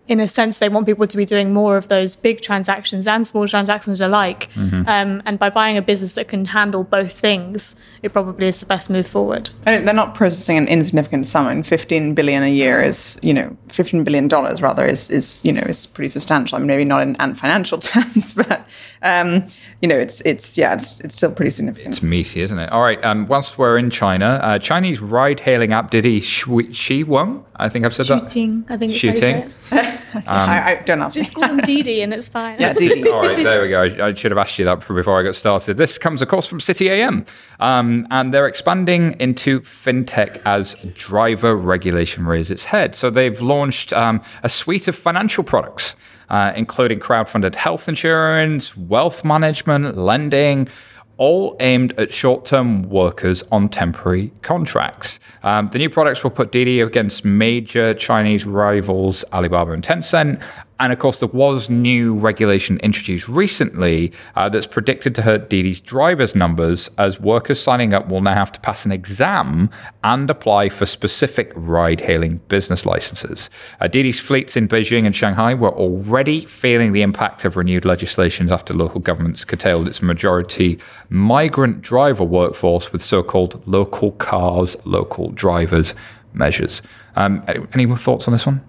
in 0.09 0.19
a 0.19 0.27
sense, 0.27 0.57
they 0.57 0.69
want 0.69 0.87
people 0.87 1.05
to 1.05 1.15
be 1.15 1.23
doing 1.23 1.53
more 1.53 1.77
of 1.77 1.87
those 1.87 2.15
big 2.15 2.41
transactions 2.41 3.07
and 3.07 3.25
small 3.27 3.47
transactions 3.47 4.01
alike. 4.01 4.49
Um, 4.57 5.21
and 5.27 5.37
by 5.37 5.51
buying 5.51 5.77
a 5.77 5.83
business 5.83 6.15
that 6.15 6.27
can 6.27 6.45
handle 6.45 6.83
both 6.83 7.13
things, 7.13 7.75
it 8.01 8.11
probably 8.11 8.47
is 8.47 8.59
the 8.59 8.65
best 8.65 8.89
move 8.89 9.07
forward. 9.07 9.51
And 9.67 9.87
they're 9.87 9.93
not 9.93 10.15
processing 10.15 10.57
an 10.57 10.67
insignificant 10.67 11.27
sum. 11.27 11.47
And 11.47 11.65
15 11.65 12.15
billion 12.15 12.41
a 12.41 12.47
year 12.51 12.81
is, 12.81 13.19
you 13.21 13.33
know, 13.35 13.55
15 13.67 14.03
billion 14.03 14.27
dollars 14.27 14.63
rather 14.63 14.83
is, 14.87 15.11
is, 15.11 15.41
you 15.45 15.53
know, 15.53 15.61
is 15.61 15.85
pretty 15.85 16.09
substantial. 16.09 16.55
I 16.55 16.59
mean, 16.59 16.67
maybe 16.67 16.85
not 16.85 17.03
in 17.03 17.15
ant 17.17 17.37
financial 17.37 17.77
terms, 17.77 18.33
but, 18.33 18.65
um, 19.03 19.45
you 19.83 19.87
know, 19.87 19.97
it's, 19.97 20.21
it's, 20.21 20.57
yeah, 20.57 20.73
it's, 20.73 20.99
it's 21.01 21.13
still 21.13 21.31
pretty 21.31 21.51
significant. 21.51 21.93
It's 21.93 22.01
meaty, 22.03 22.41
isn't 22.41 22.57
it? 22.57 22.71
All 22.71 22.81
right. 22.81 23.01
Um, 23.05 23.27
whilst 23.27 23.59
we're 23.59 23.77
in 23.77 23.91
China, 23.91 24.39
uh, 24.41 24.57
Chinese 24.57 25.01
ride-hailing 25.01 25.71
app 25.71 25.91
Didi 25.91 26.19
Shui- 26.19 26.73
Shi 26.73 27.03
Wang, 27.03 27.45
I 27.57 27.69
think 27.69 27.85
I've 27.85 27.93
said 27.93 28.07
that. 28.07 28.23
Chuxing, 28.23 28.65
I 28.69 28.77
think. 28.77 28.91
it's 28.93 29.01
how 29.03 29.09
you 29.09 29.15
say 29.15 29.51
Chuxing. 29.69 29.95
it. 30.15 30.23
I, 30.27 30.71
I 30.71 30.75
don't 30.83 31.01
ask. 31.01 31.15
Just 31.15 31.33
call 31.33 31.47
them 31.47 31.57
Didi, 31.59 32.01
and 32.03 32.13
it's 32.13 32.29
fine. 32.29 32.59
yeah, 32.59 32.73
Didi. 32.73 33.07
All 33.09 33.21
right, 33.21 33.43
there 33.43 33.61
we 33.61 33.69
go. 33.69 33.83
I, 33.83 34.07
I 34.07 34.13
should 34.13 34.31
have 34.31 34.37
asked 34.37 34.59
you 34.59 34.65
that 34.65 34.85
before 34.87 35.19
I 35.19 35.23
got 35.23 35.35
started. 35.35 35.77
This 35.77 35.97
comes, 35.97 36.21
of 36.21 36.27
course, 36.27 36.47
from 36.47 36.59
City 36.59 36.89
AM, 36.89 37.25
um, 37.59 38.07
and 38.11 38.33
they're 38.33 38.47
expanding 38.47 39.15
into 39.19 39.61
fintech 39.61 40.41
as 40.45 40.75
driver 40.93 41.55
regulation 41.55 42.25
raises 42.25 42.51
its 42.51 42.65
head. 42.65 42.95
So 42.95 43.09
they've 43.09 43.41
launched 43.41 43.93
um, 43.93 44.21
a 44.43 44.49
suite 44.49 44.87
of 44.87 44.95
financial 44.95 45.43
products, 45.43 45.95
uh, 46.29 46.53
including 46.55 46.99
crowd-funded 46.99 47.55
health 47.55 47.87
insurance, 47.89 48.75
wealth 48.77 49.23
management, 49.25 49.97
lending. 49.97 50.67
All 51.19 51.57
aimed 51.59 51.99
at 51.99 52.13
short 52.13 52.45
term 52.45 52.83
workers 52.89 53.43
on 53.51 53.67
temporary 53.67 54.31
contracts. 54.41 55.19
Um, 55.43 55.67
the 55.67 55.77
new 55.77 55.89
products 55.89 56.23
will 56.23 56.31
put 56.31 56.53
Didi 56.53 56.79
against 56.79 57.25
major 57.25 57.93
Chinese 57.93 58.45
rivals 58.45 59.25
Alibaba 59.33 59.73
and 59.73 59.83
Tencent. 59.83 60.41
And 60.79 60.93
of 60.93 60.99
course, 60.99 61.19
there 61.19 61.29
was 61.29 61.69
new 61.69 62.15
regulation 62.15 62.77
introduced 62.77 63.27
recently 63.27 64.13
uh, 64.37 64.47
that's 64.47 64.65
predicted 64.65 65.13
to 65.15 65.21
hurt 65.21 65.49
Didi's 65.49 65.81
drivers' 65.81 66.35
numbers 66.35 66.89
as 66.97 67.19
workers 67.19 67.61
signing 67.61 67.93
up 67.93 68.07
will 68.07 68.21
now 68.21 68.33
have 68.33 68.51
to 68.53 68.59
pass 68.61 68.85
an 68.85 68.91
exam 68.93 69.69
and 70.05 70.29
apply 70.29 70.69
for 70.69 70.85
specific 70.85 71.51
ride 71.55 71.99
hailing 71.99 72.37
business 72.47 72.85
licenses. 72.85 73.49
Uh, 73.81 73.87
Didi's 73.87 74.21
fleets 74.21 74.55
in 74.55 74.69
Beijing 74.69 75.05
and 75.05 75.15
Shanghai 75.15 75.53
were 75.53 75.73
already 75.73 76.45
feeling 76.45 76.93
the 76.93 77.01
impact 77.01 77.43
of 77.43 77.57
renewed 77.57 77.83
legislation 77.83 78.49
after 78.49 78.73
local 78.73 79.01
governments 79.01 79.43
curtailed 79.43 79.87
its 79.87 80.01
majority 80.01 80.79
migrant 81.09 81.81
driver 81.81 82.23
workforce 82.23 82.93
with 82.93 83.01
so 83.01 83.21
called 83.21 83.61
local 83.67 84.13
cars, 84.13 84.77
local 84.85 85.31
drivers 85.31 85.93
measures. 86.33 86.81
Um, 87.15 87.43
any 87.73 87.85
thoughts 87.95 88.27
on 88.27 88.31
this 88.31 88.45
one? 88.45 88.63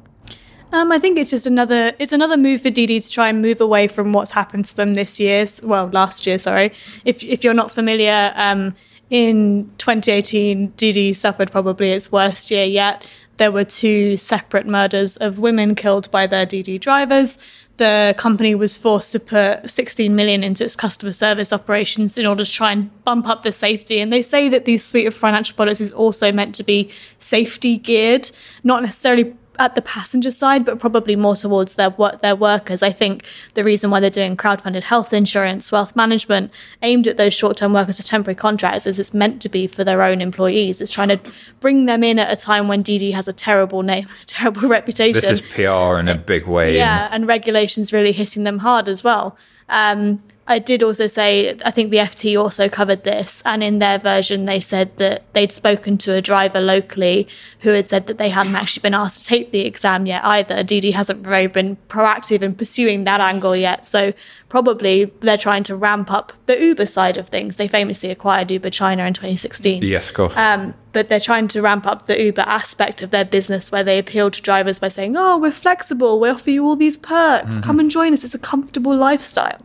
Um, 0.73 0.93
I 0.93 0.99
think 0.99 1.19
it's 1.19 1.31
just 1.31 1.47
another 1.47 1.95
it's 1.99 2.13
another 2.13 2.37
move 2.37 2.63
for 2.63 2.71
Didi 2.71 3.01
to 3.01 3.11
try 3.11 3.29
and 3.29 3.43
move 3.43 3.61
away 3.61 3.89
from 3.89 4.13
what's 4.13 4.31
happened 4.31 4.67
to 4.67 4.77
them 4.77 4.95
this 4.95 5.19
year. 5.19 5.45
Well, 5.63 5.89
last 5.89 6.27
year, 6.27 6.39
sorry. 6.39 6.73
If 7.05 7.25
if 7.25 7.43
you're 7.43 7.55
not 7.55 7.71
familiar, 7.73 8.33
um, 8.37 8.75
in 9.11 9.71
2018, 9.79 10.69
Didi 10.77 11.13
suffered 11.13 11.51
probably 11.51 11.91
its 11.91 12.13
worst 12.13 12.51
year 12.51 12.65
yet. 12.65 13.09
There 13.39 13.51
were 13.51 13.65
two 13.65 14.17
separate 14.17 14.67
murders 14.67 15.17
of 15.17 15.39
women 15.39 15.75
killed 15.75 16.11
by 16.11 16.27
their 16.27 16.47
Didi 16.47 16.79
drivers. 16.79 17.39
The 17.79 18.15
company 18.19 18.55
was 18.55 18.77
forced 18.77 19.11
to 19.13 19.19
put 19.19 19.69
16 19.69 20.15
million 20.15 20.45
into 20.45 20.63
its 20.63 20.77
customer 20.77 21.13
service 21.13 21.51
operations 21.53 22.19
in 22.19 22.27
order 22.27 22.45
to 22.45 22.53
try 22.53 22.71
and 22.71 23.05
bump 23.05 23.27
up 23.27 23.43
the 23.43 23.53
safety. 23.53 23.99
And 24.01 24.13
they 24.13 24.21
say 24.21 24.51
that 24.51 24.67
these 24.67 24.85
suite 24.85 25.07
of 25.07 25.15
financial 25.15 25.57
products 25.57 25.81
is 25.81 25.91
also 25.91 26.31
meant 26.31 26.55
to 26.57 26.63
be 26.63 26.91
safety 27.19 27.79
geared, 27.79 28.31
not 28.63 28.83
necessarily 28.83 29.35
at 29.61 29.75
the 29.75 29.83
passenger 29.83 30.31
side, 30.31 30.65
but 30.65 30.79
probably 30.79 31.15
more 31.15 31.37
towards 31.37 31.75
their 31.75 31.95
their 32.23 32.35
workers. 32.35 32.83
I 32.83 32.91
think 32.91 33.25
the 33.53 33.63
reason 33.63 33.91
why 33.91 34.01
they're 34.01 34.09
doing 34.09 34.35
crowd-funded 34.35 34.85
health 34.85 35.13
insurance, 35.13 35.71
wealth 35.71 35.95
management, 35.95 36.51
aimed 36.81 37.07
at 37.07 37.19
those 37.19 37.35
short-term 37.35 37.75
workers 37.75 38.01
or 38.01 38.03
temporary 38.03 38.37
contracts, 38.37 38.87
is 38.87 38.99
it's 38.99 39.13
meant 39.13 39.43
to 39.43 39.51
be 39.51 39.67
for 39.67 39.85
their 39.85 40.03
own 40.03 40.23
employees. 40.23 40.81
It's 40.81 40.91
trying 40.91 41.09
to 41.09 41.21
bring 41.61 41.85
them 41.85 42.03
in 42.03 42.19
at 42.19 42.33
a 42.33 42.37
time 42.37 42.69
when 42.69 42.81
Didi 42.81 43.11
has 43.11 43.29
a 43.29 43.35
terrible 43.35 43.83
name, 43.83 44.07
a 44.23 44.25
terrible 44.25 44.67
reputation. 44.67 45.21
This 45.21 45.31
is 45.31 45.43
PR 45.43 45.99
in 45.99 46.09
a 46.09 46.17
big 46.17 46.47
way. 46.47 46.77
Yeah, 46.77 47.09
and 47.13 47.29
regulations 47.29 47.93
really 47.93 48.13
hitting 48.13 48.45
them 48.45 48.61
hard 48.61 48.89
as 48.89 49.05
well. 49.05 49.37
Um, 49.69 50.23
I 50.51 50.59
did 50.59 50.83
also 50.83 51.07
say, 51.07 51.57
I 51.65 51.71
think 51.71 51.93
the 51.93 51.99
FT 51.99 52.37
also 52.37 52.69
covered 52.69 53.05
this, 53.05 53.41
and 53.47 53.63
in 53.63 53.79
their 53.79 54.01
version, 54.01 54.47
they 54.47 54.59
said 54.59 54.97
that 54.97 55.23
they'd 55.33 55.53
spoken 55.53 55.97
to 55.99 56.15
a 56.15 56.21
driver 56.21 56.61
locally 56.61 57.29
who 57.61 57.71
had 57.71 57.89
said 57.89 58.09
that 58.09 58.19
they 58.19 58.31
hadn't 58.31 58.57
actually 58.57 58.81
been 58.81 58.93
asked 58.93 59.23
to 59.23 59.27
take 59.27 59.53
the 59.53 59.61
exam 59.61 60.07
yet 60.07 60.25
either. 60.25 60.65
Didi 60.65 60.91
hasn't 60.91 61.21
very 61.21 61.47
been 61.47 61.77
proactive 61.89 62.43
in 62.43 62.57
pursuing 62.57 63.05
that 63.05 63.21
angle 63.21 63.55
yet, 63.55 63.87
so 63.87 64.13
probably 64.49 65.05
they're 65.21 65.39
trying 65.39 65.63
to 65.63 65.77
ramp 65.77 66.11
up 66.11 66.33
the 66.47 66.61
Uber 66.61 66.87
side 66.87 67.17
of 67.17 67.29
things. 67.29 67.55
They 67.55 67.69
famously 67.69 68.11
acquired 68.11 68.51
Uber 68.51 68.71
China 68.71 69.05
in 69.05 69.15
2016. 69.15 69.85
Yes, 69.85 70.09
of 70.09 70.15
course. 70.15 70.37
Um, 70.37 70.75
but 70.91 71.09
they're 71.09 71.21
trying 71.21 71.47
to 71.47 71.63
ramp 71.63 71.87
up 71.87 72.07
the 72.07 72.21
Uber 72.21 72.43
aspect 72.43 73.03
of 73.03 73.11
their 73.13 73.25
business 73.25 73.71
where 73.71 73.85
they 73.85 74.01
appeal 74.01 74.33
to 74.33 74.43
drivers 74.43 74.81
by 74.81 74.89
saying, 74.89 75.17
oh, 75.17 75.39
we're 75.39 75.53
flexible, 75.53 76.19
we 76.19 76.29
offer 76.29 76.51
you 76.51 76.65
all 76.65 76.75
these 76.75 76.97
perks, 76.97 77.61
come 77.61 77.79
and 77.79 77.89
join 77.89 78.13
us, 78.13 78.25
it's 78.25 78.35
a 78.35 78.39
comfortable 78.41 78.97
lifestyle. 78.97 79.65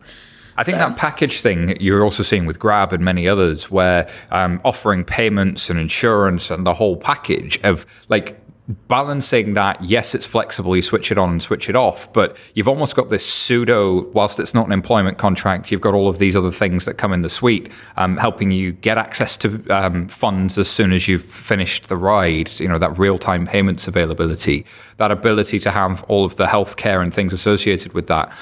I 0.56 0.64
think 0.64 0.78
that 0.78 0.96
package 0.96 1.40
thing 1.40 1.76
you're 1.80 2.02
also 2.02 2.22
seeing 2.22 2.46
with 2.46 2.58
Grab 2.58 2.92
and 2.92 3.04
many 3.04 3.28
others, 3.28 3.70
where 3.70 4.08
um, 4.30 4.60
offering 4.64 5.04
payments 5.04 5.70
and 5.70 5.78
insurance 5.78 6.50
and 6.50 6.66
the 6.66 6.74
whole 6.74 6.96
package 6.96 7.58
of 7.62 7.86
like 8.08 8.40
balancing 8.88 9.54
that. 9.54 9.82
Yes, 9.82 10.14
it's 10.14 10.26
flexible; 10.26 10.74
you 10.74 10.82
switch 10.82 11.12
it 11.12 11.18
on 11.18 11.30
and 11.30 11.42
switch 11.42 11.68
it 11.68 11.76
off, 11.76 12.12
but 12.12 12.36
you've 12.54 12.68
almost 12.68 12.96
got 12.96 13.10
this 13.10 13.24
pseudo. 13.24 14.02
Whilst 14.10 14.40
it's 14.40 14.54
not 14.54 14.66
an 14.66 14.72
employment 14.72 15.18
contract, 15.18 15.70
you've 15.70 15.80
got 15.80 15.94
all 15.94 16.08
of 16.08 16.18
these 16.18 16.36
other 16.36 16.50
things 16.50 16.84
that 16.84 16.94
come 16.94 17.12
in 17.12 17.22
the 17.22 17.28
suite, 17.28 17.70
um, 17.96 18.16
helping 18.16 18.50
you 18.50 18.72
get 18.72 18.98
access 18.98 19.36
to 19.38 19.64
um, 19.68 20.08
funds 20.08 20.58
as 20.58 20.68
soon 20.68 20.92
as 20.92 21.06
you've 21.06 21.24
finished 21.24 21.88
the 21.88 21.96
ride. 21.96 22.50
You 22.58 22.68
know 22.68 22.78
that 22.78 22.98
real-time 22.98 23.46
payments 23.46 23.86
availability, 23.86 24.66
that 24.96 25.10
ability 25.10 25.58
to 25.60 25.70
have 25.70 26.02
all 26.04 26.24
of 26.24 26.36
the 26.36 26.46
healthcare 26.46 27.02
and 27.02 27.14
things 27.14 27.32
associated 27.32 27.92
with 27.92 28.08
that. 28.08 28.32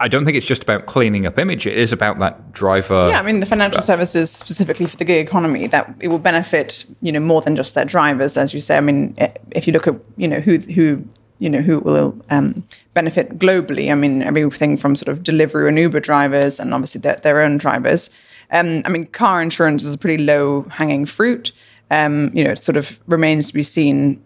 I 0.00 0.08
don't 0.08 0.24
think 0.24 0.36
it's 0.36 0.46
just 0.46 0.62
about 0.62 0.86
cleaning 0.86 1.26
up 1.26 1.38
image. 1.38 1.66
It 1.66 1.76
is 1.76 1.92
about 1.92 2.18
that 2.20 2.52
driver. 2.52 3.08
Yeah, 3.10 3.20
I 3.20 3.22
mean 3.22 3.40
the 3.40 3.46
financial 3.46 3.82
services 3.82 4.30
specifically 4.30 4.86
for 4.86 4.96
the 4.96 5.04
gig 5.04 5.26
economy 5.26 5.66
that 5.66 5.94
it 6.00 6.08
will 6.08 6.18
benefit 6.18 6.86
you 7.02 7.12
know 7.12 7.20
more 7.20 7.42
than 7.42 7.54
just 7.54 7.74
their 7.74 7.84
drivers, 7.84 8.38
as 8.38 8.54
you 8.54 8.60
say. 8.60 8.78
I 8.78 8.80
mean, 8.80 9.14
if 9.50 9.66
you 9.66 9.74
look 9.74 9.86
at 9.86 9.96
you 10.16 10.26
know 10.26 10.40
who 10.40 10.58
who 10.58 11.04
you 11.38 11.48
know, 11.48 11.60
who 11.60 11.78
will 11.80 12.16
um, 12.30 12.64
benefit 12.94 13.38
globally. 13.38 13.90
I 13.90 13.94
mean, 13.94 14.22
everything 14.22 14.76
from 14.76 14.96
sort 14.96 15.08
of 15.08 15.22
delivery 15.22 15.68
and 15.68 15.78
Uber 15.78 16.00
drivers 16.00 16.58
and 16.58 16.74
obviously 16.74 17.00
their, 17.00 17.16
their 17.16 17.40
own 17.40 17.58
drivers. 17.58 18.10
Um, 18.50 18.82
I 18.84 18.88
mean, 18.88 19.06
car 19.06 19.40
insurance 19.40 19.84
is 19.84 19.94
a 19.94 19.98
pretty 19.98 20.22
low 20.22 20.62
hanging 20.64 21.06
fruit. 21.06 21.52
Um, 21.90 22.30
you 22.34 22.44
know, 22.44 22.50
it 22.50 22.58
sort 22.58 22.76
of 22.76 22.98
remains 23.06 23.48
to 23.48 23.54
be 23.54 23.62
seen 23.62 24.22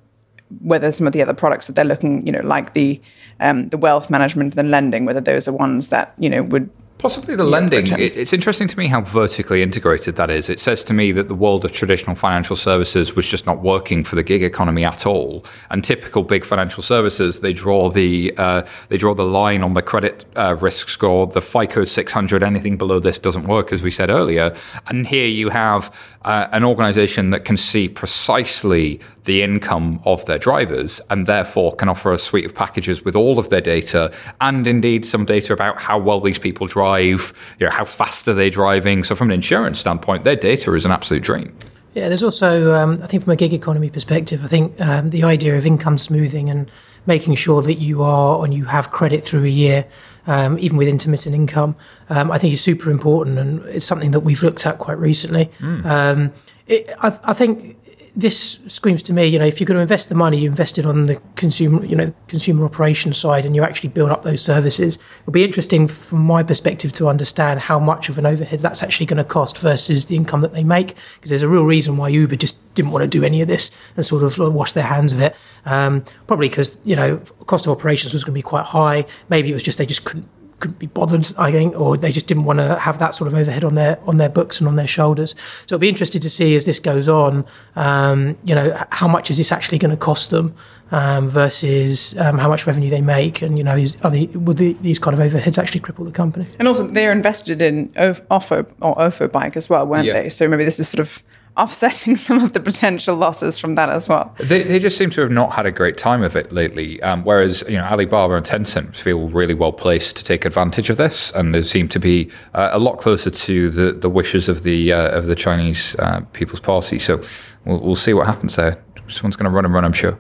whether 0.60 0.92
some 0.92 1.06
of 1.06 1.12
the 1.12 1.22
other 1.22 1.34
products 1.34 1.66
that 1.66 1.76
they're 1.76 1.84
looking, 1.84 2.26
you 2.26 2.32
know, 2.32 2.42
like 2.42 2.74
the 2.74 3.00
um, 3.40 3.68
the 3.68 3.78
wealth 3.78 4.10
management 4.10 4.56
and 4.56 4.70
lending, 4.70 5.04
whether 5.04 5.20
those 5.20 5.48
are 5.48 5.52
ones 5.52 5.88
that 5.88 6.14
you 6.18 6.28
know 6.28 6.42
would 6.42 6.70
Possibly 7.02 7.34
the 7.34 7.42
lending. 7.42 7.84
It, 7.98 8.16
it's 8.16 8.32
interesting 8.32 8.68
to 8.68 8.78
me 8.78 8.86
how 8.86 9.00
vertically 9.00 9.60
integrated 9.60 10.14
that 10.14 10.30
is. 10.30 10.48
It 10.48 10.60
says 10.60 10.84
to 10.84 10.92
me 10.92 11.10
that 11.10 11.26
the 11.26 11.34
world 11.34 11.64
of 11.64 11.72
traditional 11.72 12.14
financial 12.14 12.54
services 12.54 13.16
was 13.16 13.26
just 13.26 13.44
not 13.44 13.60
working 13.60 14.04
for 14.04 14.14
the 14.14 14.22
gig 14.22 14.44
economy 14.44 14.84
at 14.84 15.04
all. 15.04 15.44
And 15.70 15.82
typical 15.82 16.22
big 16.22 16.44
financial 16.44 16.80
services, 16.80 17.40
they 17.40 17.52
draw 17.52 17.90
the 17.90 18.32
uh, 18.38 18.62
they 18.88 18.98
draw 18.98 19.14
the 19.14 19.24
line 19.24 19.64
on 19.64 19.74
the 19.74 19.82
credit 19.82 20.24
uh, 20.36 20.56
risk 20.60 20.88
score. 20.88 21.26
The 21.26 21.42
FICO 21.42 21.82
600, 21.82 22.40
anything 22.44 22.76
below 22.76 23.00
this 23.00 23.18
doesn't 23.18 23.48
work, 23.48 23.72
as 23.72 23.82
we 23.82 23.90
said 23.90 24.08
earlier. 24.08 24.54
And 24.86 25.04
here 25.08 25.26
you 25.26 25.48
have 25.48 25.92
uh, 26.24 26.46
an 26.52 26.62
organization 26.62 27.30
that 27.30 27.44
can 27.44 27.56
see 27.56 27.88
precisely 27.88 29.00
the 29.24 29.42
income 29.42 30.00
of 30.04 30.24
their 30.26 30.38
drivers 30.38 31.00
and 31.10 31.26
therefore 31.26 31.74
can 31.76 31.88
offer 31.88 32.12
a 32.12 32.18
suite 32.18 32.44
of 32.44 32.54
packages 32.54 33.04
with 33.04 33.14
all 33.14 33.38
of 33.38 33.48
their 33.50 33.60
data 33.60 34.12
and 34.40 34.66
indeed 34.66 35.04
some 35.04 35.24
data 35.24 35.52
about 35.52 35.80
how 35.80 35.98
well 35.98 36.20
these 36.20 36.38
people 36.38 36.66
drive, 36.66 36.91
you 37.00 37.18
know, 37.60 37.70
how 37.70 37.84
fast 37.84 38.28
are 38.28 38.34
they 38.34 38.50
driving. 38.50 39.04
So 39.04 39.14
from 39.14 39.30
an 39.30 39.34
insurance 39.34 39.80
standpoint, 39.80 40.24
their 40.24 40.36
data 40.36 40.74
is 40.74 40.84
an 40.84 40.90
absolute 40.90 41.22
dream. 41.22 41.56
Yeah, 41.94 42.08
there's 42.08 42.22
also, 42.22 42.72
um, 42.72 42.98
I 43.02 43.06
think, 43.06 43.22
from 43.22 43.32
a 43.32 43.36
gig 43.36 43.52
economy 43.52 43.90
perspective, 43.90 44.42
I 44.42 44.46
think 44.46 44.80
um, 44.80 45.10
the 45.10 45.24
idea 45.24 45.56
of 45.58 45.66
income 45.66 45.98
smoothing 45.98 46.48
and 46.48 46.70
making 47.04 47.34
sure 47.34 47.60
that 47.62 47.74
you 47.74 48.02
are 48.02 48.42
and 48.44 48.54
you 48.54 48.64
have 48.64 48.90
credit 48.90 49.24
through 49.24 49.44
a 49.44 49.48
year, 49.48 49.86
um, 50.26 50.58
even 50.58 50.78
with 50.78 50.88
intermittent 50.88 51.34
income, 51.34 51.76
um, 52.08 52.30
I 52.30 52.38
think 52.38 52.54
is 52.54 52.62
super 52.62 52.90
important 52.90 53.38
and 53.38 53.62
it's 53.64 53.84
something 53.84 54.12
that 54.12 54.20
we've 54.20 54.42
looked 54.42 54.64
at 54.66 54.78
quite 54.78 54.98
recently. 54.98 55.50
Mm. 55.58 56.32
It, 56.68 56.88
I, 57.00 57.18
I, 57.24 57.32
think 57.32 57.76
this 58.14 58.58
screams 58.66 59.02
to 59.04 59.12
me, 59.12 59.24
you 59.26 59.38
know, 59.38 59.46
if 59.46 59.58
you're 59.58 59.66
going 59.66 59.76
to 59.76 59.82
invest 59.82 60.10
the 60.10 60.14
money, 60.14 60.38
you 60.38 60.48
invest 60.50 60.78
it 60.78 60.84
on 60.84 61.06
the 61.06 61.20
consumer, 61.36 61.84
you 61.84 61.96
know, 61.96 62.12
consumer 62.28 62.64
operation 62.66 63.12
side, 63.12 63.46
and 63.46 63.56
you 63.56 63.62
actually 63.62 63.88
build 63.88 64.10
up 64.10 64.22
those 64.22 64.42
services. 64.42 64.98
It'll 65.22 65.32
be 65.32 65.44
interesting 65.44 65.88
from 65.88 66.20
my 66.20 66.42
perspective 66.42 66.92
to 66.94 67.08
understand 67.08 67.60
how 67.60 67.78
much 67.78 68.10
of 68.10 68.18
an 68.18 68.26
overhead 68.26 68.60
that's 68.60 68.82
actually 68.82 69.06
going 69.06 69.16
to 69.16 69.24
cost 69.24 69.58
versus 69.58 70.06
the 70.06 70.16
income 70.16 70.42
that 70.42 70.52
they 70.52 70.64
make, 70.64 70.94
because 71.14 71.30
there's 71.30 71.42
a 71.42 71.48
real 71.48 71.64
reason 71.64 71.96
why 71.96 72.08
Uber 72.08 72.36
just 72.36 72.58
didn't 72.74 72.90
want 72.90 73.02
to 73.02 73.08
do 73.08 73.24
any 73.24 73.40
of 73.40 73.48
this 73.48 73.70
and 73.96 74.04
sort 74.04 74.22
of 74.22 74.54
wash 74.54 74.72
their 74.72 74.84
hands 74.84 75.12
of 75.12 75.20
it. 75.20 75.34
Um, 75.64 76.04
probably 76.26 76.48
because 76.50 76.76
you 76.84 76.96
know, 76.96 77.18
cost 77.46 77.66
of 77.66 77.72
operations 77.72 78.12
was 78.12 78.24
going 78.24 78.34
to 78.34 78.38
be 78.38 78.42
quite 78.42 78.66
high. 78.66 79.06
Maybe 79.30 79.50
it 79.50 79.54
was 79.54 79.62
just 79.62 79.78
they 79.78 79.86
just 79.86 80.04
couldn't 80.04 80.28
couldn't 80.62 80.78
be 80.78 80.86
bothered, 80.86 81.32
I 81.36 81.50
think, 81.52 81.78
or 81.78 81.96
they 81.96 82.12
just 82.12 82.26
didn't 82.26 82.44
want 82.44 82.60
to 82.60 82.78
have 82.78 82.98
that 83.00 83.14
sort 83.14 83.28
of 83.28 83.34
overhead 83.34 83.64
on 83.64 83.74
their 83.74 83.98
on 84.06 84.16
their 84.16 84.28
books 84.28 84.60
and 84.60 84.68
on 84.68 84.76
their 84.76 84.86
shoulders. 84.86 85.34
So 85.66 85.74
it'll 85.74 85.78
be 85.78 85.88
interesting 85.88 86.22
to 86.22 86.30
see 86.30 86.56
as 86.56 86.64
this 86.64 86.78
goes 86.78 87.08
on, 87.08 87.44
um, 87.76 88.38
you 88.44 88.54
know, 88.54 88.74
how 88.90 89.08
much 89.08 89.30
is 89.30 89.36
this 89.36 89.52
actually 89.52 89.78
going 89.78 89.90
to 89.90 89.96
cost 89.96 90.30
them 90.30 90.54
um, 90.92 91.28
versus 91.28 92.16
um, 92.18 92.38
how 92.38 92.48
much 92.48 92.66
revenue 92.66 92.90
they 92.90 93.02
make, 93.02 93.42
and 93.42 93.58
you 93.58 93.64
know, 93.64 93.76
is, 93.76 93.98
are 94.02 94.10
they, 94.10 94.26
would 94.26 94.56
the, 94.56 94.74
these 94.74 94.98
kind 94.98 95.18
of 95.18 95.20
overheads 95.26 95.58
actually 95.58 95.80
cripple 95.80 96.04
the 96.04 96.12
company? 96.12 96.46
And 96.58 96.68
also, 96.68 96.86
they're 96.86 97.12
invested 97.12 97.60
in 97.60 97.88
Ofo 97.90 98.70
or 98.80 98.94
Ofo 98.96 99.30
Bike 99.30 99.56
as 99.56 99.68
well, 99.68 99.86
weren't 99.86 100.06
yeah. 100.06 100.14
they? 100.14 100.28
So 100.28 100.48
maybe 100.48 100.64
this 100.64 100.78
is 100.78 100.88
sort 100.88 101.00
of 101.00 101.22
offsetting 101.56 102.16
some 102.16 102.42
of 102.42 102.52
the 102.52 102.60
potential 102.60 103.16
losses 103.16 103.58
from 103.58 103.74
that 103.74 103.90
as 103.90 104.08
well. 104.08 104.34
They, 104.38 104.62
they 104.62 104.78
just 104.78 104.96
seem 104.96 105.10
to 105.10 105.20
have 105.20 105.30
not 105.30 105.52
had 105.52 105.66
a 105.66 105.72
great 105.72 105.98
time 105.98 106.22
of 106.22 106.36
it 106.36 106.52
lately. 106.52 107.02
Um, 107.02 107.24
whereas 107.24 107.62
you 107.68 107.76
know 107.76 107.84
Alibaba 107.84 108.34
and 108.34 108.46
Tencent 108.46 108.96
feel 108.96 109.28
really 109.28 109.54
well 109.54 109.72
placed 109.72 110.16
to 110.16 110.24
take 110.24 110.44
advantage 110.44 110.90
of 110.90 110.96
this, 110.96 111.30
and 111.32 111.54
they 111.54 111.62
seem 111.62 111.88
to 111.88 112.00
be 112.00 112.30
uh, 112.54 112.70
a 112.72 112.78
lot 112.78 112.98
closer 112.98 113.30
to 113.30 113.70
the, 113.70 113.92
the 113.92 114.10
wishes 114.10 114.48
of 114.48 114.62
the 114.62 114.92
uh, 114.92 115.18
of 115.18 115.26
the 115.26 115.34
Chinese 115.34 115.94
uh, 115.98 116.20
People's 116.32 116.60
Party. 116.60 116.98
So 116.98 117.22
we'll, 117.64 117.80
we'll 117.80 117.96
see 117.96 118.14
what 118.14 118.26
happens 118.26 118.56
there. 118.56 118.82
Someone's 119.08 119.36
going 119.36 119.50
to 119.50 119.50
run 119.50 119.64
and 119.64 119.74
run, 119.74 119.84
I'm 119.84 119.92
sure. 119.92 120.18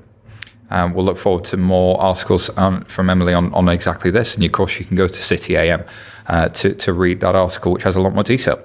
Um, 0.70 0.94
we'll 0.94 1.04
look 1.04 1.18
forward 1.18 1.44
to 1.44 1.58
more 1.58 2.00
articles 2.00 2.50
um, 2.56 2.84
from 2.84 3.10
Emily 3.10 3.34
on, 3.34 3.52
on 3.52 3.68
exactly 3.68 4.10
this. 4.10 4.34
And 4.34 4.42
of 4.42 4.52
course, 4.52 4.78
you 4.78 4.86
can 4.86 4.96
go 4.96 5.06
to 5.06 5.22
City 5.22 5.54
AM 5.54 5.84
uh, 6.28 6.48
to, 6.48 6.74
to 6.74 6.94
read 6.94 7.20
that 7.20 7.34
article, 7.34 7.72
which 7.72 7.82
has 7.82 7.94
a 7.94 8.00
lot 8.00 8.14
more 8.14 8.24
detail. 8.24 8.62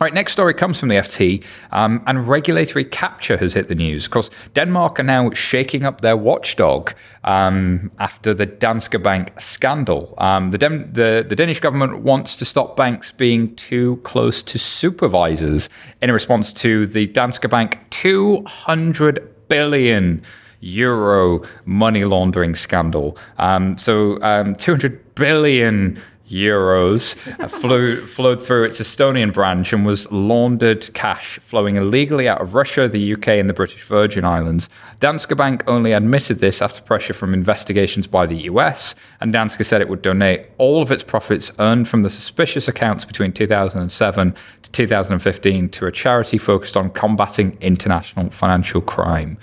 All 0.00 0.04
right, 0.04 0.14
next 0.14 0.32
story 0.32 0.54
comes 0.54 0.78
from 0.78 0.90
the 0.90 0.94
FT, 0.94 1.44
um, 1.72 2.04
and 2.06 2.28
regulatory 2.28 2.84
capture 2.84 3.36
has 3.36 3.54
hit 3.54 3.66
the 3.66 3.74
news. 3.74 4.04
Of 4.04 4.12
course, 4.12 4.30
Denmark 4.54 5.00
are 5.00 5.02
now 5.02 5.32
shaking 5.32 5.84
up 5.84 6.02
their 6.02 6.16
watchdog 6.16 6.94
um, 7.24 7.90
after 7.98 8.32
the 8.32 8.46
Danske 8.46 9.02
Bank 9.02 9.32
scandal. 9.40 10.14
Um, 10.18 10.52
the, 10.52 10.58
the, 10.58 11.26
the, 11.28 11.34
Danish 11.34 11.58
government 11.58 12.02
wants 12.02 12.36
to 12.36 12.44
stop 12.44 12.76
banks 12.76 13.10
being 13.10 13.56
too 13.56 13.96
close 14.04 14.40
to 14.44 14.56
supervisors 14.56 15.68
in 16.00 16.12
response 16.12 16.52
to 16.52 16.86
the 16.86 17.08
Danske 17.08 17.50
Bank 17.50 17.80
200 17.90 19.48
billion 19.48 20.22
euro 20.60 21.42
money 21.64 22.04
laundering 22.04 22.54
scandal. 22.54 23.18
Um, 23.38 23.76
so, 23.76 24.22
um, 24.22 24.54
200 24.54 25.16
billion 25.16 26.00
euros 26.28 27.16
uh, 27.40 27.48
flew, 27.48 28.04
flowed 28.06 28.44
through 28.44 28.64
its 28.64 28.78
Estonian 28.78 29.32
branch 29.32 29.72
and 29.72 29.84
was 29.84 30.10
laundered 30.12 30.92
cash 30.94 31.38
flowing 31.40 31.76
illegally 31.76 32.28
out 32.28 32.40
of 32.40 32.54
Russia, 32.54 32.88
the 32.88 33.14
UK, 33.14 33.28
and 33.28 33.48
the 33.48 33.54
British 33.54 33.82
Virgin 33.84 34.24
Islands. 34.24 34.68
Danske 35.00 35.36
Bank 35.36 35.64
only 35.66 35.92
admitted 35.92 36.40
this 36.40 36.60
after 36.62 36.82
pressure 36.82 37.14
from 37.14 37.34
investigations 37.34 38.06
by 38.06 38.26
the 38.26 38.36
US, 38.50 38.94
and 39.20 39.32
Danske 39.32 39.64
said 39.64 39.80
it 39.80 39.88
would 39.88 40.02
donate 40.02 40.46
all 40.58 40.82
of 40.82 40.92
its 40.92 41.02
profits 41.02 41.50
earned 41.58 41.88
from 41.88 42.02
the 42.02 42.10
suspicious 42.10 42.68
accounts 42.68 43.04
between 43.04 43.32
2007 43.32 44.34
to 44.62 44.70
2015 44.70 45.68
to 45.70 45.86
a 45.86 45.92
charity 45.92 46.38
focused 46.38 46.76
on 46.76 46.88
combating 46.90 47.56
international 47.60 48.30
financial 48.30 48.80
crime. 48.80 49.38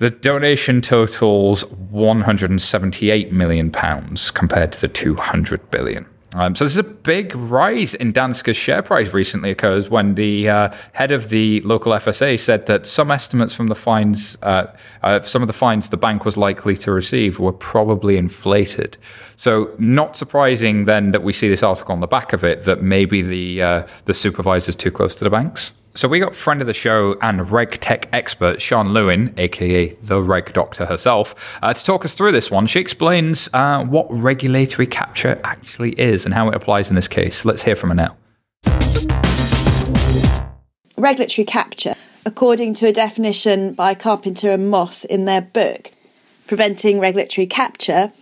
The 0.00 0.08
donation 0.08 0.80
totals 0.80 1.60
178 1.90 3.32
million 3.32 3.70
pounds 3.70 4.30
compared 4.30 4.72
to 4.72 4.80
the 4.80 4.88
200 4.88 5.70
billion. 5.70 6.06
Um, 6.34 6.54
so 6.54 6.64
this 6.64 6.72
is 6.72 6.78
a 6.78 6.82
big 6.82 7.36
rise 7.36 7.94
in 7.96 8.10
Danske's 8.14 8.56
share 8.56 8.80
price 8.80 9.12
recently 9.12 9.50
occurs 9.50 9.90
when 9.90 10.14
the 10.14 10.48
uh, 10.48 10.74
head 10.94 11.10
of 11.10 11.28
the 11.28 11.60
local 11.62 11.92
FSA 11.92 12.38
said 12.38 12.64
that 12.64 12.86
some 12.86 13.10
estimates 13.10 13.52
from 13.52 13.66
the 13.66 13.74
fines, 13.74 14.38
uh, 14.40 14.68
uh, 15.02 15.20
some 15.20 15.42
of 15.42 15.48
the 15.48 15.52
fines 15.52 15.90
the 15.90 15.98
bank 15.98 16.24
was 16.24 16.38
likely 16.38 16.78
to 16.78 16.92
receive 16.92 17.38
were 17.38 17.52
probably 17.52 18.16
inflated. 18.16 18.96
So 19.36 19.74
not 19.78 20.16
surprising 20.16 20.86
then 20.86 21.10
that 21.10 21.22
we 21.22 21.34
see 21.34 21.50
this 21.50 21.62
article 21.62 21.92
on 21.92 22.00
the 22.00 22.06
back 22.06 22.32
of 22.32 22.42
it 22.42 22.64
that 22.64 22.82
maybe 22.82 23.20
the 23.20 23.62
uh, 23.62 23.86
the 24.06 24.14
supervisor's 24.14 24.76
too 24.76 24.90
close 24.90 25.14
to 25.16 25.24
the 25.24 25.30
banks. 25.30 25.74
So 25.96 26.06
we 26.06 26.20
got 26.20 26.36
friend 26.36 26.60
of 26.60 26.68
the 26.68 26.74
show 26.74 27.18
and 27.20 27.50
reg 27.50 27.80
tech 27.80 28.08
expert 28.12 28.62
Sian 28.62 28.92
Lewin, 28.92 29.34
aka 29.36 29.88
the 29.94 30.22
Reg 30.22 30.52
Doctor 30.52 30.86
herself, 30.86 31.58
uh, 31.62 31.74
to 31.74 31.84
talk 31.84 32.04
us 32.04 32.14
through 32.14 32.30
this 32.30 32.48
one. 32.48 32.68
She 32.68 32.78
explains 32.78 33.50
uh, 33.52 33.84
what 33.84 34.06
regulatory 34.08 34.86
capture 34.86 35.40
actually 35.42 35.98
is 35.98 36.24
and 36.24 36.32
how 36.32 36.48
it 36.48 36.54
applies 36.54 36.90
in 36.90 36.96
this 36.96 37.08
case. 37.08 37.44
Let's 37.44 37.62
hear 37.62 37.74
from 37.74 37.88
her 37.88 37.96
now. 37.96 38.16
Regulatory 40.96 41.44
capture, 41.44 41.96
according 42.24 42.74
to 42.74 42.86
a 42.86 42.92
definition 42.92 43.72
by 43.74 43.94
Carpenter 43.94 44.52
and 44.52 44.70
Moss 44.70 45.04
in 45.04 45.24
their 45.24 45.40
book, 45.40 45.90
Preventing 46.46 47.00
Regulatory 47.00 47.48
Capture, 47.48 48.12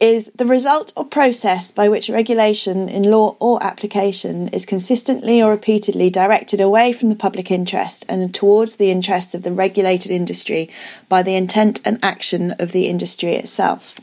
is 0.00 0.30
the 0.34 0.44
result 0.44 0.92
or 0.96 1.04
process 1.04 1.70
by 1.70 1.88
which 1.88 2.08
regulation 2.08 2.88
in 2.88 3.10
law 3.10 3.36
or 3.38 3.62
application 3.62 4.48
is 4.48 4.66
consistently 4.66 5.40
or 5.40 5.50
repeatedly 5.50 6.10
directed 6.10 6.60
away 6.60 6.92
from 6.92 7.08
the 7.08 7.14
public 7.14 7.50
interest 7.50 8.04
and 8.08 8.34
towards 8.34 8.76
the 8.76 8.90
interests 8.90 9.34
of 9.34 9.42
the 9.42 9.52
regulated 9.52 10.10
industry 10.10 10.68
by 11.08 11.22
the 11.22 11.36
intent 11.36 11.80
and 11.84 11.98
action 12.02 12.50
of 12.58 12.72
the 12.72 12.86
industry 12.88 13.34
itself. 13.34 13.94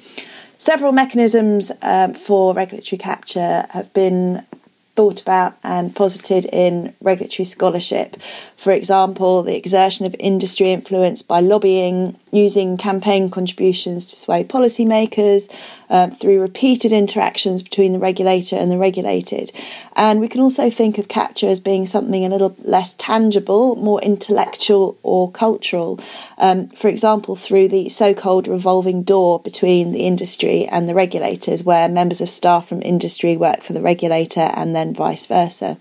Several 0.58 0.92
mechanisms 0.92 1.72
um, 1.82 2.14
for 2.14 2.54
regulatory 2.54 2.98
capture 2.98 3.66
have 3.72 3.92
been 3.94 4.46
thought 4.96 5.22
about 5.22 5.58
and 5.64 5.96
posited 5.96 6.46
in 6.46 6.94
regulatory 7.02 7.46
scholarship. 7.46 8.18
For 8.58 8.72
example, 8.72 9.42
the 9.44 9.56
exertion 9.56 10.06
of 10.06 10.16
industry 10.20 10.72
influence 10.72 11.22
by 11.22 11.40
lobbying, 11.40 12.18
using 12.32 12.78
campaign 12.78 13.30
contributions 13.30 14.08
to 14.08 14.16
sway 14.16 14.44
policymakers 14.44 15.54
uh, 15.90 16.10
through 16.10 16.40
repeated 16.40 16.92
interactions 16.92 17.62
between 17.62 17.92
the 17.92 18.00
regulator 18.00 18.56
and 18.56 18.72
the 18.72 18.78
regulated. 18.78 19.52
And 19.96 20.20
we 20.20 20.28
can 20.28 20.42
also 20.42 20.70
think 20.70 20.98
of 20.98 21.08
capture 21.08 21.50
as 21.50 21.60
being 21.60 21.86
something 21.86 22.26
a 22.26 22.30
little 22.30 22.56
less 22.64 22.94
tangible, 22.94 23.76
more 23.76 24.02
intellectual 24.02 24.98
or 25.04 25.32
cultural. 25.32 26.00
Um, 26.38 26.70
for 26.70 26.88
example, 26.88 27.36
through 27.36 27.68
the 27.68 27.90
so 27.90 28.14
called 28.14 28.48
revolving 28.48 29.04
door 29.04 29.40
between 29.40 29.92
the 29.92 30.08
industry 30.08 30.66
and 30.68 30.88
the 30.88 30.96
regulators, 30.96 31.64
where 31.64 31.90
members 31.90 32.22
of 32.22 32.30
staff 32.30 32.68
from 32.68 32.82
industry 32.82 33.36
work 33.36 33.62
for 33.62 33.74
the 33.74 33.82
regulator 33.82 34.52
and 34.56 34.76
then 34.76 34.94
vice 34.94 35.26
versa. 35.26 35.78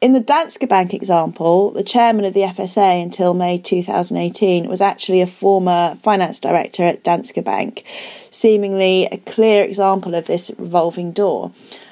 In 0.00 0.12
the 0.12 0.20
Danske 0.20 0.68
Bank 0.68 0.94
example, 0.94 1.72
the 1.72 1.82
chairman 1.82 2.24
of 2.24 2.32
the 2.32 2.42
FSA 2.42 3.02
until 3.02 3.34
May 3.34 3.58
2018 3.58 4.68
was 4.68 4.80
actually 4.80 5.20
a 5.20 5.26
former 5.26 5.96
finance 6.04 6.38
director 6.38 6.84
at 6.84 7.02
Danske 7.02 7.42
Bank, 7.42 7.82
seemingly 8.30 9.06
a 9.06 9.16
clear 9.16 9.64
example 9.64 10.14
of 10.14 10.26
this 10.26 10.52
revolving 10.56 11.10
door. 11.10 11.50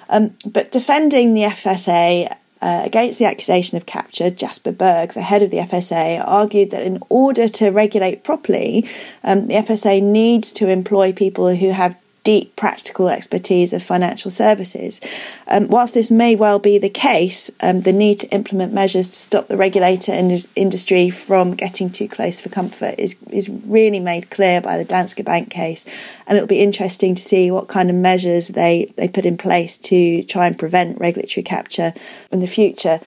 Um, 0.08 0.36
but 0.46 0.70
defending 0.70 1.34
the 1.34 1.42
FSA 1.42 2.32
uh, 2.62 2.82
against 2.84 3.18
the 3.18 3.24
accusation 3.24 3.76
of 3.76 3.86
capture, 3.86 4.30
Jesper 4.30 4.70
Berg, 4.70 5.14
the 5.14 5.22
head 5.22 5.42
of 5.42 5.50
the 5.50 5.58
FSA, 5.58 6.22
argued 6.24 6.70
that 6.70 6.84
in 6.84 7.02
order 7.08 7.48
to 7.48 7.70
regulate 7.70 8.22
properly, 8.22 8.88
um, 9.24 9.48
the 9.48 9.54
FSA 9.54 10.00
needs 10.00 10.52
to 10.52 10.68
employ 10.68 11.12
people 11.12 11.56
who 11.56 11.70
have 11.70 11.96
deep 12.26 12.56
practical 12.56 13.08
expertise 13.08 13.72
of 13.72 13.80
financial 13.80 14.32
services. 14.32 15.00
Um, 15.46 15.68
whilst 15.68 15.94
this 15.94 16.10
may 16.10 16.34
well 16.34 16.58
be 16.58 16.76
the 16.76 16.90
case, 16.90 17.52
um, 17.60 17.82
the 17.82 17.92
need 17.92 18.18
to 18.18 18.28
implement 18.30 18.72
measures 18.72 19.08
to 19.10 19.14
stop 19.14 19.46
the 19.46 19.56
regulator 19.56 20.10
and 20.10 20.44
industry 20.56 21.08
from 21.08 21.54
getting 21.54 21.88
too 21.88 22.08
close 22.08 22.40
for 22.40 22.48
comfort 22.48 22.96
is, 22.98 23.16
is 23.30 23.48
really 23.48 24.00
made 24.00 24.28
clear 24.30 24.60
by 24.60 24.76
the 24.76 24.84
Danske 24.84 25.24
Bank 25.24 25.50
case. 25.50 25.84
And 26.26 26.36
it'll 26.36 26.48
be 26.48 26.62
interesting 26.64 27.14
to 27.14 27.22
see 27.22 27.52
what 27.52 27.68
kind 27.68 27.90
of 27.90 27.94
measures 27.94 28.48
they, 28.48 28.92
they 28.96 29.06
put 29.06 29.24
in 29.24 29.38
place 29.38 29.78
to 29.78 30.24
try 30.24 30.48
and 30.48 30.58
prevent 30.58 30.98
regulatory 30.98 31.44
capture 31.44 31.92
in 32.32 32.40
the 32.40 32.48
future. 32.48 32.98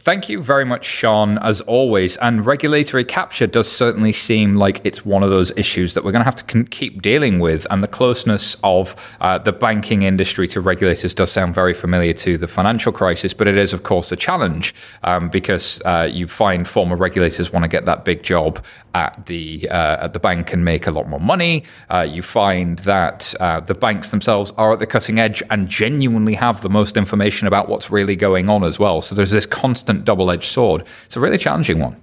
Thank 0.00 0.28
you 0.28 0.40
very 0.40 0.64
much, 0.64 0.88
Sian, 0.88 1.38
as 1.38 1.60
always. 1.62 2.16
And 2.18 2.46
regulatory 2.46 3.04
capture 3.04 3.48
does 3.48 3.70
certainly 3.70 4.12
seem 4.12 4.54
like 4.54 4.80
it's 4.84 5.04
one 5.04 5.24
of 5.24 5.30
those 5.30 5.50
issues 5.56 5.94
that 5.94 6.04
we're 6.04 6.12
going 6.12 6.20
to 6.20 6.24
have 6.24 6.36
to 6.36 6.44
con- 6.44 6.66
keep 6.66 7.02
dealing 7.02 7.40
with. 7.40 7.66
And 7.68 7.82
the 7.82 7.88
closeness 7.88 8.56
of 8.62 8.94
uh, 9.20 9.38
the 9.38 9.52
banking 9.52 10.02
industry 10.02 10.46
to 10.48 10.60
regulators 10.60 11.14
does 11.14 11.32
sound 11.32 11.52
very 11.52 11.74
familiar 11.74 12.12
to 12.12 12.38
the 12.38 12.46
financial 12.46 12.92
crisis, 12.92 13.34
but 13.34 13.48
it 13.48 13.58
is, 13.58 13.72
of 13.72 13.82
course, 13.82 14.12
a 14.12 14.16
challenge 14.16 14.72
um, 15.02 15.30
because 15.30 15.82
uh, 15.84 16.08
you 16.10 16.28
find 16.28 16.68
former 16.68 16.94
regulators 16.94 17.52
want 17.52 17.64
to 17.64 17.68
get 17.68 17.84
that 17.86 18.04
big 18.04 18.22
job 18.22 18.64
at 18.94 19.26
the 19.26 19.68
uh, 19.70 20.04
at 20.04 20.12
the 20.12 20.18
bank 20.20 20.52
and 20.52 20.64
make 20.64 20.86
a 20.86 20.90
lot 20.90 21.08
more 21.08 21.20
money. 21.20 21.64
Uh, 21.90 22.00
you 22.00 22.22
find 22.22 22.78
that 22.80 23.34
uh, 23.40 23.60
the 23.60 23.74
banks 23.74 24.10
themselves 24.10 24.52
are 24.56 24.72
at 24.72 24.78
the 24.78 24.86
cutting 24.86 25.18
edge 25.18 25.42
and 25.50 25.68
genuinely 25.68 26.34
have 26.34 26.62
the 26.62 26.70
most 26.70 26.96
information 26.96 27.46
about 27.46 27.68
what's 27.68 27.90
really 27.90 28.16
going 28.16 28.48
on 28.48 28.64
as 28.64 28.78
well. 28.78 29.00
So 29.00 29.14
there's 29.14 29.30
this 29.30 29.46
constant 29.46 29.97
double 30.04 30.30
edged 30.30 30.50
sword. 30.50 30.84
It's 31.06 31.16
a 31.16 31.20
really 31.20 31.38
challenging 31.38 31.78
one. 31.78 31.96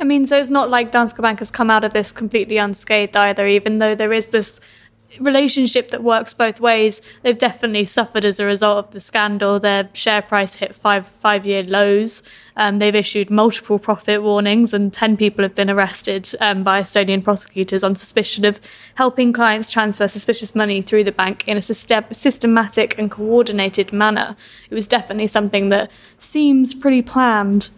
I 0.00 0.04
mean, 0.04 0.24
so 0.24 0.38
it's 0.38 0.50
not 0.50 0.70
like 0.70 0.92
Danske 0.92 1.20
Bank 1.20 1.40
has 1.40 1.50
come 1.50 1.70
out 1.70 1.84
of 1.84 1.92
this 1.92 2.10
completely 2.10 2.56
unscathed 2.56 3.16
either, 3.16 3.46
even 3.46 3.78
though 3.78 3.94
there 3.94 4.12
is 4.12 4.28
this 4.28 4.60
relationship 5.18 5.90
that 5.90 6.02
works 6.02 6.32
both 6.32 6.60
ways. 6.60 7.02
They've 7.22 7.36
definitely 7.36 7.84
suffered 7.84 8.24
as 8.24 8.38
a 8.38 8.46
result 8.46 8.86
of 8.86 8.90
the 8.92 9.00
scandal. 9.00 9.58
Their 9.58 9.88
share 9.92 10.22
price 10.22 10.54
hit 10.54 10.74
five 10.74 11.06
five 11.06 11.44
year 11.46 11.62
lows. 11.62 12.22
Um, 12.56 12.78
they've 12.78 12.94
issued 12.94 13.30
multiple 13.30 13.78
profit 13.78 14.22
warnings, 14.22 14.74
and 14.74 14.92
ten 14.92 15.16
people 15.16 15.42
have 15.42 15.54
been 15.54 15.70
arrested 15.70 16.30
um, 16.40 16.62
by 16.62 16.82
Estonian 16.82 17.24
prosecutors 17.24 17.82
on 17.82 17.94
suspicion 17.94 18.44
of 18.44 18.60
helping 18.94 19.32
clients 19.32 19.70
transfer 19.70 20.06
suspicious 20.06 20.54
money 20.54 20.82
through 20.82 21.04
the 21.04 21.12
bank 21.12 21.48
in 21.48 21.56
a 21.56 21.62
system- 21.62 22.04
systematic 22.12 22.98
and 22.98 23.10
coordinated 23.10 23.92
manner. 23.92 24.36
It 24.68 24.74
was 24.74 24.86
definitely 24.86 25.26
something 25.26 25.70
that 25.70 25.90
seems 26.18 26.74
pretty 26.74 27.02
planned 27.02 27.70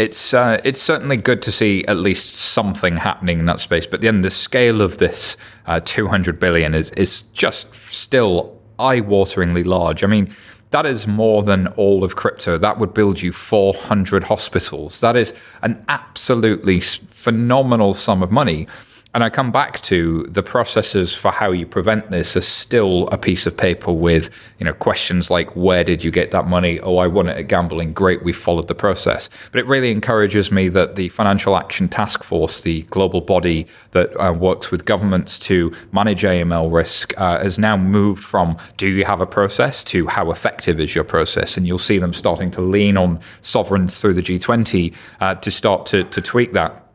it's 0.00 0.32
uh, 0.32 0.60
it's 0.64 0.80
certainly 0.80 1.18
good 1.18 1.42
to 1.42 1.52
see 1.52 1.84
at 1.84 1.98
least 1.98 2.34
something 2.34 2.96
happening 2.96 3.38
in 3.38 3.44
that 3.46 3.60
space. 3.60 3.86
But 3.86 4.00
then 4.00 4.22
the 4.22 4.30
scale 4.30 4.80
of 4.80 4.96
this 4.96 5.36
uh, 5.66 5.80
200 5.84 6.40
billion 6.40 6.74
is 6.74 6.90
is 6.92 7.22
just 7.34 7.74
still 7.74 8.58
eye-wateringly 8.78 9.66
large. 9.66 10.02
I 10.02 10.06
mean, 10.06 10.34
that 10.70 10.86
is 10.86 11.06
more 11.06 11.42
than 11.42 11.66
all 11.68 12.02
of 12.02 12.16
crypto. 12.16 12.56
That 12.56 12.78
would 12.78 12.94
build 12.94 13.20
you 13.20 13.30
400 13.30 14.24
hospitals. 14.24 15.00
That 15.00 15.16
is 15.16 15.34
an 15.60 15.84
absolutely 15.88 16.80
phenomenal 16.80 17.92
sum 17.92 18.22
of 18.22 18.30
money. 18.30 18.66
And 19.12 19.24
I 19.24 19.30
come 19.30 19.50
back 19.50 19.80
to 19.82 20.22
the 20.28 20.42
processes 20.42 21.16
for 21.16 21.32
how 21.32 21.50
you 21.50 21.66
prevent 21.66 22.10
this 22.10 22.36
are 22.36 22.40
still 22.40 23.08
a 23.08 23.18
piece 23.18 23.44
of 23.44 23.56
paper 23.56 23.92
with, 23.92 24.30
you 24.60 24.64
know, 24.64 24.72
questions 24.72 25.30
like 25.30 25.56
where 25.56 25.82
did 25.82 26.04
you 26.04 26.12
get 26.12 26.30
that 26.30 26.46
money? 26.46 26.78
Oh, 26.78 26.98
I 26.98 27.08
won 27.08 27.28
it 27.28 27.36
at 27.36 27.48
gambling. 27.48 27.92
Great, 27.92 28.22
we 28.22 28.32
followed 28.32 28.68
the 28.68 28.74
process. 28.74 29.28
But 29.50 29.58
it 29.58 29.66
really 29.66 29.90
encourages 29.90 30.52
me 30.52 30.68
that 30.68 30.94
the 30.94 31.08
Financial 31.08 31.56
Action 31.56 31.88
Task 31.88 32.22
Force, 32.22 32.60
the 32.60 32.82
global 32.82 33.20
body 33.20 33.66
that 33.90 34.14
uh, 34.20 34.32
works 34.32 34.70
with 34.70 34.84
governments 34.84 35.40
to 35.40 35.74
manage 35.90 36.22
AML 36.22 36.72
risk, 36.72 37.12
uh, 37.16 37.42
has 37.42 37.58
now 37.58 37.76
moved 37.76 38.22
from 38.22 38.56
do 38.76 38.86
you 38.86 39.04
have 39.04 39.20
a 39.20 39.26
process 39.26 39.82
to 39.84 40.06
how 40.06 40.30
effective 40.30 40.78
is 40.78 40.94
your 40.94 41.04
process? 41.04 41.56
And 41.56 41.66
you'll 41.66 41.78
see 41.78 41.98
them 41.98 42.14
starting 42.14 42.52
to 42.52 42.60
lean 42.60 42.96
on 42.96 43.18
sovereigns 43.42 43.98
through 43.98 44.14
the 44.14 44.22
G20 44.22 44.94
uh, 45.20 45.34
to 45.34 45.50
start 45.50 45.86
to, 45.86 46.04
to 46.04 46.20
tweak 46.20 46.52
that. 46.52 46.86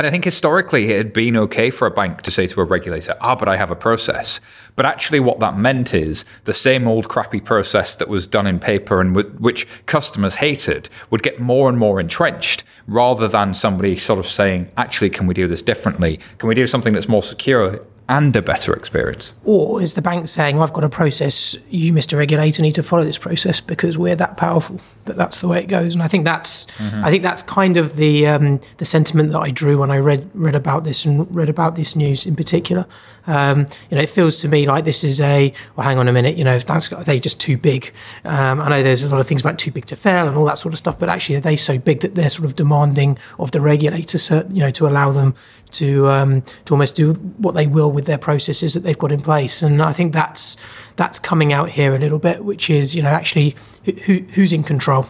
And 0.00 0.06
I 0.06 0.10
think 0.10 0.24
historically 0.24 0.92
it 0.92 0.96
had 0.96 1.12
been 1.12 1.36
okay 1.36 1.70
for 1.70 1.84
a 1.84 1.90
bank 1.90 2.22
to 2.22 2.30
say 2.30 2.46
to 2.46 2.60
a 2.60 2.64
regulator, 2.64 3.16
ah, 3.20 3.34
but 3.34 3.48
I 3.48 3.56
have 3.56 3.72
a 3.72 3.74
process. 3.74 4.40
But 4.76 4.86
actually, 4.86 5.18
what 5.18 5.40
that 5.40 5.58
meant 5.58 5.92
is 5.92 6.24
the 6.44 6.54
same 6.54 6.86
old 6.86 7.08
crappy 7.08 7.40
process 7.40 7.96
that 7.96 8.08
was 8.08 8.28
done 8.28 8.46
in 8.46 8.60
paper 8.60 9.00
and 9.00 9.12
w- 9.12 9.36
which 9.38 9.66
customers 9.86 10.36
hated 10.36 10.88
would 11.10 11.24
get 11.24 11.40
more 11.40 11.68
and 11.68 11.76
more 11.76 11.98
entrenched 11.98 12.62
rather 12.86 13.26
than 13.26 13.54
somebody 13.54 13.96
sort 13.96 14.20
of 14.20 14.28
saying, 14.28 14.70
actually, 14.76 15.10
can 15.10 15.26
we 15.26 15.34
do 15.34 15.48
this 15.48 15.62
differently? 15.62 16.20
Can 16.38 16.48
we 16.48 16.54
do 16.54 16.68
something 16.68 16.92
that's 16.92 17.08
more 17.08 17.24
secure? 17.24 17.84
And 18.08 18.34
a 18.34 18.40
better 18.40 18.72
experience. 18.72 19.34
Or 19.44 19.82
is 19.82 19.94
the 19.94 20.02
bank 20.02 20.28
saying, 20.28 20.58
I've 20.58 20.72
got 20.72 20.82
a 20.82 20.88
process, 20.88 21.56
you, 21.68 21.92
Mr. 21.92 22.16
Regulator, 22.16 22.62
need 22.62 22.74
to 22.76 22.82
follow 22.82 23.04
this 23.04 23.18
process 23.18 23.60
because 23.60 23.98
we're 23.98 24.16
that 24.16 24.36
powerful 24.38 24.80
that 25.04 25.16
that's 25.16 25.40
the 25.42 25.48
way 25.48 25.60
it 25.60 25.66
goes? 25.66 25.94
And 25.94 26.02
I 26.02 26.08
think 26.08 26.24
that's, 26.24 26.66
mm-hmm. 26.66 27.04
I 27.04 27.10
think 27.10 27.22
that's 27.22 27.42
kind 27.42 27.76
of 27.76 27.96
the 27.96 28.26
um, 28.26 28.60
the 28.78 28.86
sentiment 28.86 29.32
that 29.32 29.40
I 29.40 29.50
drew 29.50 29.78
when 29.78 29.90
I 29.90 29.98
read 29.98 30.30
read 30.32 30.54
about 30.54 30.84
this 30.84 31.04
and 31.04 31.34
read 31.34 31.50
about 31.50 31.76
this 31.76 31.94
news 31.94 32.24
in 32.24 32.34
particular. 32.34 32.86
Um, 33.28 33.66
you 33.90 33.96
know, 33.96 34.02
it 34.02 34.08
feels 34.08 34.40
to 34.40 34.48
me 34.48 34.66
like 34.66 34.84
this 34.84 35.04
is 35.04 35.20
a, 35.20 35.52
well, 35.76 35.86
hang 35.86 35.98
on 35.98 36.08
a 36.08 36.12
minute, 36.12 36.36
you 36.36 36.44
know, 36.44 36.58
that's, 36.58 36.90
are 36.90 37.04
they 37.04 37.20
just 37.20 37.38
too 37.38 37.58
big? 37.58 37.92
Um, 38.24 38.58
I 38.58 38.70
know 38.70 38.82
there's 38.82 39.04
a 39.04 39.08
lot 39.08 39.20
of 39.20 39.28
things 39.28 39.42
about 39.42 39.58
too 39.58 39.70
big 39.70 39.84
to 39.86 39.96
fail 39.96 40.26
and 40.26 40.36
all 40.36 40.46
that 40.46 40.56
sort 40.56 40.72
of 40.72 40.78
stuff, 40.78 40.98
but 40.98 41.10
actually 41.10 41.36
are 41.36 41.40
they 41.40 41.54
so 41.54 41.78
big 41.78 42.00
that 42.00 42.14
they're 42.14 42.30
sort 42.30 42.46
of 42.46 42.56
demanding 42.56 43.18
of 43.38 43.50
the 43.50 43.60
regulator, 43.60 44.46
you 44.50 44.60
know, 44.60 44.70
to 44.70 44.86
allow 44.86 45.12
them 45.12 45.34
to 45.72 46.08
um, 46.08 46.42
to 46.64 46.74
almost 46.74 46.96
do 46.96 47.12
what 47.38 47.54
they 47.54 47.66
will 47.66 47.90
with 47.90 48.06
their 48.06 48.18
processes 48.18 48.74
that 48.74 48.80
they've 48.80 48.98
got 48.98 49.12
in 49.12 49.20
place. 49.20 49.62
And 49.62 49.82
I 49.82 49.92
think 49.92 50.12
that's 50.12 50.56
that's 50.96 51.18
coming 51.18 51.52
out 51.52 51.70
here 51.70 51.94
a 51.94 51.98
little 51.98 52.18
bit, 52.18 52.44
which 52.44 52.70
is 52.70 52.94
you 52.94 53.02
know 53.02 53.10
actually 53.10 53.54
who, 54.04 54.18
who's 54.32 54.52
in 54.52 54.62
control. 54.62 55.06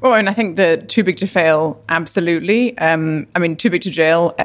Well, 0.00 0.14
and 0.14 0.28
I 0.28 0.34
think 0.34 0.56
the 0.56 0.84
too 0.86 1.02
big 1.02 1.16
to 1.18 1.26
fail, 1.26 1.82
absolutely. 1.88 2.76
Um, 2.78 3.26
I 3.34 3.38
mean, 3.38 3.56
too 3.56 3.70
big 3.70 3.80
to 3.82 3.90
jail, 3.90 4.36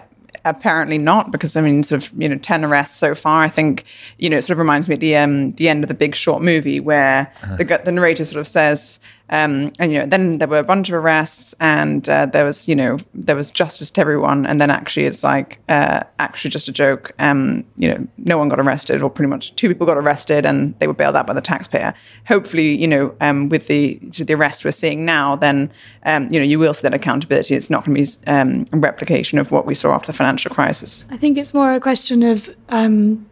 apparently 0.46 0.98
not 0.98 1.32
because 1.32 1.56
I 1.58 1.62
mean 1.62 1.84
sort 1.84 2.04
of 2.04 2.22
you 2.22 2.30
know 2.30 2.38
10 2.38 2.66
arrests 2.66 2.98
so 2.98 3.14
far 3.14 3.44
I 3.44 3.50
think 3.50 3.84
you 4.18 4.30
know 4.30 4.38
it 4.38 4.44
sort 4.44 4.52
of 4.52 4.60
reminds 4.60 4.88
me 4.88 4.94
at 4.94 5.00
the 5.00 5.18
um 5.18 5.52
the 5.52 5.70
end 5.70 5.84
of 5.84 5.88
the 5.88 5.94
big 5.94 6.16
short 6.16 6.42
movie 6.42 6.80
where 6.80 7.32
uh-huh. 7.44 7.58
the 7.58 7.82
the 7.84 7.92
narrator 7.92 8.26
sort 8.26 8.40
of 8.40 8.48
says 8.48 9.00
um, 9.30 9.72
and 9.80 9.92
you 9.92 10.00
know, 10.00 10.06
then 10.06 10.40
there 10.40 10.48
were 10.48 10.58
a 10.58 10.64
bunch 10.64 10.90
of 10.90 10.96
arrests, 10.96 11.54
and 11.60 12.08
uh, 12.10 12.26
there 12.26 12.46
was 12.46 12.68
you 12.68 12.76
know 12.76 12.98
there 13.14 13.36
was 13.36 13.52
justice 13.52 13.92
to 13.92 14.02
everyone. 14.02 14.46
And 14.46 14.60
then 14.60 14.72
actually, 14.72 15.06
it's 15.06 15.24
like 15.24 15.60
uh, 15.70 16.04
actually 16.18 16.52
just 16.52 16.68
a 16.68 16.72
joke. 16.72 17.12
Um, 17.20 17.64
you 17.78 17.90
know, 17.90 18.08
no 18.18 18.38
one 18.38 18.50
got 18.50 18.60
arrested, 18.60 19.02
or 19.02 19.10
pretty 19.10 19.30
much 19.30 19.56
two 19.56 19.68
people 19.68 19.86
got 19.86 19.98
arrested, 19.98 20.46
and 20.46 20.78
they 20.80 20.88
were 20.88 20.94
bailed 20.94 21.16
out 21.16 21.28
by 21.28 21.34
the 21.34 21.42
taxpayer. 21.42 21.94
Hopefully, 22.28 22.76
you 22.76 22.88
know, 22.88 23.16
um, 23.22 23.50
with 23.50 23.68
the 23.68 24.00
the 24.00 24.34
arrests 24.34 24.66
we're 24.66 24.72
seeing 24.72 25.06
now, 25.06 25.36
then 25.36 25.72
um, 26.06 26.28
you 26.32 26.40
know 26.40 26.46
you 26.46 26.58
will 26.58 26.74
see 26.74 26.82
that 26.84 26.94
accountability. 26.94 27.56
It's 27.56 27.70
not 27.70 27.86
going 27.86 27.96
to 27.96 28.02
be 28.04 28.32
um, 28.32 28.66
a 28.74 28.78
replication 28.78 29.38
of 29.38 29.52
what 29.52 29.66
we 29.66 29.76
saw 29.76 29.94
after 29.94 30.12
the 30.12 30.18
financial 30.18 30.50
crisis. 30.50 31.06
I 31.12 31.18
think 31.18 31.38
it's 31.38 31.54
more 31.54 31.74
a 31.74 31.80
question 31.80 32.24
of 32.24 32.50
um, 32.70 33.29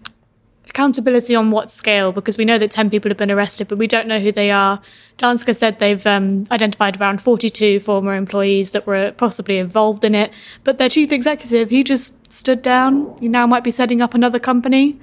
accountability 0.78 1.34
on 1.34 1.49
what 1.49 1.71
scale? 1.71 2.11
Because 2.11 2.38
we 2.38 2.45
know 2.45 2.59
that 2.59 2.69
10 2.69 2.91
people 2.91 3.09
have 3.09 3.17
been 3.17 3.32
arrested, 3.32 3.67
but 3.67 3.80
we 3.80 3.88
don't 3.88 4.07
know 4.07 4.19
who 4.19 4.32
they 4.32 4.51
are. 4.51 4.80
Danske 5.17 5.55
said 5.55 5.80
they've 5.80 6.05
um, 6.05 6.45
identified 6.51 7.01
around 7.01 7.19
42 7.19 7.80
former 7.80 8.13
employees 8.13 8.73
that 8.73 8.86
were 8.86 9.11
possibly 9.13 9.57
involved 9.57 10.05
in 10.05 10.13
it, 10.13 10.32
but 10.63 10.78
their 10.78 10.88
chief 10.88 11.11
executive, 11.11 11.71
he 11.71 11.84
just 11.84 12.13
stood 12.32 12.61
down. 12.61 13.15
He 13.19 13.28
now 13.28 13.47
might 13.47 13.63
be 13.63 13.71
setting 13.71 14.03
up 14.03 14.13
another 14.13 14.38
company 14.38 14.99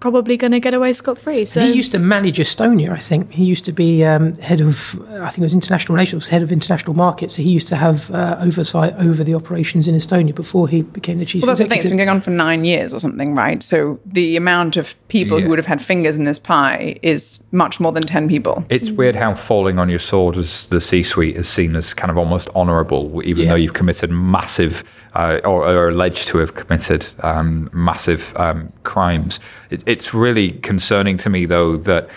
probably 0.00 0.36
going 0.36 0.52
to 0.52 0.60
get 0.60 0.74
away 0.74 0.92
scot 0.92 1.18
free. 1.18 1.44
So 1.44 1.60
he 1.60 1.72
used 1.72 1.92
to 1.92 1.98
manage 1.98 2.38
Estonia. 2.38 2.90
I 2.90 2.98
think 2.98 3.32
he 3.32 3.44
used 3.44 3.64
to 3.66 3.72
be 3.72 4.04
um, 4.04 4.34
head 4.36 4.60
of, 4.60 4.98
I 5.10 5.28
think 5.28 5.38
it 5.38 5.42
was 5.42 5.54
international 5.54 5.94
relations, 5.94 6.28
head 6.28 6.42
of 6.42 6.50
international 6.50 6.94
markets. 6.94 7.36
So 7.36 7.42
he 7.42 7.50
used 7.50 7.68
to 7.68 7.76
have 7.76 8.10
uh, 8.10 8.38
oversight 8.40 8.94
over 8.96 9.22
the 9.22 9.34
operations 9.34 9.86
in 9.86 9.94
Estonia 9.94 10.34
before 10.34 10.68
he 10.68 10.82
became 10.82 11.18
the 11.18 11.26
chief. 11.26 11.42
Well, 11.42 11.48
that's 11.48 11.60
executive. 11.60 11.68
the 11.68 11.68
thing; 11.68 11.78
it's 11.78 11.88
been 11.88 12.06
going 12.06 12.16
on 12.16 12.20
for 12.22 12.30
nine 12.30 12.64
years 12.64 12.94
or 12.94 12.98
something, 12.98 13.34
right? 13.34 13.62
So 13.62 14.00
the 14.06 14.36
amount 14.36 14.76
of 14.76 14.96
people 15.08 15.38
yeah. 15.38 15.44
who 15.44 15.50
would 15.50 15.58
have 15.58 15.66
had 15.66 15.82
fingers 15.82 16.16
in 16.16 16.24
this 16.24 16.38
pie 16.38 16.98
is 17.02 17.42
much 17.52 17.78
more 17.78 17.92
than 17.92 18.02
ten 18.02 18.28
people. 18.28 18.64
It's 18.70 18.90
weird 18.90 19.16
how 19.16 19.34
falling 19.34 19.78
on 19.78 19.90
your 19.90 19.98
sword 19.98 20.36
as 20.36 20.66
the 20.68 20.80
C-suite 20.80 21.36
is 21.36 21.48
seen 21.48 21.76
as 21.76 21.92
kind 21.94 22.10
of 22.10 22.16
almost 22.16 22.48
honourable, 22.50 23.22
even 23.24 23.44
yeah. 23.44 23.50
though 23.50 23.56
you've 23.56 23.74
committed 23.74 24.10
massive 24.10 24.82
uh, 25.14 25.40
or 25.44 25.66
are 25.66 25.88
alleged 25.88 26.28
to 26.28 26.38
have 26.38 26.54
committed 26.54 27.08
um, 27.22 27.68
massive 27.72 28.32
um, 28.36 28.72
crimes. 28.84 29.40
It, 29.70 29.82
it's 29.90 30.14
really 30.14 30.52
concerning 30.52 31.16
to 31.18 31.28
me, 31.28 31.46
though, 31.46 31.76
that 31.76 32.08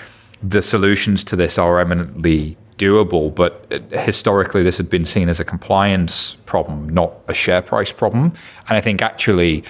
the 0.43 0.61
solutions 0.61 1.24
to 1.24 1.36
this 1.36 1.57
are 1.57 1.80
eminently 1.80 2.55
doable, 2.78 3.34
but 3.34 3.65
uh, 3.71 3.80
historically 3.99 4.61
this 4.61 4.78
had 4.78 4.89
been 4.89 5.05
seen 5.05 5.28
as 5.30 5.39
a 5.39 5.45
compliance 5.45 6.38
problem, 6.45 6.89
not 6.89 7.13
a 7.28 7.34
share 7.34 7.61
price 7.61 7.91
problem. 7.91 8.34
And 8.67 8.78
I 8.78 8.82
think 8.82 9.01
actually, 9.01 9.63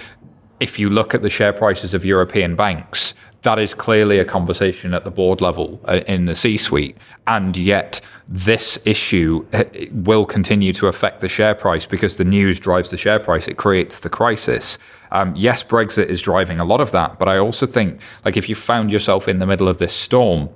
if 0.60 0.78
you 0.78 0.90
look 0.90 1.14
at 1.14 1.22
the 1.22 1.30
share 1.30 1.52
prices 1.52 1.94
of 1.94 2.04
European 2.04 2.56
banks, 2.56 3.14
that 3.42 3.58
is 3.58 3.74
clearly 3.74 4.18
a 4.18 4.24
conversation 4.24 4.94
at 4.94 5.04
the 5.04 5.10
board 5.10 5.40
level 5.40 5.80
uh, 5.84 6.00
in 6.06 6.24
the 6.24 6.34
C 6.34 6.56
suite. 6.56 6.96
And 7.26 7.56
yet, 7.56 8.00
this 8.26 8.78
issue 8.84 9.46
uh, 9.52 9.64
will 9.92 10.26
continue 10.26 10.72
to 10.74 10.86
affect 10.88 11.20
the 11.20 11.28
share 11.28 11.54
price 11.54 11.86
because 11.86 12.16
the 12.16 12.24
news 12.24 12.58
drives 12.58 12.90
the 12.90 12.96
share 12.96 13.20
price. 13.20 13.46
It 13.48 13.56
creates 13.56 14.00
the 14.00 14.10
crisis. 14.10 14.78
Um, 15.14 15.32
yes, 15.36 15.62
Brexit 15.62 16.06
is 16.06 16.20
driving 16.20 16.58
a 16.58 16.64
lot 16.64 16.80
of 16.80 16.90
that, 16.90 17.20
but 17.20 17.28
I 17.28 17.38
also 17.38 17.66
think, 17.66 18.00
like, 18.24 18.36
if 18.36 18.48
you 18.48 18.56
found 18.56 18.90
yourself 18.90 19.28
in 19.28 19.38
the 19.38 19.46
middle 19.46 19.68
of 19.68 19.78
this 19.78 19.92
storm, 19.92 20.50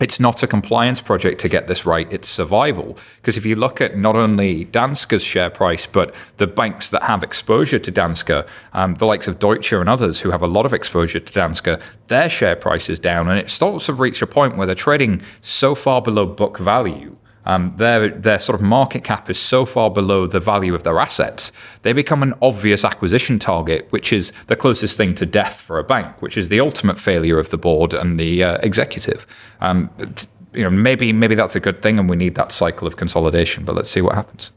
it's 0.00 0.18
not 0.18 0.42
a 0.42 0.46
compliance 0.46 1.02
project 1.02 1.38
to 1.42 1.50
get 1.50 1.66
this 1.66 1.84
right, 1.84 2.10
it's 2.10 2.26
survival. 2.26 2.96
Because 3.16 3.36
if 3.36 3.44
you 3.44 3.54
look 3.56 3.82
at 3.82 3.98
not 3.98 4.16
only 4.16 4.64
Danske's 4.64 5.22
share 5.22 5.50
price, 5.50 5.84
but 5.84 6.14
the 6.38 6.46
banks 6.46 6.88
that 6.88 7.02
have 7.02 7.22
exposure 7.22 7.78
to 7.78 7.92
Danske, 7.92 8.48
um, 8.72 8.94
the 8.94 9.04
likes 9.04 9.28
of 9.28 9.38
Deutsche 9.38 9.74
and 9.74 9.90
others 9.90 10.20
who 10.20 10.30
have 10.30 10.40
a 10.40 10.46
lot 10.46 10.64
of 10.64 10.72
exposure 10.72 11.20
to 11.20 11.32
Danske, 11.32 11.78
their 12.06 12.30
share 12.30 12.56
price 12.56 12.88
is 12.88 12.98
down. 12.98 13.28
And 13.28 13.38
it 13.38 13.50
starts 13.50 13.84
to 13.86 13.92
reach 13.92 14.22
a 14.22 14.26
point 14.26 14.56
where 14.56 14.66
they're 14.66 14.74
trading 14.74 15.20
so 15.42 15.74
far 15.74 16.00
below 16.00 16.24
book 16.24 16.56
value 16.56 17.16
um, 17.46 17.74
their 17.76 18.08
their 18.08 18.38
sort 18.38 18.54
of 18.54 18.62
market 18.62 19.02
cap 19.02 19.30
is 19.30 19.38
so 19.38 19.64
far 19.64 19.90
below 19.90 20.26
the 20.26 20.40
value 20.40 20.74
of 20.74 20.84
their 20.84 20.98
assets, 20.98 21.52
they 21.82 21.92
become 21.92 22.22
an 22.22 22.34
obvious 22.42 22.84
acquisition 22.84 23.38
target, 23.38 23.86
which 23.90 24.12
is 24.12 24.32
the 24.46 24.56
closest 24.56 24.96
thing 24.96 25.14
to 25.14 25.26
death 25.26 25.60
for 25.60 25.78
a 25.78 25.84
bank, 25.84 26.20
which 26.20 26.36
is 26.36 26.48
the 26.48 26.60
ultimate 26.60 26.98
failure 26.98 27.38
of 27.38 27.50
the 27.50 27.58
board 27.58 27.94
and 27.94 28.20
the 28.20 28.44
uh, 28.44 28.58
executive. 28.62 29.26
Um, 29.60 29.90
you 30.52 30.62
know, 30.62 30.70
maybe 30.70 31.12
maybe 31.12 31.34
that's 31.34 31.56
a 31.56 31.60
good 31.60 31.82
thing, 31.82 31.98
and 31.98 32.10
we 32.10 32.16
need 32.16 32.34
that 32.34 32.52
cycle 32.52 32.86
of 32.86 32.96
consolidation. 32.96 33.64
But 33.64 33.74
let's 33.74 33.90
see 33.90 34.02
what 34.02 34.14
happens. 34.14 34.52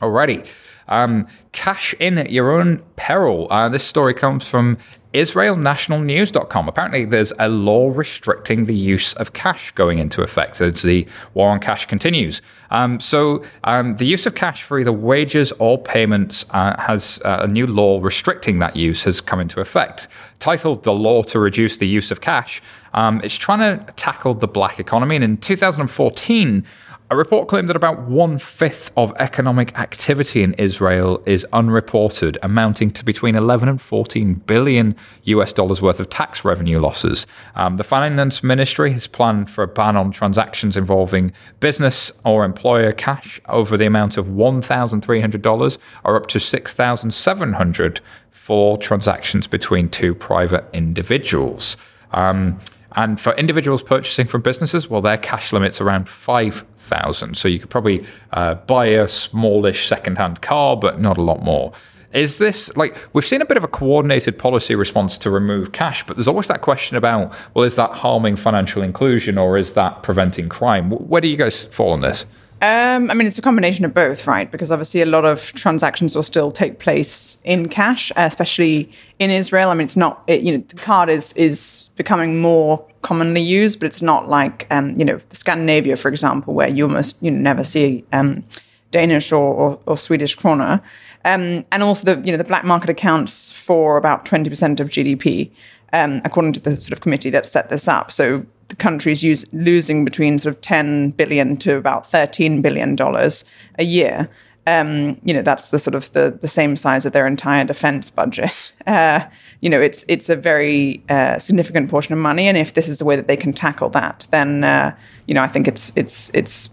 Alrighty. 0.00 0.46
Um, 0.86 1.26
cash 1.52 1.94
in 1.98 2.18
at 2.18 2.30
your 2.30 2.50
own 2.50 2.82
peril. 2.96 3.46
Uh, 3.50 3.68
this 3.68 3.84
story 3.84 4.12
comes 4.12 4.46
from 4.46 4.76
IsraelNationalNews.com. 5.14 6.68
Apparently, 6.68 7.04
there's 7.04 7.32
a 7.38 7.48
law 7.48 7.92
restricting 7.94 8.64
the 8.64 8.74
use 8.74 9.14
of 9.14 9.32
cash 9.32 9.70
going 9.72 9.98
into 9.98 10.22
effect 10.22 10.60
as 10.60 10.82
the 10.82 11.06
war 11.34 11.50
on 11.50 11.60
cash 11.60 11.86
continues. 11.86 12.42
Um, 12.70 12.98
so, 12.98 13.44
um, 13.62 13.94
the 13.96 14.06
use 14.06 14.26
of 14.26 14.34
cash 14.34 14.64
for 14.64 14.80
either 14.80 14.92
wages 14.92 15.52
or 15.60 15.78
payments 15.78 16.44
uh, 16.50 16.80
has 16.80 17.20
uh, 17.24 17.38
a 17.42 17.46
new 17.46 17.68
law 17.68 18.00
restricting 18.02 18.58
that 18.58 18.74
use 18.74 19.04
has 19.04 19.20
come 19.20 19.38
into 19.38 19.60
effect. 19.60 20.08
Titled 20.40 20.82
"The 20.82 20.92
Law 20.92 21.22
to 21.22 21.38
Reduce 21.38 21.78
the 21.78 21.86
Use 21.86 22.10
of 22.10 22.20
Cash," 22.20 22.60
um, 22.92 23.20
it's 23.22 23.36
trying 23.36 23.60
to 23.60 23.92
tackle 23.92 24.34
the 24.34 24.48
black 24.48 24.80
economy. 24.80 25.14
And 25.14 25.24
in 25.24 25.36
2014 25.36 26.66
a 27.10 27.16
report 27.16 27.48
claimed 27.48 27.68
that 27.68 27.76
about 27.76 28.08
one 28.08 28.38
fifth 28.38 28.90
of 28.96 29.12
economic 29.18 29.78
activity 29.78 30.42
in 30.42 30.54
Israel 30.54 31.22
is 31.26 31.46
unreported, 31.52 32.38
amounting 32.42 32.90
to 32.92 33.04
between 33.04 33.36
11 33.36 33.68
and 33.68 33.80
14 33.80 34.34
billion 34.46 34.96
US 35.24 35.52
dollars 35.52 35.82
worth 35.82 36.00
of 36.00 36.08
tax 36.08 36.46
revenue 36.46 36.80
losses. 36.80 37.26
Um, 37.56 37.76
the 37.76 37.84
finance 37.84 38.42
ministry 38.42 38.90
has 38.92 39.06
planned 39.06 39.50
for 39.50 39.62
a 39.62 39.68
ban 39.68 39.96
on 39.96 40.12
transactions 40.12 40.78
involving 40.78 41.32
business 41.60 42.10
or 42.24 42.42
employer 42.42 42.92
cash 42.92 43.38
over 43.50 43.76
the 43.76 43.86
amount 43.86 44.16
of 44.16 44.26
$1,300 44.26 45.78
or 46.04 46.16
up 46.16 46.26
to 46.28 46.40
6,700 46.40 48.00
for 48.30 48.78
transactions 48.78 49.46
between 49.46 49.90
two 49.90 50.14
private 50.14 50.64
individuals. 50.72 51.76
Um, 52.12 52.58
and 52.96 53.20
for 53.20 53.32
individuals 53.34 53.82
purchasing 53.82 54.26
from 54.26 54.42
businesses, 54.42 54.88
well, 54.88 55.00
their 55.00 55.18
cash 55.18 55.52
limit's 55.52 55.80
around 55.80 56.08
5,000. 56.08 57.36
So 57.36 57.48
you 57.48 57.58
could 57.58 57.70
probably 57.70 58.04
uh, 58.32 58.54
buy 58.54 58.86
a 58.86 59.08
smallish 59.08 59.88
second-hand 59.88 60.40
car, 60.42 60.76
but 60.76 61.00
not 61.00 61.18
a 61.18 61.22
lot 61.22 61.42
more. 61.42 61.72
Is 62.12 62.38
this 62.38 62.74
like 62.76 62.96
we've 63.12 63.26
seen 63.26 63.42
a 63.42 63.44
bit 63.44 63.56
of 63.56 63.64
a 63.64 63.68
coordinated 63.68 64.38
policy 64.38 64.76
response 64.76 65.18
to 65.18 65.30
remove 65.30 65.72
cash, 65.72 66.06
but 66.06 66.16
there's 66.16 66.28
always 66.28 66.46
that 66.46 66.60
question 66.60 66.96
about 66.96 67.34
well, 67.54 67.64
is 67.64 67.74
that 67.74 67.90
harming 67.90 68.36
financial 68.36 68.82
inclusion 68.82 69.36
or 69.36 69.58
is 69.58 69.72
that 69.72 70.04
preventing 70.04 70.48
crime? 70.48 70.90
Where 70.90 71.20
do 71.20 71.26
you 71.26 71.36
guys 71.36 71.64
fall 71.64 71.90
on 71.90 72.02
this? 72.02 72.24
Um, 72.62 73.10
I 73.10 73.14
mean, 73.14 73.26
it's 73.26 73.36
a 73.36 73.42
combination 73.42 73.84
of 73.84 73.92
both, 73.92 74.26
right? 74.26 74.50
Because 74.50 74.72
obviously, 74.72 75.02
a 75.02 75.06
lot 75.06 75.24
of 75.24 75.52
transactions 75.52 76.14
will 76.14 76.22
still 76.22 76.50
take 76.50 76.78
place 76.78 77.38
in 77.44 77.68
cash, 77.68 78.10
especially 78.16 78.90
in 79.18 79.30
Israel. 79.30 79.70
I 79.70 79.74
mean, 79.74 79.84
it's 79.84 79.96
not, 79.96 80.22
it, 80.26 80.42
you 80.42 80.52
know, 80.52 80.64
the 80.68 80.76
card 80.76 81.08
is 81.08 81.32
is 81.34 81.90
becoming 81.96 82.40
more 82.40 82.84
commonly 83.02 83.42
used, 83.42 83.80
but 83.80 83.86
it's 83.86 84.02
not 84.02 84.28
like, 84.28 84.66
um, 84.70 84.98
you 84.98 85.04
know, 85.04 85.20
Scandinavia, 85.30 85.96
for 85.96 86.08
example, 86.08 86.54
where 86.54 86.68
you 86.68 86.84
almost 86.84 87.16
you 87.20 87.30
know 87.30 87.38
never 87.38 87.64
see 87.64 88.04
um, 88.12 88.42
Danish 88.90 89.32
or, 89.32 89.54
or, 89.54 89.80
or 89.86 89.96
Swedish 89.96 90.36
krona. 90.38 90.80
Um, 91.26 91.64
and 91.72 91.82
also, 91.82 92.14
the 92.14 92.24
you 92.24 92.32
know, 92.32 92.38
the 92.38 92.44
black 92.44 92.64
market 92.64 92.88
accounts 92.88 93.50
for 93.50 93.96
about 93.96 94.24
twenty 94.24 94.48
percent 94.48 94.80
of 94.80 94.88
GDP, 94.88 95.50
um, 95.94 96.20
according 96.24 96.52
to 96.52 96.60
the 96.60 96.76
sort 96.76 96.92
of 96.92 97.00
committee 97.00 97.30
that 97.30 97.46
set 97.46 97.68
this 97.68 97.86
up. 97.86 98.10
So 98.10 98.44
the 98.68 98.76
country's 98.76 99.22
use, 99.22 99.44
losing 99.52 100.04
between 100.04 100.38
sort 100.38 100.56
of 100.56 100.60
10 100.60 101.12
billion 101.12 101.56
to 101.58 101.76
about 101.76 102.10
13 102.10 102.60
billion 102.60 102.96
dollars 102.96 103.44
a 103.78 103.84
year. 103.84 104.28
Um, 104.66 105.20
you 105.24 105.32
know, 105.32 105.42
that's 105.42 105.70
the 105.70 105.78
sort 105.78 105.94
of 105.94 106.10
the, 106.12 106.36
the 106.40 106.48
same 106.48 106.74
size 106.74 107.06
of 107.06 107.12
their 107.12 107.26
entire 107.26 107.64
defense 107.64 108.10
budget. 108.10 108.72
Uh, 108.86 109.26
you 109.62 109.70
know, 109.70 109.80
it's 109.80 110.04
it's 110.08 110.28
a 110.28 110.36
very 110.36 111.02
uh, 111.08 111.38
significant 111.38 111.88
portion 111.88 112.12
of 112.12 112.18
money, 112.18 112.48
and 112.48 112.58
if 112.58 112.74
this 112.74 112.86
is 112.86 112.98
the 112.98 113.04
way 113.06 113.16
that 113.16 113.28
they 113.28 113.36
can 113.36 113.50
tackle 113.50 113.88
that, 113.88 114.26
then 114.30 114.62
uh, 114.62 114.94
you 115.26 115.32
know, 115.32 115.42
I 115.42 115.48
think 115.48 115.66
it's 115.66 115.90
it's 115.96 116.30
it's 116.34 116.68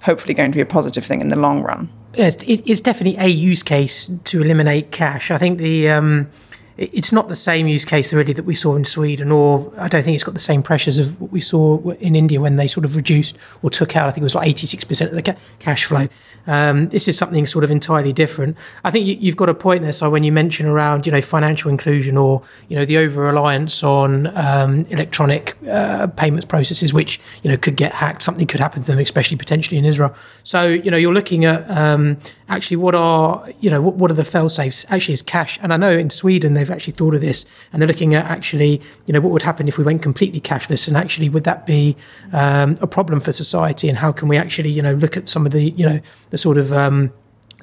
hopefully 0.00 0.34
going 0.34 0.50
to 0.50 0.56
be 0.56 0.60
a 0.60 0.66
positive 0.66 1.04
thing 1.04 1.20
in 1.20 1.28
the 1.28 1.38
long 1.38 1.62
run. 1.62 1.88
It's, 2.14 2.80
definitely 2.80 3.16
a 3.20 3.28
use 3.28 3.62
case 3.62 4.10
to 4.24 4.42
eliminate 4.42 4.90
cash. 4.90 5.30
I 5.30 5.38
think 5.38 5.58
the 5.58 5.88
um, 5.88 6.28
it's 6.76 7.12
not 7.12 7.28
the 7.28 7.36
same 7.36 7.66
use 7.68 7.84
case 7.84 8.12
really 8.12 8.32
that 8.32 8.44
we 8.44 8.54
saw 8.54 8.74
in 8.76 8.84
Sweden, 8.84 9.30
or 9.30 9.72
I 9.78 9.88
don't 9.88 10.02
think 10.02 10.14
it's 10.14 10.24
got 10.24 10.34
the 10.34 10.40
same 10.40 10.62
pressures 10.62 10.98
of 10.98 11.20
what 11.20 11.30
we 11.30 11.40
saw 11.40 11.78
in 12.00 12.14
India 12.14 12.40
when 12.40 12.56
they 12.56 12.66
sort 12.66 12.84
of 12.84 12.96
reduced 12.96 13.36
or 13.62 13.70
took 13.70 13.96
out. 13.96 14.08
I 14.08 14.12
think 14.12 14.22
it 14.22 14.24
was 14.24 14.34
like 14.34 14.48
eighty 14.48 14.66
six 14.66 14.84
percent 14.84 15.10
of 15.10 15.16
the 15.16 15.22
ca- 15.22 15.38
cash 15.58 15.84
flow. 15.84 16.08
Um, 16.46 16.88
this 16.88 17.06
is 17.08 17.16
something 17.16 17.46
sort 17.46 17.62
of 17.62 17.70
entirely 17.70 18.12
different. 18.12 18.56
I 18.84 18.90
think 18.90 19.06
you, 19.06 19.30
have 19.30 19.36
got 19.36 19.48
a 19.48 19.54
point 19.54 19.82
there. 19.82 19.92
So 19.92 20.10
when 20.10 20.24
you 20.24 20.32
mention 20.32 20.66
around 20.66 21.06
you 21.06 21.12
know 21.12 21.20
financial 21.20 21.70
inclusion 21.70 22.16
or 22.16 22.42
you 22.68 22.76
know 22.76 22.84
the 22.84 22.98
over 22.98 23.22
reliance 23.22 23.82
on 23.82 24.26
um, 24.36 24.80
electronic 24.90 25.56
uh, 25.68 26.06
payments 26.08 26.46
processes, 26.46 26.92
which 26.92 27.20
you 27.42 27.50
know 27.50 27.56
could 27.56 27.76
get 27.76 27.92
hacked, 27.92 28.22
something 28.22 28.46
could 28.46 28.60
happen 28.60 28.82
to 28.82 28.92
them, 28.92 28.98
especially 28.98 29.36
potentially 29.36 29.76
in 29.76 29.84
Israel. 29.84 30.14
So 30.42 30.66
you 30.66 30.90
know 30.90 30.96
you're 30.96 31.14
looking 31.14 31.44
at 31.44 31.70
um, 31.70 32.18
actually 32.52 32.76
what 32.76 32.94
are 32.94 33.48
you 33.60 33.70
know 33.70 33.80
what, 33.80 33.96
what 33.96 34.10
are 34.10 34.14
the 34.14 34.24
fail 34.24 34.48
safes? 34.48 34.84
Actually, 34.90 35.14
is 35.14 35.22
cash, 35.22 35.58
and 35.62 35.72
I 35.72 35.76
know 35.76 35.90
in 35.90 36.10
Sweden 36.10 36.54
they've 36.54 36.70
actually 36.70 36.92
thought 36.92 37.14
of 37.14 37.20
this, 37.20 37.46
and 37.72 37.80
they're 37.80 37.88
looking 37.88 38.14
at 38.14 38.24
actually, 38.26 38.80
you 39.06 39.12
know, 39.12 39.20
what 39.20 39.32
would 39.32 39.42
happen 39.42 39.68
if 39.68 39.78
we 39.78 39.84
went 39.84 40.02
completely 40.02 40.40
cashless, 40.40 40.86
and 40.86 40.96
actually, 40.96 41.28
would 41.28 41.44
that 41.44 41.66
be 41.66 41.96
um, 42.32 42.76
a 42.80 42.86
problem 42.86 43.20
for 43.20 43.32
society, 43.32 43.88
and 43.88 43.98
how 43.98 44.12
can 44.12 44.28
we 44.28 44.36
actually, 44.36 44.70
you 44.70 44.82
know, 44.82 44.94
look 44.94 45.16
at 45.16 45.28
some 45.28 45.46
of 45.46 45.52
the, 45.52 45.70
you 45.70 45.86
know, 45.86 46.00
the 46.30 46.38
sort 46.38 46.58
of 46.58 46.72
um, 46.72 47.12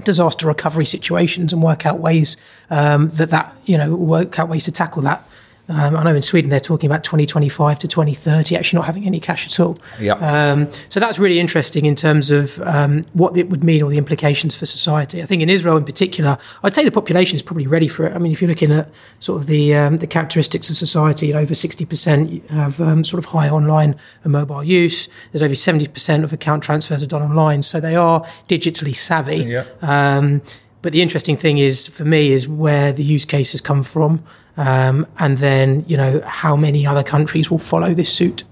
disaster 0.03 0.47
recovery 0.47 0.85
situations 0.85 1.53
and 1.53 1.61
work 1.61 1.85
out 1.85 1.99
ways 1.99 2.37
um, 2.69 3.09
that 3.09 3.29
that 3.29 3.55
you 3.65 3.77
know 3.77 3.95
work 3.95 4.39
out 4.39 4.49
ways 4.49 4.63
to 4.63 4.71
tackle 4.71 5.01
that 5.01 5.23
um, 5.69 5.95
I 5.95 6.03
know 6.03 6.15
in 6.15 6.21
Sweden 6.21 6.49
they're 6.49 6.59
talking 6.59 6.89
about 6.89 7.03
2025 7.03 7.79
to 7.79 7.87
2030 7.87 8.55
actually 8.55 8.77
not 8.77 8.85
having 8.85 9.05
any 9.05 9.19
cash 9.19 9.45
at 9.45 9.59
all. 9.59 9.77
Yeah. 9.99 10.13
Um, 10.13 10.71
so 10.89 10.99
that's 10.99 11.19
really 11.19 11.39
interesting 11.39 11.85
in 11.85 11.95
terms 11.95 12.31
of 12.31 12.59
um, 12.61 13.03
what 13.13 13.37
it 13.37 13.49
would 13.49 13.63
mean 13.63 13.83
or 13.83 13.89
the 13.89 13.97
implications 13.97 14.55
for 14.55 14.65
society. 14.65 15.21
I 15.21 15.25
think 15.25 15.41
in 15.41 15.49
Israel 15.49 15.77
in 15.77 15.85
particular, 15.85 16.37
I'd 16.63 16.73
say 16.73 16.83
the 16.83 16.91
population 16.91 17.35
is 17.35 17.43
probably 17.43 17.67
ready 17.67 17.87
for 17.87 18.05
it. 18.07 18.13
I 18.13 18.17
mean, 18.17 18.31
if 18.31 18.41
you're 18.41 18.49
looking 18.49 18.71
at 18.71 18.89
sort 19.19 19.41
of 19.41 19.47
the 19.47 19.75
um, 19.75 19.97
the 19.97 20.07
characteristics 20.07 20.69
of 20.69 20.75
society, 20.75 21.27
you 21.27 21.33
know, 21.33 21.39
over 21.39 21.53
60% 21.53 22.49
have 22.49 22.81
um, 22.81 23.03
sort 23.03 23.23
of 23.23 23.25
high 23.25 23.49
online 23.49 23.95
and 24.23 24.33
mobile 24.33 24.63
use. 24.63 25.07
There's 25.31 25.43
over 25.43 25.53
70% 25.53 26.23
of 26.23 26.33
account 26.33 26.63
transfers 26.63 27.03
are 27.03 27.07
done 27.07 27.21
online, 27.21 27.61
so 27.63 27.79
they 27.79 27.95
are 27.95 28.25
digitally 28.47 28.95
savvy. 28.95 29.43
Yeah. 29.43 29.65
Um, 29.81 30.41
but 30.81 30.93
the 30.93 31.01
interesting 31.01 31.35
thing 31.35 31.57
is, 31.57 31.87
for 31.87 32.05
me, 32.05 32.31
is 32.31 32.47
where 32.47 32.93
the 32.93 33.03
use 33.03 33.25
cases 33.25 33.61
come 33.61 33.83
from. 33.83 34.23
Um, 34.59 35.07
and 35.17 35.37
then, 35.37 35.85
you 35.87 35.95
know, 35.95 36.21
how 36.25 36.57
many 36.57 36.85
other 36.85 37.01
countries 37.01 37.49
will 37.49 37.59
follow 37.59 37.93
this 37.93 38.11
suit? 38.11 38.43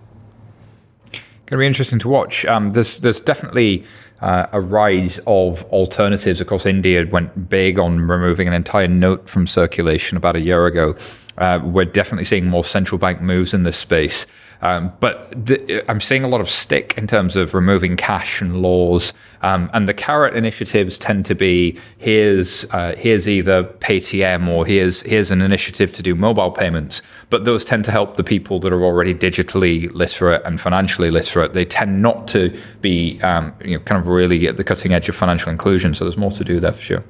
Going 1.12 1.58
to 1.58 1.58
be 1.58 1.68
interesting 1.68 2.00
to 2.00 2.08
watch. 2.08 2.46
Um, 2.46 2.72
there's 2.72 3.00
there's 3.00 3.20
definitely 3.20 3.84
uh, 4.22 4.48
a 4.54 4.62
rise 4.62 5.20
of 5.28 5.64
alternatives. 5.66 6.40
Of 6.40 6.48
course, 6.48 6.66
India 6.66 7.06
went 7.06 7.50
big 7.50 7.78
on 7.78 8.00
removing 8.00 8.48
an 8.48 8.54
entire 8.54 8.88
note 8.88 9.30
from 9.30 9.48
circulation 9.48 10.16
about 10.16 10.38
a 10.38 10.40
year 10.40 10.66
ago. 10.66 10.96
Uh, 11.38 11.60
we're 11.62 11.84
definitely 11.84 12.24
seeing 12.24 12.48
more 12.50 12.64
central 12.64 12.98
bank 12.98 13.22
moves 13.22 13.54
in 13.54 13.64
this 13.64 13.78
space. 13.78 14.26
Um, 14.62 14.92
but 15.00 15.34
I'm 15.88 16.02
seeing 16.02 16.24
a 16.24 16.28
lot 16.28 16.42
of 16.42 16.50
stick 16.50 16.96
in 16.98 17.08
terms 17.08 17.36
of 17.36 17.54
removing 17.54 17.96
cash 17.96 18.42
and 18.42 18.62
laws. 18.62 19.14
Um, 19.42 19.70
and 19.74 19.88
the 19.88 19.94
carrot 19.94 20.36
initiatives 20.36 20.98
tend 20.98 21.26
to 21.28 21.36
be 21.36 21.80
here's 21.98 22.66
uh, 22.72 22.96
here's 22.98 23.28
either 23.28 23.64
Paytm 23.64 24.48
or 24.48 24.66
here's 24.66 25.04
here's 25.04 25.30
an 25.30 25.42
initiative 25.42 25.92
to 25.94 26.02
do 26.02 26.16
mobile 26.16 26.52
payments. 26.52 27.02
But 27.30 27.46
those 27.46 27.64
tend 27.64 27.86
to 27.86 27.92
help 27.92 28.16
the 28.16 28.24
people 28.24 28.60
that 28.62 28.74
are 28.74 28.84
already 28.84 29.14
digitally 29.14 29.92
literate 29.94 30.42
and 30.44 30.60
financially 30.60 31.12
literate. 31.12 31.54
They 31.54 31.66
tend 31.66 32.02
not 32.02 32.28
to 32.30 32.58
be 32.82 33.22
um, 33.22 33.54
you 33.64 33.78
know, 33.78 33.84
kind 33.84 34.02
of 34.02 34.08
really 34.08 34.48
at 34.48 34.58
the 34.58 34.64
cutting 34.64 34.94
edge 34.94 35.08
of 35.08 35.16
financial 35.16 35.52
inclusion. 35.52 35.94
So 35.94 36.04
there's 36.04 36.18
more 36.18 36.32
to 36.32 36.44
do 36.44 36.60
there 36.60 36.74
for 36.74 36.82
sure. 36.82 37.04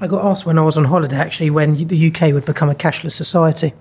I 0.00 0.06
got 0.06 0.24
asked 0.24 0.44
when 0.44 0.58
I 0.58 0.62
was 0.62 0.76
on 0.76 0.84
holiday 0.84 1.16
actually 1.16 1.50
when 1.50 1.74
the 1.74 2.08
UK 2.08 2.32
would 2.32 2.44
become 2.44 2.70
a 2.70 2.74
cashless 2.74 3.12
society. 3.12 3.74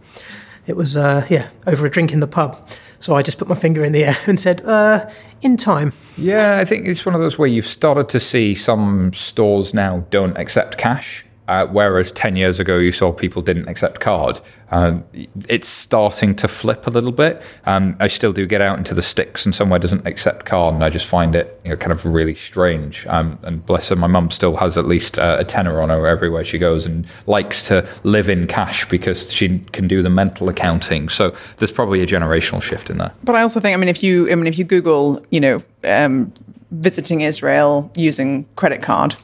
It 0.68 0.76
was 0.76 0.98
uh, 0.98 1.26
yeah 1.30 1.50
over 1.66 1.86
a 1.86 1.90
drink 1.90 2.12
in 2.12 2.20
the 2.20 2.28
pub. 2.28 2.70
So 3.00 3.16
I 3.16 3.22
just 3.22 3.38
put 3.38 3.48
my 3.48 3.56
finger 3.56 3.84
in 3.84 3.92
the 3.92 4.06
air 4.06 4.18
and 4.28 4.40
said, 4.40 4.62
uh, 4.66 5.10
in 5.42 5.58
time. 5.58 5.94
Yeah, 6.18 6.58
I 6.60 6.66
think 6.66 6.88
it's 6.88 7.06
one 7.06 7.16
of 7.16 7.22
those 7.22 7.38
where 7.38 7.48
you've 7.48 7.68
started 7.68 8.10
to 8.10 8.20
see 8.20 8.56
some 8.56 9.14
stores 9.14 9.74
now 9.74 10.06
don't 10.10 10.38
accept 10.38 10.78
cash. 10.78 11.26
Uh, 11.48 11.68
whereas 11.68 12.12
10 12.12 12.36
years 12.36 12.60
ago, 12.60 12.78
you 12.78 12.92
saw 12.92 13.12
people 13.12 13.42
didn't 13.42 13.68
accept 13.68 14.00
card. 14.00 14.40
Um, 14.72 15.06
it's 15.48 15.68
starting 15.68 16.34
to 16.36 16.48
flip 16.48 16.88
a 16.88 16.90
little 16.90 17.12
bit. 17.12 17.42
Um, 17.66 17.96
I 18.00 18.08
still 18.08 18.34
do 18.34 18.48
get 18.48 18.62
out 18.62 18.80
into 18.80 18.96
the 18.96 19.04
sticks 19.04 19.46
and 19.46 19.54
somewhere 19.54 19.80
doesn't 19.80 20.08
accept 20.08 20.46
card, 20.46 20.74
and 20.74 20.84
I 20.84 20.90
just 20.90 21.06
find 21.06 21.36
it 21.36 21.60
you 21.64 21.70
know, 21.70 21.78
kind 21.78 21.92
of 21.92 22.04
really 22.04 22.34
strange. 22.34 23.06
Um, 23.08 23.38
and 23.44 23.64
bless 23.64 23.90
her, 23.90 23.96
my 23.96 24.08
mum 24.08 24.32
still 24.32 24.56
has 24.58 24.78
at 24.78 24.86
least 24.86 25.20
uh, 25.20 25.38
a 25.40 25.46
tenner 25.46 25.82
on 25.82 25.90
her 25.90 26.08
everywhere 26.08 26.44
she 26.44 26.58
goes 26.58 26.86
and 26.86 27.06
likes 27.28 27.66
to 27.68 27.88
live 28.04 28.30
in 28.30 28.48
cash 28.48 28.90
because 28.90 29.32
she 29.32 29.60
can 29.72 29.88
do 29.88 30.02
the 30.02 30.10
mental 30.10 30.50
accounting. 30.50 31.10
So 31.10 31.36
there's 31.58 31.72
probably 31.72 32.02
a 32.02 32.08
generational 32.08 32.62
shift 32.62 32.90
in 32.90 32.98
that. 32.98 33.14
But 33.24 33.36
I 33.36 33.44
also 33.44 33.60
think, 33.60 33.76
I 33.76 33.78
mean, 33.78 33.90
if 33.90 34.02
you, 34.02 34.32
I 34.32 34.36
mean, 34.36 34.48
if 34.48 34.58
you 34.58 34.66
Google, 34.66 35.24
you 35.30 35.40
know, 35.40 35.62
um, 35.84 36.34
visiting 36.72 37.22
Israel 37.22 37.92
using 37.96 38.46
credit 38.56 38.82
card, 38.82 39.16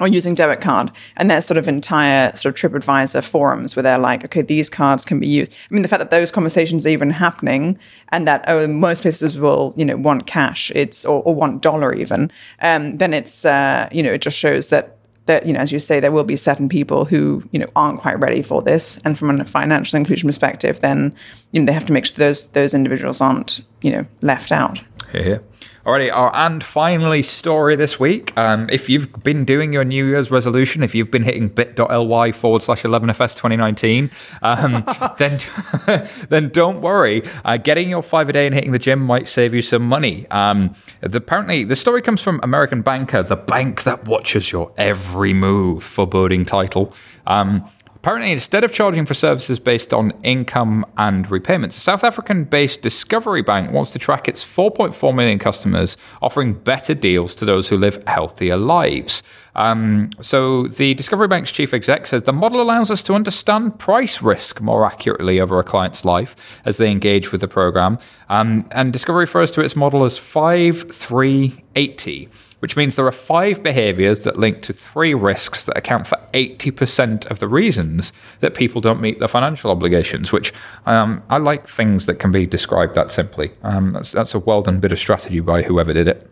or 0.00 0.08
using 0.08 0.34
debit 0.34 0.60
card 0.60 0.90
and 1.16 1.30
there's 1.30 1.46
sort 1.46 1.58
of 1.58 1.68
entire 1.68 2.34
sort 2.36 2.62
of 2.62 2.72
TripAdvisor 2.72 3.24
forums 3.24 3.74
where 3.74 3.82
they're 3.82 3.98
like, 3.98 4.24
okay, 4.24 4.42
these 4.42 4.68
cards 4.68 5.04
can 5.04 5.18
be 5.18 5.26
used. 5.26 5.52
I 5.70 5.74
mean, 5.74 5.82
the 5.82 5.88
fact 5.88 6.00
that 6.00 6.10
those 6.10 6.30
conversations 6.30 6.86
are 6.86 6.90
even 6.90 7.10
happening 7.10 7.78
and 8.10 8.26
that 8.28 8.44
oh, 8.48 8.66
most 8.66 9.02
places 9.02 9.38
will 9.38 9.74
you 9.76 9.84
know 9.84 9.96
want 9.96 10.26
cash, 10.26 10.70
it's 10.74 11.04
or, 11.04 11.22
or 11.22 11.34
want 11.34 11.62
dollar 11.62 11.94
even, 11.94 12.30
um, 12.60 12.96
then 12.98 13.14
it's 13.14 13.44
uh, 13.44 13.88
you 13.90 14.02
know 14.02 14.12
it 14.12 14.22
just 14.22 14.38
shows 14.38 14.68
that 14.68 14.96
that 15.26 15.44
you 15.46 15.52
know 15.52 15.60
as 15.60 15.72
you 15.72 15.78
say 15.78 16.00
there 16.00 16.12
will 16.12 16.24
be 16.24 16.36
certain 16.36 16.68
people 16.68 17.04
who 17.04 17.42
you 17.50 17.58
know 17.58 17.68
aren't 17.74 18.00
quite 18.00 18.18
ready 18.18 18.42
for 18.42 18.62
this, 18.62 18.98
and 19.04 19.18
from 19.18 19.40
a 19.40 19.44
financial 19.44 19.96
inclusion 19.96 20.28
perspective, 20.28 20.80
then 20.80 21.14
you 21.52 21.60
know 21.60 21.66
they 21.66 21.72
have 21.72 21.86
to 21.86 21.92
make 21.92 22.06
sure 22.06 22.16
those 22.16 22.46
those 22.48 22.74
individuals 22.74 23.20
aren't 23.20 23.60
you 23.82 23.90
know 23.90 24.06
left 24.22 24.52
out. 24.52 24.80
Here. 25.12 25.42
Alrighty, 25.86 26.12
our 26.12 26.34
and 26.34 26.64
finally 26.64 27.22
story 27.22 27.76
this 27.76 28.00
week. 28.00 28.36
Um, 28.36 28.68
if 28.70 28.88
you've 28.88 29.22
been 29.22 29.44
doing 29.44 29.72
your 29.72 29.84
New 29.84 30.04
Year's 30.04 30.32
resolution, 30.32 30.82
if 30.82 30.96
you've 30.96 31.12
been 31.12 31.22
hitting 31.22 31.46
bit.ly 31.46 32.32
forward 32.32 32.62
slash 32.62 32.82
11FS 32.82 33.36
2019, 33.36 34.10
um, 34.42 34.84
then, 35.18 35.38
then 36.28 36.48
don't 36.48 36.80
worry. 36.80 37.22
Uh, 37.44 37.56
getting 37.56 37.88
your 37.88 38.02
five 38.02 38.28
a 38.28 38.32
day 38.32 38.46
and 38.46 38.54
hitting 38.56 38.72
the 38.72 38.80
gym 38.80 38.98
might 38.98 39.28
save 39.28 39.54
you 39.54 39.62
some 39.62 39.82
money. 39.82 40.26
Um, 40.32 40.74
the, 41.02 41.18
apparently, 41.18 41.62
the 41.62 41.76
story 41.76 42.02
comes 42.02 42.20
from 42.20 42.40
American 42.42 42.82
Banker, 42.82 43.22
the 43.22 43.36
bank 43.36 43.84
that 43.84 44.06
watches 44.06 44.50
your 44.50 44.72
every 44.76 45.34
move, 45.34 45.84
foreboding 45.84 46.44
title. 46.44 46.92
Um, 47.28 47.64
Apparently, 48.06 48.30
instead 48.30 48.62
of 48.62 48.72
charging 48.72 49.04
for 49.04 49.14
services 49.14 49.58
based 49.58 49.92
on 49.92 50.12
income 50.22 50.86
and 50.96 51.28
repayments, 51.28 51.76
a 51.76 51.80
South 51.80 52.04
African 52.04 52.44
based 52.44 52.80
Discovery 52.80 53.42
Bank 53.42 53.72
wants 53.72 53.90
to 53.90 53.98
track 53.98 54.28
its 54.28 54.44
4.4 54.44 55.12
million 55.12 55.40
customers, 55.40 55.96
offering 56.22 56.52
better 56.52 56.94
deals 56.94 57.34
to 57.34 57.44
those 57.44 57.68
who 57.68 57.76
live 57.76 58.00
healthier 58.06 58.56
lives. 58.56 59.24
Um, 59.56 60.10
so, 60.20 60.68
the 60.68 60.94
Discovery 60.94 61.26
Bank's 61.26 61.50
chief 61.50 61.74
exec 61.74 62.06
says 62.06 62.22
the 62.22 62.32
model 62.32 62.60
allows 62.60 62.92
us 62.92 63.02
to 63.02 63.14
understand 63.14 63.80
price 63.80 64.22
risk 64.22 64.60
more 64.60 64.86
accurately 64.86 65.40
over 65.40 65.58
a 65.58 65.64
client's 65.64 66.04
life 66.04 66.36
as 66.64 66.76
they 66.76 66.92
engage 66.92 67.32
with 67.32 67.40
the 67.40 67.48
program. 67.48 67.98
Um, 68.28 68.68
and 68.70 68.92
Discovery 68.92 69.24
refers 69.24 69.50
to 69.50 69.62
its 69.62 69.74
model 69.74 70.04
as 70.04 70.16
5380 70.16 72.28
which 72.60 72.76
means 72.76 72.96
there 72.96 73.06
are 73.06 73.12
five 73.12 73.62
behaviors 73.62 74.24
that 74.24 74.38
link 74.38 74.62
to 74.62 74.72
three 74.72 75.14
risks 75.14 75.64
that 75.66 75.76
account 75.76 76.06
for 76.06 76.18
80% 76.32 77.26
of 77.26 77.38
the 77.38 77.48
reasons 77.48 78.12
that 78.40 78.54
people 78.54 78.80
don't 78.80 79.00
meet 79.00 79.18
their 79.18 79.28
financial 79.28 79.70
obligations, 79.70 80.32
which 80.32 80.52
um, 80.86 81.22
I 81.28 81.36
like 81.38 81.68
things 81.68 82.06
that 82.06 82.18
can 82.18 82.32
be 82.32 82.46
described 82.46 82.94
that 82.94 83.12
simply. 83.12 83.52
Um, 83.62 83.92
that's, 83.92 84.12
that's 84.12 84.34
a 84.34 84.38
well 84.38 84.62
done 84.62 84.80
bit 84.80 84.92
of 84.92 84.98
strategy 84.98 85.40
by 85.40 85.62
whoever 85.62 85.92
did 85.92 86.08
it. 86.08 86.30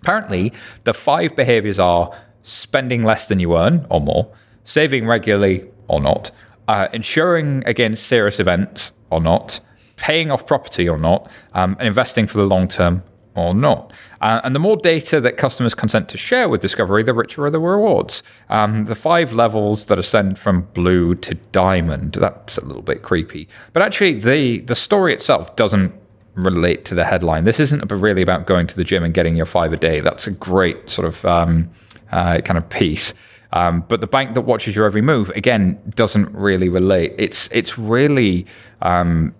Apparently, 0.00 0.52
the 0.84 0.94
five 0.94 1.34
behaviors 1.34 1.78
are 1.78 2.12
spending 2.42 3.02
less 3.02 3.26
than 3.26 3.40
you 3.40 3.56
earn 3.56 3.86
or 3.90 4.00
more, 4.00 4.32
saving 4.62 5.06
regularly 5.06 5.64
or 5.88 6.00
not, 6.00 6.30
uh, 6.68 6.86
insuring 6.92 7.64
against 7.66 8.06
serious 8.06 8.38
events 8.38 8.92
or 9.10 9.20
not, 9.20 9.58
paying 9.96 10.30
off 10.30 10.46
property 10.46 10.88
or 10.88 10.98
not, 10.98 11.28
um, 11.54 11.76
and 11.80 11.88
investing 11.88 12.26
for 12.26 12.38
the 12.38 12.44
long 12.44 12.68
term 12.68 13.02
or 13.36 13.54
not. 13.54 13.92
Uh, 14.20 14.40
and 14.44 14.54
the 14.54 14.58
more 14.58 14.76
data 14.76 15.20
that 15.20 15.36
customers 15.36 15.74
consent 15.74 16.08
to 16.08 16.18
share 16.18 16.48
with 16.48 16.60
Discovery, 16.60 17.02
the 17.02 17.14
richer 17.14 17.44
are 17.44 17.50
the 17.50 17.60
rewards. 17.60 18.22
Um, 18.48 18.84
the 18.86 18.94
five 18.94 19.32
levels 19.32 19.86
that 19.86 19.98
ascend 19.98 20.38
from 20.38 20.62
blue 20.74 21.14
to 21.16 21.34
diamond, 21.52 22.12
that's 22.12 22.58
a 22.58 22.64
little 22.64 22.82
bit 22.82 23.02
creepy. 23.02 23.48
But 23.72 23.82
actually, 23.82 24.20
the, 24.20 24.60
the 24.60 24.74
story 24.74 25.12
itself 25.12 25.54
doesn't 25.56 25.94
relate 26.34 26.84
to 26.86 26.94
the 26.94 27.04
headline. 27.04 27.44
This 27.44 27.60
isn't 27.60 27.90
really 27.90 28.22
about 28.22 28.46
going 28.46 28.66
to 28.66 28.76
the 28.76 28.84
gym 28.84 29.04
and 29.04 29.14
getting 29.14 29.36
your 29.36 29.46
five 29.46 29.72
a 29.72 29.76
day. 29.76 30.00
That's 30.00 30.26
a 30.26 30.30
great 30.30 30.90
sort 30.90 31.06
of 31.06 31.24
um, 31.24 31.70
uh, 32.12 32.40
kind 32.40 32.58
of 32.58 32.68
piece. 32.68 33.14
Um, 33.52 33.84
but 33.88 34.00
the 34.00 34.06
bank 34.06 34.34
that 34.34 34.42
watches 34.42 34.76
your 34.76 34.86
every 34.86 35.02
move, 35.02 35.30
again, 35.30 35.80
doesn't 35.94 36.30
really 36.34 36.68
relate. 36.68 37.14
It's, 37.16 37.48
it's 37.52 37.78
really 37.78 38.46
um, 38.82 39.34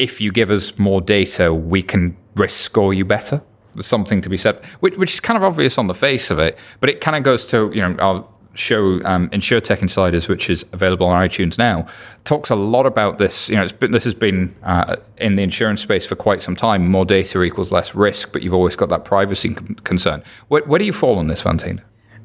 if 0.00 0.20
you 0.20 0.32
give 0.32 0.50
us 0.50 0.76
more 0.78 1.00
data, 1.00 1.52
we 1.52 1.82
can 1.82 2.16
risk 2.34 2.58
score 2.58 2.94
you 2.94 3.04
better. 3.04 3.42
There's 3.74 3.86
something 3.86 4.20
to 4.22 4.28
be 4.28 4.36
said, 4.36 4.64
which, 4.80 4.96
which 4.96 5.14
is 5.14 5.20
kind 5.20 5.36
of 5.36 5.44
obvious 5.44 5.78
on 5.78 5.86
the 5.86 5.94
face 5.94 6.30
of 6.30 6.38
it, 6.38 6.58
but 6.80 6.88
it 6.88 7.00
kind 7.00 7.16
of 7.16 7.22
goes 7.22 7.46
to, 7.48 7.70
you 7.72 7.82
know, 7.82 7.94
I'll 8.00 8.34
show 8.54 9.00
um, 9.04 9.28
InsurTech 9.28 9.80
Insiders, 9.80 10.26
which 10.26 10.50
is 10.50 10.64
available 10.72 11.06
on 11.06 11.28
iTunes 11.28 11.58
now, 11.58 11.86
talks 12.24 12.50
a 12.50 12.56
lot 12.56 12.86
about 12.86 13.18
this. 13.18 13.48
You 13.48 13.56
know, 13.56 13.68
been, 13.78 13.92
this 13.92 14.04
has 14.04 14.14
been 14.14 14.54
uh, 14.62 14.96
in 15.18 15.36
the 15.36 15.42
insurance 15.42 15.82
space 15.82 16.06
for 16.06 16.16
quite 16.16 16.42
some 16.42 16.56
time. 16.56 16.88
More 16.88 17.04
data 17.04 17.42
equals 17.42 17.70
less 17.70 17.94
risk, 17.94 18.32
but 18.32 18.42
you've 18.42 18.54
always 18.54 18.76
got 18.76 18.88
that 18.88 19.04
privacy 19.04 19.54
concern. 19.84 20.22
Where, 20.48 20.62
where 20.64 20.78
do 20.78 20.84
you 20.84 20.92
fall 20.92 21.18
on 21.18 21.28
this, 21.28 21.44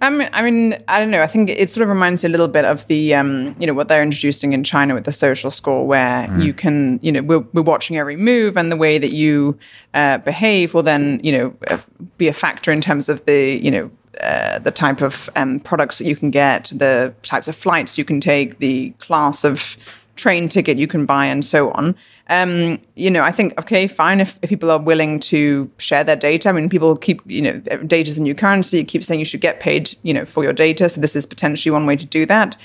Valentina? 0.06 0.26
Um, 0.26 0.30
I 0.34 0.42
mean, 0.42 0.84
I 0.88 1.00
don't 1.00 1.12
know. 1.12 1.22
I 1.22 1.28
think 1.28 1.50
it 1.50 1.70
sort 1.70 1.84
of 1.84 1.90
reminds 1.90 2.24
you 2.24 2.30
a 2.30 2.32
little 2.32 2.48
bit 2.48 2.66
of 2.66 2.86
the, 2.88 3.14
um, 3.16 3.56
you 3.60 3.68
know, 3.68 3.74
what 3.74 3.88
they're 3.88 4.04
introducing 4.04 4.54
in 4.54 4.64
China 4.64 4.94
with 4.94 5.06
the 5.06 5.12
social 5.12 5.52
score, 5.52 5.86
where 5.86 6.28
mm. 6.28 6.44
you 6.44 6.54
can, 6.54 7.00
you 7.02 7.12
know, 7.12 7.22
we're, 7.22 7.40
we're 7.54 7.62
watching 7.62 7.98
every 7.98 8.16
move 8.18 8.58
and 8.58 8.72
the 8.72 8.76
way 8.78 8.98
that 8.98 9.14
you 9.14 9.58
uh, 9.94 10.18
behave 10.20 10.74
will 10.74 10.84
then, 10.84 11.20
you 11.24 11.32
know, 11.32 11.54
uh, 11.68 11.78
be 12.18 12.28
a 12.28 12.34
factor 12.34 12.72
in 12.72 12.82
terms 12.82 13.10
of 13.10 13.24
the, 13.26 13.60
you 13.62 13.72
know, 13.72 13.92
uh, 14.22 14.60
the 14.60 14.72
type 14.72 15.02
of 15.02 15.30
um, 15.36 15.60
products 15.60 15.98
that 15.98 16.06
you 16.06 16.16
can 16.16 16.32
get, 16.32 16.72
the 16.76 17.14
types 17.22 17.48
of 17.48 17.56
flights 17.56 17.98
you 17.98 18.06
can 18.06 18.22
take, 18.22 18.60
the 18.60 18.92
class 18.92 19.44
of 19.44 19.78
train 20.16 20.50
ticket 20.50 20.78
you 20.78 20.88
can 20.88 21.06
buy, 21.06 21.26
and 21.26 21.44
so 21.44 21.72
on. 21.72 21.96
Um, 22.30 22.80
you 22.96 23.12
know, 23.12 23.24
I 23.24 23.32
think 23.32 23.58
okay, 23.60 23.88
fine 23.88 24.20
if, 24.20 24.40
if 24.42 24.50
people 24.50 24.72
are 24.72 24.80
willing 24.80 25.20
to 25.22 25.70
share 25.78 26.04
their 26.04 26.16
data. 26.16 26.50
I 26.50 26.52
mean, 26.52 26.70
people 26.70 26.96
keep 26.98 27.22
you 27.26 27.42
know, 27.42 27.60
data 27.86 28.10
is 28.10 28.18
a 28.18 28.22
new 28.22 28.36
currency. 28.36 28.80
You 28.80 28.86
keep 28.86 29.04
saying 29.04 29.20
you 29.20 29.26
should 29.26 29.42
get 29.42 29.60
paid, 29.60 29.96
you 30.04 30.14
know, 30.14 30.26
for 30.26 30.44
your 30.44 30.54
data. 30.54 30.90
So 30.90 31.02
this 31.02 31.16
is 31.16 31.26
potentially 31.26 31.72
one 31.72 31.86
way 31.86 31.96
to 31.96 32.06
do 32.06 32.26
that. 32.26 32.58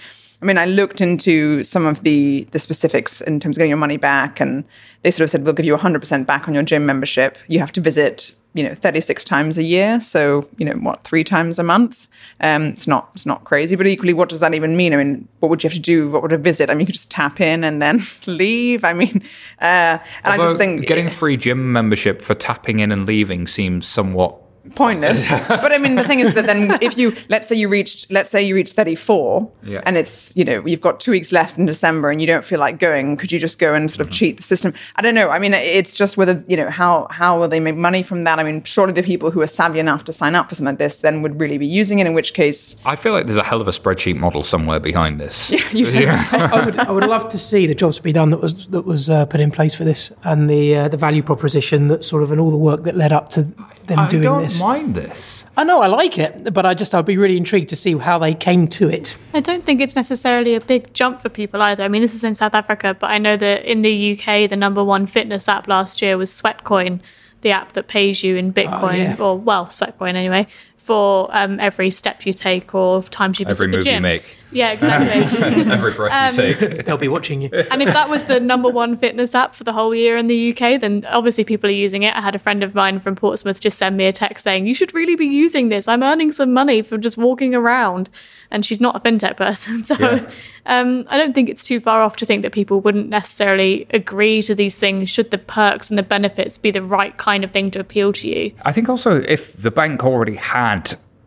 I 0.43 0.47
mean, 0.47 0.57
I 0.57 0.65
looked 0.65 1.01
into 1.01 1.63
some 1.65 1.87
of 1.87 2.03
the 2.03 2.45
the 2.53 2.59
specifics 2.59 3.21
in 3.21 3.41
terms 3.41 3.57
of 3.57 3.61
getting 3.61 3.71
your 3.71 3.77
money 3.77 3.99
back, 3.99 4.41
and 4.41 4.65
they 5.03 5.11
sort 5.11 5.25
of 5.25 5.31
said 5.31 5.45
we'll 5.45 5.53
give 5.53 5.67
you 5.67 5.77
100% 5.77 6.27
back 6.27 6.49
on 6.49 6.55
your 6.55 6.63
gym 6.63 6.87
membership. 6.87 7.37
You 7.49 7.59
have 7.59 7.73
to 7.73 7.81
visit, 7.81 8.35
you 8.55 8.65
know, 8.65 8.75
36 8.75 9.25
times 9.25 9.59
a 9.59 9.63
year, 9.63 10.01
so 10.01 10.49
you 10.59 10.65
know 10.65 10.73
what, 10.73 11.05
three 11.05 11.23
times 11.23 11.59
a 11.59 11.63
month. 11.63 12.09
Um, 12.41 12.67
it's 12.67 12.87
not 12.87 13.11
it's 13.15 13.27
not 13.27 13.45
crazy, 13.45 13.77
but 13.77 13.87
equally, 13.87 14.13
what 14.13 14.29
does 14.29 14.41
that 14.41 14.55
even 14.55 14.77
mean? 14.77 14.93
I 14.93 14.97
mean, 14.97 15.29
what 15.39 15.51
would 15.51 15.63
you 15.63 15.69
have 15.71 15.75
to 15.77 15.81
do? 15.81 16.11
What 16.11 16.23
would 16.23 16.33
a 16.33 16.39
visit? 16.39 16.71
I 16.71 16.75
mean, 16.75 16.81
you 16.81 16.87
could 16.87 16.95
just 16.95 17.11
tap 17.11 17.41
in 17.41 17.63
and 17.63 17.81
then 17.81 18.03
leave. 18.27 18.85
I 18.85 18.93
mean, 18.93 19.23
uh, 19.61 19.99
and 19.99 20.01
Although 20.25 20.43
I 20.43 20.47
just 20.47 20.59
think 20.59 20.87
getting 20.87 21.09
free 21.09 21.37
gym 21.37 21.73
membership 21.73 22.23
for 22.23 22.35
tapping 22.35 22.81
in 22.81 22.91
and 22.91 23.07
leaving 23.07 23.47
seems 23.47 23.87
somewhat 23.87 24.40
pointless. 24.75 25.29
but 25.49 25.73
I 25.73 25.79
mean, 25.79 25.95
the 25.95 26.05
thing 26.05 26.21
is 26.21 26.35
that 26.35 26.47
then 26.47 26.79
if 26.81 26.97
you 26.99 27.15
let's 27.29 27.49
say 27.49 27.57
you 27.57 27.69
reached 27.69 28.11
let's 28.11 28.31
say 28.31 28.43
you 28.43 28.55
reached 28.55 28.75
34 28.75 29.51
Yeah. 29.65 29.83
and 29.85 29.97
it's 29.97 30.35
you 30.37 30.45
know 30.45 30.65
you've 30.67 30.81
got 30.81 31.01
two 31.01 31.11
weeks 31.11 31.33
left 31.33 31.59
in 31.59 31.67
December 31.67 32.11
and 32.11 32.21
you 32.21 32.27
don't 32.27 32.45
feel 32.45 32.61
like 32.61 32.79
going, 32.79 33.17
could 33.17 33.33
you 33.33 33.39
just 33.39 33.59
go 33.59 33.75
and 33.75 33.91
sort 33.91 34.07
of 34.07 34.13
cheat 34.13 34.37
the 34.37 34.43
system? 34.43 34.73
I 34.97 35.03
don't 35.03 35.15
know. 35.15 35.31
I 35.31 35.39
mean, 35.39 35.55
it's 35.55 35.97
just 35.97 36.17
whether 36.17 36.45
you 36.49 36.57
know 36.57 36.71
how 36.71 37.07
how 37.11 37.39
will 37.39 37.49
they 37.49 37.61
make 37.61 37.77
money 37.77 38.03
from 38.03 38.25
that? 38.25 38.39
I 38.39 38.43
mean, 38.43 38.63
surely 38.65 38.93
the 38.93 39.03
people 39.03 39.31
who 39.31 39.41
are 39.41 39.47
savvy 39.47 39.79
enough 39.79 40.05
to 40.05 40.13
sign 40.13 40.35
up 40.35 40.49
for 40.49 40.55
something 40.55 40.73
like 40.73 40.79
this 40.79 41.01
then 41.01 41.23
would 41.23 41.41
really 41.41 41.59
be 41.59 41.67
using 41.67 41.99
it. 41.99 42.07
In 42.07 42.15
which 42.15 42.35
case, 42.35 42.77
I 42.85 42.97
feel 42.97 43.13
like 43.13 43.27
there's 43.27 43.39
a 43.39 43.43
hell 43.43 43.61
of 43.61 43.69
a 43.69 43.73
spreadsheet 43.73 44.17
model 44.17 44.43
somewhere 44.43 44.81
behind 44.81 45.21
this. 45.21 45.51
you 45.73 45.87
I 45.91 46.63
would, 46.65 46.79
I 46.79 46.91
would 46.91 47.07
love 47.07 47.29
to 47.29 47.39
see 47.39 47.67
the 47.67 47.75
jobs 47.75 47.99
be 48.01 48.13
done 48.13 48.31
that 48.31 48.41
was 48.41 48.67
that 48.69 48.83
was 48.83 49.11
uh, 49.11 49.27
put 49.27 49.41
in 49.41 49.51
place 49.51 49.75
for 49.75 49.85
this, 49.85 50.11
and 50.25 50.49
the 50.49 50.77
uh, 50.77 50.89
the 50.89 50.97
value 50.97 51.23
proposition 51.23 51.89
that 51.89 52.05
sort 52.05 52.23
of 52.23 52.33
and 52.33 52.41
all 52.41 52.51
the 52.51 52.57
work 52.57 52.85
that 52.85 52.97
led 52.97 53.13
up 53.13 53.29
to 53.31 53.43
them 53.87 53.99
I 53.99 54.09
doing 54.09 54.23
don't 54.59 54.69
mind 54.69 54.95
this. 54.95 55.45
I 55.57 55.65
know 55.65 55.81
I 55.81 55.87
like 55.87 56.19
it, 56.19 56.53
but 56.53 56.67
I 56.67 56.75
just 56.75 56.95
I'd 56.95 57.07
be 57.07 57.17
really 57.17 57.37
intrigued 57.37 57.69
to 57.71 57.77
see 57.77 57.97
how 57.97 58.19
they 58.19 58.35
came 58.35 58.69
to 58.69 58.89
it. 58.89 59.17
I 59.35 59.41
don't 59.41 59.65
think 59.65 59.81
it's 59.81 59.97
necessarily 59.97 60.55
a 60.55 60.61
big 60.61 60.93
jump 60.95 61.21
for 61.21 61.29
people 61.29 61.63
either. 61.63 61.85
I 61.85 61.89
mean, 61.89 62.03
this 62.03 62.15
is 62.15 62.25
in 62.25 62.35
South 62.35 62.55
Africa, 62.55 62.97
but 62.99 63.11
I 63.11 63.19
know 63.19 63.37
that 63.37 63.65
in 63.65 63.83
the 63.83 64.13
UK, 64.13 64.49
the 64.49 64.57
number 64.57 64.85
one 64.85 65.07
fitness 65.07 65.49
app 65.49 65.69
last 65.69 66.03
year 66.03 66.17
was 66.17 66.31
Sweatcoin, 66.31 67.01
the 67.43 67.51
app 67.51 67.73
that 67.73 67.89
pays 67.89 68.23
you 68.23 68.37
in 68.37 68.49
oh, 68.49 68.53
Bitcoin, 68.53 68.99
yeah. 68.99 69.17
or 69.19 69.39
well, 69.39 69.67
Sweatcoin 69.67 70.15
anyway, 70.15 70.47
for 70.81 71.29
um, 71.31 71.61
every 71.61 71.91
step 71.91 72.25
you 72.27 72.33
take 72.33 72.75
or 72.75 73.03
times 73.05 73.39
you 73.39 73.47
visit 73.47 73.63
Every 73.65 73.71
the 73.71 73.77
move 73.77 73.87
you 73.87 73.93
gym. 73.93 74.03
make. 74.03 74.37
Yeah, 74.53 74.73
exactly. 74.73 75.43
Every 75.73 75.93
breath 75.93 76.37
Um, 76.37 76.45
you 76.45 76.55
take. 76.55 76.85
They'll 76.85 76.97
be 76.97 77.07
watching 77.07 77.41
you. 77.43 77.51
and 77.71 77.81
if 77.83 77.93
that 77.93 78.11
was 78.11 78.25
the 78.27 78.41
number 78.41 78.69
one 78.69 78.97
fitness 78.97 79.33
app 79.33 79.55
for 79.55 79.63
the 79.63 79.73
whole 79.73 79.95
year 79.95 80.17
in 80.17 80.27
the 80.27 80.51
UK, 80.51 80.81
then 80.81 81.05
obviously 81.09 81.45
people 81.45 81.71
are 81.71 81.73
using 81.73 82.03
it. 82.03 82.17
I 82.17 82.21
had 82.21 82.35
a 82.35 82.39
friend 82.41 82.65
of 82.65 82.75
mine 82.75 82.99
from 82.99 83.15
Portsmouth 83.15 83.61
just 83.61 83.79
send 83.79 83.97
me 83.97 84.07
a 84.07 84.13
text 84.13 84.43
saying, 84.43 84.67
You 84.67 84.75
should 84.75 84.93
really 84.93 85.15
be 85.15 85.27
using 85.27 85.69
this. 85.69 85.87
I'm 85.87 86.03
earning 86.03 86.33
some 86.33 86.53
money 86.53 86.83
for 86.83 86.99
just 86.99 87.17
walking 87.17 87.55
around. 87.55 88.11
And 88.51 88.67
she's 88.67 88.81
not 88.81 88.97
a 88.97 89.01
fintech 89.01 89.37
person. 89.37 89.85
So 89.91 89.95
Yeah. 90.01 90.29
um, 90.67 91.05
I 91.09 91.17
don't 91.17 91.33
think 91.35 91.49
it's 91.49 91.65
too 91.65 91.79
far 91.79 92.03
off 92.03 92.17
to 92.17 92.27
think 92.27 92.43
that 92.43 92.53
people 92.53 92.81
wouldn't 92.81 93.09
necessarily 93.09 93.87
agree 93.91 94.43
to 94.43 94.55
these 94.57 94.77
things 94.79 95.09
should 95.11 95.31
the 95.31 95.39
perks 95.39 95.91
and 95.91 95.99
the 95.99 96.03
benefits 96.03 96.59
be 96.59 96.73
the 96.73 96.83
right 96.83 97.17
kind 97.19 97.45
of 97.45 97.53
thing 97.53 97.71
to 97.73 97.79
appeal 97.81 98.13
to 98.15 98.29
you. 98.29 98.53
I 98.63 98.73
think 98.73 98.89
also 98.89 99.21
if 99.23 99.53
the 99.57 99.71
bank 99.71 100.05
already 100.05 100.35
had 100.35 100.70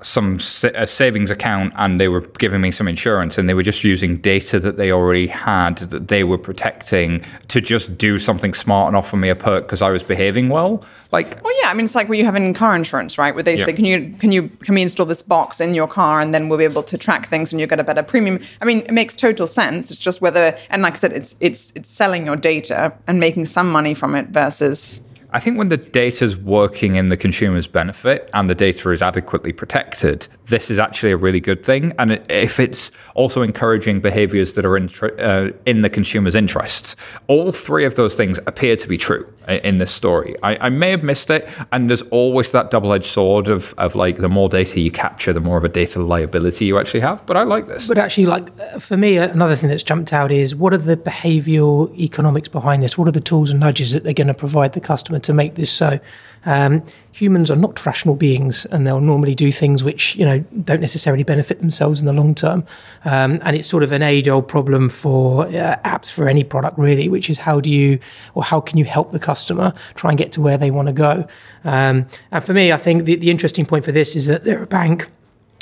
some 0.02 0.38
a 0.76 0.86
savings 0.86 1.32
account 1.32 1.74
and 1.78 2.00
they 2.00 2.10
were 2.10 2.20
giving 2.20 2.60
me 2.60 2.72
some 2.72 2.90
insurance 2.90 3.38
and 3.38 3.48
they 3.48 3.54
were 3.54 3.64
just 3.64 3.86
using 3.86 4.18
data 4.18 4.60
that 4.60 4.76
they 4.76 4.92
already 4.92 5.28
had 5.28 5.78
that 5.78 6.10
they 6.10 6.26
were 6.26 6.38
protecting 6.38 7.24
to 7.48 7.62
just 7.62 7.98
do 7.98 8.20
something 8.20 8.54
smart 8.54 8.88
and 8.90 8.98
offer 8.98 9.16
me 9.16 9.30
a 9.30 9.36
perk 9.36 9.64
because 9.66 9.82
I 9.82 9.90
was 9.90 10.04
behaving 10.04 10.50
well. 10.50 10.84
Like, 11.14 11.42
Well, 11.42 11.54
yeah, 11.62 11.70
I 11.70 11.74
mean, 11.74 11.86
it's 11.86 11.96
like 11.96 12.10
what 12.10 12.18
you 12.18 12.26
have 12.26 12.36
in 12.36 12.54
car 12.54 12.76
insurance, 12.76 13.18
right? 13.18 13.34
Where 13.34 13.44
they 13.44 13.56
Yeah. 13.56 13.66
say, 13.66 13.74
"Can 13.74 13.86
you 13.86 14.14
can 14.20 14.32
you 14.34 14.50
can 14.64 14.76
we 14.76 14.82
install 14.82 15.06
this 15.06 15.22
box 15.22 15.62
in 15.62 15.74
your 15.74 15.88
car, 15.88 16.20
and 16.20 16.34
then 16.34 16.50
we'll 16.50 16.58
be 16.58 16.66
able 16.66 16.84
to 16.84 16.98
track 16.98 17.30
things, 17.30 17.54
and 17.54 17.62
you 17.62 17.68
get 17.68 17.80
a 17.80 17.84
better 17.84 18.04
premium." 18.04 18.40
I 18.62 18.66
mean, 18.66 18.80
it 18.80 18.92
makes 18.92 19.16
total 19.16 19.48
sense. 19.48 19.90
It's 19.92 20.00
just 20.00 20.22
whether, 20.22 20.58
and 20.70 20.82
like 20.82 20.94
I 20.94 20.96
said, 20.98 21.14
it's 21.14 21.36
it's 21.40 21.72
it's 21.76 21.90
selling 21.90 22.26
your 22.26 22.36
data 22.36 22.92
and 23.08 23.20
making 23.20 23.46
some 23.46 23.72
money 23.72 23.94
from 23.94 24.16
it 24.16 24.30
versus 24.30 25.02
I 25.36 25.40
think 25.40 25.58
when 25.58 25.70
the 25.70 25.78
data 25.78 26.26
is 26.26 26.38
working 26.38 26.96
in 26.96 27.10
the 27.10 27.18
consumer's 27.18 27.66
benefit 27.66 28.30
and 28.36 28.48
the 28.48 28.54
data 28.54 28.92
is 28.92 29.02
adequately 29.02 29.52
protected, 29.52 30.28
this 30.48 30.70
is 30.70 30.80
actually 30.80 31.12
a 31.12 31.18
really 31.18 31.40
good 31.40 31.64
thing. 31.64 31.94
And 31.98 32.22
if 32.30 32.60
it's 32.60 32.92
also 33.16 33.42
encouraging 33.42 34.02
behaviors 34.02 34.54
that 34.54 34.66
are 34.66 34.78
in, 34.78 34.90
uh, 35.20 35.52
in 35.66 35.82
the 35.82 35.90
consumer's 35.90 36.36
interests, 36.36 36.96
all 37.28 37.52
three 37.52 37.86
of 37.86 37.96
those 37.96 38.16
things 38.16 38.40
appear 38.46 38.76
to 38.76 38.88
be 38.88 38.98
true 38.98 39.32
in 39.48 39.78
this 39.78 39.92
story. 39.92 40.36
I, 40.44 40.68
I 40.68 40.70
may 40.70 40.92
have 40.92 41.04
missed 41.04 41.30
it, 41.30 41.50
and 41.72 41.90
there's 41.90 42.02
always 42.04 42.52
that 42.52 42.72
double-edged 42.72 43.06
sword 43.06 43.48
of, 43.48 43.74
of 43.78 43.96
like 43.96 44.18
the 44.18 44.30
more 44.30 44.50
data 44.50 44.80
you 44.80 44.92
capture, 44.92 45.34
the 45.34 45.40
more 45.40 45.58
of 45.58 45.64
a 45.64 45.70
data 45.70 46.02
liability 46.02 46.66
you 46.66 46.78
actually 46.80 47.02
have. 47.02 47.26
But 47.26 47.38
I 47.38 47.44
like 47.44 47.68
this. 47.68 47.88
But 47.88 47.98
actually, 47.98 48.26
like 48.26 48.54
for 48.80 48.98
me, 48.98 49.18
another 49.18 49.56
thing 49.56 49.70
that's 49.70 49.84
jumped 49.84 50.14
out 50.14 50.32
is 50.32 50.56
what 50.56 50.74
are 50.74 50.78
the 50.78 50.98
behavioural 50.98 51.94
economics 51.98 52.50
behind 52.50 52.84
this? 52.84 52.98
What 52.98 53.08
are 53.08 53.12
the 53.12 53.22
tools 53.22 53.50
and 53.50 53.60
nudges 53.60 53.92
that 53.94 54.04
they're 54.04 54.14
going 54.14 54.28
to 54.28 54.34
provide 54.34 54.74
the 54.74 54.82
customer 54.82 55.20
to 55.20 55.34
make 55.34 55.56
this 55.56 55.72
so? 55.72 56.00
Um, 56.46 56.84
humans 57.12 57.50
are 57.50 57.56
not 57.56 57.86
rational 57.86 58.16
beings, 58.16 58.66
and 58.66 58.86
they'll 58.86 59.00
normally 59.00 59.36
do 59.36 59.52
things 59.52 59.84
which 59.84 60.16
you 60.16 60.26
know 60.26 60.40
don't 60.64 60.82
necessarily 60.82 61.24
benefit 61.24 61.60
themselves 61.60 62.00
in 62.02 62.06
the 62.06 62.14
long 62.14 62.36
term. 62.36 62.66
Um, 63.06 63.40
and 63.44 63.56
it's 63.56 63.68
sort 63.68 63.84
of 63.84 63.92
an 63.92 64.02
age-old 64.02 64.48
problem 64.48 64.90
for 64.90 65.48
uh, 65.48 65.78
apps 65.86 66.12
for 66.12 66.28
any 66.28 66.44
product, 66.44 66.78
really, 66.78 67.08
which 67.10 67.30
is 67.30 67.40
how 67.40 67.60
do 67.60 67.70
you 67.70 68.00
or 68.34 68.44
how 68.44 68.60
can 68.60 68.78
you 68.78 68.86
help 68.86 69.12
the 69.12 69.20
customer 69.20 69.74
try 69.96 70.10
and 70.12 70.18
get 70.18 70.32
to 70.34 70.42
where 70.42 70.58
they 70.58 70.72
want 70.72 70.88
to 70.88 70.94
go? 70.94 71.28
Um, 71.64 72.08
and 72.32 72.44
for 72.44 72.54
me, 72.54 72.72
I 72.72 72.78
think 72.78 73.06
the, 73.06 73.16
the 73.16 73.32
interesting 73.32 73.66
point 73.66 73.86
for 73.86 73.92
this 73.92 74.16
is 74.16 74.28
that 74.28 74.44
they're 74.44 74.64
a 74.64 74.68
bank 74.68 75.10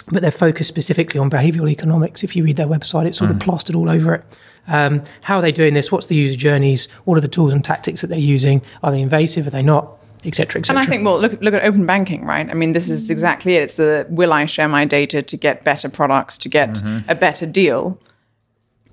but 0.08 0.22
they're 0.22 0.32
focused 0.32 0.68
specifically 0.68 1.20
on 1.20 1.30
behavioral 1.30 1.70
economics. 1.70 2.24
If 2.24 2.36
you 2.36 2.44
read 2.44 2.58
their 2.58 2.68
website, 2.68 3.06
it's 3.06 3.18
sort 3.18 3.32
of 3.32 3.40
plastered 3.40 3.76
all 3.76 3.90
over 3.90 4.16
it. 4.16 4.26
Um, 4.68 5.04
how 5.22 5.38
are 5.38 5.42
they 5.42 5.52
doing 5.52 5.74
this? 5.74 5.92
What's 5.92 6.08
the 6.08 6.16
user 6.16 6.36
journeys? 6.36 6.88
What 7.06 7.18
are 7.18 7.22
the 7.22 7.28
tools 7.28 7.54
and 7.54 7.64
tactics 7.64 8.02
that 8.02 8.08
they're 8.08 8.20
using? 8.20 8.62
Are 8.84 8.92
they 8.92 9.02
invasive? 9.02 9.48
Are 9.48 9.52
they 9.52 9.64
not? 9.64 10.01
Et 10.24 10.36
cetera, 10.36 10.60
et 10.62 10.70
And. 10.70 10.78
I 10.78 10.86
think, 10.86 11.04
well, 11.06 11.20
look, 11.20 11.42
look 11.42 11.54
at 11.54 11.64
open 11.64 11.86
banking, 11.86 12.26
right? 12.26 12.50
I 12.50 12.54
mean, 12.54 12.74
this 12.74 12.90
is 12.90 13.10
exactly 13.10 13.56
it. 13.56 13.64
It's 13.64 13.76
the 13.78 14.06
will 14.10 14.34
I 14.34 14.46
share 14.46 14.68
my 14.68 14.86
data 14.86 15.22
to 15.22 15.38
get 15.38 15.64
better 15.64 15.90
products, 15.90 16.38
to 16.40 16.50
get 16.50 16.82
a 17.08 17.16
better 17.16 17.46
deal? 17.46 18.00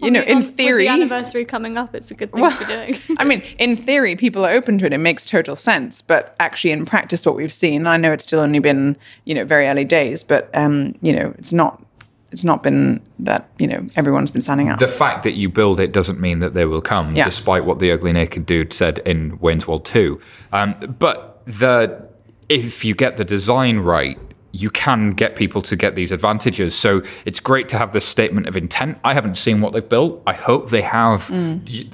You 0.00 0.12
know, 0.12 0.20
With- 0.20 0.28
in 0.28 0.36
with 0.38 0.56
theory, 0.56 0.84
the 0.84 0.90
anniversary 0.90 1.44
coming 1.44 1.76
up, 1.76 1.92
it's 1.94 2.10
a 2.12 2.14
good 2.14 2.32
thing 2.32 2.42
Well, 2.42 2.52
to 2.56 2.66
be 2.66 2.72
doing. 2.72 3.16
I 3.18 3.24
mean, 3.24 3.42
in 3.58 3.76
theory, 3.76 4.14
people 4.14 4.46
are 4.46 4.50
open 4.50 4.78
to 4.78 4.86
it. 4.86 4.92
It 4.92 4.98
makes 4.98 5.26
total 5.26 5.56
sense. 5.56 6.02
But 6.02 6.36
actually, 6.38 6.70
in 6.70 6.86
practice, 6.86 7.26
what 7.26 7.34
we've 7.34 7.52
seen, 7.52 7.86
I 7.86 7.96
know 7.96 8.12
it's 8.12 8.22
still 8.22 8.38
only 8.38 8.60
been, 8.60 8.96
you 9.24 9.34
know, 9.34 9.44
very 9.44 9.66
early 9.66 9.84
days, 9.84 10.22
but, 10.22 10.50
um, 10.54 10.94
you 11.02 11.12
know, 11.12 11.34
it's 11.36 11.52
not. 11.52 11.82
It's 12.30 12.44
not 12.44 12.62
been 12.62 13.00
that 13.20 13.48
you 13.58 13.66
know 13.66 13.86
everyone's 13.96 14.30
been 14.30 14.42
standing 14.42 14.68
up. 14.68 14.78
The 14.78 14.88
fact 14.88 15.22
that 15.22 15.32
you 15.32 15.48
build 15.48 15.80
it 15.80 15.92
doesn't 15.92 16.20
mean 16.20 16.40
that 16.40 16.52
they 16.54 16.64
will 16.66 16.82
come, 16.82 17.14
Yeah. 17.14 17.24
despite 17.24 17.64
what 17.64 17.78
the 17.78 17.90
ugly 17.90 18.12
naked 18.12 18.44
dude 18.46 18.72
said 18.72 18.98
in 19.06 19.38
Wayne's 19.40 19.66
World 19.66 19.84
2. 19.86 20.20
Um, 20.52 20.74
but 20.98 21.40
the 21.46 22.06
if 22.48 22.84
you 22.84 22.94
get 22.94 23.16
the 23.16 23.24
design 23.24 23.78
right, 23.78 24.18
you 24.52 24.70
can 24.70 25.10
get 25.10 25.36
people 25.36 25.60
to 25.62 25.76
get 25.76 25.94
these 25.94 26.10
advantages. 26.10 26.74
So 26.74 27.02
it's 27.26 27.38
great 27.38 27.68
to 27.70 27.78
have 27.78 27.92
this 27.92 28.04
statement 28.04 28.46
of 28.46 28.56
intent. 28.56 28.98
I 29.04 29.12
haven't 29.12 29.36
seen 29.36 29.60
what 29.60 29.72
they've 29.72 29.88
built. 29.88 30.22
I 30.26 30.32
hope 30.32 30.70
they 30.70 30.80
have. 30.80 31.30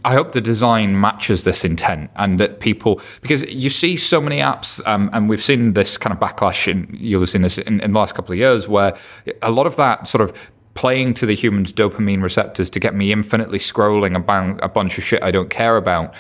I 0.04 0.12
hope 0.12 0.32
the 0.32 0.40
design 0.40 1.00
matches 1.00 1.44
this 1.44 1.64
intent 1.64 2.10
and 2.16 2.38
that 2.38 2.60
people, 2.60 3.00
because 3.22 3.42
you 3.42 3.70
see 3.70 3.96
so 3.96 4.20
many 4.20 4.38
apps, 4.38 4.80
um, 4.86 5.10
and 5.12 5.28
we've 5.28 5.42
seen 5.42 5.72
this 5.72 5.98
kind 5.98 6.12
of 6.12 6.20
backlash, 6.20 6.68
in, 6.68 6.88
you'll 6.98 7.20
have 7.22 7.30
seen 7.30 7.42
this 7.42 7.58
in, 7.58 7.80
in 7.80 7.92
the 7.92 7.98
last 7.98 8.14
couple 8.14 8.32
of 8.32 8.38
years, 8.38 8.68
where 8.68 8.96
a 9.42 9.50
lot 9.50 9.66
of 9.66 9.76
that 9.76 10.06
sort 10.06 10.22
of 10.22 10.50
playing 10.74 11.14
to 11.14 11.26
the 11.26 11.34
human's 11.34 11.72
dopamine 11.72 12.22
receptors 12.22 12.68
to 12.70 12.80
get 12.80 12.94
me 12.94 13.12
infinitely 13.12 13.58
scrolling 13.58 14.16
about 14.16 14.58
a 14.62 14.68
bunch 14.68 14.98
of 14.98 15.04
shit 15.04 15.22
I 15.22 15.30
don't 15.30 15.50
care 15.50 15.76
about 15.76 16.14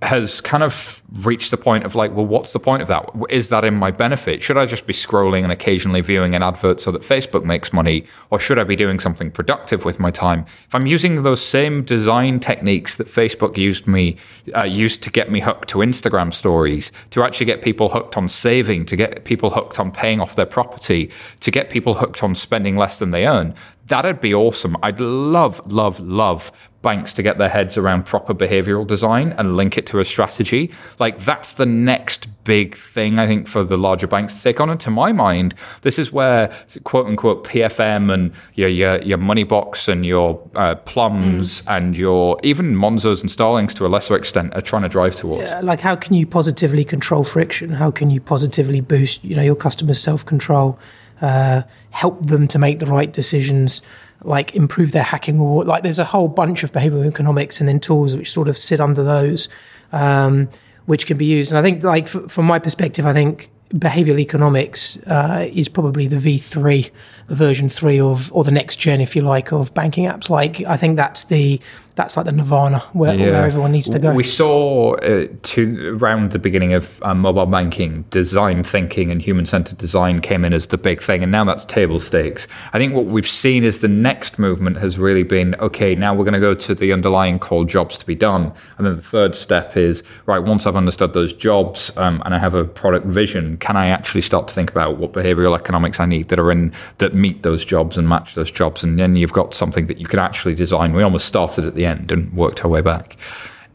has 0.00 0.40
kind 0.40 0.62
of 0.62 1.02
reached 1.24 1.50
the 1.50 1.56
point 1.56 1.84
of 1.84 1.96
like, 1.96 2.14
well, 2.14 2.24
what's 2.24 2.52
the 2.52 2.60
point 2.60 2.82
of 2.82 2.88
that? 2.88 3.10
Is 3.30 3.48
that 3.48 3.64
in 3.64 3.74
my 3.74 3.90
benefit? 3.90 4.42
Should 4.44 4.56
I 4.56 4.64
just 4.64 4.86
be 4.86 4.92
scrolling 4.92 5.42
and 5.42 5.50
occasionally 5.50 6.02
viewing 6.02 6.36
an 6.36 6.42
advert 6.42 6.78
so 6.78 6.92
that 6.92 7.02
Facebook 7.02 7.44
makes 7.44 7.72
money? 7.72 8.04
Or 8.30 8.38
should 8.38 8.60
I 8.60 8.64
be 8.64 8.76
doing 8.76 9.00
something 9.00 9.32
productive 9.32 9.84
with 9.84 9.98
my 9.98 10.12
time? 10.12 10.46
If 10.66 10.74
I'm 10.74 10.86
using 10.86 11.24
those 11.24 11.42
same 11.42 11.82
design 11.82 12.38
techniques 12.38 12.96
that 12.96 13.08
Facebook 13.08 13.56
used 13.56 13.88
me, 13.88 14.16
uh, 14.54 14.64
used 14.64 15.02
to 15.02 15.10
get 15.10 15.32
me 15.32 15.40
hooked 15.40 15.68
to 15.70 15.78
Instagram 15.78 16.32
stories, 16.32 16.92
to 17.10 17.24
actually 17.24 17.46
get 17.46 17.62
people 17.62 17.88
hooked 17.88 18.16
on 18.16 18.28
saving, 18.28 18.86
to 18.86 18.94
get 18.94 19.24
people 19.24 19.50
hooked 19.50 19.80
on 19.80 19.90
paying 19.90 20.20
off 20.20 20.36
their 20.36 20.46
property, 20.46 21.10
to 21.40 21.50
get 21.50 21.70
people 21.70 21.94
hooked 21.94 22.22
on 22.22 22.36
spending 22.36 22.76
less 22.76 23.00
than 23.00 23.10
they 23.10 23.26
earn, 23.26 23.52
that'd 23.88 24.20
be 24.20 24.34
awesome. 24.34 24.76
I'd 24.82 25.00
love, 25.00 25.60
love, 25.72 25.98
love 26.00 26.52
banks 26.80 27.12
to 27.12 27.22
get 27.22 27.38
their 27.38 27.48
heads 27.48 27.76
around 27.76 28.06
proper 28.06 28.32
behavioral 28.32 28.86
design 28.86 29.32
and 29.32 29.56
link 29.56 29.76
it 29.76 29.84
to 29.84 29.98
a 29.98 30.04
strategy. 30.04 30.70
Like 30.98 31.18
that's 31.18 31.54
the 31.54 31.66
next 31.66 32.28
big 32.44 32.76
thing 32.76 33.18
I 33.18 33.26
think 33.26 33.48
for 33.48 33.64
the 33.64 33.76
larger 33.76 34.06
banks 34.06 34.34
to 34.34 34.42
take 34.42 34.60
on. 34.60 34.70
And 34.70 34.80
to 34.80 34.90
my 34.90 35.10
mind, 35.10 35.54
this 35.82 35.98
is 35.98 36.12
where 36.12 36.52
quote 36.84 37.06
unquote 37.06 37.44
PFM 37.44 38.12
and 38.12 38.32
you 38.54 38.64
know, 38.64 38.68
your 38.68 39.02
your 39.02 39.18
money 39.18 39.44
box 39.44 39.88
and 39.88 40.06
your 40.06 40.40
uh, 40.54 40.76
plums 40.76 41.64
and 41.66 41.98
your 41.98 42.38
even 42.44 42.76
Monzos 42.76 43.22
and 43.22 43.30
Starlings 43.30 43.74
to 43.74 43.86
a 43.86 43.88
lesser 43.88 44.16
extent 44.16 44.54
are 44.54 44.62
trying 44.62 44.82
to 44.82 44.88
drive 44.88 45.16
towards. 45.16 45.50
Uh, 45.50 45.60
like 45.64 45.80
how 45.80 45.96
can 45.96 46.14
you 46.14 46.26
positively 46.26 46.84
control 46.84 47.24
friction? 47.24 47.70
How 47.70 47.90
can 47.90 48.08
you 48.10 48.20
positively 48.20 48.80
boost 48.80 49.24
you 49.24 49.34
know 49.34 49.42
your 49.42 49.56
customers' 49.56 50.00
self 50.00 50.24
control? 50.24 50.78
Uh, 51.20 51.62
help 51.90 52.26
them 52.26 52.46
to 52.48 52.58
make 52.58 52.78
the 52.78 52.86
right 52.86 53.12
decisions, 53.12 53.82
like 54.22 54.54
improve 54.54 54.92
their 54.92 55.02
hacking 55.02 55.38
reward. 55.38 55.66
Like 55.66 55.82
there's 55.82 55.98
a 55.98 56.04
whole 56.04 56.28
bunch 56.28 56.62
of 56.62 56.72
behavioral 56.72 57.06
economics 57.06 57.60
and 57.60 57.68
then 57.68 57.80
tools 57.80 58.16
which 58.16 58.30
sort 58.30 58.48
of 58.48 58.56
sit 58.56 58.80
under 58.80 59.02
those, 59.02 59.48
um, 59.92 60.48
which 60.86 61.06
can 61.06 61.16
be 61.16 61.26
used. 61.26 61.52
And 61.52 61.58
I 61.58 61.62
think, 61.62 61.82
like 61.82 62.04
f- 62.04 62.30
from 62.30 62.46
my 62.46 62.58
perspective, 62.58 63.06
I 63.06 63.12
think 63.12 63.50
behavioral 63.70 64.18
economics 64.18 64.96
uh, 65.06 65.46
is 65.52 65.68
probably 65.68 66.06
the 66.06 66.16
V3, 66.16 66.90
the 67.26 67.34
version 67.34 67.68
three 67.68 68.00
of, 68.00 68.32
or 68.32 68.44
the 68.44 68.50
next 68.50 68.76
gen, 68.76 69.00
if 69.00 69.14
you 69.14 69.22
like, 69.22 69.52
of 69.52 69.74
banking 69.74 70.06
apps. 70.06 70.30
Like 70.30 70.62
I 70.62 70.76
think 70.76 70.96
that's 70.96 71.24
the 71.24 71.60
that's 71.98 72.16
like 72.16 72.26
the 72.26 72.32
nirvana 72.32 72.78
where, 72.92 73.18
where 73.18 73.44
everyone 73.44 73.72
needs 73.72 73.90
to 73.90 73.98
go. 73.98 74.12
We 74.12 74.22
saw 74.22 74.94
uh, 74.98 75.26
to 75.42 75.98
around 76.00 76.30
the 76.30 76.38
beginning 76.38 76.72
of 76.72 77.02
um, 77.02 77.18
mobile 77.18 77.44
banking, 77.44 78.02
design 78.10 78.62
thinking 78.62 79.10
and 79.10 79.20
human 79.20 79.46
centered 79.46 79.78
design 79.78 80.20
came 80.20 80.44
in 80.44 80.52
as 80.52 80.68
the 80.68 80.78
big 80.78 81.02
thing, 81.02 81.24
and 81.24 81.32
now 81.32 81.42
that's 81.42 81.64
table 81.64 81.98
stakes. 81.98 82.46
I 82.72 82.78
think 82.78 82.94
what 82.94 83.06
we've 83.06 83.28
seen 83.28 83.64
is 83.64 83.80
the 83.80 83.88
next 83.88 84.38
movement 84.38 84.76
has 84.76 84.96
really 84.96 85.24
been 85.24 85.56
okay. 85.56 85.96
Now 85.96 86.14
we're 86.14 86.24
going 86.24 86.34
to 86.34 86.40
go 86.40 86.54
to 86.54 86.72
the 86.72 86.92
underlying 86.92 87.40
core 87.40 87.64
jobs 87.64 87.98
to 87.98 88.06
be 88.06 88.14
done, 88.14 88.52
and 88.78 88.86
then 88.86 88.94
the 88.94 89.02
third 89.02 89.34
step 89.34 89.76
is 89.76 90.04
right. 90.26 90.38
Once 90.38 90.66
I've 90.66 90.76
understood 90.76 91.14
those 91.14 91.32
jobs 91.32 91.90
um, 91.96 92.22
and 92.24 92.32
I 92.32 92.38
have 92.38 92.54
a 92.54 92.64
product 92.64 93.06
vision, 93.06 93.56
can 93.56 93.76
I 93.76 93.88
actually 93.88 94.22
start 94.22 94.46
to 94.46 94.54
think 94.54 94.70
about 94.70 94.98
what 94.98 95.12
behavioral 95.12 95.58
economics 95.58 95.98
I 95.98 96.06
need 96.06 96.28
that 96.28 96.38
are 96.38 96.52
in 96.52 96.72
that 96.98 97.12
meet 97.12 97.42
those 97.42 97.64
jobs 97.64 97.98
and 97.98 98.08
match 98.08 98.36
those 98.36 98.52
jobs, 98.52 98.84
and 98.84 99.00
then 99.00 99.16
you've 99.16 99.32
got 99.32 99.52
something 99.52 99.88
that 99.88 99.98
you 99.98 100.06
can 100.06 100.20
actually 100.20 100.54
design. 100.54 100.92
We 100.92 101.02
almost 101.02 101.26
started 101.26 101.64
at 101.64 101.74
the 101.74 101.87
end 101.88 102.12
and 102.12 102.32
worked 102.34 102.64
our 102.64 102.70
way 102.70 102.80
back. 102.80 103.16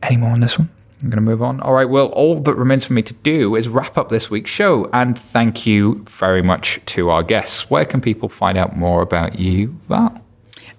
Any 0.01 0.17
more 0.17 0.31
on 0.31 0.39
this 0.39 0.57
one? 0.57 0.69
I'm 1.01 1.09
going 1.09 1.17
to 1.17 1.29
move 1.29 1.41
on. 1.41 1.59
All 1.59 1.73
right. 1.73 1.89
Well, 1.89 2.07
all 2.07 2.39
that 2.39 2.55
remains 2.55 2.85
for 2.85 2.93
me 2.93 3.01
to 3.01 3.13
do 3.13 3.55
is 3.55 3.67
wrap 3.67 3.97
up 3.97 4.07
this 4.07 4.29
week's 4.29 4.51
show. 4.51 4.89
And 4.93 5.19
thank 5.19 5.65
you 5.65 6.05
very 6.09 6.41
much 6.41 6.79
to 6.87 7.09
our 7.09 7.23
guests. 7.23 7.69
Where 7.69 7.83
can 7.83 7.99
people 7.99 8.29
find 8.29 8.57
out 8.57 8.77
more 8.77 9.01
about 9.01 9.37
you, 9.37 9.75
Val? 9.89 10.21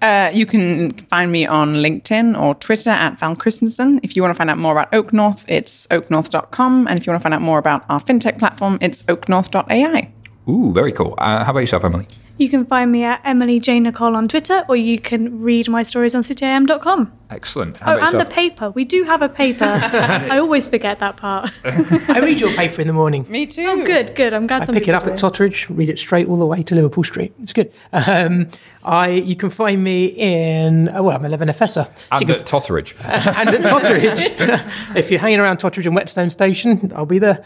Uh, 0.01 0.31
you 0.33 0.45
can 0.45 0.91
find 0.91 1.31
me 1.31 1.45
on 1.45 1.75
LinkedIn 1.75 2.39
or 2.39 2.55
Twitter 2.55 2.89
at 2.89 3.19
Val 3.19 3.35
Kristensen. 3.35 3.99
If 4.03 4.15
you 4.15 4.23
want 4.23 4.33
to 4.33 4.37
find 4.37 4.49
out 4.49 4.57
more 4.57 4.71
about 4.71 4.91
OakNorth, 4.91 5.45
it's 5.47 5.87
oaknorth.com. 5.87 6.87
And 6.87 6.99
if 6.99 7.05
you 7.05 7.11
want 7.11 7.21
to 7.21 7.23
find 7.23 7.33
out 7.33 7.41
more 7.41 7.59
about 7.59 7.85
our 7.89 7.99
fintech 7.99 8.39
platform, 8.39 8.79
it's 8.81 9.03
oaknorth.ai. 9.03 10.11
Ooh, 10.49 10.73
very 10.73 10.91
cool. 10.91 11.15
Uh, 11.17 11.43
how 11.43 11.51
about 11.51 11.59
yourself, 11.59 11.83
Emily? 11.83 12.07
You 12.37 12.49
can 12.49 12.65
find 12.65 12.91
me 12.91 13.03
at 13.03 13.21
Emily 13.23 13.59
J. 13.59 13.79
Nicolle 13.79 14.15
on 14.15 14.27
Twitter, 14.27 14.65
or 14.67 14.75
you 14.75 14.99
can 14.99 15.41
read 15.41 15.69
my 15.69 15.83
stories 15.83 16.13
on 16.13 16.21
cityam.com. 16.23 17.11
Excellent. 17.29 17.77
How 17.77 17.93
Oh, 17.93 17.97
about 17.97 18.13
and 18.13 18.21
the 18.21 18.25
paper. 18.25 18.69
We 18.71 18.85
do 18.85 19.03
have 19.03 19.21
a 19.21 19.29
paper. 19.29 19.65
I 19.67 20.37
always 20.37 20.69
forget 20.69 20.99
that 20.99 21.17
part. 21.17 21.51
I 21.63 22.19
read 22.19 22.39
your 22.39 22.51
paper 22.51 22.81
in 22.81 22.87
the 22.87 22.93
morning. 22.93 23.25
Me 23.29 23.45
too. 23.45 23.65
Oh, 23.65 23.83
good, 23.83 24.15
good. 24.15 24.33
I'm 24.33 24.47
glad 24.47 24.61
I 24.63 24.65
some 24.65 24.75
pick 24.75 24.87
it 24.87 24.93
up 24.93 25.03
do 25.05 25.11
at 25.11 25.19
Totteridge, 25.19 25.75
read 25.75 25.89
it 25.89 25.97
straight 25.99 26.27
all 26.27 26.37
the 26.37 26.45
way 26.45 26.61
to 26.63 26.75
Liverpool 26.75 27.03
Street. 27.03 27.33
It's 27.41 27.53
good. 27.53 27.71
Um, 27.91 28.49
I 28.83 29.09
you 29.09 29.35
can 29.35 29.49
find 29.49 29.83
me 29.83 30.05
in 30.05 30.89
uh, 30.89 31.01
well, 31.01 31.15
I'm 31.17 31.23
11FSer. 31.23 31.67
So 31.69 31.87
and 32.11 32.21
you 32.21 32.27
can 32.27 32.35
at 32.35 32.45
Totteridge. 32.45 32.93
and 33.03 33.49
at 33.49 33.61
Totteridge. 33.61 34.95
if 34.95 35.09
you're 35.09 35.19
hanging 35.19 35.39
around 35.39 35.57
Totteridge 35.57 35.85
and 35.87 35.95
Whetstone 35.95 36.29
Station, 36.29 36.91
I'll 36.95 37.05
be 37.05 37.19
there. 37.19 37.43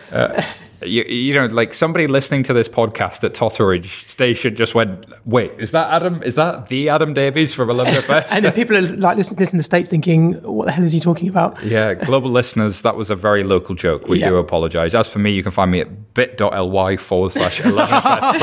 You, 0.82 1.04
you 1.04 1.34
know, 1.34 1.48
like 1.48 1.74
somebody 1.74 2.08
listening 2.08 2.44
to 2.44 2.54
this 2.54 2.70
podcast 2.70 3.22
at 3.26 3.34
Totteridge 3.34 4.08
Station 4.08 4.56
just 4.56 4.74
went, 4.74 5.06
wait, 5.26 5.52
is 5.58 5.72
that 5.72 5.92
Adam? 5.92 6.24
Is 6.24 6.36
that 6.36 6.70
the 6.70 6.88
Adam 6.88 7.14
Davis 7.14 7.54
from 7.54 7.68
11FS? 7.68 8.28
and 8.32 8.46
then 8.46 8.54
people 8.54 8.78
are 8.78 8.82
like 8.82 9.18
listening 9.18 9.36
to 9.36 9.40
this 9.42 9.52
in 9.52 9.58
the 9.58 9.64
States 9.70 9.88
thinking, 9.89 10.34
what 10.41 10.65
the 10.65 10.72
hell 10.72 10.84
is 10.84 10.91
he 10.93 10.99
talking 10.99 11.30
about? 11.30 11.63
yeah, 11.63 11.93
global 11.93 12.30
listeners, 12.32 12.82
that 12.82 12.95
was 12.95 13.09
a 13.11 13.15
very 13.15 13.43
local 13.43 13.76
joke. 13.76 14.07
We 14.07 14.20
Yeah. 14.20 14.30
do 14.30 14.38
apologize. 14.38 14.95
As 14.95 15.07
for 15.07 15.20
me, 15.20 15.30
you 15.32 15.43
can 15.43 15.51
find 15.51 15.70
me 15.72 15.80
at 15.82 16.13
bit.ly 16.15 16.97
forward 16.97 17.32
slash 17.32 17.61
11FS 17.61 18.34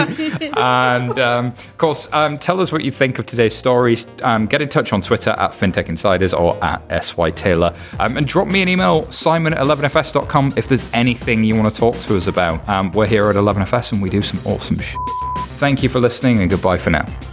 2019. 0.00 0.52
And 0.56 1.18
um, 1.20 1.46
of 1.46 1.78
course, 1.78 2.08
um, 2.12 2.36
tell 2.38 2.60
us 2.60 2.72
what 2.72 2.82
you 2.82 2.90
think 2.90 3.18
of 3.20 3.26
today's 3.26 3.54
stories. 3.54 4.04
Um, 4.22 4.46
get 4.46 4.60
in 4.60 4.68
touch 4.68 4.92
on 4.92 5.00
Twitter 5.02 5.30
at 5.30 5.52
FinTech 5.52 5.88
Insiders 5.88 6.34
or 6.34 6.62
at 6.64 7.04
SY 7.04 7.30
Taylor. 7.30 7.72
Um, 8.00 8.16
and 8.16 8.26
drop 8.26 8.48
me 8.48 8.60
an 8.62 8.68
email, 8.68 9.10
simon 9.12 9.54
at 9.54 9.60
11fs.com, 9.64 10.54
if 10.56 10.68
there's 10.68 10.84
anything 10.92 11.44
you 11.44 11.54
want 11.54 11.72
to 11.72 11.80
talk 11.80 11.94
to 12.02 12.16
us 12.16 12.26
about. 12.26 12.68
Um, 12.68 12.90
we're 12.92 13.06
here 13.06 13.30
at 13.30 13.36
11fs 13.36 13.92
and 13.92 14.02
we 14.02 14.10
do 14.10 14.20
some 14.20 14.40
awesome 14.44 14.78
sh. 14.80 14.96
Thank 15.60 15.82
you 15.82 15.88
for 15.88 16.00
listening 16.00 16.40
and 16.40 16.50
goodbye 16.50 16.78
for 16.78 16.90
now. 16.90 17.29